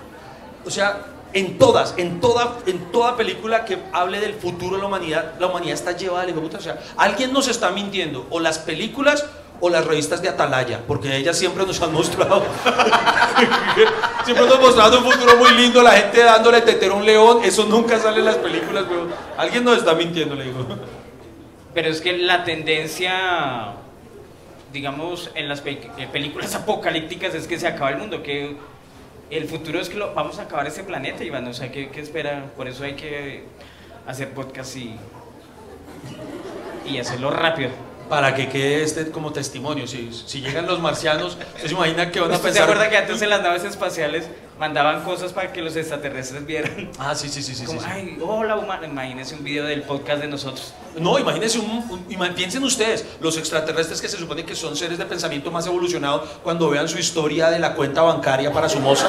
o 0.65 0.71
sea, 0.71 1.01
en 1.37 1.59
todas, 1.59 1.93
en 1.99 2.19
toda, 2.19 2.57
en 2.65 2.91
toda 2.91 3.15
película 3.15 3.67
que 3.67 3.77
hable 3.93 4.21
del 4.21 4.33
futuro 4.33 4.77
de 4.77 4.83
la 4.83 4.89
humanidad, 4.89 5.35
la 5.39 5.49
humanidad 5.49 5.75
está 5.75 5.93
llevada 5.93 6.23
al 6.23 6.31
hijo 6.31 6.41
puta. 6.41 6.57
O 6.57 6.63
sea, 6.63 6.79
alguien 6.97 7.31
nos 7.31 7.47
está 7.47 7.71
mintiendo, 7.73 8.27
o 8.31 8.41
las 8.41 8.59
películas 8.59 9.27
o 9.61 9.69
las 9.69 9.85
revistas 9.85 10.23
de 10.23 10.31
Atalaya, 10.31 10.81
porque 10.87 11.15
ellas 11.15 11.37
siempre 11.37 11.67
nos 11.67 11.81
han 11.83 11.93
mostrado, 11.93 12.43
siempre 14.25 14.47
nos 14.47 14.55
han 14.55 14.61
mostrado 14.63 14.99
un 14.99 15.13
futuro 15.13 15.37
muy 15.37 15.51
lindo, 15.51 15.83
la 15.83 15.93
gente 15.93 16.23
dándole 16.23 16.63
tetero 16.63 16.95
a 16.95 16.97
un 16.97 17.05
león, 17.05 17.41
eso 17.45 17.65
nunca 17.65 17.99
sale 17.99 18.21
en 18.21 18.25
las 18.25 18.37
películas, 18.37 18.85
pero 18.89 19.07
alguien 19.37 19.63
nos 19.63 19.79
está 19.79 19.95
mintiendo, 19.95 20.35
le 20.35 20.45
digo. 20.45 20.67
Pero 21.75 21.89
es 21.91 22.01
que 22.01 22.17
la 22.17 22.45
tendencia, 22.45 23.75
digamos, 24.73 25.31
en 25.35 25.51
las 25.51 25.63
eh, 25.67 26.09
películas 26.11 26.55
apocalípticas 26.55 27.35
es 27.35 27.47
que 27.47 27.59
se 27.59 27.67
acaba 27.67 27.91
el 27.91 27.99
mundo, 27.99 28.23
que 28.23 28.57
el 29.31 29.49
futuro 29.49 29.81
es 29.81 29.89
que 29.89 29.97
lo, 29.97 30.15
vamos 30.15 30.39
a 30.39 30.43
acabar 30.43 30.67
ese 30.67 30.85
planeta, 30.85 31.25
Iván. 31.25 31.47
O 31.49 31.55
sea, 31.55 31.71
¿qué, 31.73 31.89
qué 31.91 32.01
espera? 32.01 32.45
Por 32.57 32.69
eso 32.69 32.85
hay 32.85 32.95
que 32.95 33.45
hacer 34.07 34.31
podcast 34.31 34.77
y, 34.77 34.97
y 36.87 36.99
hacerlo 36.99 37.31
rápido. 37.31 37.71
Para 38.09 38.35
que 38.37 38.49
quede 38.49 38.83
este 38.85 39.11
como 39.11 39.33
testimonio. 39.33 39.87
Si, 39.89 40.13
si 40.13 40.41
llegan 40.41 40.67
los 40.67 40.79
marcianos, 40.81 41.37
¿usted 41.57 41.69
se 41.69 41.75
imagina 41.75 42.11
que 42.13 42.21
van 42.21 42.31
a 42.31 42.35
¿Usted 42.37 42.49
se 42.51 42.55
pensar? 42.55 42.71
acuerda 42.71 42.89
que 42.89 42.97
antes 42.99 43.21
en 43.21 43.31
las 43.31 43.43
naves 43.43 43.65
espaciales 43.65 44.29
mandaban 44.59 45.03
cosas 45.03 45.33
para 45.33 45.53
que 45.53 45.61
los 45.63 45.77
extraterrestres 45.77 46.45
vieran? 46.47 46.91
Ah, 46.99 47.15
sí, 47.15 47.29
sí, 47.29 47.43
sí, 47.43 47.55
sí. 47.55 47.65
Como, 47.65 47.81
sí. 47.81 47.87
ay, 47.91 48.19
hola 48.21 48.57
humano. 48.57 48.87
Imagínese 48.87 49.35
un 49.35 49.45
video 49.45 49.65
del 49.65 49.83
podcast 49.83 50.23
de 50.23 50.29
nosotros. 50.29 50.73
No, 50.99 51.19
imagínense, 51.19 51.59
un, 51.59 51.85
un- 51.91 52.35
piensen 52.35 52.63
ustedes, 52.65 53.05
los 53.21 53.37
extraterrestres 53.37 54.01
que 54.01 54.09
se 54.09 54.17
supone 54.17 54.45
que 54.45 54.55
son 54.55 54.77
seres 54.77 54.97
de 54.99 55.05
pensamiento 55.05 55.51
más 55.51 55.67
evolucionado, 55.67 56.25
cuando 56.43 56.71
vean 56.71 56.89
su 56.89 56.99
historia 56.99 57.51
de 57.51 57.59
la 57.59 57.75
cuenta 57.75 58.03
bancaria 58.03 58.51
para 58.53 58.69
su 58.69 58.81
moza, 58.81 59.09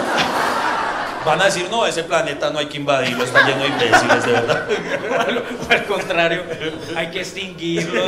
van 1.28 1.42
a 1.42 1.46
decir, 1.46 1.68
no, 1.70 1.86
ese 1.86 2.04
planeta 2.04 2.50
no 2.50 2.60
hay 2.60 2.66
que 2.68 2.78
invadirlo, 2.78 3.24
está 3.24 3.46
lleno 3.48 3.62
de 3.64 3.68
imbéciles, 3.68 4.26
de 4.26 4.32
verdad. 4.32 4.68
al, 5.70 5.86
contrario, 5.86 6.44
hay 6.96 7.08
que 7.12 7.20
extinguirlos, 7.20 8.06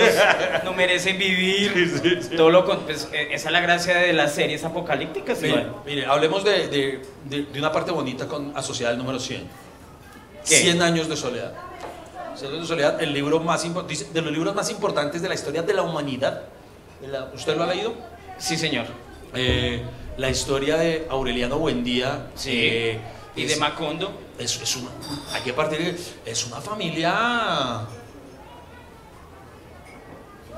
no 0.64 0.74
merecen 0.74 1.18
vivir. 1.18 2.30
Todo 2.36 2.50
lo 2.50 2.66
con- 2.66 2.80
pues, 2.80 3.08
eh, 3.14 3.30
esa 3.32 3.50
es 3.50 3.52
la 3.52 3.60
gracia 3.60 3.98
de 3.98 4.14
las 4.14 4.34
series 4.34 4.64
apocalípticas. 4.64 5.40
Mire, 5.42 5.68
mire, 5.86 6.06
hablemos 6.06 6.44
de, 6.44 6.68
de- 6.68 7.02
de- 7.26 7.44
de 7.44 7.60
una 7.60 7.72
parte 7.72 7.92
bonita 7.92 8.28
con, 8.28 8.52
asociada 8.58 8.94
al 8.94 8.98
número 8.98 9.20
100. 9.20 9.48
¿Qué? 10.48 10.56
100 10.56 10.82
años 10.82 11.08
de 11.10 11.16
soledad. 11.18 11.54
100 12.36 12.52
años 12.52 12.62
de 12.62 12.68
soledad, 12.68 13.02
el 13.04 13.14
libro 13.14 13.40
más 13.42 13.64
dice, 13.88 14.08
de 14.14 14.22
los 14.22 14.32
libros 14.32 14.56
más 14.56 14.70
importantes 14.72 15.22
de 15.22 15.28
la 15.30 15.36
historia 15.36 15.62
de 15.62 15.74
la 15.74 15.82
humanidad. 15.82 16.44
¿Usted 17.36 17.56
lo 17.56 17.64
ha 17.64 17.68
leído? 17.68 17.94
Sí, 18.38 18.58
señor. 18.58 18.86
Eh, 19.34 19.84
la 20.20 20.30
historia 20.30 20.78
de 20.78 21.08
Aureliano 21.10 21.58
Buendía. 21.58 22.28
Sí. 22.36 22.52
eh, 22.54 23.02
Y 23.36 23.44
es- 23.44 23.50
de 23.54 23.56
Macondo. 23.58 24.12
es, 24.38 24.62
es 24.62 24.76
una, 24.76 24.90
hay 25.34 25.42
que 25.42 25.54
partir 25.54 25.80
de, 25.80 26.00
es 26.32 26.46
una 26.48 26.60
familia 26.62 27.86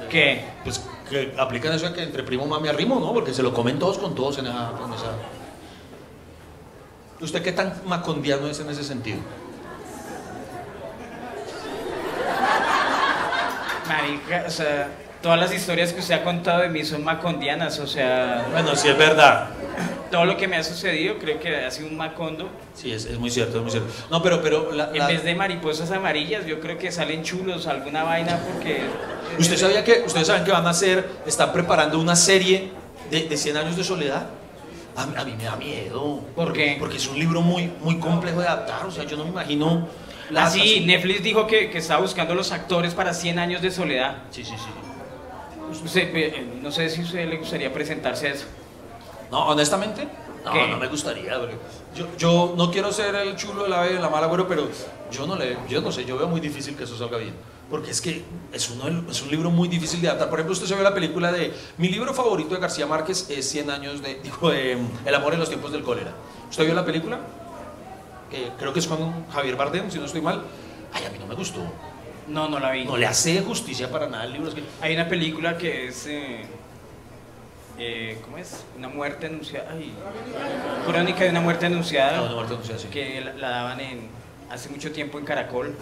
¿Qué? 0.10 0.44
pues 0.64 0.82
que 1.10 1.34
aplican 1.38 1.74
eso 1.74 1.94
que 1.94 2.02
entre 2.04 2.24
primo 2.24 2.46
mami 2.48 2.68
arrimo, 2.70 3.00
¿no? 3.00 3.14
Porque 3.14 3.34
se 3.34 3.44
lo 3.44 3.54
comen 3.54 3.78
todos 3.80 3.98
con 4.00 4.16
todos 4.16 4.38
en 4.40 4.48
esa, 4.48 4.72
en 4.86 4.94
esa- 4.94 5.16
¿Usted 7.22 7.44
qué 7.44 7.52
tan 7.52 7.82
macondiano 7.86 8.48
es 8.48 8.60
en 8.60 8.70
ese 8.70 8.84
sentido? 8.84 9.20
Marica, 13.88 14.46
o 14.48 14.50
sea, 14.50 14.90
todas 15.22 15.40
las 15.40 15.54
historias 15.54 15.94
que 15.94 16.00
usted 16.00 16.16
ha 16.16 16.24
contado 16.24 16.62
de 16.62 16.70
mí 16.70 16.84
son 16.84 17.04
macondianas. 17.04 17.80
O 17.80 17.88
sea, 17.88 18.46
Bueno, 18.52 18.76
sí 18.76 18.88
es 18.90 18.98
verdad. 18.98 19.50
todo 20.12 20.26
lo 20.26 20.36
que 20.38 20.48
me 20.48 20.58
ha 20.58 20.64
sucedido 20.64 21.18
creo 21.20 21.40
que 21.40 21.56
ha 21.66 21.72
sido 21.72 21.88
un 21.88 21.98
macondo. 21.98 22.50
Sí, 22.74 22.92
es, 22.92 23.06
es 23.06 23.18
muy 23.18 23.30
cierto, 23.32 23.58
es 23.58 23.62
muy 23.64 23.72
cierto. 23.72 23.90
No, 24.10 24.22
pero, 24.22 24.42
pero 24.42 24.72
la- 24.72 24.90
En 24.92 24.98
la- 25.00 25.08
vez 25.08 25.24
de 25.24 25.36
mariposas 25.36 25.92
amarillas, 25.92 26.46
yo 26.46 26.60
creo 26.60 26.78
que 26.78 26.92
salen 26.92 27.24
chulos, 27.24 27.68
alguna 27.68 28.04
vaina, 28.04 28.40
porque. 28.52 28.82
¿Usted 29.40 29.58
sabía 29.58 29.84
que, 29.84 30.04
ustedes 30.06 30.28
saben 30.28 30.44
que 30.44 30.52
van 30.52 30.68
a 30.68 30.72
hacer, 30.72 31.08
están 31.26 31.54
preparando 31.54 32.00
una 32.00 32.16
serie 32.16 32.72
de, 33.10 33.22
de 33.30 33.38
100 33.38 33.58
años 33.58 33.78
de 33.78 33.84
soledad? 33.84 34.28
A, 34.96 35.06
mí- 35.06 35.14
a 35.18 35.24
mí 35.24 35.34
me 35.38 35.44
da 35.46 35.56
miedo. 35.56 36.20
¿Por 36.36 36.52
qué? 36.52 36.76
Porque 36.80 36.98
es 36.98 37.08
un 37.08 37.18
libro 37.18 37.42
muy, 37.42 37.72
muy 37.82 37.98
complejo 37.98 38.42
de 38.42 38.48
adaptar, 38.48 38.86
o 38.86 38.92
sea, 38.92 39.06
yo 39.06 39.16
no 39.16 39.24
me 39.24 39.30
imagino... 39.30 39.88
Ah, 40.30 40.34
las- 40.34 40.54
sí, 40.54 40.84
Netflix 40.86 41.24
dijo 41.24 41.48
que, 41.48 41.70
que 41.70 41.78
estaba 41.78 42.02
buscando 42.02 42.36
los 42.36 42.52
actores 42.52 42.94
para 42.94 43.14
100 43.14 43.40
años 43.40 43.62
de 43.62 43.72
soledad. 43.72 44.18
Sí, 44.32 44.44
sí, 44.44 44.52
sí. 44.58 44.66
Usted, 45.72 46.16
eh, 46.16 46.60
no 46.62 46.72
sé 46.72 46.90
si 46.90 47.02
a 47.02 47.04
usted 47.04 47.30
le 47.30 47.38
gustaría 47.38 47.72
presentarse 47.72 48.28
a 48.28 48.34
eso. 48.34 48.46
No, 49.32 49.48
honestamente, 49.48 50.08
no, 50.44 50.52
¿Qué? 50.52 50.68
no 50.68 50.78
me 50.78 50.88
gustaría. 50.88 51.40
Yo, 51.96 52.08
yo 52.18 52.54
no 52.58 52.72
quiero 52.72 52.92
ser 52.92 53.16
el 53.16 53.36
chulo 53.36 53.64
de 53.64 53.70
la 53.70 53.82
bella 53.82 54.00
y 54.00 54.02
la 54.02 54.10
mala, 54.10 54.28
güero, 54.28 54.48
pero 54.48 54.68
yo 55.12 55.28
no 55.28 55.36
le, 55.36 55.58
yo 55.70 55.82
no 55.82 55.92
sé, 55.92 56.06
yo 56.06 56.18
veo 56.18 56.28
muy 56.28 56.42
difícil 56.42 56.76
que 56.76 56.84
eso 56.84 56.98
salga 56.98 57.18
bien. 57.18 57.34
Porque 57.70 57.92
es 57.92 58.02
que 58.02 58.24
es, 58.52 58.70
uno, 58.70 59.10
es 59.10 59.22
un 59.22 59.32
libro 59.32 59.50
muy 59.50 59.70
difícil 59.70 60.02
de 60.02 60.10
adaptar. 60.10 60.30
Por 60.30 60.40
ejemplo, 60.40 60.54
usted 60.54 60.68
se 60.68 60.76
ve 60.76 60.84
la 60.84 60.94
película 60.94 61.32
de... 61.32 61.54
Mi 61.78 61.88
libro 61.88 62.14
favorito 62.14 62.54
de 62.54 62.60
García 62.60 62.86
Márquez 62.86 63.30
es 63.30 63.50
100 63.50 63.70
años 63.70 64.02
de... 64.02 64.16
Digo, 64.16 64.50
de, 64.50 64.78
El 65.06 65.16
amor 65.16 65.34
en 65.34 65.40
los 65.40 65.48
tiempos 65.48 65.72
del 65.72 65.82
cólera. 65.82 66.12
¿Usted 66.50 66.66
vio 66.66 66.74
la 66.74 66.84
película? 66.84 67.22
Que 68.30 68.52
creo 68.60 68.74
que 68.74 68.80
es 68.80 68.88
con 68.88 69.26
Javier 69.30 69.56
Bardem, 69.56 69.90
si 69.90 70.00
no 70.00 70.06
estoy 70.06 70.20
mal. 70.20 70.44
Ay, 70.92 71.06
a 71.06 71.10
mí 71.12 71.18
no 71.18 71.28
me 71.28 71.36
gustó. 71.36 71.62
No, 72.32 72.48
no 72.50 72.60
la 72.60 72.72
vi. 72.72 72.86
No 72.86 72.98
le 72.98 73.06
hace 73.06 73.42
justicia 73.42 73.90
para 73.92 74.08
nada 74.08 74.24
el 74.26 74.34
libro. 74.34 74.50
Es 74.50 74.56
que, 74.56 74.64
Hay 74.82 74.94
una 74.96 75.08
película 75.08 75.58
que 75.58 75.88
es. 75.88 76.06
eh, 76.08 76.42
eh, 77.78 78.18
¿Cómo 78.24 78.38
es? 78.38 78.64
Una 78.78 78.88
muerte 78.88 79.26
anunciada. 79.28 79.72
Ay, 79.72 79.92
crónica 80.86 81.24
de 81.24 81.30
una 81.32 81.42
muerte 81.42 81.66
anunciada. 81.66 82.18
no, 82.18 82.30
no, 82.30 82.36
Marta, 82.38 82.54
no 82.54 82.64
sea 82.64 82.76
así. 82.76 82.88
Que 82.88 83.22
la, 83.22 83.34
la 83.34 83.50
daban 83.50 83.80
en, 83.80 84.08
hace 84.50 84.70
mucho 84.70 84.92
tiempo 84.92 85.20
en 85.20 85.26
Caracol. 85.26 85.76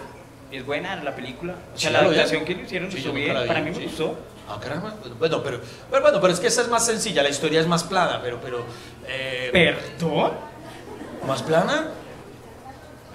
Y 0.51 0.57
es 0.57 0.65
buena 0.65 0.95
la 1.03 1.15
película. 1.15 1.53
O 1.75 1.77
sea, 1.77 1.89
Sí, 1.89 1.93
la 1.93 1.99
adaptación 1.99 2.45
que 2.45 2.55
le 2.55 2.63
hicieron 2.63 2.91
Sí, 2.91 2.97
bien. 3.13 3.35
vi, 3.39 3.47
Para 3.47 3.61
mí 3.61 3.69
me 3.71 3.75
sí. 3.77 3.83
gustó. 3.83 4.17
Ah, 4.47 4.59
caramba. 4.59 4.95
Bueno, 5.19 5.43
pero, 5.43 5.61
pero, 5.91 6.01
bueno, 6.01 6.19
pero 6.21 6.33
es 6.33 6.39
que 6.39 6.47
esa 6.47 6.63
es 6.63 6.69
más 6.69 6.83
sencilla, 6.83 7.21
la 7.21 7.29
historia 7.29 7.59
es 7.59 7.67
más 7.67 7.83
plana, 7.83 8.19
pero, 8.23 8.39
pero, 8.41 8.65
eh, 9.07 9.49
¿Perdón? 9.51 10.31
¿Más 11.27 11.43
plana? 11.43 11.89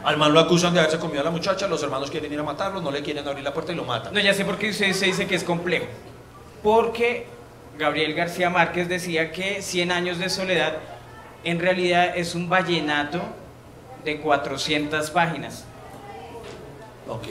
Al 0.04 0.16
man 0.18 0.32
lo 0.34 0.40
acusan 0.40 0.74
de 0.74 0.80
haberse 0.80 0.98
comido 0.98 1.20
a 1.22 1.24
la 1.24 1.30
muchacha, 1.30 1.66
los 1.66 1.82
hermanos 1.82 2.10
quieren 2.10 2.30
ir 2.32 2.38
a 2.38 2.42
matarlo, 2.42 2.80
no 2.82 2.90
le 2.90 3.02
quieren 3.02 3.26
abrir 3.26 3.42
la 3.42 3.54
puerta 3.54 3.72
y 3.72 3.74
lo 3.74 3.84
matan. 3.84 4.12
No, 4.12 4.20
ya 4.20 4.34
sé 4.34 4.44
por 4.44 4.58
qué 4.58 4.68
usted 4.70 4.92
se 4.92 5.06
dice 5.06 5.26
que 5.26 5.34
es 5.34 5.44
complejo. 5.44 5.86
Porque 6.62 7.26
Gabriel 7.78 8.12
García 8.14 8.50
Márquez 8.50 8.88
decía 8.88 9.32
que 9.32 9.62
100 9.62 9.92
años 9.92 10.18
de 10.18 10.28
soledad 10.28 10.74
en 11.42 11.58
realidad 11.58 12.16
es 12.16 12.34
un 12.34 12.48
vallenato 12.50 13.20
de 14.04 14.20
400 14.20 15.10
páginas. 15.10 15.64
Ok. 17.08 17.26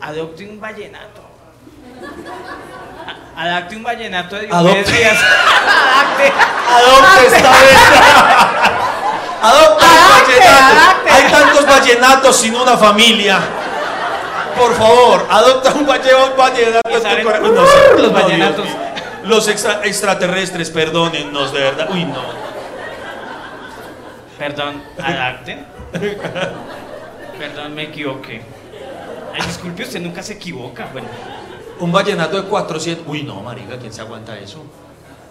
Adopte 0.00 0.48
un 0.48 0.60
vallenato. 0.60 1.20
A- 3.36 3.42
Adapte 3.42 3.76
un 3.76 3.82
vallenato 3.82 4.36
de 4.36 4.48
Adopte. 4.50 5.06
Adapte. 5.06 6.32
¡Adopte 6.68 7.26
esta 7.26 7.50
vez! 7.50 7.78
¡Adopte 9.42 9.84
un 9.84 9.90
Adapte, 9.90 10.32
vallenato! 10.38 10.80
adapte. 10.80 11.10
Hay 11.10 11.30
tantos 11.32 11.66
vallenatos 11.66 12.36
sin 12.36 12.54
una 12.54 12.76
familia. 12.76 13.38
Por 14.58 14.74
favor, 14.74 15.26
adopta 15.30 15.72
un 15.74 15.86
valle- 15.86 16.14
un 16.14 16.36
vallenato. 16.36 16.90
Los 17.98 18.12
vallenatos. 18.12 18.66
Los 19.24 19.48
extra- 19.48 19.80
extraterrestres, 19.84 20.70
perdónennos, 20.70 21.52
de 21.52 21.60
verdad. 21.60 21.88
Uy, 21.90 22.04
no. 22.04 22.20
Perdón, 24.38 24.82
adapte. 25.02 25.64
Perdón, 27.38 27.74
me 27.74 27.82
equivoqué. 27.84 28.42
Ay, 29.34 29.46
disculpe, 29.46 29.82
usted 29.82 30.00
nunca 30.00 30.22
se 30.22 30.34
equivoca. 30.34 30.88
Bueno, 30.92 31.08
Un 31.78 31.92
vallenato 31.92 32.36
de 32.36 32.48
400. 32.48 33.06
Uy, 33.06 33.22
no, 33.22 33.36
marica, 33.40 33.78
¿quién 33.78 33.92
se 33.92 34.00
aguanta 34.02 34.36
eso? 34.38 34.62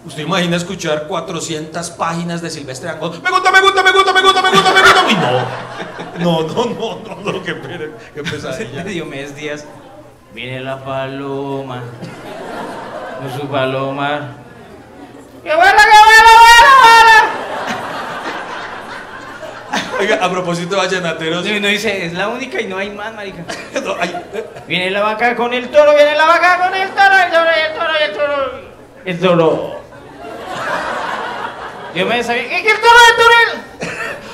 ¿Usted 0.04 0.22
imagina 0.22 0.56
escuchar 0.56 1.06
400 1.06 1.90
páginas 1.90 2.40
de 2.40 2.48
Silvestre 2.50 2.88
Dangond? 2.88 3.22
Me 3.22 3.30
gusta, 3.30 3.50
me 3.52 3.60
gusta, 3.60 3.82
me 3.82 3.92
gusta, 3.92 4.12
me 4.12 4.22
gusta, 4.22 4.42
me 4.42 4.50
gusta, 4.50 4.72
me 4.72 4.80
gusta. 4.80 5.04
Uy, 5.06 5.14
no. 5.14 5.40
No, 6.18 6.42
no, 6.48 6.64
no, 6.64 7.16
no, 7.24 7.32
no, 7.32 7.42
qué, 7.42 7.54
pere- 7.54 7.92
qué 8.14 8.22
pesadilla. 8.22 8.82
de 8.84 8.90
Diomedes 8.90 9.36
Díaz. 9.36 9.64
Viene 10.32 10.60
la 10.60 10.82
paloma. 10.82 11.82
Con 13.20 13.40
su 13.40 13.46
paloma. 13.48 14.36
¡Qué 15.42 15.54
buena, 15.54 15.72
qué 15.72 15.98
buena, 16.06 16.30
buena, 16.80 17.30
Oiga, 19.98 20.18
a 20.24 20.30
propósito 20.30 20.70
de 20.76 20.80
vallenateros. 20.80 21.46
Y 21.46 21.56
uno 21.58 21.68
dice, 21.68 22.06
es 22.06 22.14
la 22.14 22.28
única 22.28 22.58
y 22.60 22.66
no 22.66 22.78
hay 22.78 22.90
más, 22.90 23.12
marica. 23.14 23.44
No, 23.84 23.94
ay, 24.00 24.14
eh, 24.34 24.44
Viene 24.66 24.90
la 24.90 25.00
vaca 25.02 25.36
con 25.36 25.52
el 25.52 25.68
toro, 25.70 25.94
viene 25.94 26.14
la 26.16 26.26
vaca 26.26 26.58
con 26.58 26.74
el 26.74 26.88
toro, 26.90 27.14
el 27.16 27.30
toro, 27.32 27.50
el 27.50 27.74
toro, 27.74 27.92
el 28.04 28.12
toro. 28.16 28.60
El 29.04 29.18
toro. 29.20 29.80
Yo 31.94 32.06
me 32.06 32.22
sabía, 32.22 32.42
¿qué 32.44 32.62
que 32.62 32.70
el 32.70 32.76
toro, 32.80 32.94
el 33.10 33.16
toro? 33.16 33.34
el-". 33.52 33.88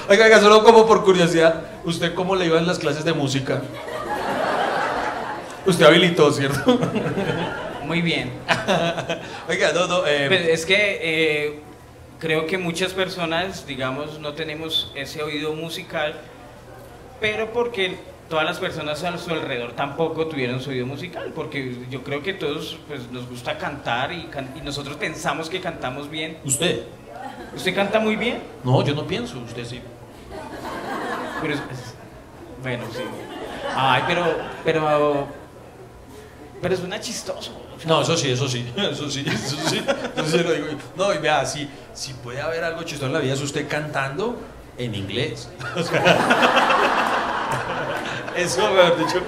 Oiga, 0.09 0.25
oiga, 0.27 0.41
solo 0.41 0.63
como 0.63 0.87
por 0.87 1.05
curiosidad, 1.05 1.63
¿usted 1.85 2.15
cómo 2.15 2.37
le 2.37 2.47
iba 2.47 2.59
en 2.59 2.67
las 2.67 2.79
clases 2.79 3.05
de 3.05 3.13
música? 3.13 3.63
Usted 5.65 5.85
habilitó, 5.85 6.33
¿cierto? 6.33 6.79
Muy 7.85 8.03
bien. 8.03 8.33
Oiga, 9.49 9.73
no, 9.73 9.87
no, 9.87 10.07
eh, 10.07 10.27
Pues 10.29 10.49
es 10.49 10.67
que 10.67 10.99
eh, 11.01 11.61
creo 12.21 12.47
que 12.47 12.59
muchas 12.59 12.93
personas, 12.93 13.67
digamos, 13.67 14.19
no 14.21 14.35
tenemos 14.35 14.93
ese 14.95 15.23
oído 15.23 15.55
musical, 15.55 16.21
pero 17.21 17.53
porque 17.53 17.97
todas 18.29 18.45
las 18.45 18.59
personas 18.59 19.03
a 19.05 19.17
su 19.19 19.31
alrededor 19.31 19.73
tampoco 19.73 20.27
tuvieron 20.27 20.61
su 20.61 20.71
oído 20.71 20.87
musical, 20.87 21.33
porque 21.35 21.77
yo 21.91 22.03
creo 22.03 22.23
que 22.23 22.33
todos 22.35 22.79
pues, 22.89 23.11
nos 23.13 23.29
gusta 23.29 23.57
cantar 23.59 24.13
y, 24.13 24.25
can- 24.25 24.53
y 24.57 24.61
nosotros 24.63 24.97
pensamos 24.97 25.49
que 25.49 25.61
cantamos 25.61 26.11
bien. 26.11 26.39
¿Usted? 26.45 26.83
¿Usted 27.55 27.75
canta 27.75 27.99
muy 28.01 28.17
bien? 28.17 28.41
No, 28.65 28.83
yo 28.85 28.95
no 28.95 29.07
pienso, 29.07 29.39
usted 29.39 29.65
sí. 29.65 29.81
Pero 31.41 31.55
es- 31.55 31.61
es- 31.61 31.95
bueno, 32.63 32.85
sí. 32.93 33.03
Ay, 33.75 34.03
pero, 34.07 34.25
pero, 34.65 35.27
pero 36.63 36.75
es 36.75 36.81
una 36.81 36.99
chistoso. 37.01 37.53
No, 37.85 38.01
eso 38.01 38.17
sí, 38.17 38.31
eso 38.31 38.49
sí, 38.49 38.67
eso 38.77 39.09
sí, 39.11 39.25
eso 39.27 39.57
sí, 39.69 39.83
eso 40.17 40.27
sí 40.27 40.39
lo 40.39 40.53
digo. 40.53 40.67
yo. 40.69 40.77
No, 40.97 41.15
y 41.15 41.19
vea, 41.19 41.45
si, 41.45 41.69
si 41.95 42.15
puede 42.15 42.41
haber 42.41 42.65
algo 42.65 42.83
chistoso 42.83 43.07
en 43.07 43.13
la 43.13 43.19
vida 43.21 43.35
es 43.35 43.43
usted 43.43 43.69
cantando 43.69 44.39
en 44.79 44.95
inglés. 44.95 45.49
Eso, 48.37 48.71
mejor 48.71 48.99
dicho. 48.99 49.21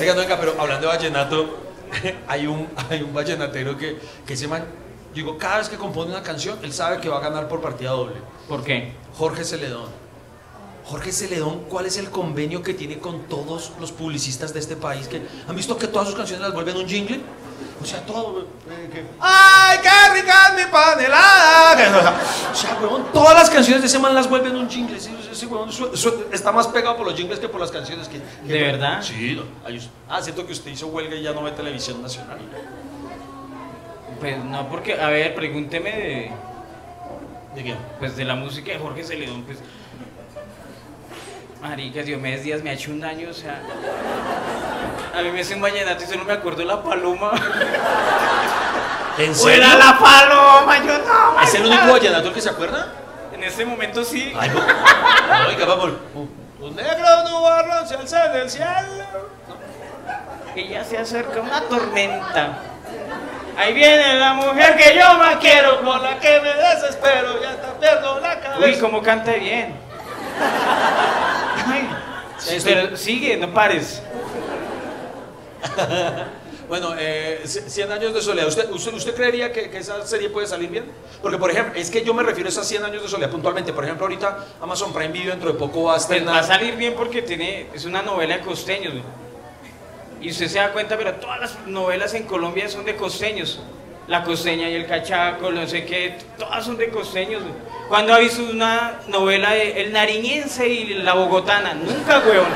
Oiga, 0.00 0.14
no, 0.14 0.20
venga, 0.20 0.38
pero 0.38 0.54
hablando 0.58 0.88
de 0.88 0.96
vallenato, 0.96 1.58
hay 2.28 2.46
un, 2.46 2.68
hay 2.90 3.02
un 3.02 3.12
vallenatero 3.12 3.76
que, 3.76 3.98
que 4.26 4.36
se 4.36 4.46
man, 4.48 4.64
digo, 5.14 5.36
cada 5.38 5.58
vez 5.58 5.68
que 5.68 5.76
compone 5.76 6.10
una 6.10 6.22
canción, 6.22 6.58
él 6.62 6.72
sabe 6.72 6.98
que 7.00 7.08
va 7.08 7.18
a 7.18 7.20
ganar 7.20 7.48
por 7.48 7.60
partida 7.60 7.90
doble. 7.90 8.16
¿Por 8.48 8.62
qué? 8.64 8.92
Jorge 9.16 9.44
Celedón. 9.44 9.90
Jorge 10.84 11.12
Celedón, 11.12 11.60
¿cuál 11.68 11.86
es 11.86 11.96
el 11.96 12.10
convenio 12.10 12.62
que 12.62 12.74
tiene 12.74 12.98
con 12.98 13.22
todos 13.28 13.72
los 13.80 13.92
publicistas 13.92 14.52
de 14.52 14.60
este 14.60 14.74
país? 14.76 15.06
Que 15.06 15.22
¿Han 15.48 15.54
visto 15.54 15.76
que 15.78 15.86
todas 15.86 16.08
sus 16.08 16.16
canciones 16.16 16.42
las 16.44 16.52
vuelven 16.52 16.76
un 16.76 16.88
jingle? 16.88 17.20
O 17.80 17.84
sea, 17.84 18.00
todo. 18.04 18.40
eh, 18.68 19.04
¡Ay, 19.20 19.78
qué 19.82 20.20
rica 20.20 20.48
es 20.48 20.64
mi 20.66 20.70
panelada! 20.72 22.22
O 22.52 22.54
sea, 22.54 22.78
huevón, 22.80 23.06
todas 23.12 23.34
las 23.34 23.48
canciones 23.50 23.80
de 23.82 23.86
ese 23.88 23.98
man 23.98 24.14
las 24.14 24.28
vuelven 24.28 24.54
un 24.56 24.68
jingle. 24.68 24.96
Ese, 24.96 25.10
ese 25.32 25.48
está 26.32 26.52
más 26.52 26.68
pegado 26.68 26.96
por 26.96 27.06
los 27.06 27.14
jingles 27.16 27.38
que 27.40 27.48
por 27.48 27.60
las 27.60 27.70
canciones. 27.70 28.08
Que, 28.08 28.20
que- 28.46 28.52
¿De 28.52 28.62
verdad? 28.62 29.02
Sí. 29.02 29.40
Ah, 30.08 30.20
siento 30.22 30.46
que 30.46 30.52
usted 30.52 30.70
hizo 30.70 30.86
huelga 30.88 31.14
y 31.16 31.22
ya 31.22 31.32
no 31.32 31.42
ve 31.42 31.50
televisión 31.52 32.00
nacional. 32.02 32.38
Pues 34.20 34.38
no, 34.44 34.68
porque, 34.68 35.00
a 35.00 35.08
ver, 35.08 35.34
pregúnteme 35.34 35.90
de, 35.90 36.30
¿De 37.56 37.62
quién? 37.62 37.76
pues, 37.98 38.16
de 38.16 38.24
la 38.24 38.34
música 38.36 38.72
de 38.72 38.78
Jorge 38.78 39.02
Celedón, 39.04 39.42
pues... 39.42 39.58
Marica, 41.60 42.02
Diomedes 42.02 42.42
Díaz 42.42 42.62
me 42.62 42.70
ha 42.70 42.72
hecho 42.72 42.90
un 42.90 43.00
daño, 43.00 43.28
o 43.30 43.34
sea... 43.34 43.62
A 45.14 45.22
mí 45.22 45.30
me 45.30 45.40
hace 45.40 45.54
un 45.54 45.60
vallenato 45.60 46.02
y 46.04 46.06
solo 46.06 46.24
me 46.24 46.32
acuerdo 46.32 46.60
de 46.60 46.64
la 46.64 46.82
paloma. 46.82 47.32
¿En 49.18 49.34
¡Fuera 49.34 49.74
la 49.76 49.98
paloma! 49.98 50.78
Yo 50.78 50.98
no, 50.98 51.40
¿Es 51.42 51.54
el 51.54 51.66
único 51.66 51.92
vallenato 51.92 52.28
el 52.28 52.34
que 52.34 52.40
se 52.40 52.48
acuerda? 52.48 52.92
En 53.32 53.42
ese 53.42 53.64
momento 53.64 54.04
sí. 54.04 54.32
Ay, 54.38 54.50
no. 54.50 54.60
No, 54.60 55.48
Oiga, 55.48 55.66
vamos. 55.66 55.92
Un 56.60 56.76
negro 56.76 57.28
nubarrón 57.28 57.86
se 57.88 57.94
alza 57.96 58.26
en 58.26 58.36
el 58.42 58.50
cielo. 58.50 59.04
Y 60.54 60.68
ya 60.68 60.84
se 60.84 60.98
acerca 60.98 61.40
una 61.40 61.62
tormenta. 61.62 62.58
Ahí 63.56 63.72
viene 63.74 64.14
la 64.14 64.34
mujer 64.34 64.76
que 64.76 64.94
yo 64.94 65.18
más 65.18 65.36
quiero, 65.36 65.80
con 65.82 66.02
la 66.02 66.18
que 66.18 66.40
me 66.40 66.54
desespero, 66.54 67.40
ya 67.40 67.50
está 67.52 67.74
pierdo 67.78 68.20
la 68.20 68.40
cabeza. 68.40 68.66
Uy, 68.66 68.78
cómo 68.78 69.02
canta 69.02 69.32
bien. 69.32 69.74
Ay, 71.66 71.88
pero 72.64 72.96
sigue, 72.96 73.36
no 73.36 73.52
pares. 73.52 74.02
Bueno, 76.72 76.94
eh, 76.98 77.42
c- 77.44 77.68
100 77.68 77.92
años 77.92 78.14
de 78.14 78.22
soledad. 78.22 78.48
¿Usted, 78.48 78.70
usted, 78.70 78.94
usted 78.94 79.14
creería 79.14 79.52
que, 79.52 79.68
que 79.68 79.76
esa 79.76 80.06
serie 80.06 80.30
puede 80.30 80.46
salir 80.46 80.70
bien? 80.70 80.86
Porque, 81.20 81.36
por 81.36 81.50
ejemplo, 81.50 81.78
es 81.78 81.90
que 81.90 82.02
yo 82.02 82.14
me 82.14 82.22
refiero 82.22 82.48
a 82.48 82.50
esas 82.50 82.66
100 82.66 82.82
años 82.84 83.02
de 83.02 83.08
soledad 83.10 83.30
puntualmente. 83.30 83.74
Por 83.74 83.84
ejemplo, 83.84 84.06
ahorita 84.06 84.38
Amazon 84.58 84.90
Prime 84.90 85.12
Video 85.12 85.32
dentro 85.32 85.52
de 85.52 85.58
poco 85.58 85.82
va 85.82 85.96
a 85.96 86.06
Pues 86.06 86.26
va 86.26 86.38
a 86.38 86.42
salir 86.42 86.76
bien 86.76 86.94
porque 86.96 87.20
tiene, 87.20 87.66
es 87.74 87.84
una 87.84 88.00
novela 88.00 88.38
de 88.38 88.42
costeños. 88.42 88.94
Y 90.22 90.30
usted 90.30 90.48
se 90.48 90.60
da 90.60 90.72
cuenta, 90.72 90.96
pero 90.96 91.12
todas 91.16 91.40
las 91.40 91.58
novelas 91.66 92.14
en 92.14 92.22
Colombia 92.22 92.66
son 92.70 92.86
de 92.86 92.96
costeños. 92.96 93.60
La 94.08 94.24
costeña 94.24 94.66
y 94.70 94.74
el 94.74 94.86
cachaco, 94.86 95.50
no 95.50 95.66
sé 95.66 95.84
qué, 95.84 96.16
todas 96.38 96.64
son 96.64 96.78
de 96.78 96.88
costeños. 96.88 97.42
güey. 97.42 97.54
¿Cuándo 97.90 98.14
ha 98.14 98.18
visto 98.18 98.42
una 98.50 98.98
novela 99.08 99.50
de 99.50 99.82
El 99.82 99.92
Nariñense 99.92 100.66
y 100.66 100.94
la 100.94 101.12
Bogotana? 101.12 101.74
Nunca, 101.74 102.20
weón. 102.26 102.46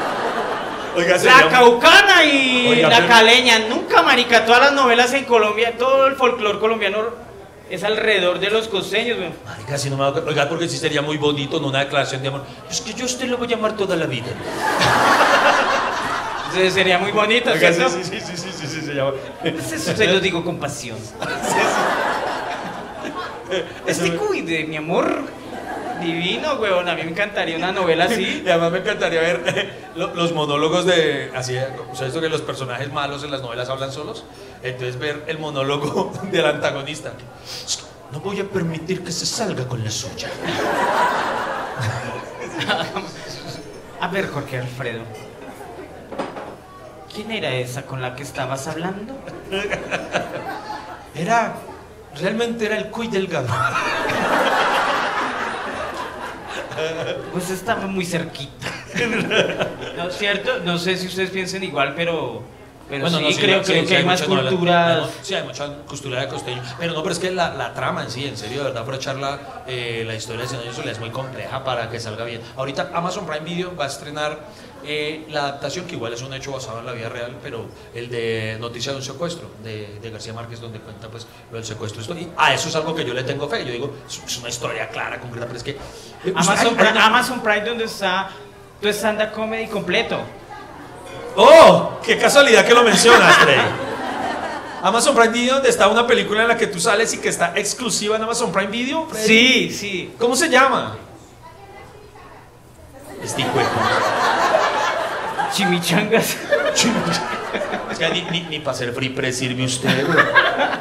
Oiga, 0.97 1.16
La 1.18 1.49
caucana 1.51 2.24
y 2.24 2.68
Oiga, 2.68 2.88
la 2.88 3.07
caleña, 3.07 3.59
nunca, 3.68 4.03
marica. 4.03 4.44
Todas 4.47 4.61
las 4.62 4.72
novelas 4.72 5.12
en 5.12 5.24
Colombia, 5.24 5.76
todo 5.78 6.07
el 6.07 6.14
folclore 6.16 6.59
colombiano 6.59 6.99
es 7.68 7.84
alrededor 7.84 8.38
de 8.38 8.51
los 8.51 8.68
costeños. 8.68 9.18
Marica, 9.44 9.76
si 9.76 9.90
no 9.90 9.97
me 9.97 10.03
va 10.05 10.09
a- 10.09 10.22
Oiga, 10.24 10.49
porque 10.49 10.68
sí 10.68 10.78
sería 10.78 11.03
muy 11.03 11.16
bonito, 11.18 11.61
no 11.61 11.68
una 11.68 11.80
declaración 11.80 12.22
de 12.22 12.28
amor. 12.28 12.44
Es 12.70 12.80
que 12.80 12.94
yo 12.94 13.03
a 13.05 13.07
usted 13.07 13.26
lo 13.26 13.36
voy 13.38 13.53
a 13.53 13.57
amar 13.57 13.72
toda 13.76 13.94
la 13.97 14.07
vida. 14.07 14.26
Entonces 16.47 16.72
sería 16.74 16.99
muy 16.99 17.12
bonito, 17.12 17.51
Oiga, 17.51 17.72
¿cierto? 17.72 17.90
sí, 17.92 18.03
sí, 18.05 18.18
sí, 18.20 18.36
sí, 18.36 18.49
sí, 18.59 18.66
sí, 18.66 18.80
se 18.80 18.94
llama. 18.94 19.12
Eso 19.44 19.94
se 19.94 20.07
lo 20.07 20.20
digo 20.20 20.42
con 20.44 20.59
pasión. 20.59 20.97
Este 23.86 24.12
cuide, 24.16 24.64
mi 24.64 24.76
amor. 24.76 25.22
Divino, 26.01 26.55
weón. 26.55 26.88
A 26.88 26.94
mí 26.94 27.03
me 27.03 27.11
encantaría 27.11 27.57
una 27.57 27.72
novela 27.72 28.05
así. 28.05 28.42
Y 28.47 28.49
además 28.49 28.72
me 28.72 28.78
encantaría 28.78 29.20
ver 29.20 29.72
lo- 29.94 30.14
los 30.14 30.32
monólogos 30.32 30.84
de. 30.86 31.30
Así, 31.34 31.57
o 31.90 31.94
sea, 31.94 32.07
esto 32.09 32.20
que 32.20 32.28
los 32.28 32.42
personajes 32.42 32.92
malos 32.92 33.22
en 33.24 33.30
las 33.30 33.40
novelas 33.42 33.68
hablan 33.68 33.92
solos. 33.92 34.24
Entonces, 34.62 34.99
ver 34.99 35.24
el 35.26 35.38
monólogo 35.38 36.12
del 36.30 36.47
antagonista. 36.47 37.12
No 38.12 38.20
voy 38.20 38.38
a 38.40 38.44
permitir 38.44 39.03
que 39.05 39.11
se 39.12 39.26
salga 39.26 39.66
con 39.66 39.82
la 39.84 39.90
suya. 39.90 40.28
A 44.01 44.09
ver, 44.09 44.28
Jorge 44.28 44.59
Alfredo. 44.59 45.01
¿Quién 47.12 47.30
era 47.32 47.51
esa 47.55 47.82
con 47.82 48.03
la 48.03 48.14
que 48.14 48.22
estabas 48.22 48.66
hablando? 48.68 49.14
Era. 51.14 51.55
Realmente 52.20 52.66
era 52.66 52.76
el 52.78 52.90
cuy 52.90 53.09
delgado. 53.09 53.49
Pues 57.33 57.51
estaba 57.51 57.87
muy 57.87 58.05
cerquita. 58.05 58.66
¿No 59.97 60.09
es 60.09 60.16
cierto? 60.16 60.59
No 60.64 60.79
sé 60.79 60.97
si 60.97 61.07
ustedes 61.07 61.31
piensan 61.31 61.62
igual, 61.64 61.95
pero. 61.95 62.43
Pero 62.89 63.09
sí, 63.11 63.14
no, 63.14 63.18
creo, 63.20 63.64
sí, 63.64 63.72
creo 63.72 63.83
sí, 63.83 63.89
que 63.89 63.97
hay 63.97 64.05
más 64.05 64.20
muchas 64.20 64.29
novelas. 64.29 64.53
culturas. 64.53 64.95
Hay 64.97 65.01
mu- 65.03 65.11
sí, 65.22 65.35
hay 65.35 65.43
mucha 65.43 65.66
cultura 65.89 66.20
de 66.20 66.29
costeño. 66.29 66.62
Pero 66.79 66.93
no, 66.95 67.03
pero 67.03 67.12
es 67.14 67.18
que 67.18 67.33
la, 67.33 67.53
la 67.55 67.74
trama 67.74 68.05
en 68.05 68.11
sí, 68.12 68.24
en 68.27 68.37
serio, 68.37 68.59
de 68.59 68.64
verdad, 68.64 68.83
aprovecharla, 68.83 69.64
eh, 69.66 70.05
la 70.07 70.14
historia 70.14 70.43
de 70.43 70.49
soledad 70.49 70.93
es 70.93 71.01
muy 71.01 71.11
compleja 71.11 71.64
para 71.64 71.91
que 71.91 71.99
salga 71.99 72.24
bien. 72.24 72.41
Ahorita 72.57 72.91
Amazon 72.95 73.27
Prime 73.27 73.45
Video 73.45 73.74
va 73.74 73.87
a 73.87 73.89
estrenar 73.89 74.39
eh, 74.85 75.27
la 75.31 75.41
adaptación, 75.41 75.87
que 75.87 75.95
igual 75.95 76.12
es 76.12 76.22
un 76.22 76.33
hecho 76.35 76.53
basado 76.53 76.79
en 76.81 76.87
la 76.87 76.93
vida 76.93 77.09
real, 77.09 77.37
pero 77.43 77.66
el 77.95 78.09
de 78.09 78.57
Noticia 78.61 78.93
de 78.93 78.99
un 78.99 79.05
secuestro, 79.05 79.49
de, 79.62 79.99
de 80.01 80.11
García 80.11 80.33
Márquez, 80.33 80.61
donde 80.61 80.79
cuenta 80.81 81.09
pues 81.09 81.27
lo 81.51 81.57
del 81.57 81.64
secuestro. 81.66 82.01
Esto- 82.03 82.14
Y 82.14 82.29
a 82.37 82.55
eso 82.55 82.68
es 82.68 82.77
algo 82.77 82.95
que 82.95 83.05
yo 83.05 83.12
le 83.14 83.24
tengo 83.24 83.49
fe. 83.49 83.64
Yo 83.64 83.72
digo, 83.72 83.93
es, 84.09 84.39
una 84.39 84.49
historia 84.49 84.89
clara, 84.89 85.20
concreta, 85.20 85.47
pero 85.47 85.57
es 85.59 85.64
que... 85.64 85.70
eh, 85.72 86.33
Amazon, 86.35 86.57
hay- 86.59 86.66
hay 86.68 86.74
Prime, 86.74 87.01
Amazon 87.01 87.41
Prime, 87.43 87.61
donde 87.64 87.85
está 87.85 88.31
tu 88.81 88.89
stand-up 88.89 89.33
comedy 89.33 89.66
completo. 89.66 90.18
¡Oh! 91.37 91.99
¡Qué 92.05 92.16
casualidad 92.18 92.64
que 92.64 92.72
lo 92.74 92.83
mencionas, 92.83 93.39
Trey! 93.41 93.61
Amazon 94.83 95.14
Prime 95.16 95.33
Video, 95.33 95.55
donde 95.55 95.68
está 95.70 95.89
una 95.89 96.07
película 96.07 96.43
en 96.43 96.49
la 96.49 96.57
que 96.57 96.66
tú 96.68 96.79
sales 96.79 97.12
y 97.12 97.18
que 97.18 97.29
está 97.29 97.53
exclusiva 97.57 98.16
en 98.16 98.22
Amazon 98.22 98.53
Prime 98.53 98.68
Video. 98.70 99.07
Freddy. 99.07 99.27
Sí, 99.27 99.70
sí. 99.70 100.14
¿Cómo 100.18 100.37
se 100.37 100.49
llama? 100.49 100.97
Este 103.22 103.41
hijo 103.43 103.51
puta. 105.65 105.69
Chimichangas. 105.71 106.37
Es 107.91 107.99
que 107.99 108.11
ni, 108.11 108.23
ni, 108.31 108.41
ni 108.43 108.59
para 108.59 108.77
ser 108.77 108.93
free 108.93 109.09
press 109.09 109.39
sirve 109.39 109.65
usted, 109.65 110.07
güey. 110.07 110.19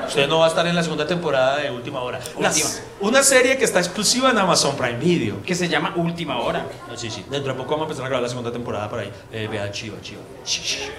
Usted 0.07 0.27
no 0.27 0.39
va 0.39 0.45
a 0.45 0.49
estar 0.49 0.67
en 0.67 0.75
la 0.75 0.83
segunda 0.83 1.07
temporada 1.07 1.57
de 1.57 1.71
Última 1.71 2.01
Hora. 2.01 2.19
Última. 2.35 2.69
una 2.99 3.23
serie 3.23 3.57
que 3.57 3.63
está 3.63 3.79
exclusiva 3.79 4.31
en 4.31 4.37
Amazon 4.37 4.75
Prime 4.75 4.97
Video. 4.97 5.41
Que 5.43 5.55
se 5.55 5.69
llama 5.69 5.93
Última 5.95 6.39
Hora. 6.39 6.65
No, 6.89 6.97
sí, 6.97 7.09
sí. 7.09 7.23
Dentro 7.29 7.53
de 7.53 7.57
poco 7.57 7.71
vamos 7.71 7.83
a 7.83 7.85
empezar 7.85 8.05
a 8.05 8.09
grabar 8.09 8.23
la 8.23 8.29
segunda 8.29 8.51
temporada 8.51 8.89
por 8.89 8.99
ahí. 8.99 9.11
Eh, 9.31 9.47
vea, 9.49 9.71
chiva, 9.71 9.95
chiva. 10.01 10.21
Ch, 10.43 10.61
ch, 10.61 10.77
ch. 10.77 10.91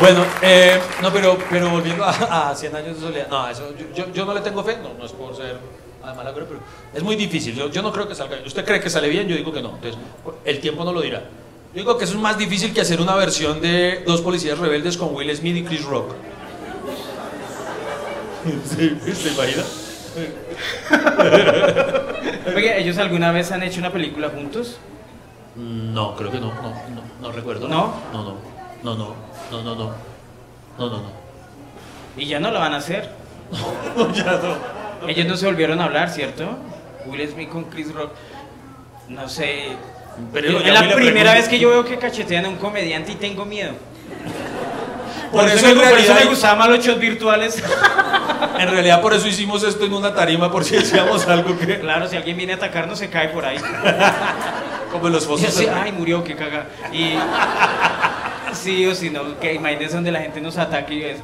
Bueno, 0.00 0.24
eh, 0.40 0.80
no, 1.02 1.12
pero, 1.12 1.38
pero 1.50 1.68
volviendo 1.68 2.04
a, 2.04 2.50
a 2.50 2.56
100 2.56 2.76
años 2.76 2.96
de 2.96 3.06
soledad, 3.06 3.28
no, 3.28 3.48
eso, 3.48 3.72
yo, 3.76 3.86
yo, 3.94 4.12
yo 4.12 4.24
no 4.24 4.34
le 4.34 4.40
tengo 4.40 4.64
fe, 4.64 4.78
no, 4.82 4.94
no 4.94 5.04
es 5.04 5.12
por 5.12 5.36
ser 5.36 5.58
además 6.04 6.24
la 6.24 6.32
pero 6.34 6.60
es 6.94 7.02
muy 7.02 7.16
difícil, 7.16 7.54
yo, 7.54 7.70
yo 7.70 7.82
no 7.82 7.92
creo 7.92 8.08
que 8.08 8.14
salga 8.14 8.36
bien. 8.36 8.46
¿Usted 8.46 8.64
cree 8.64 8.80
que 8.80 8.90
sale 8.90 9.08
bien? 9.08 9.28
Yo 9.28 9.36
digo 9.36 9.52
que 9.52 9.62
no, 9.62 9.74
entonces 9.76 9.98
el 10.44 10.60
tiempo 10.60 10.84
no 10.84 10.92
lo 10.92 11.00
dirá. 11.00 11.20
Yo 11.74 11.80
digo 11.80 11.96
que 11.96 12.04
eso 12.04 12.14
es 12.14 12.20
más 12.20 12.36
difícil 12.36 12.74
que 12.74 12.82
hacer 12.82 13.00
una 13.00 13.14
versión 13.14 13.60
de 13.60 14.02
Dos 14.06 14.20
Policías 14.20 14.58
Rebeldes 14.58 14.96
con 14.96 15.14
Will 15.14 15.34
Smith 15.34 15.56
y 15.56 15.64
Chris 15.64 15.84
Rock. 15.84 16.12
Sí, 18.64 18.98
¿Se 19.14 19.28
imagina? 19.28 19.62
Oye, 22.56 22.80
¿ellos 22.80 22.98
alguna 22.98 23.30
vez 23.30 23.52
han 23.52 23.62
hecho 23.62 23.78
una 23.78 23.92
película 23.92 24.30
juntos? 24.30 24.78
No, 25.54 26.16
creo 26.16 26.30
que 26.30 26.40
no, 26.40 26.48
no, 26.54 26.70
no, 26.70 27.02
no 27.20 27.32
recuerdo. 27.32 27.68
¿No? 27.68 27.94
No, 28.12 28.24
no, 28.24 28.34
no, 28.82 28.96
no, 28.96 29.14
no, 29.52 29.62
no, 29.62 29.74
no, 29.76 29.94
no, 30.78 30.88
no, 30.88 30.88
no. 30.88 31.12
Y 32.16 32.26
ya 32.26 32.40
no 32.40 32.50
lo 32.50 32.58
van 32.58 32.74
a 32.74 32.78
hacer. 32.78 33.10
No, 33.96 34.12
ya 34.14 34.24
no. 34.24 34.81
Ellos 35.08 35.26
no 35.26 35.36
se 35.36 35.46
volvieron 35.46 35.80
a 35.80 35.84
hablar, 35.84 36.10
¿cierto? 36.10 36.58
Will 37.06 37.28
Smith 37.28 37.48
con 37.48 37.64
Chris 37.64 37.92
Rock. 37.92 38.12
No 39.08 39.28
sé. 39.28 39.68
Pero 40.32 40.60
es 40.60 40.72
la 40.72 40.94
primera 40.94 41.34
vez 41.34 41.48
que 41.48 41.58
yo 41.58 41.70
veo 41.70 41.84
que 41.84 41.98
cachetean 41.98 42.44
a 42.46 42.48
un 42.48 42.56
comediante 42.56 43.12
y 43.12 43.14
tengo 43.16 43.44
miedo. 43.44 43.72
Por 45.32 45.48
eso, 45.48 45.64
me, 45.64 45.72
en 45.72 45.78
por 45.78 45.98
eso 45.98 46.14
me 46.14 46.24
gustaban 46.26 46.58
más 46.58 46.68
los 46.68 46.84
shows 46.84 47.00
virtuales. 47.00 47.62
en 48.58 48.70
realidad 48.70 49.00
por 49.00 49.14
eso 49.14 49.26
hicimos 49.26 49.62
esto 49.62 49.86
en 49.86 49.94
una 49.94 50.14
tarima, 50.14 50.52
por 50.52 50.62
si 50.62 50.76
decíamos 50.76 51.26
algo 51.26 51.58
que... 51.58 51.80
claro, 51.80 52.06
si 52.06 52.16
alguien 52.16 52.36
viene 52.36 52.52
a 52.52 52.56
atacarnos 52.56 52.98
se 52.98 53.08
cae 53.08 53.28
por 53.30 53.44
ahí. 53.46 53.56
Como 54.92 55.06
en 55.06 55.14
los 55.14 55.26
fosos. 55.26 55.58
ay, 55.74 55.90
murió, 55.92 56.22
qué 56.22 56.36
caga. 56.36 56.66
Y 56.92 57.14
sí 58.54 58.86
o 58.86 58.94
si 58.94 59.10
no, 59.10 59.38
que 59.40 59.54
imagínense 59.54 59.94
donde 59.94 60.12
la 60.12 60.20
gente 60.20 60.40
nos 60.40 60.56
ataque 60.58 60.94
y 60.94 61.02
es- 61.04 61.20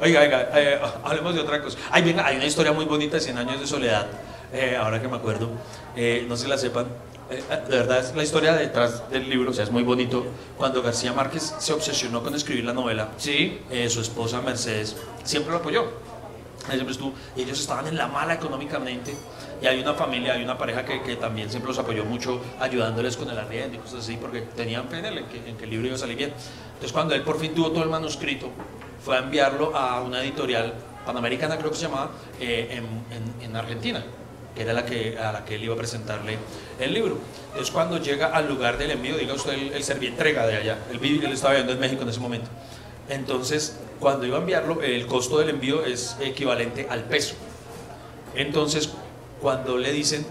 Oiga, 0.00 0.20
oiga, 0.20 0.48
eh, 0.54 0.80
hablemos 1.04 1.34
de 1.34 1.40
otra 1.40 1.60
cosa. 1.62 1.78
Ay, 1.90 2.02
venga, 2.02 2.26
hay 2.26 2.36
una 2.36 2.46
historia 2.46 2.72
muy 2.72 2.84
bonita 2.84 3.16
de 3.16 3.20
100 3.20 3.38
años 3.38 3.60
de 3.60 3.66
soledad, 3.66 4.06
eh, 4.52 4.76
ahora 4.80 5.00
que 5.00 5.08
me 5.08 5.16
acuerdo. 5.16 5.50
Eh, 5.96 6.24
no 6.28 6.36
se 6.36 6.48
la 6.48 6.56
sepan. 6.58 6.86
Eh, 7.30 7.42
de 7.68 7.76
verdad, 7.78 7.98
es 8.00 8.14
la 8.16 8.22
historia 8.24 8.52
detrás 8.54 9.08
del 9.10 9.28
libro, 9.28 9.50
o 9.50 9.54
sea, 9.54 9.64
es 9.64 9.70
muy 9.70 9.82
bonito. 9.82 10.26
Cuando 10.56 10.82
García 10.82 11.12
Márquez 11.12 11.54
se 11.58 11.72
obsesionó 11.72 12.22
con 12.22 12.34
escribir 12.34 12.64
la 12.64 12.72
novela, 12.72 13.10
Sí. 13.18 13.60
eh, 13.70 13.88
su 13.88 14.00
esposa 14.00 14.40
Mercedes 14.40 14.96
siempre 15.24 15.52
lo 15.52 15.58
apoyó. 15.58 15.84
Siempre 16.68 16.92
estuvo, 16.92 17.12
ellos 17.36 17.58
estaban 17.58 17.86
en 17.88 17.96
la 17.96 18.06
mala 18.06 18.34
económicamente 18.34 19.14
y 19.62 19.66
hay 19.66 19.80
una 19.80 19.94
familia, 19.94 20.34
hay 20.34 20.42
una 20.42 20.56
pareja 20.56 20.84
que, 20.84 21.02
que 21.02 21.16
también 21.16 21.50
siempre 21.50 21.68
los 21.68 21.78
apoyó 21.78 22.04
mucho 22.04 22.40
ayudándoles 22.60 23.16
con 23.16 23.28
el 23.30 23.38
arriendo 23.38 23.76
y 23.76 23.78
cosas 23.80 24.00
así 24.00 24.16
porque 24.20 24.40
tenían 24.42 24.88
fe 24.88 24.98
en, 24.98 25.04
él, 25.06 25.18
en, 25.18 25.26
que, 25.26 25.48
en 25.50 25.56
que 25.56 25.64
el 25.64 25.70
libro 25.70 25.86
iba 25.86 25.96
a 25.96 25.98
salir 25.98 26.16
bien. 26.16 26.32
Entonces 26.68 26.92
cuando 26.92 27.14
él 27.14 27.22
por 27.22 27.38
fin 27.38 27.54
tuvo 27.54 27.70
todo 27.70 27.82
el 27.84 27.90
manuscrito, 27.90 28.48
fue 29.04 29.16
a 29.16 29.20
enviarlo 29.20 29.74
a 29.76 30.00
una 30.02 30.22
editorial 30.22 30.72
panamericana 31.06 31.56
creo 31.58 31.70
que 31.70 31.76
se 31.76 31.82
llamaba, 31.84 32.10
eh, 32.40 32.68
en, 32.70 32.84
en- 33.16 33.44
en 33.50 33.56
Argentina 33.56 34.02
que 34.54 34.62
era 34.62 34.72
la 34.72 34.84
que, 34.84 35.16
a 35.16 35.30
la 35.32 35.44
que 35.44 35.54
él 35.54 35.64
iba 35.64 35.74
a 35.74 35.76
presentarle 35.78 36.36
el 36.80 36.92
libro. 36.92 37.18
Entonces 37.50 37.70
cuando 37.72 37.98
llega 37.98 38.26
al 38.28 38.48
lugar 38.48 38.78
del 38.78 38.90
envío, 38.90 39.16
diga 39.16 39.32
usted 39.34 39.52
el, 39.52 39.72
el 39.72 39.82
servientrega 39.84 40.44
de 40.46 40.56
allá, 40.56 40.78
él, 40.90 40.98
él 41.02 41.32
estaba 41.32 41.52
viviendo 41.52 41.72
en 41.72 41.78
México 41.80 42.02
en 42.02 42.08
ese 42.08 42.18
momento. 42.20 42.48
Entonces, 43.08 43.76
cuando 43.98 44.24
iba 44.26 44.36
a 44.36 44.40
enviarlo, 44.40 44.82
el 44.82 45.06
costo 45.06 45.38
del 45.38 45.48
envío 45.50 45.84
es 45.84 46.16
equivalente 46.20 46.86
al 46.88 47.04
peso. 47.04 47.34
Entonces, 48.36 48.92
cuando 49.40 49.76
le 49.78 49.92
dicen 49.92 50.26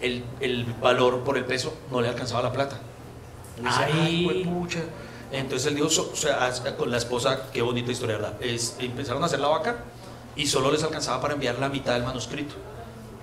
el, 0.00 0.24
el 0.40 0.64
valor 0.80 1.20
por 1.24 1.36
el 1.36 1.44
peso, 1.44 1.74
no 1.90 2.00
le 2.00 2.08
alcanzaba 2.08 2.42
la 2.42 2.52
plata. 2.52 2.78
Dice, 3.56 3.68
Ay. 3.78 3.92
"Ay, 3.94 4.24
juepucha". 4.44 4.80
Entonces 5.32 5.68
él 5.68 5.76
dijo, 5.76 5.88
so- 5.90 6.10
o 6.12 6.16
sea, 6.16 6.50
con 6.76 6.90
la 6.90 6.96
esposa, 6.96 7.46
qué 7.52 7.62
bonita 7.62 7.92
historia, 7.92 8.16
¿verdad? 8.16 8.34
Es, 8.40 8.76
empezaron 8.80 9.22
a 9.22 9.26
hacer 9.26 9.38
la 9.40 9.48
vaca 9.48 9.76
y 10.34 10.46
solo 10.46 10.72
les 10.72 10.82
alcanzaba 10.82 11.20
para 11.20 11.34
enviar 11.34 11.58
la 11.58 11.68
mitad 11.68 11.92
del 11.94 12.02
manuscrito. 12.02 12.54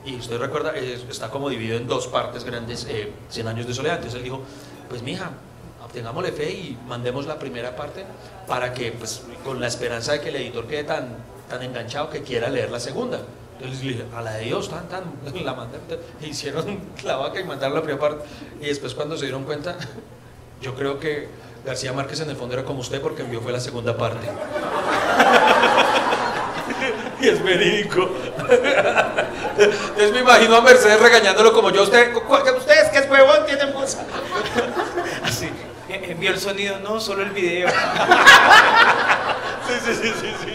Y 0.05 0.15
usted 0.15 0.37
recuerda, 0.39 0.75
es- 0.77 1.03
está 1.09 1.29
como 1.29 1.49
dividido 1.49 1.77
en 1.77 1.87
dos 1.87 2.07
partes 2.07 2.43
grandes, 2.45 2.85
eh, 2.89 3.11
100 3.29 3.47
años 3.47 3.67
de 3.67 3.73
soledad. 3.73 3.95
Entonces 3.95 4.17
él 4.19 4.23
dijo, 4.23 4.41
pues 4.87 5.01
mija, 5.01 5.31
tengámosle 5.91 6.31
fe 6.31 6.51
y 6.51 6.77
mandemos 6.87 7.25
la 7.25 7.39
primera 7.39 7.75
parte 7.75 8.05
para 8.47 8.73
que, 8.73 8.91
pues, 8.91 9.23
con 9.43 9.59
la 9.59 9.67
esperanza 9.67 10.11
de 10.13 10.21
que 10.21 10.29
el 10.29 10.35
editor 10.37 10.67
quede 10.67 10.83
tan, 10.83 11.15
tan 11.49 11.61
enganchado 11.63 12.09
que 12.09 12.21
quiera 12.23 12.49
leer 12.49 12.69
la 12.71 12.79
segunda. 12.79 13.19
Entonces 13.59 13.83
le 13.83 13.91
dije, 13.93 14.05
a 14.15 14.21
la 14.21 14.33
de 14.33 14.45
Dios, 14.45 14.69
tan, 14.69 14.87
tan, 14.87 15.03
la 15.45 15.53
mandé, 15.53 15.79
hicieron 16.21 16.79
la 17.03 17.17
vaca 17.17 17.39
y 17.39 17.43
mandaron 17.43 17.75
la 17.75 17.81
primera 17.81 17.99
parte. 17.99 18.25
Y 18.61 18.65
después 18.67 18.93
cuando 18.93 19.17
se 19.17 19.25
dieron 19.25 19.43
cuenta, 19.43 19.75
yo 20.61 20.75
creo 20.75 20.99
que 20.99 21.27
García 21.65 21.91
Márquez 21.93 22.19
en 22.21 22.29
el 22.29 22.35
fondo 22.35 22.53
era 22.53 22.63
como 22.63 22.79
usted 22.79 23.01
porque 23.01 23.23
envió 23.23 23.41
fue 23.41 23.51
la 23.51 23.59
segunda 23.59 23.97
parte. 23.97 24.27
y 27.19 27.27
es 27.27 27.43
verídico. 27.43 28.09
Entonces 29.57 30.11
me 30.13 30.19
imagino 30.19 30.55
a 30.55 30.61
Mercedes 30.61 30.99
regañándolo 31.01 31.51
como 31.51 31.71
yo, 31.71 31.83
usted, 31.83 32.13
ustedes 32.15 32.89
que 32.89 32.99
es 32.99 33.09
huevón 33.09 33.45
tienen 33.47 33.73
voz. 33.73 33.97
Así. 35.23 35.49
eh, 35.89 36.05
Envió 36.09 36.29
el 36.31 36.39
sonido, 36.39 36.79
no, 36.79 36.99
solo 36.99 37.23
el 37.23 37.31
video. 37.31 37.67
Sí, 39.67 39.73
sí, 39.83 39.93
sí, 40.01 40.13
sí, 40.21 40.33
sí. 40.45 40.51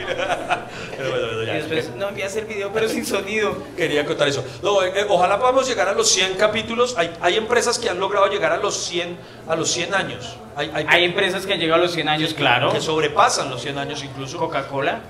Pero 1.03 1.27
bueno, 1.27 1.43
Y 1.43 1.47
ya, 1.47 1.53
después, 1.55 1.91
no, 1.97 2.09
envías 2.09 2.35
el 2.37 2.45
video, 2.47 2.71
pero 2.73 2.89
sin 2.89 3.05
sonido. 3.05 3.57
Quería 3.77 4.05
contar 4.07 4.29
eso. 4.29 4.45
No, 4.63 4.83
eh, 4.83 4.93
eh, 4.95 5.07
ojalá 5.09 5.39
podamos 5.39 5.67
llegar 5.67 5.89
a 5.89 5.93
los 5.95 6.09
100 6.11 6.35
capítulos. 6.35 6.95
Hay, 6.97 7.13
hay 7.21 7.37
empresas 7.37 7.79
que 7.79 7.89
han 7.91 7.99
logrado 7.99 8.27
llegar 8.29 8.53
a 8.53 8.57
los 8.59 8.77
100, 8.77 9.17
a 9.49 9.57
los 9.57 9.71
100 9.71 9.95
años. 9.95 10.37
Hay, 10.57 10.71
hay- 10.75 10.87
Hay 10.89 11.05
empresas 11.05 11.47
que 11.47 11.53
han 11.55 11.61
llegado 11.61 11.81
a 11.81 11.85
los 11.85 11.93
100 11.93 12.09
años, 12.09 12.35
claro. 12.35 12.73
que 12.73 12.81
sobrepasan 12.81 13.51
los 13.51 13.61
100 13.63 13.79
años 13.79 14.03
incluso. 14.05 14.39
Coca-Cola. 14.39 15.01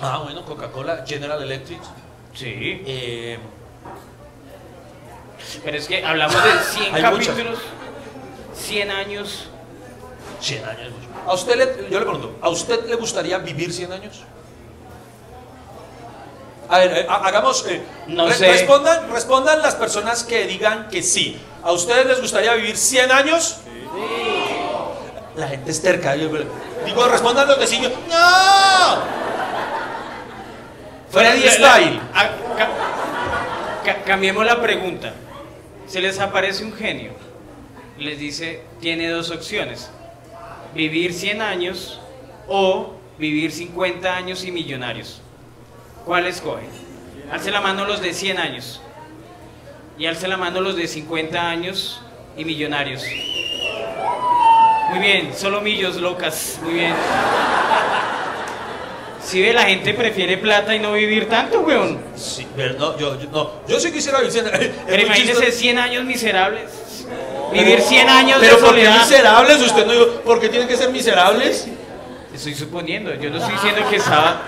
Ah, 0.00 0.20
bueno, 0.24 0.44
Coca-Cola, 0.44 1.04
General 1.06 1.40
Electric. 1.42 1.80
Sí. 2.34 2.82
eh, 2.86 3.38
Pero 5.64 5.76
es 5.76 5.86
que 5.86 6.04
hablamos 6.04 6.42
de 6.42 6.50
100 6.60 6.94
Hay 6.94 7.02
muchas. 7.12 7.28
capítulos, 7.28 7.58
100 8.54 8.90
años. 8.90 9.48
100 10.40 10.64
años. 10.64 10.92
A 11.26 11.34
usted 11.34 11.56
le, 11.56 11.90
yo 11.90 11.98
le 12.00 12.04
pregunto, 12.06 12.36
¿a 12.40 12.48
usted 12.48 12.86
le 12.88 12.96
gustaría 12.96 13.38
vivir 13.38 13.72
100 13.72 13.92
años? 13.92 14.22
A 16.72 16.78
ver, 16.78 16.92
eh, 16.98 17.06
ha- 17.08 17.26
hagamos. 17.28 17.64
eh, 17.68 17.82
No 18.08 18.30
sé. 18.32 18.48
Respondan, 18.50 19.10
respondan 19.12 19.62
las 19.62 19.74
personas 19.76 20.24
que 20.24 20.46
digan 20.46 20.88
que 20.88 21.02
sí. 21.02 21.36
¿A 21.62 21.70
ustedes 21.72 22.06
les 22.06 22.20
gustaría 22.20 22.54
vivir 22.54 22.76
100 22.76 23.12
años? 23.12 23.58
La 25.36 25.48
gente 25.48 25.70
es 25.70 25.80
terca. 25.82 26.16
yo- 26.16 26.28
digo, 26.84 27.08
respondan 27.08 27.46
los 27.48 27.58
vecinos. 27.58 27.92
¡No! 28.08 29.02
Freddy 31.10 31.48
Style. 31.48 32.00
Ca- 33.84 34.02
cambiemos 34.04 34.44
la 34.46 34.60
pregunta. 34.60 35.12
Se 35.86 36.00
les 36.00 36.18
aparece 36.20 36.64
un 36.64 36.72
genio. 36.72 37.12
Les 37.98 38.18
dice, 38.18 38.62
tiene 38.80 39.08
dos 39.10 39.30
opciones. 39.30 39.90
Vivir 40.74 41.12
100 41.12 41.42
años 41.42 42.00
o 42.48 42.94
vivir 43.18 43.52
50 43.52 44.14
años 44.16 44.44
y 44.44 44.52
millonarios. 44.52 45.21
¿Cuál 46.04 46.26
escogen? 46.26 46.68
Alce 47.30 47.50
la 47.50 47.60
mano 47.60 47.84
los 47.84 48.00
de 48.00 48.12
100 48.12 48.38
años. 48.38 48.80
Y 49.98 50.06
alce 50.06 50.26
la 50.28 50.36
mano 50.36 50.60
los 50.60 50.76
de 50.76 50.86
50 50.88 51.48
años 51.48 52.00
y 52.36 52.44
millonarios. 52.44 53.02
Muy 54.90 54.98
bien, 54.98 55.32
solo 55.36 55.60
millos 55.60 55.96
locas. 55.96 56.58
Muy 56.62 56.74
bien. 56.74 56.94
Si 59.22 59.40
ve, 59.40 59.52
la 59.52 59.62
gente 59.62 59.94
prefiere 59.94 60.36
plata 60.36 60.74
y 60.74 60.78
no 60.80 60.92
vivir 60.92 61.28
tanto, 61.28 61.60
weón. 61.60 61.98
Sí, 62.16 62.46
pero 62.56 62.74
no, 62.74 62.98
yo, 62.98 63.18
yo- 63.20 63.30
no, 63.30 63.50
yo 63.68 63.78
sí 63.80 63.92
quisiera 63.92 64.18
vivir 64.18 64.32
100 64.32 64.46
años. 64.48 64.70
Pero 64.86 65.02
imagínese 65.04 65.52
100 65.52 65.78
años 65.78 66.04
miserables. 66.04 67.06
Vivir 67.52 67.80
100 67.80 68.08
años 68.08 68.38
Pero 68.40 68.56
de 68.56 68.62
¿por 68.62 68.74
qué 68.74 68.84
soledad. 68.84 69.00
miserables? 69.00 69.60
Usted 69.62 69.86
no 69.86 69.92
dijo, 69.92 70.06
¿por 70.22 70.40
qué 70.40 70.48
tienen 70.48 70.66
que 70.68 70.76
ser 70.76 70.90
miserables? 70.90 71.68
Estoy 72.34 72.54
suponiendo, 72.54 73.14
yo 73.14 73.30
no 73.30 73.36
estoy 73.38 73.52
diciendo 73.54 73.82
que 73.88 73.96
estaba. 73.96 74.42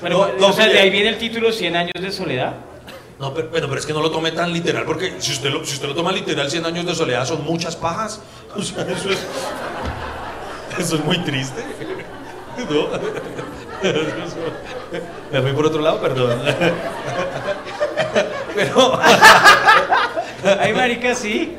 Pero, 0.00 0.28
No, 0.28 0.32
no, 0.38 0.46
o 0.48 0.52
sea, 0.52 0.66
de 0.66 0.78
ahí 0.78 0.90
viene 0.90 1.08
el 1.10 1.18
título 1.18 1.52
100 1.52 1.76
años 1.76 1.92
de 2.00 2.12
soledad. 2.12 2.54
No, 3.18 3.34
pero, 3.34 3.48
bueno, 3.48 3.66
pero 3.68 3.80
es 3.80 3.86
que 3.86 3.92
no 3.92 4.00
lo 4.00 4.10
tome 4.10 4.30
tan 4.30 4.52
literal, 4.52 4.84
porque 4.84 5.14
si 5.18 5.32
usted 5.32 5.50
lo, 5.50 5.64
si 5.64 5.74
usted 5.74 5.88
lo 5.88 5.94
toma 5.94 6.12
literal, 6.12 6.48
100 6.50 6.66
años 6.66 6.86
de 6.86 6.94
soledad 6.94 7.24
son 7.26 7.44
muchas 7.44 7.74
pajas. 7.74 8.20
O 8.54 8.62
sea, 8.62 8.84
eso 8.84 9.10
es, 9.10 9.26
eso 10.78 10.96
es 10.96 11.04
muy 11.04 11.18
triste. 11.18 11.62
¿No? 12.70 12.88
Me 15.32 15.42
fui 15.42 15.52
por 15.52 15.66
otro 15.66 15.80
lado, 15.80 16.00
perdón. 16.00 16.40
Pero, 18.54 18.98
Ay, 20.60 20.72
marica, 20.72 21.14
sí. 21.14 21.56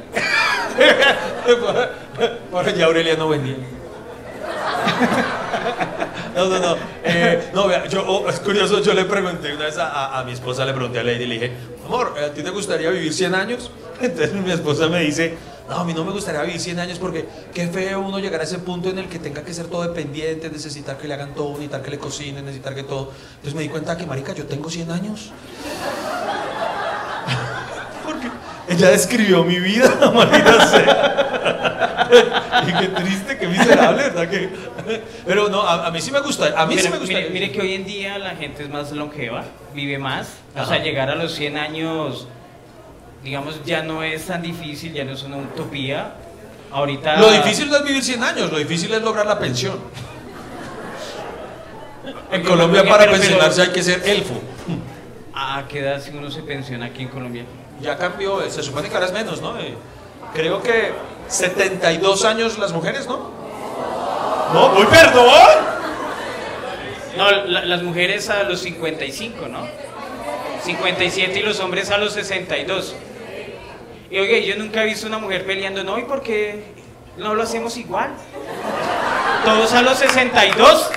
Bueno, 2.51 2.69
ya 2.71 2.85
Aureliano 2.85 3.27
buen 3.27 3.43
día. 3.43 3.55
No, 6.39 6.47
no, 6.47 6.59
no. 6.59 6.75
Eh, 7.03 7.49
no, 7.53 7.67
vea, 7.67 7.85
yo, 7.87 8.03
oh, 8.07 8.29
es 8.29 8.39
curioso, 8.39 8.81
yo 8.81 8.93
le 8.93 9.03
pregunté 9.05 9.53
una 9.53 9.65
vez 9.65 9.77
a, 9.77 10.17
a- 10.19 10.23
mi 10.23 10.31
esposa, 10.31 10.65
le 10.65 10.73
pregunté 10.73 10.99
a 10.99 11.03
Lady, 11.03 11.25
le 11.25 11.33
dije, 11.35 11.51
amor, 11.85 12.15
¿a 12.17 12.29
ti 12.33 12.41
te 12.43 12.49
gustaría 12.49 12.89
vivir 12.91 13.13
100 13.13 13.35
años? 13.35 13.69
Entonces 14.01 14.33
mi 14.33 14.51
esposa 14.51 14.87
me 14.87 15.01
dice, 15.01 15.35
No, 15.67 15.75
a 15.79 15.83
mí 15.83 15.93
no 15.93 16.05
me 16.05 16.11
gustaría 16.13 16.41
vivir 16.43 16.61
100 16.61 16.79
años 16.79 16.97
porque 16.97 17.25
qué 17.53 17.67
feo 17.67 17.99
uno 17.99 18.19
llegar 18.19 18.39
a 18.39 18.45
ese 18.45 18.59
punto 18.59 18.87
en 18.89 18.99
el 18.99 19.09
que 19.09 19.19
tenga 19.19 19.43
que 19.43 19.53
ser 19.53 19.65
todo 19.67 19.81
dependiente, 19.83 20.49
necesitar 20.49 20.97
que 20.97 21.07
le 21.09 21.13
hagan 21.15 21.35
todo, 21.35 21.49
necesitar 21.51 21.81
que 21.81 21.91
le 21.91 21.99
cocinen, 21.99 22.45
necesitar 22.45 22.73
que 22.73 22.83
todo. 22.83 23.11
Entonces 23.35 23.53
me 23.55 23.63
di 23.63 23.69
cuenta 23.69 23.97
que, 23.97 24.05
marica, 24.05 24.33
yo 24.33 24.45
tengo 24.45 24.69
100 24.69 24.91
años. 24.91 25.29
porque 28.05 28.29
ella 28.69 28.89
describió 28.91 29.43
mi 29.43 29.59
vida, 29.59 29.93
maldita 30.13 30.67
sea. 30.67 31.98
y 32.67 32.73
qué 32.79 32.87
triste, 32.87 33.37
qué 33.37 33.47
miserable, 33.47 34.03
¿verdad? 34.03 34.29
Que... 34.29 34.49
Pero 35.25 35.49
no, 35.49 35.61
a, 35.61 35.87
a 35.87 35.91
mí 35.91 36.01
sí 36.01 36.11
me 36.11 36.19
gusta, 36.21 36.53
a 36.59 36.65
mí 36.65 36.77
sí 36.77 36.89
me 36.89 36.97
gusta. 36.97 37.13
mire, 37.13 37.29
mire 37.29 37.51
que 37.51 37.61
hoy 37.61 37.73
en 37.73 37.85
día 37.85 38.17
la 38.17 38.35
gente 38.35 38.63
es 38.63 38.69
más 38.69 38.91
longeva, 38.91 39.43
vive 39.73 39.97
más. 39.97 40.27
O 40.55 40.59
Ajá. 40.59 40.67
sea, 40.69 40.77
llegar 40.83 41.09
a 41.09 41.15
los 41.15 41.33
100 41.35 41.57
años, 41.57 42.27
digamos, 43.23 43.63
ya 43.65 43.83
no 43.83 44.03
es 44.03 44.25
tan 44.25 44.41
difícil, 44.41 44.93
ya 44.93 45.03
no 45.05 45.11
es 45.13 45.23
una 45.23 45.37
utopía. 45.37 46.13
Ahorita. 46.71 47.17
Lo 47.19 47.31
difícil 47.31 47.69
no 47.69 47.77
es 47.77 47.83
vivir 47.83 48.03
100 48.03 48.23
años, 48.23 48.51
lo 48.51 48.57
difícil 48.59 48.93
es 48.93 49.01
lograr 49.01 49.25
la 49.25 49.39
pensión. 49.39 49.79
En 52.31 52.43
Colombia 52.43 52.83
para 52.83 52.99
pero- 53.05 53.11
pensionarse 53.13 53.61
hay 53.61 53.69
que 53.69 53.83
ser 53.83 54.07
elfo. 54.07 54.39
¿A 55.33 55.63
qué 55.67 55.79
edad 55.79 56.01
si 56.01 56.11
uno 56.11 56.29
se 56.29 56.41
pensiona 56.43 56.87
aquí 56.87 57.03
en 57.03 57.07
Colombia? 57.09 57.43
Ya 57.81 57.97
cambió, 57.97 58.41
eh, 58.43 58.49
se 58.51 58.61
supone 58.61 58.87
que 58.89 58.93
ahora 58.93 59.07
es 59.07 59.13
menos, 59.13 59.41
¿no? 59.41 59.57
Eh, 59.59 59.73
creo 60.33 60.61
que 60.61 60.91
72 61.29 62.25
años 62.25 62.57
las 62.57 62.71
mujeres, 62.73 63.07
¿no? 63.07 63.29
No, 64.53 64.69
muy 64.69 64.85
perdón. 64.87 65.29
No, 67.17 67.31
la- 67.31 67.65
las 67.65 67.83
mujeres 67.83 68.29
a 68.29 68.43
los 68.43 68.61
55, 68.61 69.47
¿no? 69.47 69.67
57 70.63 71.39
y 71.39 71.43
los 71.43 71.59
hombres 71.59 71.91
a 71.91 71.97
los 71.97 72.13
62. 72.13 72.95
Y 74.11 74.19
oye, 74.19 74.45
yo 74.45 74.55
nunca 74.55 74.81
he 74.83 74.85
visto 74.85 75.05
una 75.07 75.19
mujer 75.19 75.45
peleando, 75.45 75.83
no, 75.83 75.99
¿y 75.99 76.03
por 76.03 76.21
qué 76.23 76.63
no 77.17 77.35
lo 77.35 77.43
hacemos 77.43 77.77
igual? 77.77 78.09
Todos 79.45 79.71
a 79.73 79.81
los 79.83 79.97
62, 79.99 80.89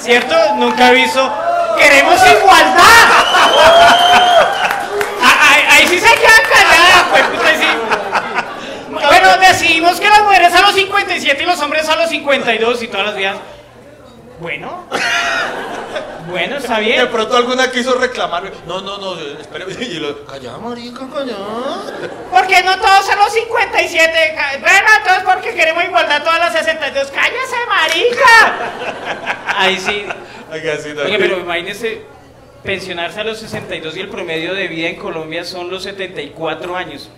¿cierto? 0.00 0.34
Nunca 0.56 0.90
he 0.90 0.94
visto, 0.94 1.32
queremos 1.78 2.18
igualdad. 2.26 2.82
Ah, 5.28 5.52
Ahí, 5.52 5.62
ahí 5.82 5.88
sí 5.88 5.98
se 5.98 6.06
queda 6.14 6.42
callada, 6.52 7.08
pues, 7.10 7.22
puta, 7.24 7.48
ahí 7.48 7.56
sí. 7.56 7.66
Bueno, 9.36 9.52
decidimos 9.52 10.00
que 10.00 10.08
las 10.08 10.22
mujeres 10.22 10.52
a 10.54 10.62
los 10.62 10.74
57 10.74 11.42
y 11.42 11.46
los 11.46 11.60
hombres 11.60 11.88
a 11.88 11.96
los 11.96 12.08
52 12.10 12.82
y 12.82 12.88
todas 12.88 13.06
las 13.06 13.16
días. 13.16 13.36
Bueno. 14.40 14.84
Bueno, 16.28 16.56
está 16.56 16.78
bien. 16.80 16.98
De 17.00 17.06
pronto 17.06 17.36
alguna 17.36 17.70
quiso 17.70 17.94
reclamar. 17.94 18.50
No, 18.66 18.80
no, 18.80 18.98
no, 18.98 19.18
espérame. 19.40 19.70
Y 19.80 19.94
lo, 20.00 20.24
callá, 20.26 20.58
marica, 20.58 21.06
callá. 21.12 21.36
¿Por 22.30 22.46
qué 22.46 22.62
no 22.62 22.76
todos 22.78 23.08
a 23.10 23.16
los 23.16 23.32
57? 23.32 24.34
Ca- 24.34 24.58
Bueno, 24.60 24.88
entonces 24.98 25.22
porque 25.24 25.54
queremos 25.54 25.84
igualdad 25.84 26.22
todas 26.22 26.38
las 26.40 26.52
62. 26.52 27.10
¡Cállese, 27.12 27.56
marica! 27.68 29.54
Ahí 29.56 29.78
sí. 29.78 30.04
Oiga, 30.52 30.76
sí, 30.78 30.90
pero 31.18 31.38
imagínese 31.38 32.02
pensionarse 32.62 33.20
a 33.20 33.24
los 33.24 33.38
62 33.38 33.96
y 33.96 34.00
el 34.00 34.08
promedio 34.08 34.54
de 34.54 34.66
vida 34.68 34.88
en 34.88 34.96
Colombia 34.96 35.44
son 35.44 35.70
los 35.70 35.84
74 35.84 36.76
años. 36.76 37.08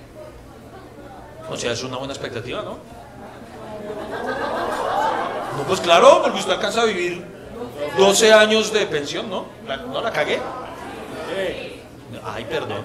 O 1.50 1.56
sea, 1.56 1.72
es 1.72 1.82
una 1.82 1.96
buena 1.96 2.12
expectativa, 2.12 2.62
¿no? 2.62 2.78
No, 5.56 5.64
pues 5.66 5.80
claro, 5.80 6.20
porque 6.22 6.38
usted 6.38 6.52
alcanza 6.52 6.82
a 6.82 6.84
vivir 6.84 7.24
12 7.96 8.32
años 8.32 8.72
de 8.72 8.86
pensión, 8.86 9.28
¿no? 9.28 9.46
¿No 9.92 10.00
la 10.00 10.12
cagué? 10.12 10.38
Ay, 12.24 12.44
perdón. 12.48 12.82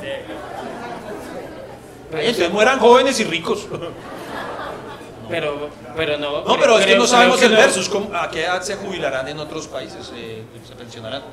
Ay, 2.16 2.28
entonces 2.28 2.51
mueran 2.51 2.80
jóvenes 2.80 3.20
y 3.20 3.24
ricos. 3.26 3.68
Pero, 5.30 5.70
pero 5.95 6.18
no. 6.18 6.43
No, 6.43 6.57
pero 6.59 6.78
es 6.78 6.86
que 6.86 6.97
no 6.97 7.07
sabemos 7.07 7.41
el 7.41 7.49
que 7.49 7.55
no- 7.55 7.61
versus. 7.61 7.88
¿cómo- 7.88 8.14
¿A 8.16 8.30
qué 8.30 8.43
edad 8.43 8.61
se 8.61 8.76
jubilarán 8.76 9.26
en 9.30 9.39
otros 9.39 9.68
países? 9.68 10.11
eh, 10.14 10.43
¿Se 10.68 10.76
pensionarán? 10.76 11.24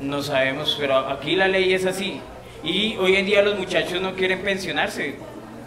No 0.00 0.22
sabemos, 0.24 0.76
pero 0.78 0.98
aquí 0.98 1.36
la 1.36 1.46
ley 1.46 1.72
es 1.72 1.86
así. 1.86 2.20
Y 2.64 2.96
hoy 2.96 3.14
en 3.14 3.26
día 3.26 3.42
los 3.42 3.56
muchachos 3.56 4.00
no 4.02 4.12
quieren 4.14 4.42
pensionarse. 4.42 5.16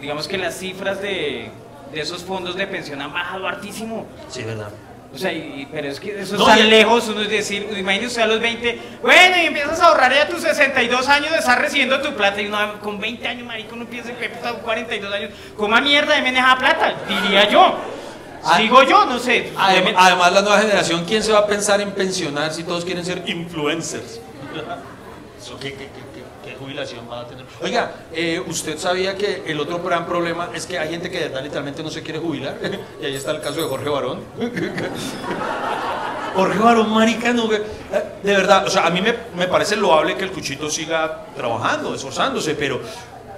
Digamos 0.02 0.26
que 0.28 0.36
las 0.36 0.58
cifras 0.58 1.00
de, 1.00 1.48
de 1.92 2.00
esos 2.00 2.22
fondos 2.24 2.56
de 2.56 2.66
pensión 2.66 3.00
han 3.00 3.12
bajado 3.12 3.46
hartísimo. 3.46 4.04
Sí, 4.28 4.42
verdad. 4.42 4.68
O 5.14 5.18
sea, 5.18 5.32
y- 5.32 5.68
pero 5.70 5.88
es 5.88 6.00
que 6.00 6.20
eso 6.20 6.36
No, 6.36 6.48
está 6.48 6.56
lejos, 6.56 7.06
uno 7.08 7.20
es 7.20 7.28
decir, 7.30 7.68
imagínese 7.78 8.20
a 8.20 8.26
los 8.26 8.40
20, 8.40 8.80
bueno, 9.00 9.36
y 9.36 9.46
empiezas 9.46 9.78
a 9.80 9.86
ahorrar 9.86 10.12
ya 10.12 10.26
tus 10.26 10.40
62 10.40 11.06
años 11.08 11.30
de 11.30 11.38
estar 11.38 11.60
recibiendo 11.60 12.00
tu 12.00 12.14
plata, 12.14 12.40
y 12.42 12.46
uno 12.46 12.80
con 12.80 12.98
20 12.98 13.28
años, 13.28 13.46
marico, 13.46 13.74
uno 13.76 13.84
piensa 13.86 14.12
que 14.14 14.28
puta, 14.30 14.54
42 14.54 15.12
años, 15.14 15.30
coma 15.56 15.80
mierda 15.80 16.20
de 16.20 16.28
esa 16.30 16.56
plata, 16.56 16.94
diría 17.08 17.48
yo. 17.48 17.76
Ah. 18.44 18.56
Sigo 18.56 18.82
yo, 18.82 19.04
no 19.04 19.20
sé. 19.20 19.52
Además, 19.56 20.32
la 20.32 20.42
nueva 20.42 20.58
generación, 20.58 21.04
¿quién 21.04 21.22
se 21.22 21.30
va 21.30 21.38
a 21.40 21.46
pensar 21.46 21.80
en 21.80 21.92
pensionar 21.92 22.52
si 22.52 22.64
todos 22.64 22.84
quieren 22.84 23.04
ser 23.04 23.22
influencers? 23.26 24.18
Eso, 25.40 25.58
¿qué, 25.60 25.72
qué- 25.74 25.76
qué- 25.76 25.84
qué- 25.86 26.02
qué 26.11 26.11
jubilación 26.62 27.06
va 27.10 27.20
a 27.20 27.26
tener? 27.26 27.44
Oiga, 27.60 27.92
eh, 28.12 28.42
¿usted 28.46 28.78
sabía 28.78 29.16
que 29.16 29.42
el 29.46 29.58
otro 29.60 29.80
gran 29.82 30.06
problema 30.06 30.50
es 30.54 30.66
que 30.66 30.78
hay 30.78 30.88
gente 30.90 31.10
que 31.10 31.18
de 31.18 31.24
verdad 31.28 31.42
literalmente 31.42 31.82
no 31.82 31.90
se 31.90 32.02
quiere 32.02 32.18
jubilar? 32.18 32.56
y 33.02 33.04
ahí 33.04 33.14
está 33.14 33.32
el 33.32 33.40
caso 33.40 33.60
de 33.62 33.68
Jorge 33.68 33.88
Barón. 33.88 34.20
Jorge 36.34 36.58
Barón, 36.58 36.90
marica, 36.90 37.32
no, 37.32 37.52
eh, 37.52 37.62
de 38.22 38.32
verdad, 38.36 38.66
o 38.66 38.70
sea, 38.70 38.86
a 38.86 38.90
mí 38.90 39.02
me, 39.02 39.14
me 39.36 39.48
parece 39.48 39.76
loable 39.76 40.16
que 40.16 40.24
el 40.24 40.32
cuchito 40.32 40.70
siga 40.70 41.26
trabajando, 41.36 41.94
esforzándose, 41.94 42.54
pero, 42.54 42.80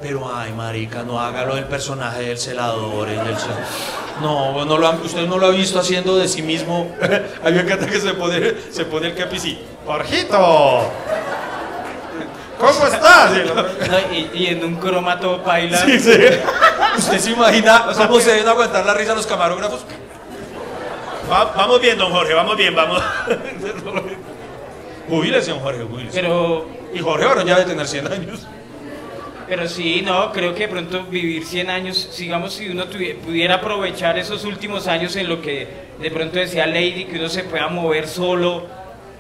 pero, 0.01 0.31
ay, 0.33 0.53
marica, 0.53 1.03
no 1.03 1.19
haga 1.19 1.45
lo 1.45 1.57
del 1.57 1.65
personaje 1.65 2.23
del 2.23 2.39
celador. 2.39 3.09
el 3.09 3.17
del 3.25 3.35
cel- 3.37 3.57
no, 4.23 4.65
no 4.65 4.79
lo 4.79 4.87
han- 4.87 5.01
usted 5.01 5.27
no 5.27 5.39
lo 5.39 5.47
ha 5.47 5.51
visto 5.51 5.81
haciendo 5.81 6.17
de 6.17 6.29
sí 6.29 6.43
mismo. 6.43 6.95
encanta 7.61 7.87
que 7.87 8.01
se 8.01 8.15
pone, 8.15 8.55
se 8.71 8.85
pone 8.85 9.09
el 9.09 9.15
capi 9.17 9.39
y 9.39 9.59
Jorgito, 9.85 10.83
¿cómo 12.73 12.87
estás? 12.87 13.31
No, 13.33 14.13
y, 14.15 14.31
y 14.35 14.47
en 14.49 14.65
un 14.65 14.77
croma 14.77 15.19
todo 15.21 15.43
paila. 15.43 15.79
Sí, 15.79 15.99
sí. 16.01 16.13
¿Usted 16.99 17.19
se 17.19 17.31
imagina 17.31 17.87
cómo 17.97 18.21
se 18.21 18.31
deben 18.33 18.49
aguantar 18.49 18.85
la 18.87 18.95
risa 18.95 19.15
los 19.15 19.27
camarógrafos? 19.27 19.85
Va- 21.31 21.53
vamos 21.57 21.81
bien, 21.81 21.97
don 21.99 22.13
Jorge, 22.13 22.35
vamos 22.35 22.57
bien, 22.57 22.75
vamos. 22.75 23.03
Jubílese, 25.09 25.51
don 25.51 25.61
Jorge, 25.61 25.83
jubílese. 25.85 26.21
Pero, 26.21 26.67
Y 26.95 26.99
Jorge 27.01 27.25
ahora 27.25 27.45
ya 27.45 27.57
debe 27.59 27.71
tener 27.71 27.87
100 27.87 28.13
años. 28.13 28.47
pero 29.49 29.69
sí, 29.69 30.03
no, 30.03 30.33
creo 30.33 30.55
que 30.55 30.61
de 30.63 30.69
pronto 30.69 31.05
vivir 31.05 31.45
100 31.45 31.71
años, 31.71 32.09
sigamos 32.13 32.55
si 32.55 32.69
uno 32.69 32.87
tuvie- 32.87 33.17
pudiera 33.17 33.57
aprovechar 33.57 34.19
esos 34.19 34.45
últimos 34.45 34.87
años 34.87 35.15
en 35.17 35.29
lo 35.29 35.43
que 35.43 35.69
de 36.01 36.11
pronto 36.11 36.39
decía 36.39 36.67
Lady, 36.67 37.05
que 37.05 37.19
uno 37.19 37.29
se 37.29 37.45
pueda 37.45 37.69
mover 37.69 38.09
solo, 38.09 38.67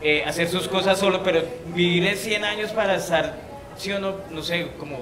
eh, 0.06 0.22
hacer 0.26 0.50
sus 0.50 0.68
cosas 0.68 0.98
solo, 0.98 1.22
pero 1.22 1.42
vivir 1.68 2.06
en 2.06 2.18
100 2.18 2.44
años 2.44 2.72
para 2.72 2.96
estar, 2.96 3.36
sí 3.78 3.90
o 3.90 3.98
no, 3.98 4.16
no 4.30 4.42
sé, 4.42 4.68
como, 4.78 4.98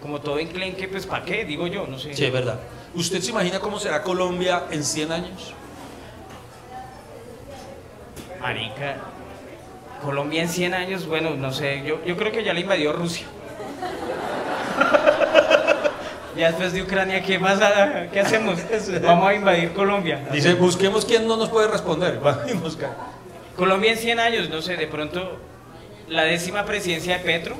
como 0.00 0.20
todo 0.20 0.38
enclenque, 0.38 0.86
pues 0.86 1.06
¿para 1.06 1.24
qué? 1.24 1.44
Digo 1.44 1.66
yo, 1.66 1.88
no 1.88 1.98
sé. 1.98 2.14
Sí, 2.14 2.24
es 2.24 2.32
verdad. 2.32 2.60
¿Usted 2.94 3.20
se 3.20 3.32
imagina 3.32 3.58
cómo 3.58 3.80
será 3.80 4.00
Colombia 4.00 4.62
en 4.70 4.84
100 4.84 5.10
años? 5.10 5.54
Marica, 8.40 8.98
Colombia 10.04 10.42
en 10.42 10.48
100 10.48 10.74
años, 10.74 11.08
bueno, 11.08 11.30
no 11.30 11.52
sé, 11.52 11.82
yo, 11.84 12.04
yo 12.04 12.16
creo 12.16 12.30
que 12.30 12.44
ya 12.44 12.54
la 12.54 12.60
invadió 12.60 12.92
Rusia. 12.92 13.26
ya 16.36 16.46
después 16.46 16.72
de 16.72 16.82
Ucrania, 16.82 17.24
¿qué 17.24 17.40
más? 17.40 17.58
¿Qué 18.12 18.20
hacemos? 18.20 18.60
Vamos 19.02 19.30
a 19.30 19.34
invadir 19.34 19.72
Colombia. 19.72 20.28
Dice, 20.30 20.54
busquemos 20.54 21.04
quién 21.04 21.26
no 21.26 21.36
nos 21.36 21.48
puede 21.48 21.66
responder. 21.66 22.24
Va, 22.24 22.46
y 22.48 22.54
nos 22.54 22.76
cae. 22.76 22.90
Colombia 23.58 23.90
en 23.92 23.98
100 23.98 24.20
años, 24.20 24.48
no 24.48 24.62
sé, 24.62 24.76
de 24.76 24.86
pronto 24.86 25.36
la 26.08 26.22
décima 26.22 26.64
presidencia 26.64 27.18
de 27.18 27.24
Petro. 27.24 27.56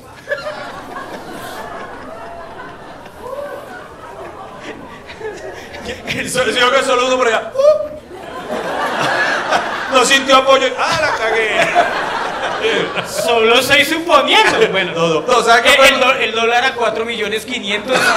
Si 6.07 6.24
yo 6.61 6.70
que 6.70 6.82
solo 6.84 7.07
uno 7.07 7.16
por 7.16 7.26
allá. 7.28 7.51
¡uh! 7.55 7.88
No 9.94 10.05
sintió 10.05 10.36
apoyo. 10.36 10.66
¡Ah, 10.78 10.99
la 11.01 11.16
cagué! 11.16 13.07
Solo 13.09 13.55
estoy 13.55 13.84
suponiendo. 13.84 14.59
Bueno, 14.70 14.92
No, 14.92 15.09
no, 15.09 15.20
no, 15.22 15.42
¿sabe 15.42 15.62
qué 15.62 15.70
eh, 15.70 15.94
el, 16.18 16.22
el 16.28 16.34
dólar 16.34 16.64
a 16.64 16.74
4 16.74 17.05
millones 17.05 17.44
500. 17.44 17.99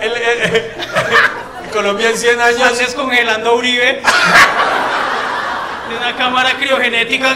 El- 0.00 0.10
el- 0.16 0.54
el- 0.54 0.71
Colombia 1.72 2.10
en 2.10 2.18
100 2.18 2.40
años. 2.40 2.62
Antes 2.62 2.94
congelando 2.94 3.50
a 3.50 3.54
Uribe. 3.54 4.02
De 5.88 5.96
una 5.96 6.16
cámara 6.16 6.54
criogenética. 6.58 7.34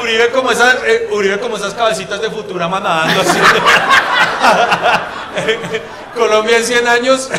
Uribe 0.00 0.30
como 0.30 0.50
esas, 0.50 0.76
eh, 0.86 1.08
Uribe 1.10 1.38
como 1.38 1.56
esas 1.56 1.74
cabecitas 1.74 2.20
de 2.20 2.30
Futurama 2.30 2.80
nadando 2.80 3.20
así. 3.20 3.38
Colombia 6.14 6.58
en 6.58 6.64
100 6.64 6.88
años. 6.88 7.30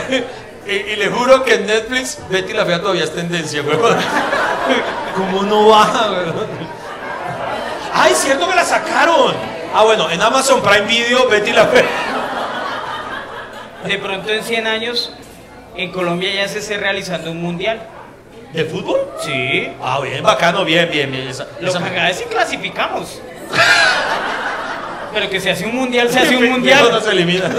Y, 0.66 0.72
y 0.72 0.96
le 0.98 1.10
juro 1.10 1.44
que 1.44 1.56
en 1.56 1.66
Netflix 1.66 2.20
Betty 2.30 2.54
la 2.54 2.66
Fea 2.66 2.80
todavía 2.80 3.04
es 3.04 3.14
tendencia, 3.14 3.62
weón. 3.64 3.98
¿Cómo 5.16 5.44
no 5.44 5.70
baja, 5.70 6.12
weón? 6.12 6.48
¡Ay, 7.94 8.14
cierto 8.14 8.48
que 8.48 8.56
la 8.56 8.64
sacaron! 8.64 9.34
Ah, 9.74 9.84
bueno, 9.84 10.10
en 10.10 10.22
Amazon 10.22 10.62
Prime 10.62 10.86
Video, 10.86 11.28
Betty 11.28 11.52
la 11.52 11.66
Fea. 11.66 11.86
De 13.86 13.98
pronto 13.98 14.30
en 14.30 14.44
100 14.44 14.68
años, 14.68 15.12
en 15.76 15.92
Colombia 15.92 16.32
ya 16.34 16.48
se 16.48 16.60
esté 16.60 16.78
realizando 16.78 17.32
un 17.32 17.42
mundial. 17.42 17.82
¿De 18.54 18.66
fútbol? 18.66 19.00
Sí. 19.22 19.70
Ah, 19.82 20.00
bien, 20.02 20.24
bacano, 20.24 20.66
bien, 20.66 20.90
bien, 20.92 21.12
bien. 21.12 21.28
Esa, 21.28 21.48
Lo 21.60 21.70
esa- 21.70 21.80
cagada 21.80 22.10
es 22.10 22.18
si 22.18 22.24
clasificamos. 22.26 23.22
Pero 25.14 25.30
que 25.30 25.40
se 25.40 25.50
hace 25.52 25.66
un 25.66 25.76
mundial, 25.76 26.10
se 26.10 26.20
hace 26.20 26.36
un 26.36 26.44
Eso 26.44 26.46
no 26.46 26.52
mundial. 26.60 27.02
se 27.04 27.12
elimina. 27.12 27.50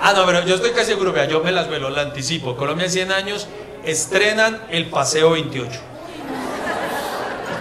Ah, 0.00 0.12
no, 0.14 0.26
pero 0.26 0.44
yo 0.44 0.54
estoy 0.56 0.70
casi 0.72 0.86
seguro, 0.88 1.12
vea, 1.12 1.26
yo 1.26 1.40
me 1.42 1.52
las 1.52 1.68
velo, 1.68 1.88
la 1.90 2.02
anticipo. 2.02 2.56
Colombia 2.56 2.86
en 2.86 2.92
100 2.92 3.12
años 3.12 3.48
estrenan 3.84 4.60
el 4.70 4.86
Paseo 4.86 5.30
28. 5.30 5.80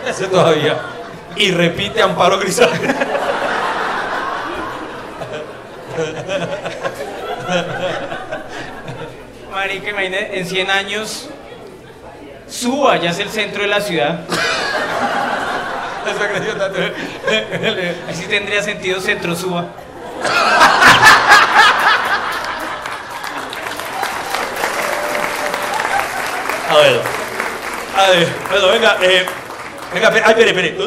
Ese 0.07 0.26
todavía. 0.28 0.78
Y 1.36 1.51
repite 1.51 2.01
Amparo 2.01 2.39
Grisales. 2.39 2.80
Marica, 9.52 9.89
imagínate, 9.89 10.39
en 10.39 10.45
100 10.45 10.72
años, 10.72 11.30
Suba 12.47 12.97
ya 12.97 13.12
es 13.12 13.20
el 13.20 13.30
centro 13.30 13.62
de 13.62 13.68
la 13.68 13.82
ciudad. 13.82 14.22
Así 18.10 18.26
tendría 18.28 18.64
sentido 18.64 19.00
centro 19.00 19.36
Suba. 19.36 19.66
A 26.70 26.78
ver. 26.78 27.02
A 27.97 28.10
ver, 28.12 28.28
bueno, 28.50 28.68
venga, 28.70 28.97
eh, 29.02 29.26
venga, 29.93 30.10
ay, 30.10 30.36
espere, 30.38 30.50
espere. 30.50 30.78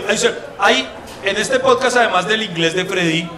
Hay, 0.58 0.88
en 1.24 1.36
este 1.36 1.58
podcast, 1.58 1.96
además 1.96 2.26
del 2.26 2.42
inglés 2.42 2.74
de 2.74 2.84
Freddy, 2.84 3.28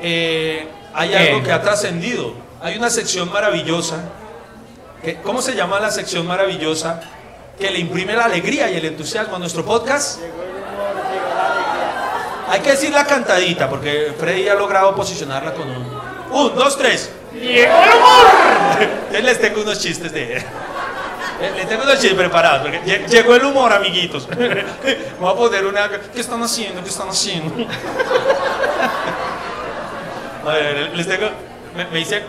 eh, 0.00 0.66
hay 0.98 1.10
¿Qué? 1.10 1.16
algo 1.18 1.42
que 1.42 1.52
ha 1.52 1.62
trascendido. 1.62 2.32
Hay 2.60 2.76
una 2.76 2.90
sección 2.90 3.30
maravillosa. 3.32 3.96
que- 5.02 5.16
¿Cómo 5.22 5.40
se 5.40 5.54
llama 5.54 5.78
la 5.80 5.90
sección 5.90 6.26
maravillosa? 6.26 7.00
Que 7.58 7.70
le 7.70 7.78
imprime 7.78 8.14
la 8.14 8.24
alegría 8.24 8.68
y 8.70 8.76
el 8.76 8.84
entusiasmo 8.84 9.36
a 9.36 9.38
nuestro 9.38 9.64
podcast. 9.64 10.18
Hay 12.50 12.60
que 12.60 12.70
decir 12.70 12.90
la 12.92 13.04
cantadita, 13.04 13.68
porque 13.68 14.12
Freddy 14.18 14.48
ha 14.48 14.54
logrado 14.54 14.94
posicionarla 14.94 15.52
con 15.54 15.68
un. 15.70 15.98
Un, 16.30 16.54
dos, 16.54 16.76
tres. 16.78 17.10
¡Llegó 17.32 17.72
el 17.82 17.90
humor! 17.96 19.22
Les 19.22 19.40
tengo 19.40 19.60
unos 19.62 19.78
chistes 19.78 20.12
de. 20.12 20.44
Eh, 21.40 21.52
Le 21.54 21.66
tengo 21.66 21.84
unos 21.84 21.94
chistes 22.00 22.14
preparados, 22.18 22.62
porque 22.62 22.82
lle- 22.82 23.06
llegó 23.06 23.36
el 23.36 23.44
humor, 23.44 23.72
amiguitos. 23.72 24.26
Voy 25.20 25.30
a 25.30 25.34
poner 25.36 25.66
una. 25.66 25.88
¿Qué 26.12 26.20
están 26.20 26.42
haciendo? 26.42 26.82
¿Qué 26.82 26.88
están 26.90 27.08
haciendo? 27.10 27.54
A 30.46 30.52
ver, 30.52 30.96
les 30.96 31.06
tengo. 31.06 31.26
Me, 31.76 31.84
me 31.86 31.98
dice. 31.98 32.22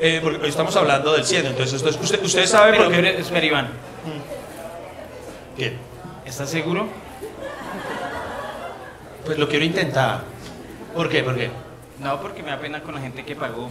eh, 0.00 0.20
porque 0.22 0.38
hoy 0.42 0.48
estamos 0.48 0.74
hablando 0.76 1.12
del 1.12 1.24
cielo, 1.24 1.48
entonces 1.48 1.74
esto 1.74 1.88
es- 1.88 1.96
usted, 2.00 2.22
usted 2.22 2.46
sabe 2.46 2.72
Pero, 2.72 2.84
por 2.84 2.92
qué. 2.92 3.00
pero, 3.02 3.18
espera, 3.18 3.46
Iván, 3.46 3.68
¿Qué? 5.56 5.76
¿estás 6.24 6.48
seguro? 6.50 6.86
Pues 9.24 9.38
lo 9.38 9.48
quiero 9.48 9.64
intentar. 9.64 10.20
¿Por 10.94 11.08
qué? 11.08 11.22
¿Por 11.22 11.36
qué? 11.36 11.50
No, 12.00 12.20
porque 12.20 12.42
me 12.42 12.50
da 12.50 12.58
pena 12.58 12.80
con 12.80 12.94
la 12.94 13.00
gente 13.00 13.24
que 13.24 13.34
pagó. 13.34 13.64
O 13.64 13.70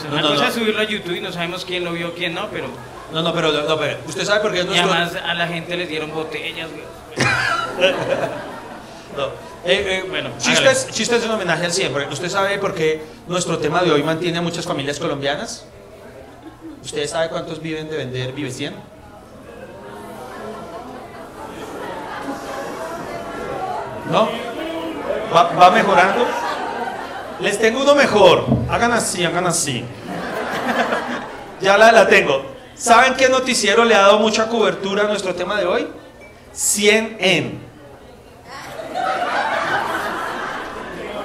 sea, 0.00 0.10
No, 0.10 0.14
una 0.14 0.22
no, 0.22 0.28
cosa 0.30 0.42
no. 0.42 0.48
es 0.48 0.54
subirlo 0.54 0.80
a 0.80 0.84
YouTube 0.84 1.14
y 1.16 1.20
no 1.20 1.30
sabemos 1.32 1.64
quién 1.64 1.84
lo 1.84 1.92
vio, 1.92 2.12
quién 2.14 2.34
no, 2.34 2.48
pero... 2.50 2.66
No, 3.12 3.22
no, 3.22 3.32
pero, 3.32 3.52
no, 3.52 3.78
pero 3.78 3.98
usted 4.08 4.24
sabe 4.24 4.40
por 4.40 4.52
qué 4.52 4.58
es 4.60 4.64
Y 4.64 4.68
nuestro. 4.68 4.90
además 4.92 5.14
a 5.24 5.34
la 5.34 5.46
gente 5.46 5.76
les 5.76 5.88
dieron 5.88 6.12
botellas, 6.12 6.68
güey. 6.72 6.84
No. 9.16 9.28
Eh, 9.66 10.02
eh, 10.04 10.06
Bueno, 10.10 10.30
chistes, 10.38 10.88
chistes 10.90 11.24
en 11.24 11.30
homenaje 11.30 11.64
al 11.64 11.72
siempre. 11.72 12.06
¿Usted 12.08 12.28
sabe 12.28 12.58
por 12.58 12.74
qué 12.74 13.02
nuestro 13.26 13.58
tema 13.58 13.82
de 13.82 13.92
hoy 13.92 14.02
mantiene 14.02 14.38
a 14.38 14.42
muchas 14.42 14.66
familias 14.66 14.98
colombianas? 14.98 15.64
¿Usted 16.82 17.06
sabe 17.08 17.30
cuántos 17.30 17.62
viven 17.62 17.88
de 17.88 17.96
vender 17.96 18.32
Vive 18.32 18.50
100? 18.50 18.74
¿No? 24.10 24.28
¿Va, 25.34 25.44
va 25.52 25.70
mejorando? 25.70 26.26
Les 27.40 27.58
tengo 27.58 27.82
uno 27.82 27.94
mejor. 27.94 28.44
Hagan 28.68 28.92
así, 28.92 29.24
hagan 29.24 29.46
así. 29.46 29.84
Ya 31.60 31.78
la, 31.78 31.92
la 31.92 32.06
tengo. 32.06 32.44
¿Saben 32.74 33.14
qué 33.14 33.30
noticiero 33.30 33.84
le 33.86 33.94
ha 33.94 34.00
dado 34.02 34.18
mucha 34.18 34.48
cobertura 34.48 35.04
a 35.04 35.06
nuestro 35.06 35.34
tema 35.34 35.58
de 35.58 35.64
hoy? 35.64 35.88
100 36.52 37.16
en. 37.20 37.63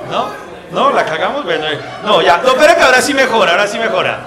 ¿No? 0.10 0.28
¿No? 0.72 0.92
¿La 0.92 1.06
cagamos? 1.06 1.44
Bueno, 1.44 1.68
eh, 1.68 1.80
no, 2.04 2.22
ya. 2.22 2.38
No, 2.38 2.54
pero 2.56 2.76
que 2.76 2.82
ahora 2.82 3.02
sí 3.02 3.14
mejora, 3.14 3.52
ahora 3.52 3.68
sí 3.68 3.80
mejora. 3.80 4.20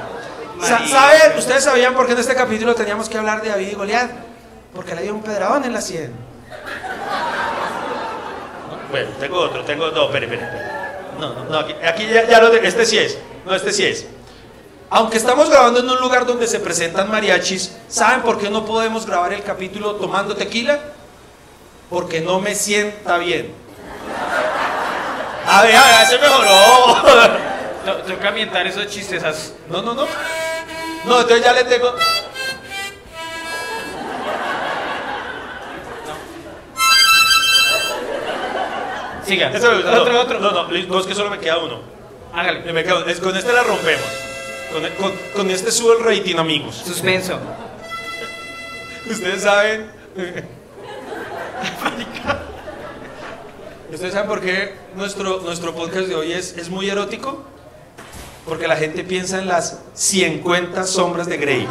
Sa-. 0.61 0.87
¿Saben? 0.87 1.39
¿Ustedes 1.39 1.65
sabían 1.65 1.95
por 1.95 2.07
qué 2.07 2.13
en 2.13 2.19
este 2.19 2.35
capítulo 2.35 2.75
teníamos 2.75 3.09
que 3.09 3.19
hablar 3.19 3.43
de 3.43 3.49
David 3.51 3.69
y 3.69 3.75
Goliat? 3.75 4.11
Porque 4.75 4.95
le 4.95 5.03
dio 5.03 5.15
un 5.15 5.23
pedradón 5.23 5.65
en 5.65 5.73
la 5.73 5.81
100. 5.81 6.11
No, 8.69 8.79
Bueno, 8.91 9.11
tengo 9.21 9.39
otro, 9.39 9.65
tengo. 9.65 9.91
No, 9.91 10.05
espere, 10.07 10.27
espere. 10.27 10.45
espere. 10.45 10.63
No, 11.19 11.35
no, 11.35 11.45
no, 11.45 11.59
aquí, 11.59 11.75
aquí 11.85 12.07
ya, 12.07 12.27
ya 12.27 12.41
lo 12.41 12.51
de, 12.51 12.67
Este 12.67 12.87
sí 12.87 12.99
es. 12.99 13.19
No, 13.45 13.55
este 13.55 13.73
sí 13.73 13.85
es. 13.85 14.07
Aunque 14.91 15.17
estamos 15.17 15.49
grabando 15.49 15.81
en 15.81 15.89
un 15.89 15.99
lugar 16.01 16.27
donde 16.27 16.47
se 16.47 16.61
presentan 16.61 17.11
mariachis, 17.11 17.75
¿saben 17.89 18.21
por 18.21 18.39
qué 18.39 18.51
no 18.51 18.65
podemos 18.67 19.07
grabar 19.07 19.33
el 19.33 19.43
capítulo 19.43 19.95
tomando 19.95 20.37
tequila? 20.37 20.79
Porque 21.89 22.21
no 22.21 22.41
me 22.41 22.55
sienta 22.55 23.17
bien. 23.19 23.55
A 25.55 25.63
ver, 25.63 25.77
a 25.77 25.99
ver, 25.99 26.07
se 26.07 26.19
mejoró. 26.19 27.03
To- 27.85 27.97
Toca 28.15 28.29
ambientar 28.29 28.67
esos 28.67 28.87
chistes. 28.89 29.23
No, 29.69 29.83
no, 29.83 29.93
no. 29.95 30.07
No, 31.05 31.21
entonces 31.21 31.45
ya 31.45 31.53
le 31.53 31.65
tengo. 31.65 31.95
Siga. 39.25 39.51
Eso 39.53 39.71
me 39.71 39.77
gusta. 39.77 40.01
Otro, 40.01 40.13
no, 40.13 40.21
otro. 40.21 40.41
No, 40.41 40.51
no, 40.51 40.69
no, 40.69 41.01
es 41.01 41.07
que 41.07 41.15
solo 41.15 41.31
me 41.31 41.39
queda 41.39 41.59
uno. 41.59 41.81
Hágale. 42.35 42.73
Me 42.73 42.83
queda- 42.85 43.05
es- 43.07 43.21
con 43.21 43.37
este 43.37 43.53
la 43.53 43.63
rompemos. 43.63 44.05
Con, 44.73 44.83
con- 45.11 45.19
con 45.37 45.51
este 45.51 45.71
sube 45.71 45.97
el 45.99 46.05
rating, 46.05 46.37
amigos. 46.37 46.83
Suspenso. 46.85 47.39
Ustedes 49.09 49.43
saben. 49.43 49.91
¿Ustedes 53.93 54.15
saben 54.15 54.29
por 54.29 54.41
qué 54.41 54.75
nuestro, 54.97 55.41
nuestro 55.41 55.75
podcast 55.75 56.07
de 56.07 56.15
hoy 56.15 56.33
es, 56.33 56.57
es 56.57 56.71
muy 56.71 56.89
erótico? 56.89 57.43
Porque 58.47 58.67
la 58.67 58.77
gente 58.77 59.05
piensa 59.05 59.39
en 59.39 59.49
las 59.49 59.81
50 59.93 60.85
sombras 60.85 61.27
de 61.27 61.37
Grey. 61.37 61.69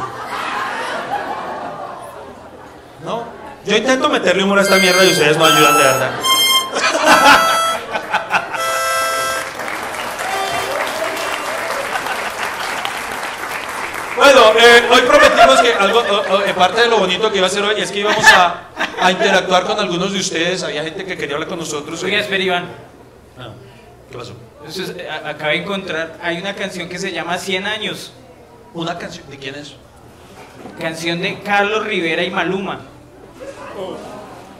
¿No? 3.03 3.23
Yo 3.65 3.75
intento 3.75 4.07
meterle 4.07 4.43
humor 4.43 4.59
a 4.59 4.61
esta 4.61 4.77
mierda 4.77 5.03
y 5.03 5.11
ustedes 5.11 5.35
no 5.35 5.45
ayudan 5.45 5.77
de 5.77 5.83
verdad. 5.83 6.11
Bueno, 14.41 14.59
eh, 14.59 14.81
hoy 14.91 15.01
prometimos 15.01 15.61
que 15.61 15.73
algo, 15.73 16.01
eh, 16.45 16.53
parte 16.55 16.81
de 16.81 16.87
lo 16.87 16.97
bonito 16.99 17.31
que 17.31 17.37
iba 17.37 17.45
a 17.47 17.49
ser 17.49 17.63
hoy 17.63 17.79
es 17.79 17.91
que 17.91 17.99
íbamos 17.99 18.25
a, 18.25 18.69
a 18.99 19.11
interactuar 19.11 19.65
con 19.65 19.77
algunos 19.79 20.11
de 20.13 20.19
ustedes. 20.19 20.63
Había 20.63 20.83
gente 20.83 21.05
que 21.05 21.15
quería 21.15 21.35
hablar 21.35 21.47
con 21.49 21.59
nosotros. 21.59 22.01
Oiga, 22.03 22.17
espera, 22.19 22.43
Iván. 22.43 22.65
Ah, 23.37 23.49
¿Qué 24.09 24.17
pasó? 24.17 24.33
Eso 24.67 24.83
es- 24.83 24.89
eh, 24.97 25.07
a- 25.09 25.29
acabé 25.29 25.53
de 25.53 25.57
encontrar, 25.63 26.17
hay 26.23 26.37
una 26.39 26.55
canción 26.55 26.89
que 26.89 26.97
se 26.97 27.11
llama 27.11 27.37
100 27.37 27.65
años. 27.67 28.13
¿Una 28.73 28.97
canción? 28.97 29.29
¿De 29.29 29.37
quién 29.37 29.55
es? 29.55 29.73
Canción 30.79 31.21
de 31.21 31.39
Carlos 31.41 31.85
Rivera 31.85 32.23
y 32.23 32.31
Maluma. 32.31 32.79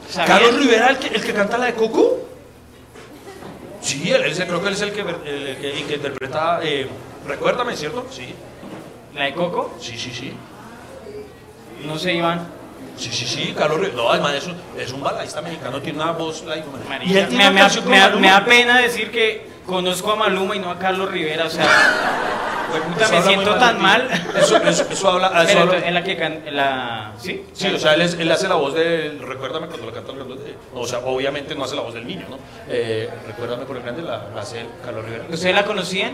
¿Sabían? 0.08 0.26
¿Carlos 0.38 0.56
Rivera, 0.60 0.88
el 0.90 0.98
que, 0.98 1.08
el 1.08 1.22
que 1.24 1.32
canta 1.32 1.58
la 1.58 1.66
de 1.66 1.74
Coco? 1.74 2.18
Sí, 3.80 4.12
él, 4.12 4.22
él- 4.22 4.36
creo 4.46 4.60
que 4.62 4.68
él 4.68 4.74
es 4.74 4.82
el 4.82 4.92
que, 4.92 5.00
el, 5.00 5.08
el 5.48 5.56
que, 5.56 5.72
el 5.80 5.86
que 5.86 5.94
interpreta. 5.94 6.60
eh, 6.62 6.86
Recuérdame, 7.26 7.76
¿cierto? 7.76 8.06
Sí, 8.10 8.34
¿La 9.14 9.24
de 9.24 9.34
Coco? 9.34 9.74
sí, 9.80 9.96
sí, 9.98 10.10
sí. 10.12 10.32
No 11.84 11.98
sé, 11.98 12.14
Iván. 12.14 12.46
Sí, 12.96 13.10
sí, 13.10 13.26
sí, 13.26 13.54
Carlos 13.56 13.78
Rivera. 13.80 13.96
No, 13.96 14.10
además 14.10 14.34
es 14.34 14.46
un, 14.46 14.56
es 14.78 14.92
un 14.92 15.02
baladista 15.02 15.40
mexicano, 15.42 15.80
tiene 15.80 16.00
una 16.02 16.12
voz. 16.12 16.44
like, 16.44 16.64
Marica, 16.88 17.12
y 17.12 17.16
él 17.16 17.28
tiene 17.28 17.50
me, 17.50 17.62
una 17.62 17.68
me- 18.10 18.20
me- 18.20 18.28
da 18.28 18.44
pena 18.44 18.78
decir 18.80 19.10
que 19.10 19.46
conozco 19.66 20.12
a 20.12 20.16
Maluma 20.16 20.54
y 20.54 20.58
no 20.60 20.70
a 20.70 20.78
Carlos 20.78 21.10
Rivera, 21.10 21.46
o 21.46 21.50
sea, 21.50 21.64
pues, 22.70 22.82
puta, 22.82 23.04
Eso 23.06 23.14
me 23.14 23.22
siento 23.22 23.54
tan 23.56 23.80
mal. 23.80 24.08
Eso, 24.36 24.56
eso, 24.58 24.86
eso 24.90 25.08
habla. 25.12 25.28
Eso 25.42 25.46
Pero 25.46 25.60
habla- 25.62 25.86
en 25.88 25.94
la 25.94 26.04
que 26.04 26.16
can, 26.16 26.42
en 26.46 26.56
la 26.56 27.12
¿sí? 27.18 27.44
Sí, 27.54 27.68
o 27.74 27.78
sea, 27.78 27.94
él, 27.94 28.02
es- 28.02 28.14
él 28.14 28.30
hace 28.30 28.46
la 28.46 28.54
voz 28.56 28.74
de. 28.74 29.18
Recuérdame 29.20 29.66
cuando 29.68 29.86
la 29.86 29.92
canta 29.92 30.12
el 30.12 30.18
grande. 30.18 30.56
no, 30.74 30.80
o 30.80 30.86
sea, 30.86 30.98
obviamente 31.00 31.54
no 31.54 31.64
hace 31.64 31.74
la 31.74 31.82
voz 31.82 31.94
del 31.94 32.06
niño, 32.06 32.26
¿no? 32.28 32.38
Eh, 32.68 33.08
recuérdame 33.26 33.64
por 33.64 33.76
el 33.78 33.82
grande 33.82 34.02
la, 34.02 34.26
la 34.34 34.42
hace 34.42 34.64
Carlos 34.84 35.04
Rivera. 35.04 35.24
¿Ustedes 35.30 35.54
la 35.54 35.64
conocían? 35.64 36.12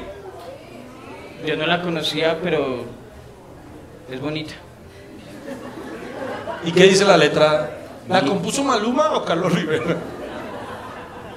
Yo 1.46 1.56
no 1.56 1.66
la 1.66 1.82
conocía, 1.82 2.38
pero 2.42 2.84
es 4.10 4.20
bonita. 4.20 4.54
¿Y 6.64 6.72
qué 6.72 6.84
dice 6.84 7.04
la 7.04 7.16
letra? 7.16 7.70
¿La 8.08 8.22
compuso 8.22 8.64
Maluma 8.64 9.12
o 9.12 9.24
Carlos 9.24 9.52
Rivera? 9.52 9.96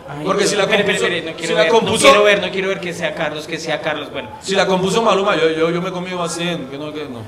Ay, 0.09 0.25
Porque 0.25 0.45
si 0.45 0.55
la 0.55 0.67
compuso, 0.67 1.07
no 1.07 1.15
si 1.15 1.33
quiero 1.33 1.55
la 1.55 1.61
ver, 1.63 1.71
compuso, 1.71 1.93
no 1.93 2.09
quiero 2.11 2.23
ver, 2.23 2.41
no 2.41 2.51
quiero 2.51 2.67
ver 2.69 2.79
que 2.79 2.93
sea 2.93 3.13
Carlos, 3.13 3.47
que 3.47 3.59
sea 3.59 3.81
Carlos. 3.81 4.11
Bueno, 4.11 4.29
si 4.41 4.55
la 4.55 4.65
compuso 4.65 5.01
Maluma, 5.01 5.35
yo, 5.35 5.49
yo, 5.51 5.69
yo 5.69 5.81
me 5.81 5.91
comí 5.91 6.09
a 6.11 6.27
100, 6.27 6.67
que 6.67 6.77
no, 6.77 6.91
que 6.91 7.05
no. 7.05 7.19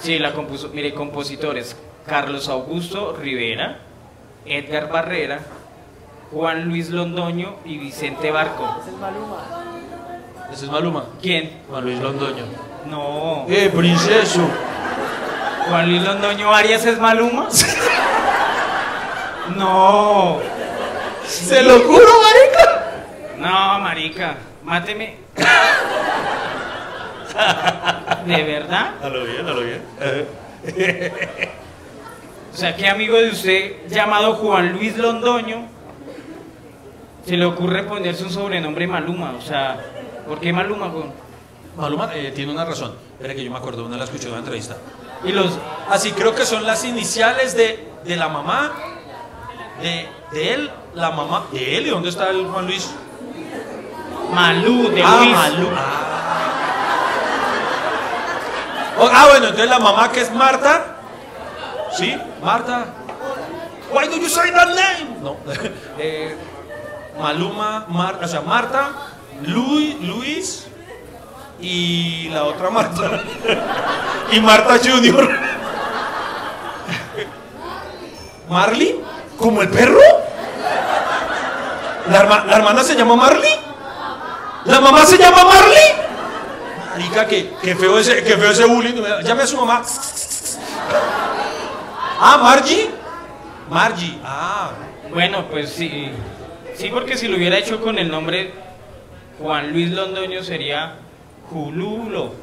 sí, 0.00 0.18
la 0.18 0.32
compuso. 0.32 0.70
Mire, 0.72 0.94
compositores: 0.94 1.76
Carlos 2.06 2.48
Augusto 2.48 3.16
Rivera, 3.20 3.78
Edgar 4.46 4.90
Barrera, 4.90 5.40
Juan 6.32 6.64
Luis 6.68 6.90
Londoño 6.90 7.56
y 7.64 7.78
Vicente 7.78 8.30
Barco. 8.30 8.66
Ese 10.52 10.64
es 10.66 10.70
Maluma. 10.70 11.04
¿Quién? 11.22 11.60
Juan 11.68 11.84
Luis 11.84 11.98
Londoño. 12.00 12.44
No. 12.86 13.46
¡Eh, 13.48 13.70
princeso! 13.74 14.48
Juan 15.68 15.88
Luis 15.88 16.02
Londoño 16.02 16.52
Arias 16.54 16.84
es 16.86 16.98
Maluma. 16.98 17.48
No. 19.56 20.38
¡Se 21.26 21.62
lo 21.62 21.80
juro, 21.80 22.06
marica! 22.22 22.86
No, 23.36 23.80
marica, 23.80 24.36
máteme. 24.62 25.16
¿De 28.26 28.42
verdad? 28.44 28.94
A 29.02 29.08
lo 29.08 29.24
bien, 29.24 29.46
a 29.46 29.50
lo 29.50 29.60
bien. 29.62 29.82
O 32.52 32.56
sea, 32.56 32.76
¿qué 32.76 32.88
amigo 32.88 33.16
de 33.16 33.30
usted 33.30 33.88
llamado 33.88 34.34
Juan 34.34 34.72
Luis 34.72 34.96
Londoño 34.96 35.66
se 37.26 37.36
le 37.36 37.44
ocurre 37.44 37.82
ponerse 37.84 38.24
un 38.24 38.30
sobrenombre 38.30 38.86
Maluma? 38.86 39.32
O 39.38 39.40
sea, 39.40 39.78
¿por 40.26 40.40
qué 40.40 40.52
Maluma? 40.52 40.90
Maluma 41.76 42.10
eh, 42.14 42.32
tiene 42.34 42.52
una 42.52 42.64
razón. 42.64 42.94
Espera 43.12 43.34
que 43.34 43.44
yo 43.44 43.50
me 43.50 43.58
acuerdo, 43.58 43.84
una 43.84 43.96
la 43.96 44.04
escuché 44.04 44.24
en 44.26 44.30
una 44.30 44.38
entrevista. 44.40 44.76
Y 45.24 45.32
los... 45.32 45.58
Así 45.88 46.12
creo 46.12 46.34
que 46.34 46.44
son 46.46 46.64
las 46.64 46.84
iniciales 46.84 47.56
de, 47.56 47.88
de 48.04 48.16
la 48.16 48.28
mamá, 48.28 48.72
de, 49.82 50.08
de 50.32 50.54
él, 50.54 50.70
la 50.94 51.10
mamá, 51.10 51.46
de 51.52 51.76
él. 51.76 51.86
¿Y 51.86 51.90
dónde 51.90 52.08
está 52.08 52.30
el 52.30 52.46
Juan 52.46 52.66
Luis? 52.66 52.90
Malú, 54.32 54.90
de 54.90 55.02
ah, 55.02 55.16
Luis. 55.18 55.32
Malú. 55.32 55.68
Ah. 55.76 56.10
Oh, 58.98 59.08
ah, 59.10 59.26
bueno, 59.30 59.46
entonces 59.46 59.70
la 59.70 59.78
mamá 59.78 60.12
que 60.12 60.20
es 60.20 60.32
Marta. 60.32 60.98
¿Sí? 61.92 62.16
Marta. 62.42 62.86
Why 63.92 64.06
do 64.08 64.18
you 64.18 64.28
say 64.28 64.50
that 64.52 64.68
name? 64.68 65.20
No. 65.22 65.36
Eh, 65.98 66.34
Maluma, 67.18 67.84
Marta, 67.88 68.24
o 68.24 68.28
sea, 68.28 68.40
Marta, 68.40 68.92
Luis, 69.46 69.96
Luis 70.00 70.66
y 71.60 72.28
la 72.30 72.44
otra 72.44 72.70
Marta. 72.70 73.22
y 74.32 74.40
Marta 74.40 74.78
Junior. 74.78 75.28
Marley, 78.48 79.00
como 79.38 79.62
el 79.62 79.68
perro. 79.68 80.00
¿La, 82.10 82.22
herma- 82.26 82.44
la 82.46 82.56
hermana 82.56 82.82
se 82.82 82.94
llama 82.96 83.14
Marley? 83.16 83.50
¿La 84.64 84.80
mamá 84.80 85.06
se 85.06 85.16
llama 85.16 85.44
Marley? 85.44 85.92
Marica, 86.90 87.26
que, 87.26 87.52
que 87.62 87.76
feo 87.76 87.98
ese, 87.98 88.22
que 88.24 88.36
feo 88.36 88.50
ese 88.50 88.64
bullying. 88.64 89.00
Llame 89.22 89.42
a 89.44 89.46
su 89.46 89.56
mamá. 89.56 89.82
Ah, 92.20 92.38
Margie. 92.42 92.90
Margie. 93.70 94.18
Ah. 94.24 94.70
Bueno, 95.12 95.46
pues 95.48 95.70
sí. 95.70 96.10
Sí, 96.76 96.90
porque 96.92 97.16
si 97.16 97.28
lo 97.28 97.36
hubiera 97.36 97.56
hecho 97.58 97.80
con 97.80 97.98
el 97.98 98.10
nombre 98.10 98.52
Juan 99.40 99.72
Luis 99.72 99.90
Londoño 99.90 100.42
sería 100.42 100.96
Jululo. 101.50 102.34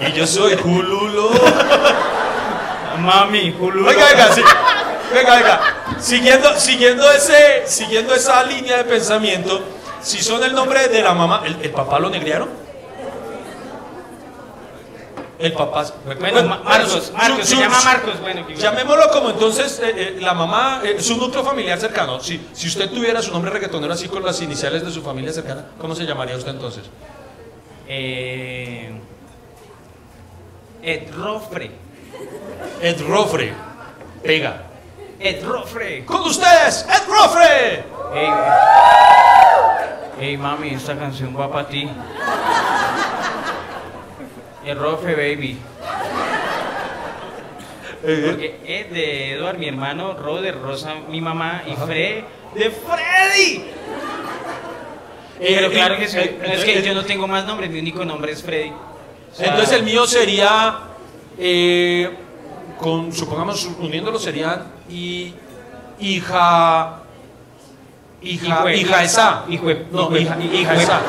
Y 0.00 0.12
yo 0.12 0.26
soy 0.26 0.56
Jululo. 0.56 1.30
Mami, 3.00 3.52
Jululo. 3.52 3.86
Venga, 3.86 4.06
venga, 4.06 4.32
sí. 4.32 4.42
Venga, 5.12 5.34
venga. 5.34 5.60
Siguiendo, 5.98 6.58
siguiendo, 6.58 7.10
ese, 7.12 7.64
siguiendo 7.66 8.14
esa 8.14 8.42
línea 8.44 8.78
de 8.78 8.84
pensamiento, 8.84 9.62
si 10.00 10.22
son 10.22 10.42
el 10.42 10.54
nombre 10.54 10.88
de 10.88 11.02
la 11.02 11.12
mamá, 11.12 11.42
¿el, 11.44 11.58
el 11.60 11.70
papá 11.70 11.98
lo 11.98 12.08
negrearon? 12.08 12.48
El 15.40 15.52
papá. 15.54 15.86
Bueno, 16.18 16.42
Ma- 16.44 16.58
Marcos, 16.62 17.10
se 17.42 17.56
llama 17.56 17.80
Marcos. 17.82 18.20
Bueno, 18.20 18.46
que- 18.46 18.56
Llamémoslo 18.56 19.08
como 19.10 19.30
entonces 19.30 19.80
eh, 19.82 19.92
eh, 19.96 20.18
la 20.20 20.34
mamá, 20.34 20.82
eh, 20.84 21.00
su 21.00 21.16
núcleo 21.16 21.42
familiar 21.42 21.78
cercano. 21.80 22.20
Si, 22.20 22.48
si 22.52 22.68
usted 22.68 22.90
tuviera 22.90 23.22
su 23.22 23.32
nombre 23.32 23.50
reggaetonero 23.50 23.92
así 23.94 24.06
con 24.08 24.22
las 24.22 24.40
iniciales 24.42 24.84
de 24.84 24.90
su 24.92 25.00
familia 25.02 25.32
cercana, 25.32 25.64
¿cómo 25.80 25.94
se 25.94 26.04
llamaría 26.04 26.36
usted 26.36 26.50
entonces? 26.50 26.84
Eh, 27.88 28.92
Ed 30.82 31.10
Rofre. 31.14 31.70
Ed 32.82 33.00
Rofre. 33.08 33.54
Pega. 34.22 34.64
Ed 35.18 35.42
Rofre. 35.44 36.04
Con 36.04 36.20
ustedes, 36.22 36.84
Ed 36.86 37.08
Rofre. 37.08 37.84
Ey, 38.12 38.28
ey, 40.20 40.36
mami, 40.36 40.70
esta 40.74 40.96
canción 40.98 41.34
va 41.38 41.50
para 41.50 41.66
ti. 41.68 41.88
Ed 44.64 44.76
Rofre, 44.78 45.14
baby. 45.14 45.58
Porque 48.02 48.60
Ed 48.66 48.92
de 48.94 49.32
Edward, 49.34 49.58
mi 49.58 49.68
hermano, 49.68 50.14
Ro 50.14 50.40
de 50.40 50.52
Rosa, 50.52 50.94
mi 51.08 51.20
mamá, 51.20 51.62
y 51.66 51.74
Fred 51.76 52.24
de 52.54 52.70
Freddy. 52.70 53.64
Pero 55.38 55.66
Eh, 55.68 55.70
claro 55.70 55.94
eh, 55.94 55.98
que 55.98 56.08
sí. 56.08 56.18
eh, 56.18 56.40
es 56.54 56.64
que 56.64 56.78
eh, 56.78 56.82
yo 56.82 56.94
no 56.94 57.04
tengo 57.04 57.26
más 57.26 57.46
nombres, 57.46 57.70
mi 57.70 57.78
único 57.78 58.04
nombre 58.04 58.32
es 58.32 58.42
Freddy. 58.42 58.70
O 58.70 59.34
sea, 59.34 59.48
Entonces 59.48 59.76
el 59.78 59.84
mío 59.84 60.06
sería, 60.06 60.78
eh, 61.38 62.10
con, 62.78 63.12
supongamos, 63.12 63.64
uniéndolo 63.78 64.18
serían 64.18 64.64
y, 64.90 65.34
hija, 66.00 67.00
hija, 68.22 68.74
hija 68.74 69.02
esa. 69.04 69.44
no, 69.92 70.16
hija, 70.16 70.36
hija 70.42 70.74
esa. 70.74 71.00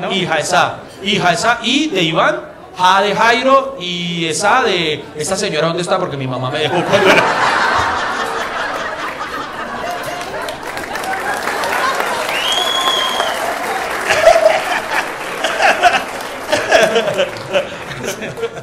¿no? 0.00 0.12
hija 0.12 0.38
esa, 0.38 0.78
hija 1.04 1.32
esa 1.32 1.58
y 1.62 1.88
de 1.88 2.02
Iván, 2.02 2.40
ja 2.76 3.02
de 3.02 3.14
Jairo 3.14 3.76
y 3.80 4.26
esa 4.26 4.62
de 4.62 5.04
esta 5.16 5.36
señora 5.36 5.68
dónde 5.68 5.82
está 5.82 5.98
porque 5.98 6.16
mi 6.16 6.26
mamá 6.26 6.50
me 6.50 6.60
dejó 6.60 6.82
cuando 6.84 7.10
era- 7.10 7.22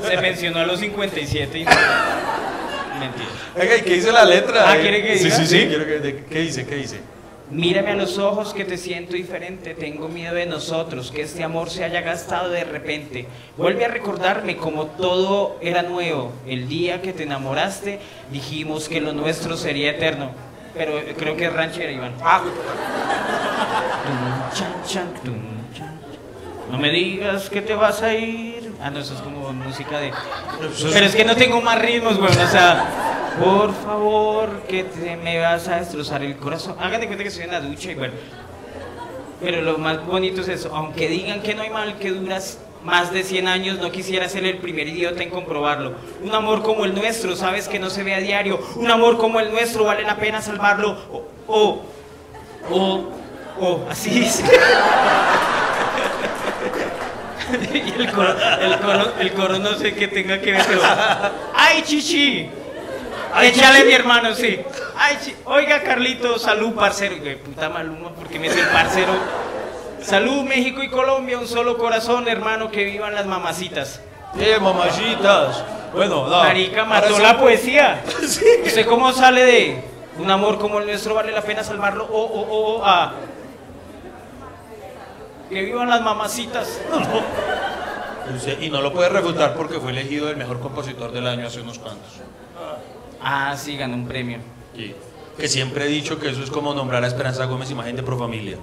Se 0.08 0.18
mencionó 0.18 0.60
a 0.60 0.66
los 0.66 0.80
57 0.80 1.60
y. 1.60 1.66
Mentira. 1.66 3.30
Oiga, 3.60 3.76
¿y 3.78 3.82
qué 3.82 3.94
dice 3.96 4.12
la 4.12 4.26
letra? 4.26 4.70
Ah, 4.72 4.78
¿quiere 4.78 5.02
que 5.04 5.18
sí, 5.18 5.24
diga? 5.26 5.36
sí, 5.38 5.48
sí, 5.48 5.66
de- 5.66 6.24
¿qué 6.30 6.40
dice? 6.40 6.66
¿Qué 6.66 6.76
dice? 6.76 7.00
Mírame 7.52 7.92
a 7.92 7.96
los 7.96 8.20
ojos 8.20 8.54
que 8.54 8.64
te 8.64 8.78
siento 8.78 9.14
diferente, 9.14 9.74
tengo 9.74 10.08
miedo 10.08 10.36
de 10.36 10.46
nosotros, 10.46 11.12
que 11.12 11.24
este 11.24 11.44
amor 11.44 11.72
se 11.72 11.84
haya 11.84 12.02
gastado 12.02 12.50
de 12.52 12.64
repente. 12.64 13.26
Vuelve 13.58 13.86
a 13.86 13.88
recordarme 13.88 14.56
como 14.58 14.86
todo 14.86 15.58
era 15.60 15.82
nuevo. 15.82 16.32
El 16.46 16.70
día 16.70 17.02
que 17.02 17.12
te 17.12 17.24
enamoraste 17.24 18.00
dijimos 18.32 18.88
que 18.88 19.02
lo 19.02 19.14
nuestro 19.14 19.58
sería 19.58 19.92
eterno. 19.92 20.30
Pero 20.76 20.94
creo 21.18 21.36
que 21.36 21.46
es 21.46 21.54
ranchera, 21.54 21.92
Iván. 21.92 22.14
Ah, 22.22 22.42
Tum, 24.06 24.58
chan, 24.58 24.74
chan, 24.86 25.14
tum, 25.24 25.40
chan. 25.76 26.00
No 26.72 26.78
me 26.78 26.92
digas 26.92 27.50
que 27.50 27.62
te 27.62 27.74
vas 27.74 28.04
a 28.04 28.14
ir. 28.14 28.74
Ah, 28.80 28.92
no, 28.92 29.00
eso 29.00 29.16
es 29.16 29.22
como 29.22 29.52
música 29.54 30.00
de... 30.00 30.12
Pero 30.94 31.06
es 31.06 31.16
que 31.16 31.26
no 31.26 31.36
tengo 31.36 31.62
más 31.62 31.80
ritmos, 31.82 32.18
güey. 32.18 32.30
O 32.30 32.48
sea, 32.48 32.86
por 33.40 33.74
favor, 33.74 34.62
que 34.68 34.84
te 34.84 35.16
me 35.16 35.40
vas 35.40 35.68
a 35.68 35.78
destrozar 35.78 36.22
el 36.24 36.36
corazón. 36.38 36.76
Hagan 36.80 37.02
de 37.02 37.08
cuenta 37.08 37.24
que 37.24 37.30
estoy 37.30 37.46
en 37.46 37.52
la 37.52 37.62
ducha 37.62 37.92
y 37.92 37.96
bueno. 37.96 38.14
Pero 39.42 39.62
lo 39.62 39.78
más 39.78 40.06
bonito 40.06 40.42
es 40.42 40.50
eso. 40.50 40.76
Aunque 40.76 41.08
digan 41.08 41.42
que 41.42 41.56
no 41.56 41.62
hay 41.62 41.70
mal 41.70 41.98
que 41.98 42.12
duras 42.12 42.60
más 42.84 43.12
de 43.12 43.24
100 43.24 43.48
años, 43.48 43.80
no 43.80 43.92
quisiera 43.92 44.28
ser 44.28 44.46
el 44.46 44.58
primer 44.58 44.88
idiota 44.88 45.24
en 45.24 45.30
comprobarlo. 45.30 45.94
Un 46.22 46.36
amor 46.36 46.64
como 46.64 46.84
el 46.86 46.94
nuestro, 46.94 47.36
sabes 47.36 47.70
que 47.70 47.80
no 47.80 47.90
se 47.90 48.04
ve 48.04 48.14
a 48.14 48.20
diario. 48.20 48.60
Un 48.76 48.92
amor 48.92 49.18
como 49.18 49.40
el 49.40 49.52
nuestro, 49.52 49.86
vale 49.86 50.04
la 50.04 50.18
pena 50.18 50.42
salvarlo. 50.42 50.98
O, 51.12 51.24
o, 51.48 51.82
o, 52.70 53.10
o, 53.60 53.86
así 53.90 54.10
dice. 54.10 54.44
y 57.74 58.02
el 58.02 58.12
coro, 58.12 58.36
el, 58.62 58.80
coro, 58.80 59.14
el 59.20 59.34
coro 59.34 59.60
no 59.60 59.76
sé 59.76 59.94
qué 59.94 60.10
tenga 60.10 60.42
que 60.42 60.52
ver, 60.52 60.66
pero. 60.68 60.82
¡Ay, 61.56 61.82
chichi! 61.84 62.50
Échale 63.42 63.86
mi 63.86 63.94
hermano, 63.94 64.34
sí. 64.34 64.60
Ay, 64.98 65.18
Oiga, 65.46 65.82
Carlito, 65.84 66.38
salud, 66.40 66.74
parcero. 66.74 67.16
Y, 67.16 67.36
puta 67.36 67.70
maluma, 67.70 68.10
porque 68.14 68.40
me 68.40 68.48
es 68.48 68.58
el 68.58 68.68
parcero. 68.68 69.14
Salud, 70.02 70.44
México 70.44 70.82
y 70.82 70.90
Colombia, 70.90 71.38
un 71.38 71.48
solo 71.48 71.78
corazón, 71.78 72.28
hermano, 72.28 72.72
que 72.72 72.84
vivan 72.86 73.14
las 73.14 73.26
mamacitas. 73.26 74.02
eh, 74.40 74.58
mamachitas. 74.60 75.64
Bueno, 75.94 76.28
no. 76.28 76.38
Marica, 76.38 76.86
mató 76.86 77.16
sí. 77.16 77.22
la 77.22 77.38
poesía. 77.38 78.02
¿Usted 78.66 78.86
cómo 78.88 79.12
sale 79.12 79.44
de 79.44 79.84
un 80.18 80.30
amor 80.30 80.58
como 80.60 80.80
el 80.80 80.86
nuestro 80.88 81.16
vale 81.16 81.32
la 81.32 81.42
pena 81.42 81.64
salvarlo? 81.64 82.06
O, 82.06 82.22
o, 82.22 82.42
o, 82.42 82.76
o, 82.80 82.86
a. 82.86 83.14
Que 85.50 85.62
vivan 85.64 85.90
las 85.90 86.02
mamacitas. 86.02 86.80
Usted- 88.36 88.62
Y 88.62 88.70
no 88.70 88.82
lo 88.82 88.94
puede 88.94 89.10
refutar 89.10 89.56
porque 89.56 89.80
fue 89.80 89.92
elegido 89.92 90.30
el 90.30 90.38
mejor 90.38 90.60
compositor 90.60 91.12
del 91.12 91.28
año 91.28 91.48
hace 91.48 91.62
unos 91.62 91.80
cuantos. 91.80 92.20
Ah, 93.22 93.56
sí, 93.58 93.78
ganó 93.78 93.96
un 93.96 94.08
premio. 94.08 94.40
Sí. 94.76 94.96
Que 95.38 95.48
siempre 95.48 95.86
he 95.86 95.88
dicho 95.88 96.20
que 96.20 96.30
eso 96.30 96.44
es 96.44 96.50
como 96.50 96.74
nombrar 96.74 97.04
a 97.04 97.08
Esperanza 97.08 97.46
Gómez 97.46 97.72
imagen 97.72 97.96
de 97.96 98.04
Profamilia. 98.04 98.58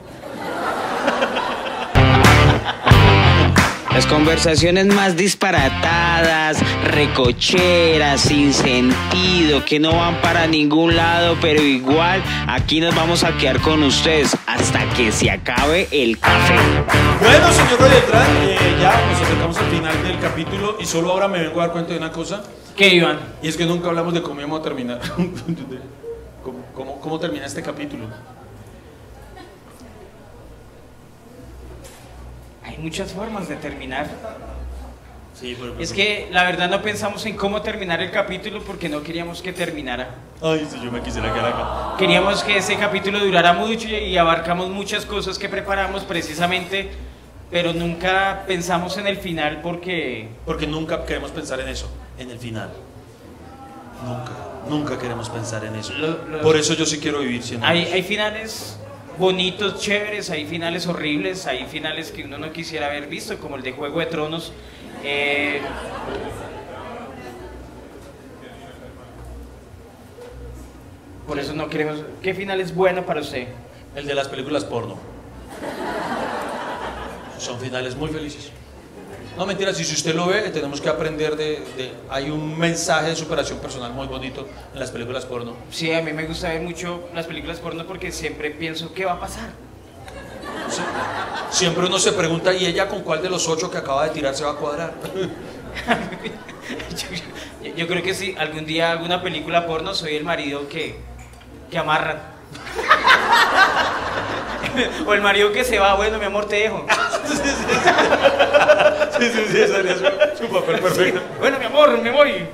Las 3.96 4.04
conversaciones 4.04 4.84
más 4.88 5.16
disparatadas, 5.16 6.58
recocheras, 6.84 8.20
sin 8.20 8.52
sentido, 8.52 9.64
que 9.64 9.80
no 9.80 9.96
van 9.96 10.20
para 10.20 10.46
ningún 10.46 10.94
lado, 10.94 11.38
pero 11.40 11.62
igual 11.62 12.22
aquí 12.46 12.78
nos 12.78 12.94
vamos 12.94 13.24
a 13.24 13.34
quedar 13.38 13.58
con 13.62 13.82
ustedes 13.82 14.36
hasta 14.46 14.86
que 14.90 15.10
se 15.10 15.30
acabe 15.30 15.88
el 15.90 16.18
café. 16.18 16.56
Bueno, 17.22 17.50
señor 17.50 17.80
Royetran, 17.80 18.26
eh, 18.42 18.58
ya 18.82 19.00
nos 19.08 19.22
acercamos 19.22 19.56
al 19.56 19.70
final 19.70 20.02
del 20.02 20.18
capítulo 20.18 20.76
y 20.78 20.84
solo 20.84 21.12
ahora 21.12 21.28
me 21.28 21.38
vengo 21.38 21.62
a 21.62 21.64
dar 21.64 21.72
cuenta 21.72 21.92
de 21.92 21.98
una 21.98 22.12
cosa. 22.12 22.42
¿Qué, 22.76 22.94
Iván? 22.94 23.18
Y 23.42 23.48
es 23.48 23.56
que 23.56 23.64
nunca 23.64 23.88
hablamos 23.88 24.12
de 24.12 24.20
cómo 24.20 24.38
íbamos 24.38 24.60
a 24.60 24.62
terminar. 24.62 25.00
¿Cómo, 26.44 26.58
cómo, 26.74 27.00
cómo 27.00 27.18
termina 27.18 27.46
este 27.46 27.62
capítulo? 27.62 28.04
Hay 32.62 32.76
muchas 32.78 33.12
formas 33.12 33.48
de 33.48 33.56
terminar. 33.56 34.08
Sí, 35.34 35.56
pero, 35.58 35.78
Es 35.78 35.92
que 35.92 36.28
la 36.30 36.44
verdad 36.44 36.68
no 36.68 36.82
pensamos 36.82 37.24
en 37.26 37.36
cómo 37.36 37.62
terminar 37.62 38.00
el 38.02 38.10
capítulo 38.10 38.62
porque 38.62 38.88
no 38.88 39.02
queríamos 39.02 39.40
que 39.40 39.52
terminara. 39.52 40.14
Ay, 40.42 40.66
si 40.70 40.78
yo 40.82 40.92
me 40.92 41.00
quisiera 41.00 41.32
quedar 41.32 41.48
acá. 41.48 41.94
Queríamos 41.98 42.44
que 42.44 42.58
ese 42.58 42.76
capítulo 42.76 43.18
durara 43.20 43.54
mucho 43.54 43.88
y 43.88 44.16
abarcamos 44.18 44.68
muchas 44.68 45.06
cosas 45.06 45.38
que 45.38 45.48
preparamos 45.48 46.04
precisamente, 46.04 46.90
pero 47.50 47.72
nunca 47.72 48.44
pensamos 48.46 48.96
en 48.98 49.06
el 49.06 49.16
final 49.16 49.60
porque 49.62 50.28
Porque 50.44 50.66
nunca 50.66 51.04
queremos 51.04 51.30
pensar 51.30 51.60
en 51.60 51.68
eso, 51.68 51.90
en 52.18 52.30
el 52.30 52.38
final. 52.38 52.70
Nunca, 54.04 54.32
nunca 54.68 54.98
queremos 54.98 55.28
pensar 55.30 55.64
en 55.64 55.74
eso. 55.76 55.92
Lo- 55.94 56.24
lo- 56.28 56.42
Por 56.42 56.56
eso 56.56 56.74
yo 56.74 56.84
sí 56.86 56.98
quiero 56.98 57.20
vivir 57.20 57.42
siendo 57.42 57.66
hay, 57.66 57.84
hay 57.86 58.02
finales 58.02 58.78
bonitos, 59.18 59.80
chéveres, 59.80 60.28
hay 60.30 60.44
finales 60.46 60.86
horribles, 60.86 61.46
hay 61.46 61.64
finales 61.66 62.10
que 62.10 62.24
uno 62.24 62.36
no 62.38 62.52
quisiera 62.52 62.86
haber 62.86 63.06
visto, 63.06 63.38
como 63.38 63.56
el 63.56 63.62
de 63.62 63.72
Juego 63.72 64.00
de 64.00 64.06
Tronos. 64.06 64.52
Eh, 65.02 65.60
por 71.26 71.38
eso 71.38 71.52
no 71.54 71.68
queremos... 71.68 72.00
¿Qué 72.22 72.34
final 72.34 72.60
es 72.60 72.74
bueno 72.74 73.04
para 73.04 73.20
usted? 73.20 73.48
El 73.94 74.06
de 74.06 74.14
las 74.14 74.28
películas 74.28 74.64
porno. 74.64 74.96
Son 77.38 77.58
finales 77.58 77.96
muy 77.96 78.08
felices. 78.10 78.50
No, 79.36 79.44
mentira, 79.44 79.74
si 79.74 79.82
usted 79.82 80.14
lo 80.14 80.28
ve, 80.28 80.48
tenemos 80.50 80.80
que 80.80 80.88
aprender 80.88 81.36
de, 81.36 81.60
de- 81.76 81.92
Hay 82.08 82.30
un 82.30 82.58
mensaje 82.58 83.08
de 83.10 83.16
superación 83.16 83.58
personal 83.58 83.92
muy 83.92 84.06
bonito 84.06 84.48
en 84.72 84.80
las 84.80 84.90
películas 84.90 85.26
porno. 85.26 85.54
Sí, 85.70 85.92
a 85.92 86.00
mí 86.00 86.12
me 86.12 86.24
gusta 86.24 86.48
ver 86.48 86.62
mucho 86.62 87.08
las 87.14 87.26
películas 87.26 87.58
porno 87.58 87.84
porque 87.86 88.12
siempre 88.12 88.50
pienso 88.50 88.94
qué 88.94 89.04
va 89.04 89.12
a 89.12 89.20
pasar. 89.20 89.50
Sí. 90.70 90.80
Siempre 91.50 91.86
uno 91.86 91.98
se 91.98 92.12
pregunta, 92.12 92.52
¿y 92.54 92.64
ella 92.66 92.88
con 92.88 93.02
cuál 93.02 93.22
de 93.22 93.28
los 93.30 93.46
ocho 93.48 93.70
que 93.70 93.78
acaba 93.78 94.04
de 94.04 94.10
tirar 94.10 94.34
se 94.34 94.44
va 94.44 94.52
a 94.52 94.56
cuadrar? 94.56 94.94
yo, 97.62 97.74
yo 97.76 97.86
creo 97.86 98.02
que 98.02 98.14
si 98.14 98.34
algún 98.36 98.64
día 98.64 98.92
hago 98.92 99.04
una 99.04 99.22
película 99.22 99.66
porno, 99.66 99.94
soy 99.94 100.16
el 100.16 100.24
marido 100.24 100.66
que, 100.68 100.98
que 101.70 101.78
amarran. 101.78 102.20
o 105.06 105.12
el 105.14 105.20
marido 105.20 105.52
que 105.52 105.62
se 105.62 105.78
va, 105.78 105.94
bueno, 105.94 106.18
mi 106.18 106.24
amor, 106.24 106.46
te 106.46 106.56
dejo. 106.56 106.84
Sí, 109.18 109.24
sí, 109.32 109.44
sí, 109.48 109.66
sería 109.66 109.94
su, 109.96 110.44
su 110.44 110.52
papel 110.52 110.78
perfecto. 110.80 111.20
Bueno, 111.38 111.58
mi 111.58 111.64
amor, 111.64 111.98
me 112.02 112.10
voy. 112.10 112.46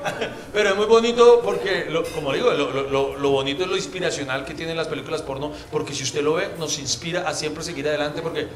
Pero 0.53 0.69
es 0.71 0.77
muy 0.77 0.87
bonito 0.87 1.41
porque, 1.43 1.87
lo- 1.91 2.05
como 2.05 2.33
digo, 2.33 2.53
lo, 2.53 2.71
lo- 2.71 2.83
lo- 2.89 3.17
lo 3.17 3.31
bonito 3.31 3.65
es 3.65 3.69
lo 3.69 3.77
inspiracional 3.77 4.45
que 4.45 4.55
tienen 4.55 4.77
las 4.77 4.87
películas 4.87 5.23
porno, 5.23 5.51
porque 5.73 5.93
si 5.93 6.05
usted 6.05 6.23
lo 6.23 6.35
ve, 6.35 6.51
nos 6.59 6.79
inspira 6.79 7.29
a 7.29 7.35
siempre 7.35 7.65
seguir 7.65 7.89
adelante, 7.89 8.23
porque 8.23 8.47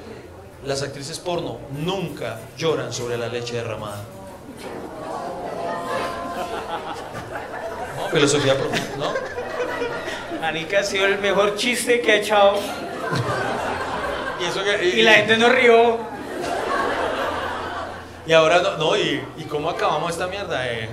las 0.64 0.82
actrices 0.82 1.18
porno 1.18 1.58
nunca 1.72 2.38
lloran 2.56 2.92
sobre 2.92 3.16
la 3.18 3.26
leche 3.28 3.54
derramada. 3.56 3.98
No, 7.98 8.08
filosofía 8.10 8.54
¿no? 8.98 9.12
Marica 10.40 10.80
ha 10.80 10.84
sido 10.84 11.06
el 11.06 11.18
mejor 11.18 11.56
chiste 11.56 12.00
que 12.00 12.12
ha 12.12 12.16
echado. 12.16 12.54
Y, 14.46 14.48
eso 14.48 14.64
que, 14.64 14.84
Y 14.84 15.02
la 15.02 15.12
gente 15.14 15.36
no 15.36 15.48
rió. 15.48 15.98
Y 18.26 18.32
ahora 18.32 18.60
no, 18.60 18.76
no 18.76 18.96
y, 18.96 19.22
y 19.36 19.44
cómo 19.44 19.70
acabamos 19.70 20.10
esta 20.10 20.26
mierda, 20.26 20.66
eh? 20.70 20.88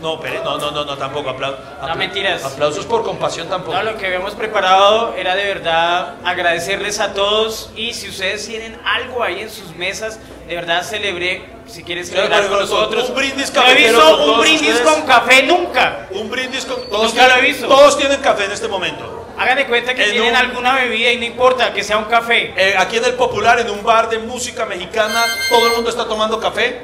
No, 0.00 0.20
pero 0.20 0.44
no, 0.44 0.58
no, 0.58 0.70
no, 0.70 0.84
no, 0.84 0.96
tampoco. 0.98 1.30
apla- 1.30 1.50
No, 1.80 1.82
apla- 1.86 1.94
mentiras. 1.94 2.44
Aplausos 2.44 2.84
por 2.84 3.02
compasión 3.04 3.48
tampoco. 3.48 3.72
No, 3.76 3.82
lo 3.82 3.96
que 3.96 4.06
habíamos 4.06 4.34
preparado 4.34 5.14
era 5.16 5.34
de 5.34 5.44
verdad 5.44 6.14
agradecerles 6.24 7.00
a 7.00 7.14
todos 7.14 7.70
y 7.76 7.94
si 7.94 8.08
ustedes 8.08 8.46
tienen 8.46 8.78
algo 8.84 9.22
ahí 9.22 9.40
en 9.40 9.50
sus 9.50 9.74
mesas, 9.76 10.18
de 10.46 10.54
verdad 10.54 10.82
celebré, 10.82 11.44
si 11.66 11.82
quieres 11.82 12.08
celebrar 12.10 12.46
con 12.48 12.60
nosotros. 12.60 13.08
un 13.08 13.14
brindis 13.14 13.52
No 13.54 13.66
he 13.66 13.74
visto 13.74 14.24
un 14.24 14.40
brindis 14.40 14.68
ustedes. 14.74 14.80
con 14.90 15.02
café 15.06 15.42
nunca. 15.44 16.06
Un 16.10 16.30
brindis 16.30 16.64
con. 16.66 16.76
Todos 16.88 17.12
Nunca 17.14 17.28
lo 17.28 17.34
he 17.36 17.40
visto. 17.42 17.66
Todos 17.66 17.98
tienen 17.98 18.20
café 18.20 18.44
en 18.44 18.52
este 18.52 18.68
momento. 18.68 19.24
Hagan 19.38 19.56
de 19.58 19.66
cuenta 19.66 19.94
que 19.94 20.04
En 20.04 20.10
tienen 20.12 20.30
un- 20.30 20.36
alguna 20.36 20.74
bebida 20.76 21.10
y 21.12 21.18
no 21.18 21.24
importa 21.24 21.72
que 21.72 21.82
sea 21.84 21.98
un 21.98 22.04
café. 22.04 22.54
Eh, 22.56 22.74
aquí 22.78 22.96
en 22.98 23.04
el 23.04 23.14
Popular, 23.14 23.58
en 23.60 23.68
un 23.70 23.82
bar 23.82 24.08
de 24.08 24.18
música 24.18 24.64
mexicana, 24.64 25.24
todo 25.50 25.66
el 25.66 25.72
mundo 25.74 25.90
está 25.90 26.06
tomando 26.06 26.38
café. 26.40 26.80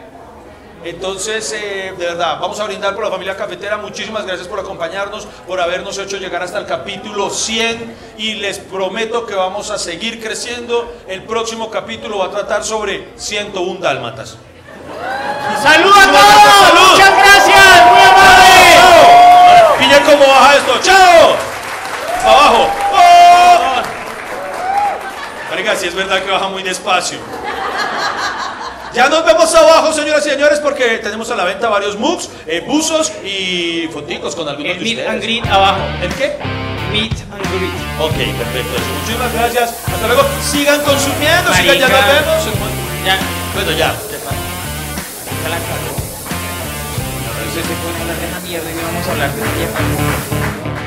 Entonces, 0.84 1.52
eh, 1.52 1.94
de 1.96 2.06
verdad, 2.06 2.38
vamos 2.40 2.58
a 2.58 2.64
brindar 2.64 2.94
por 2.94 3.04
la 3.04 3.10
familia 3.10 3.36
cafetera. 3.36 3.76
Muchísimas 3.76 4.26
gracias 4.26 4.48
por 4.48 4.58
acompañarnos, 4.58 5.26
por 5.46 5.60
habernos 5.60 5.96
hecho 5.98 6.16
llegar 6.16 6.42
hasta 6.42 6.58
el 6.58 6.66
capítulo 6.66 7.30
100 7.30 8.14
y 8.18 8.34
les 8.34 8.58
prometo 8.58 9.24
que 9.24 9.34
vamos 9.34 9.70
a 9.70 9.78
seguir 9.78 10.20
creciendo. 10.20 10.92
El 11.06 11.22
próximo 11.22 11.70
capítulo 11.70 12.18
va 12.18 12.26
a 12.26 12.30
tratar 12.30 12.64
sobre 12.64 13.08
101 13.16 13.80
dálmatas. 13.80 14.36
¡Salud 15.62 15.92
a 15.92 16.06
todos! 16.06 16.68
¡Salud! 16.68 16.90
¡Muchas 16.90 17.10
gracias! 17.16 17.86
¡Muy 17.86 18.02
amable! 18.02 18.74
¡Chao! 18.74 19.76
Pilla 19.78 20.02
cómo 20.02 20.26
baja 20.26 20.56
esto. 20.56 20.80
¡Chao! 20.82 21.36
¡Abajo! 22.24 22.70
¡Oh! 22.92 23.82
Marica, 25.50 25.76
si 25.76 25.86
es 25.86 25.94
verdad 25.94 26.22
que 26.22 26.30
baja 26.30 26.48
muy 26.48 26.62
despacio. 26.62 27.18
Ya 28.94 29.08
nos 29.08 29.24
vemos 29.24 29.54
abajo, 29.54 29.92
señoras 29.92 30.26
y 30.26 30.30
señores, 30.30 30.58
porque 30.60 30.98
tenemos 30.98 31.30
a 31.30 31.34
la 31.36 31.44
venta 31.44 31.68
varios 31.70 31.96
mugs, 31.98 32.28
eh, 32.46 32.62
buzos 32.66 33.10
y 33.24 33.88
foticos 33.92 34.36
con 34.36 34.46
algunos 34.48 34.72
El 34.72 34.78
de 34.78 34.84
meet 34.84 34.98
ustedes. 34.98 35.10
and 35.10 35.22
greet 35.22 35.46
abajo. 35.46 35.80
¿El 36.02 36.14
qué? 36.14 36.36
Meet 36.92 37.12
and 37.32 37.42
greet. 37.56 37.72
Ok, 38.00 38.12
perfecto. 38.12 38.82
Muchísimas 39.00 39.32
gracias. 39.32 39.70
Hasta 39.86 40.06
luego. 40.06 40.22
Sigan 40.44 40.80
consumiendo, 40.82 41.54
sigan, 41.54 41.78
ya 41.78 41.88
nos 41.88 42.06
vemos. 42.06 42.44
Ya, 43.06 43.18
Bueno, 43.54 43.70
ya. 43.72 43.78
ya 43.88 45.48
la 45.48 45.56
cagó. 45.56 45.96
Usted 47.48 47.62
se 47.62 47.74
pone 47.80 47.96
a 47.98 48.00
hablar 48.02 48.16
de 48.16 48.26
esa 48.28 48.40
mierda 48.40 48.70
y 48.70 48.74
no 48.74 48.82
vamos 48.82 49.08
a 49.08 49.10
hablar 49.12 49.32
de 49.32 49.40
esa 49.42 49.52
mierda. 49.56 50.41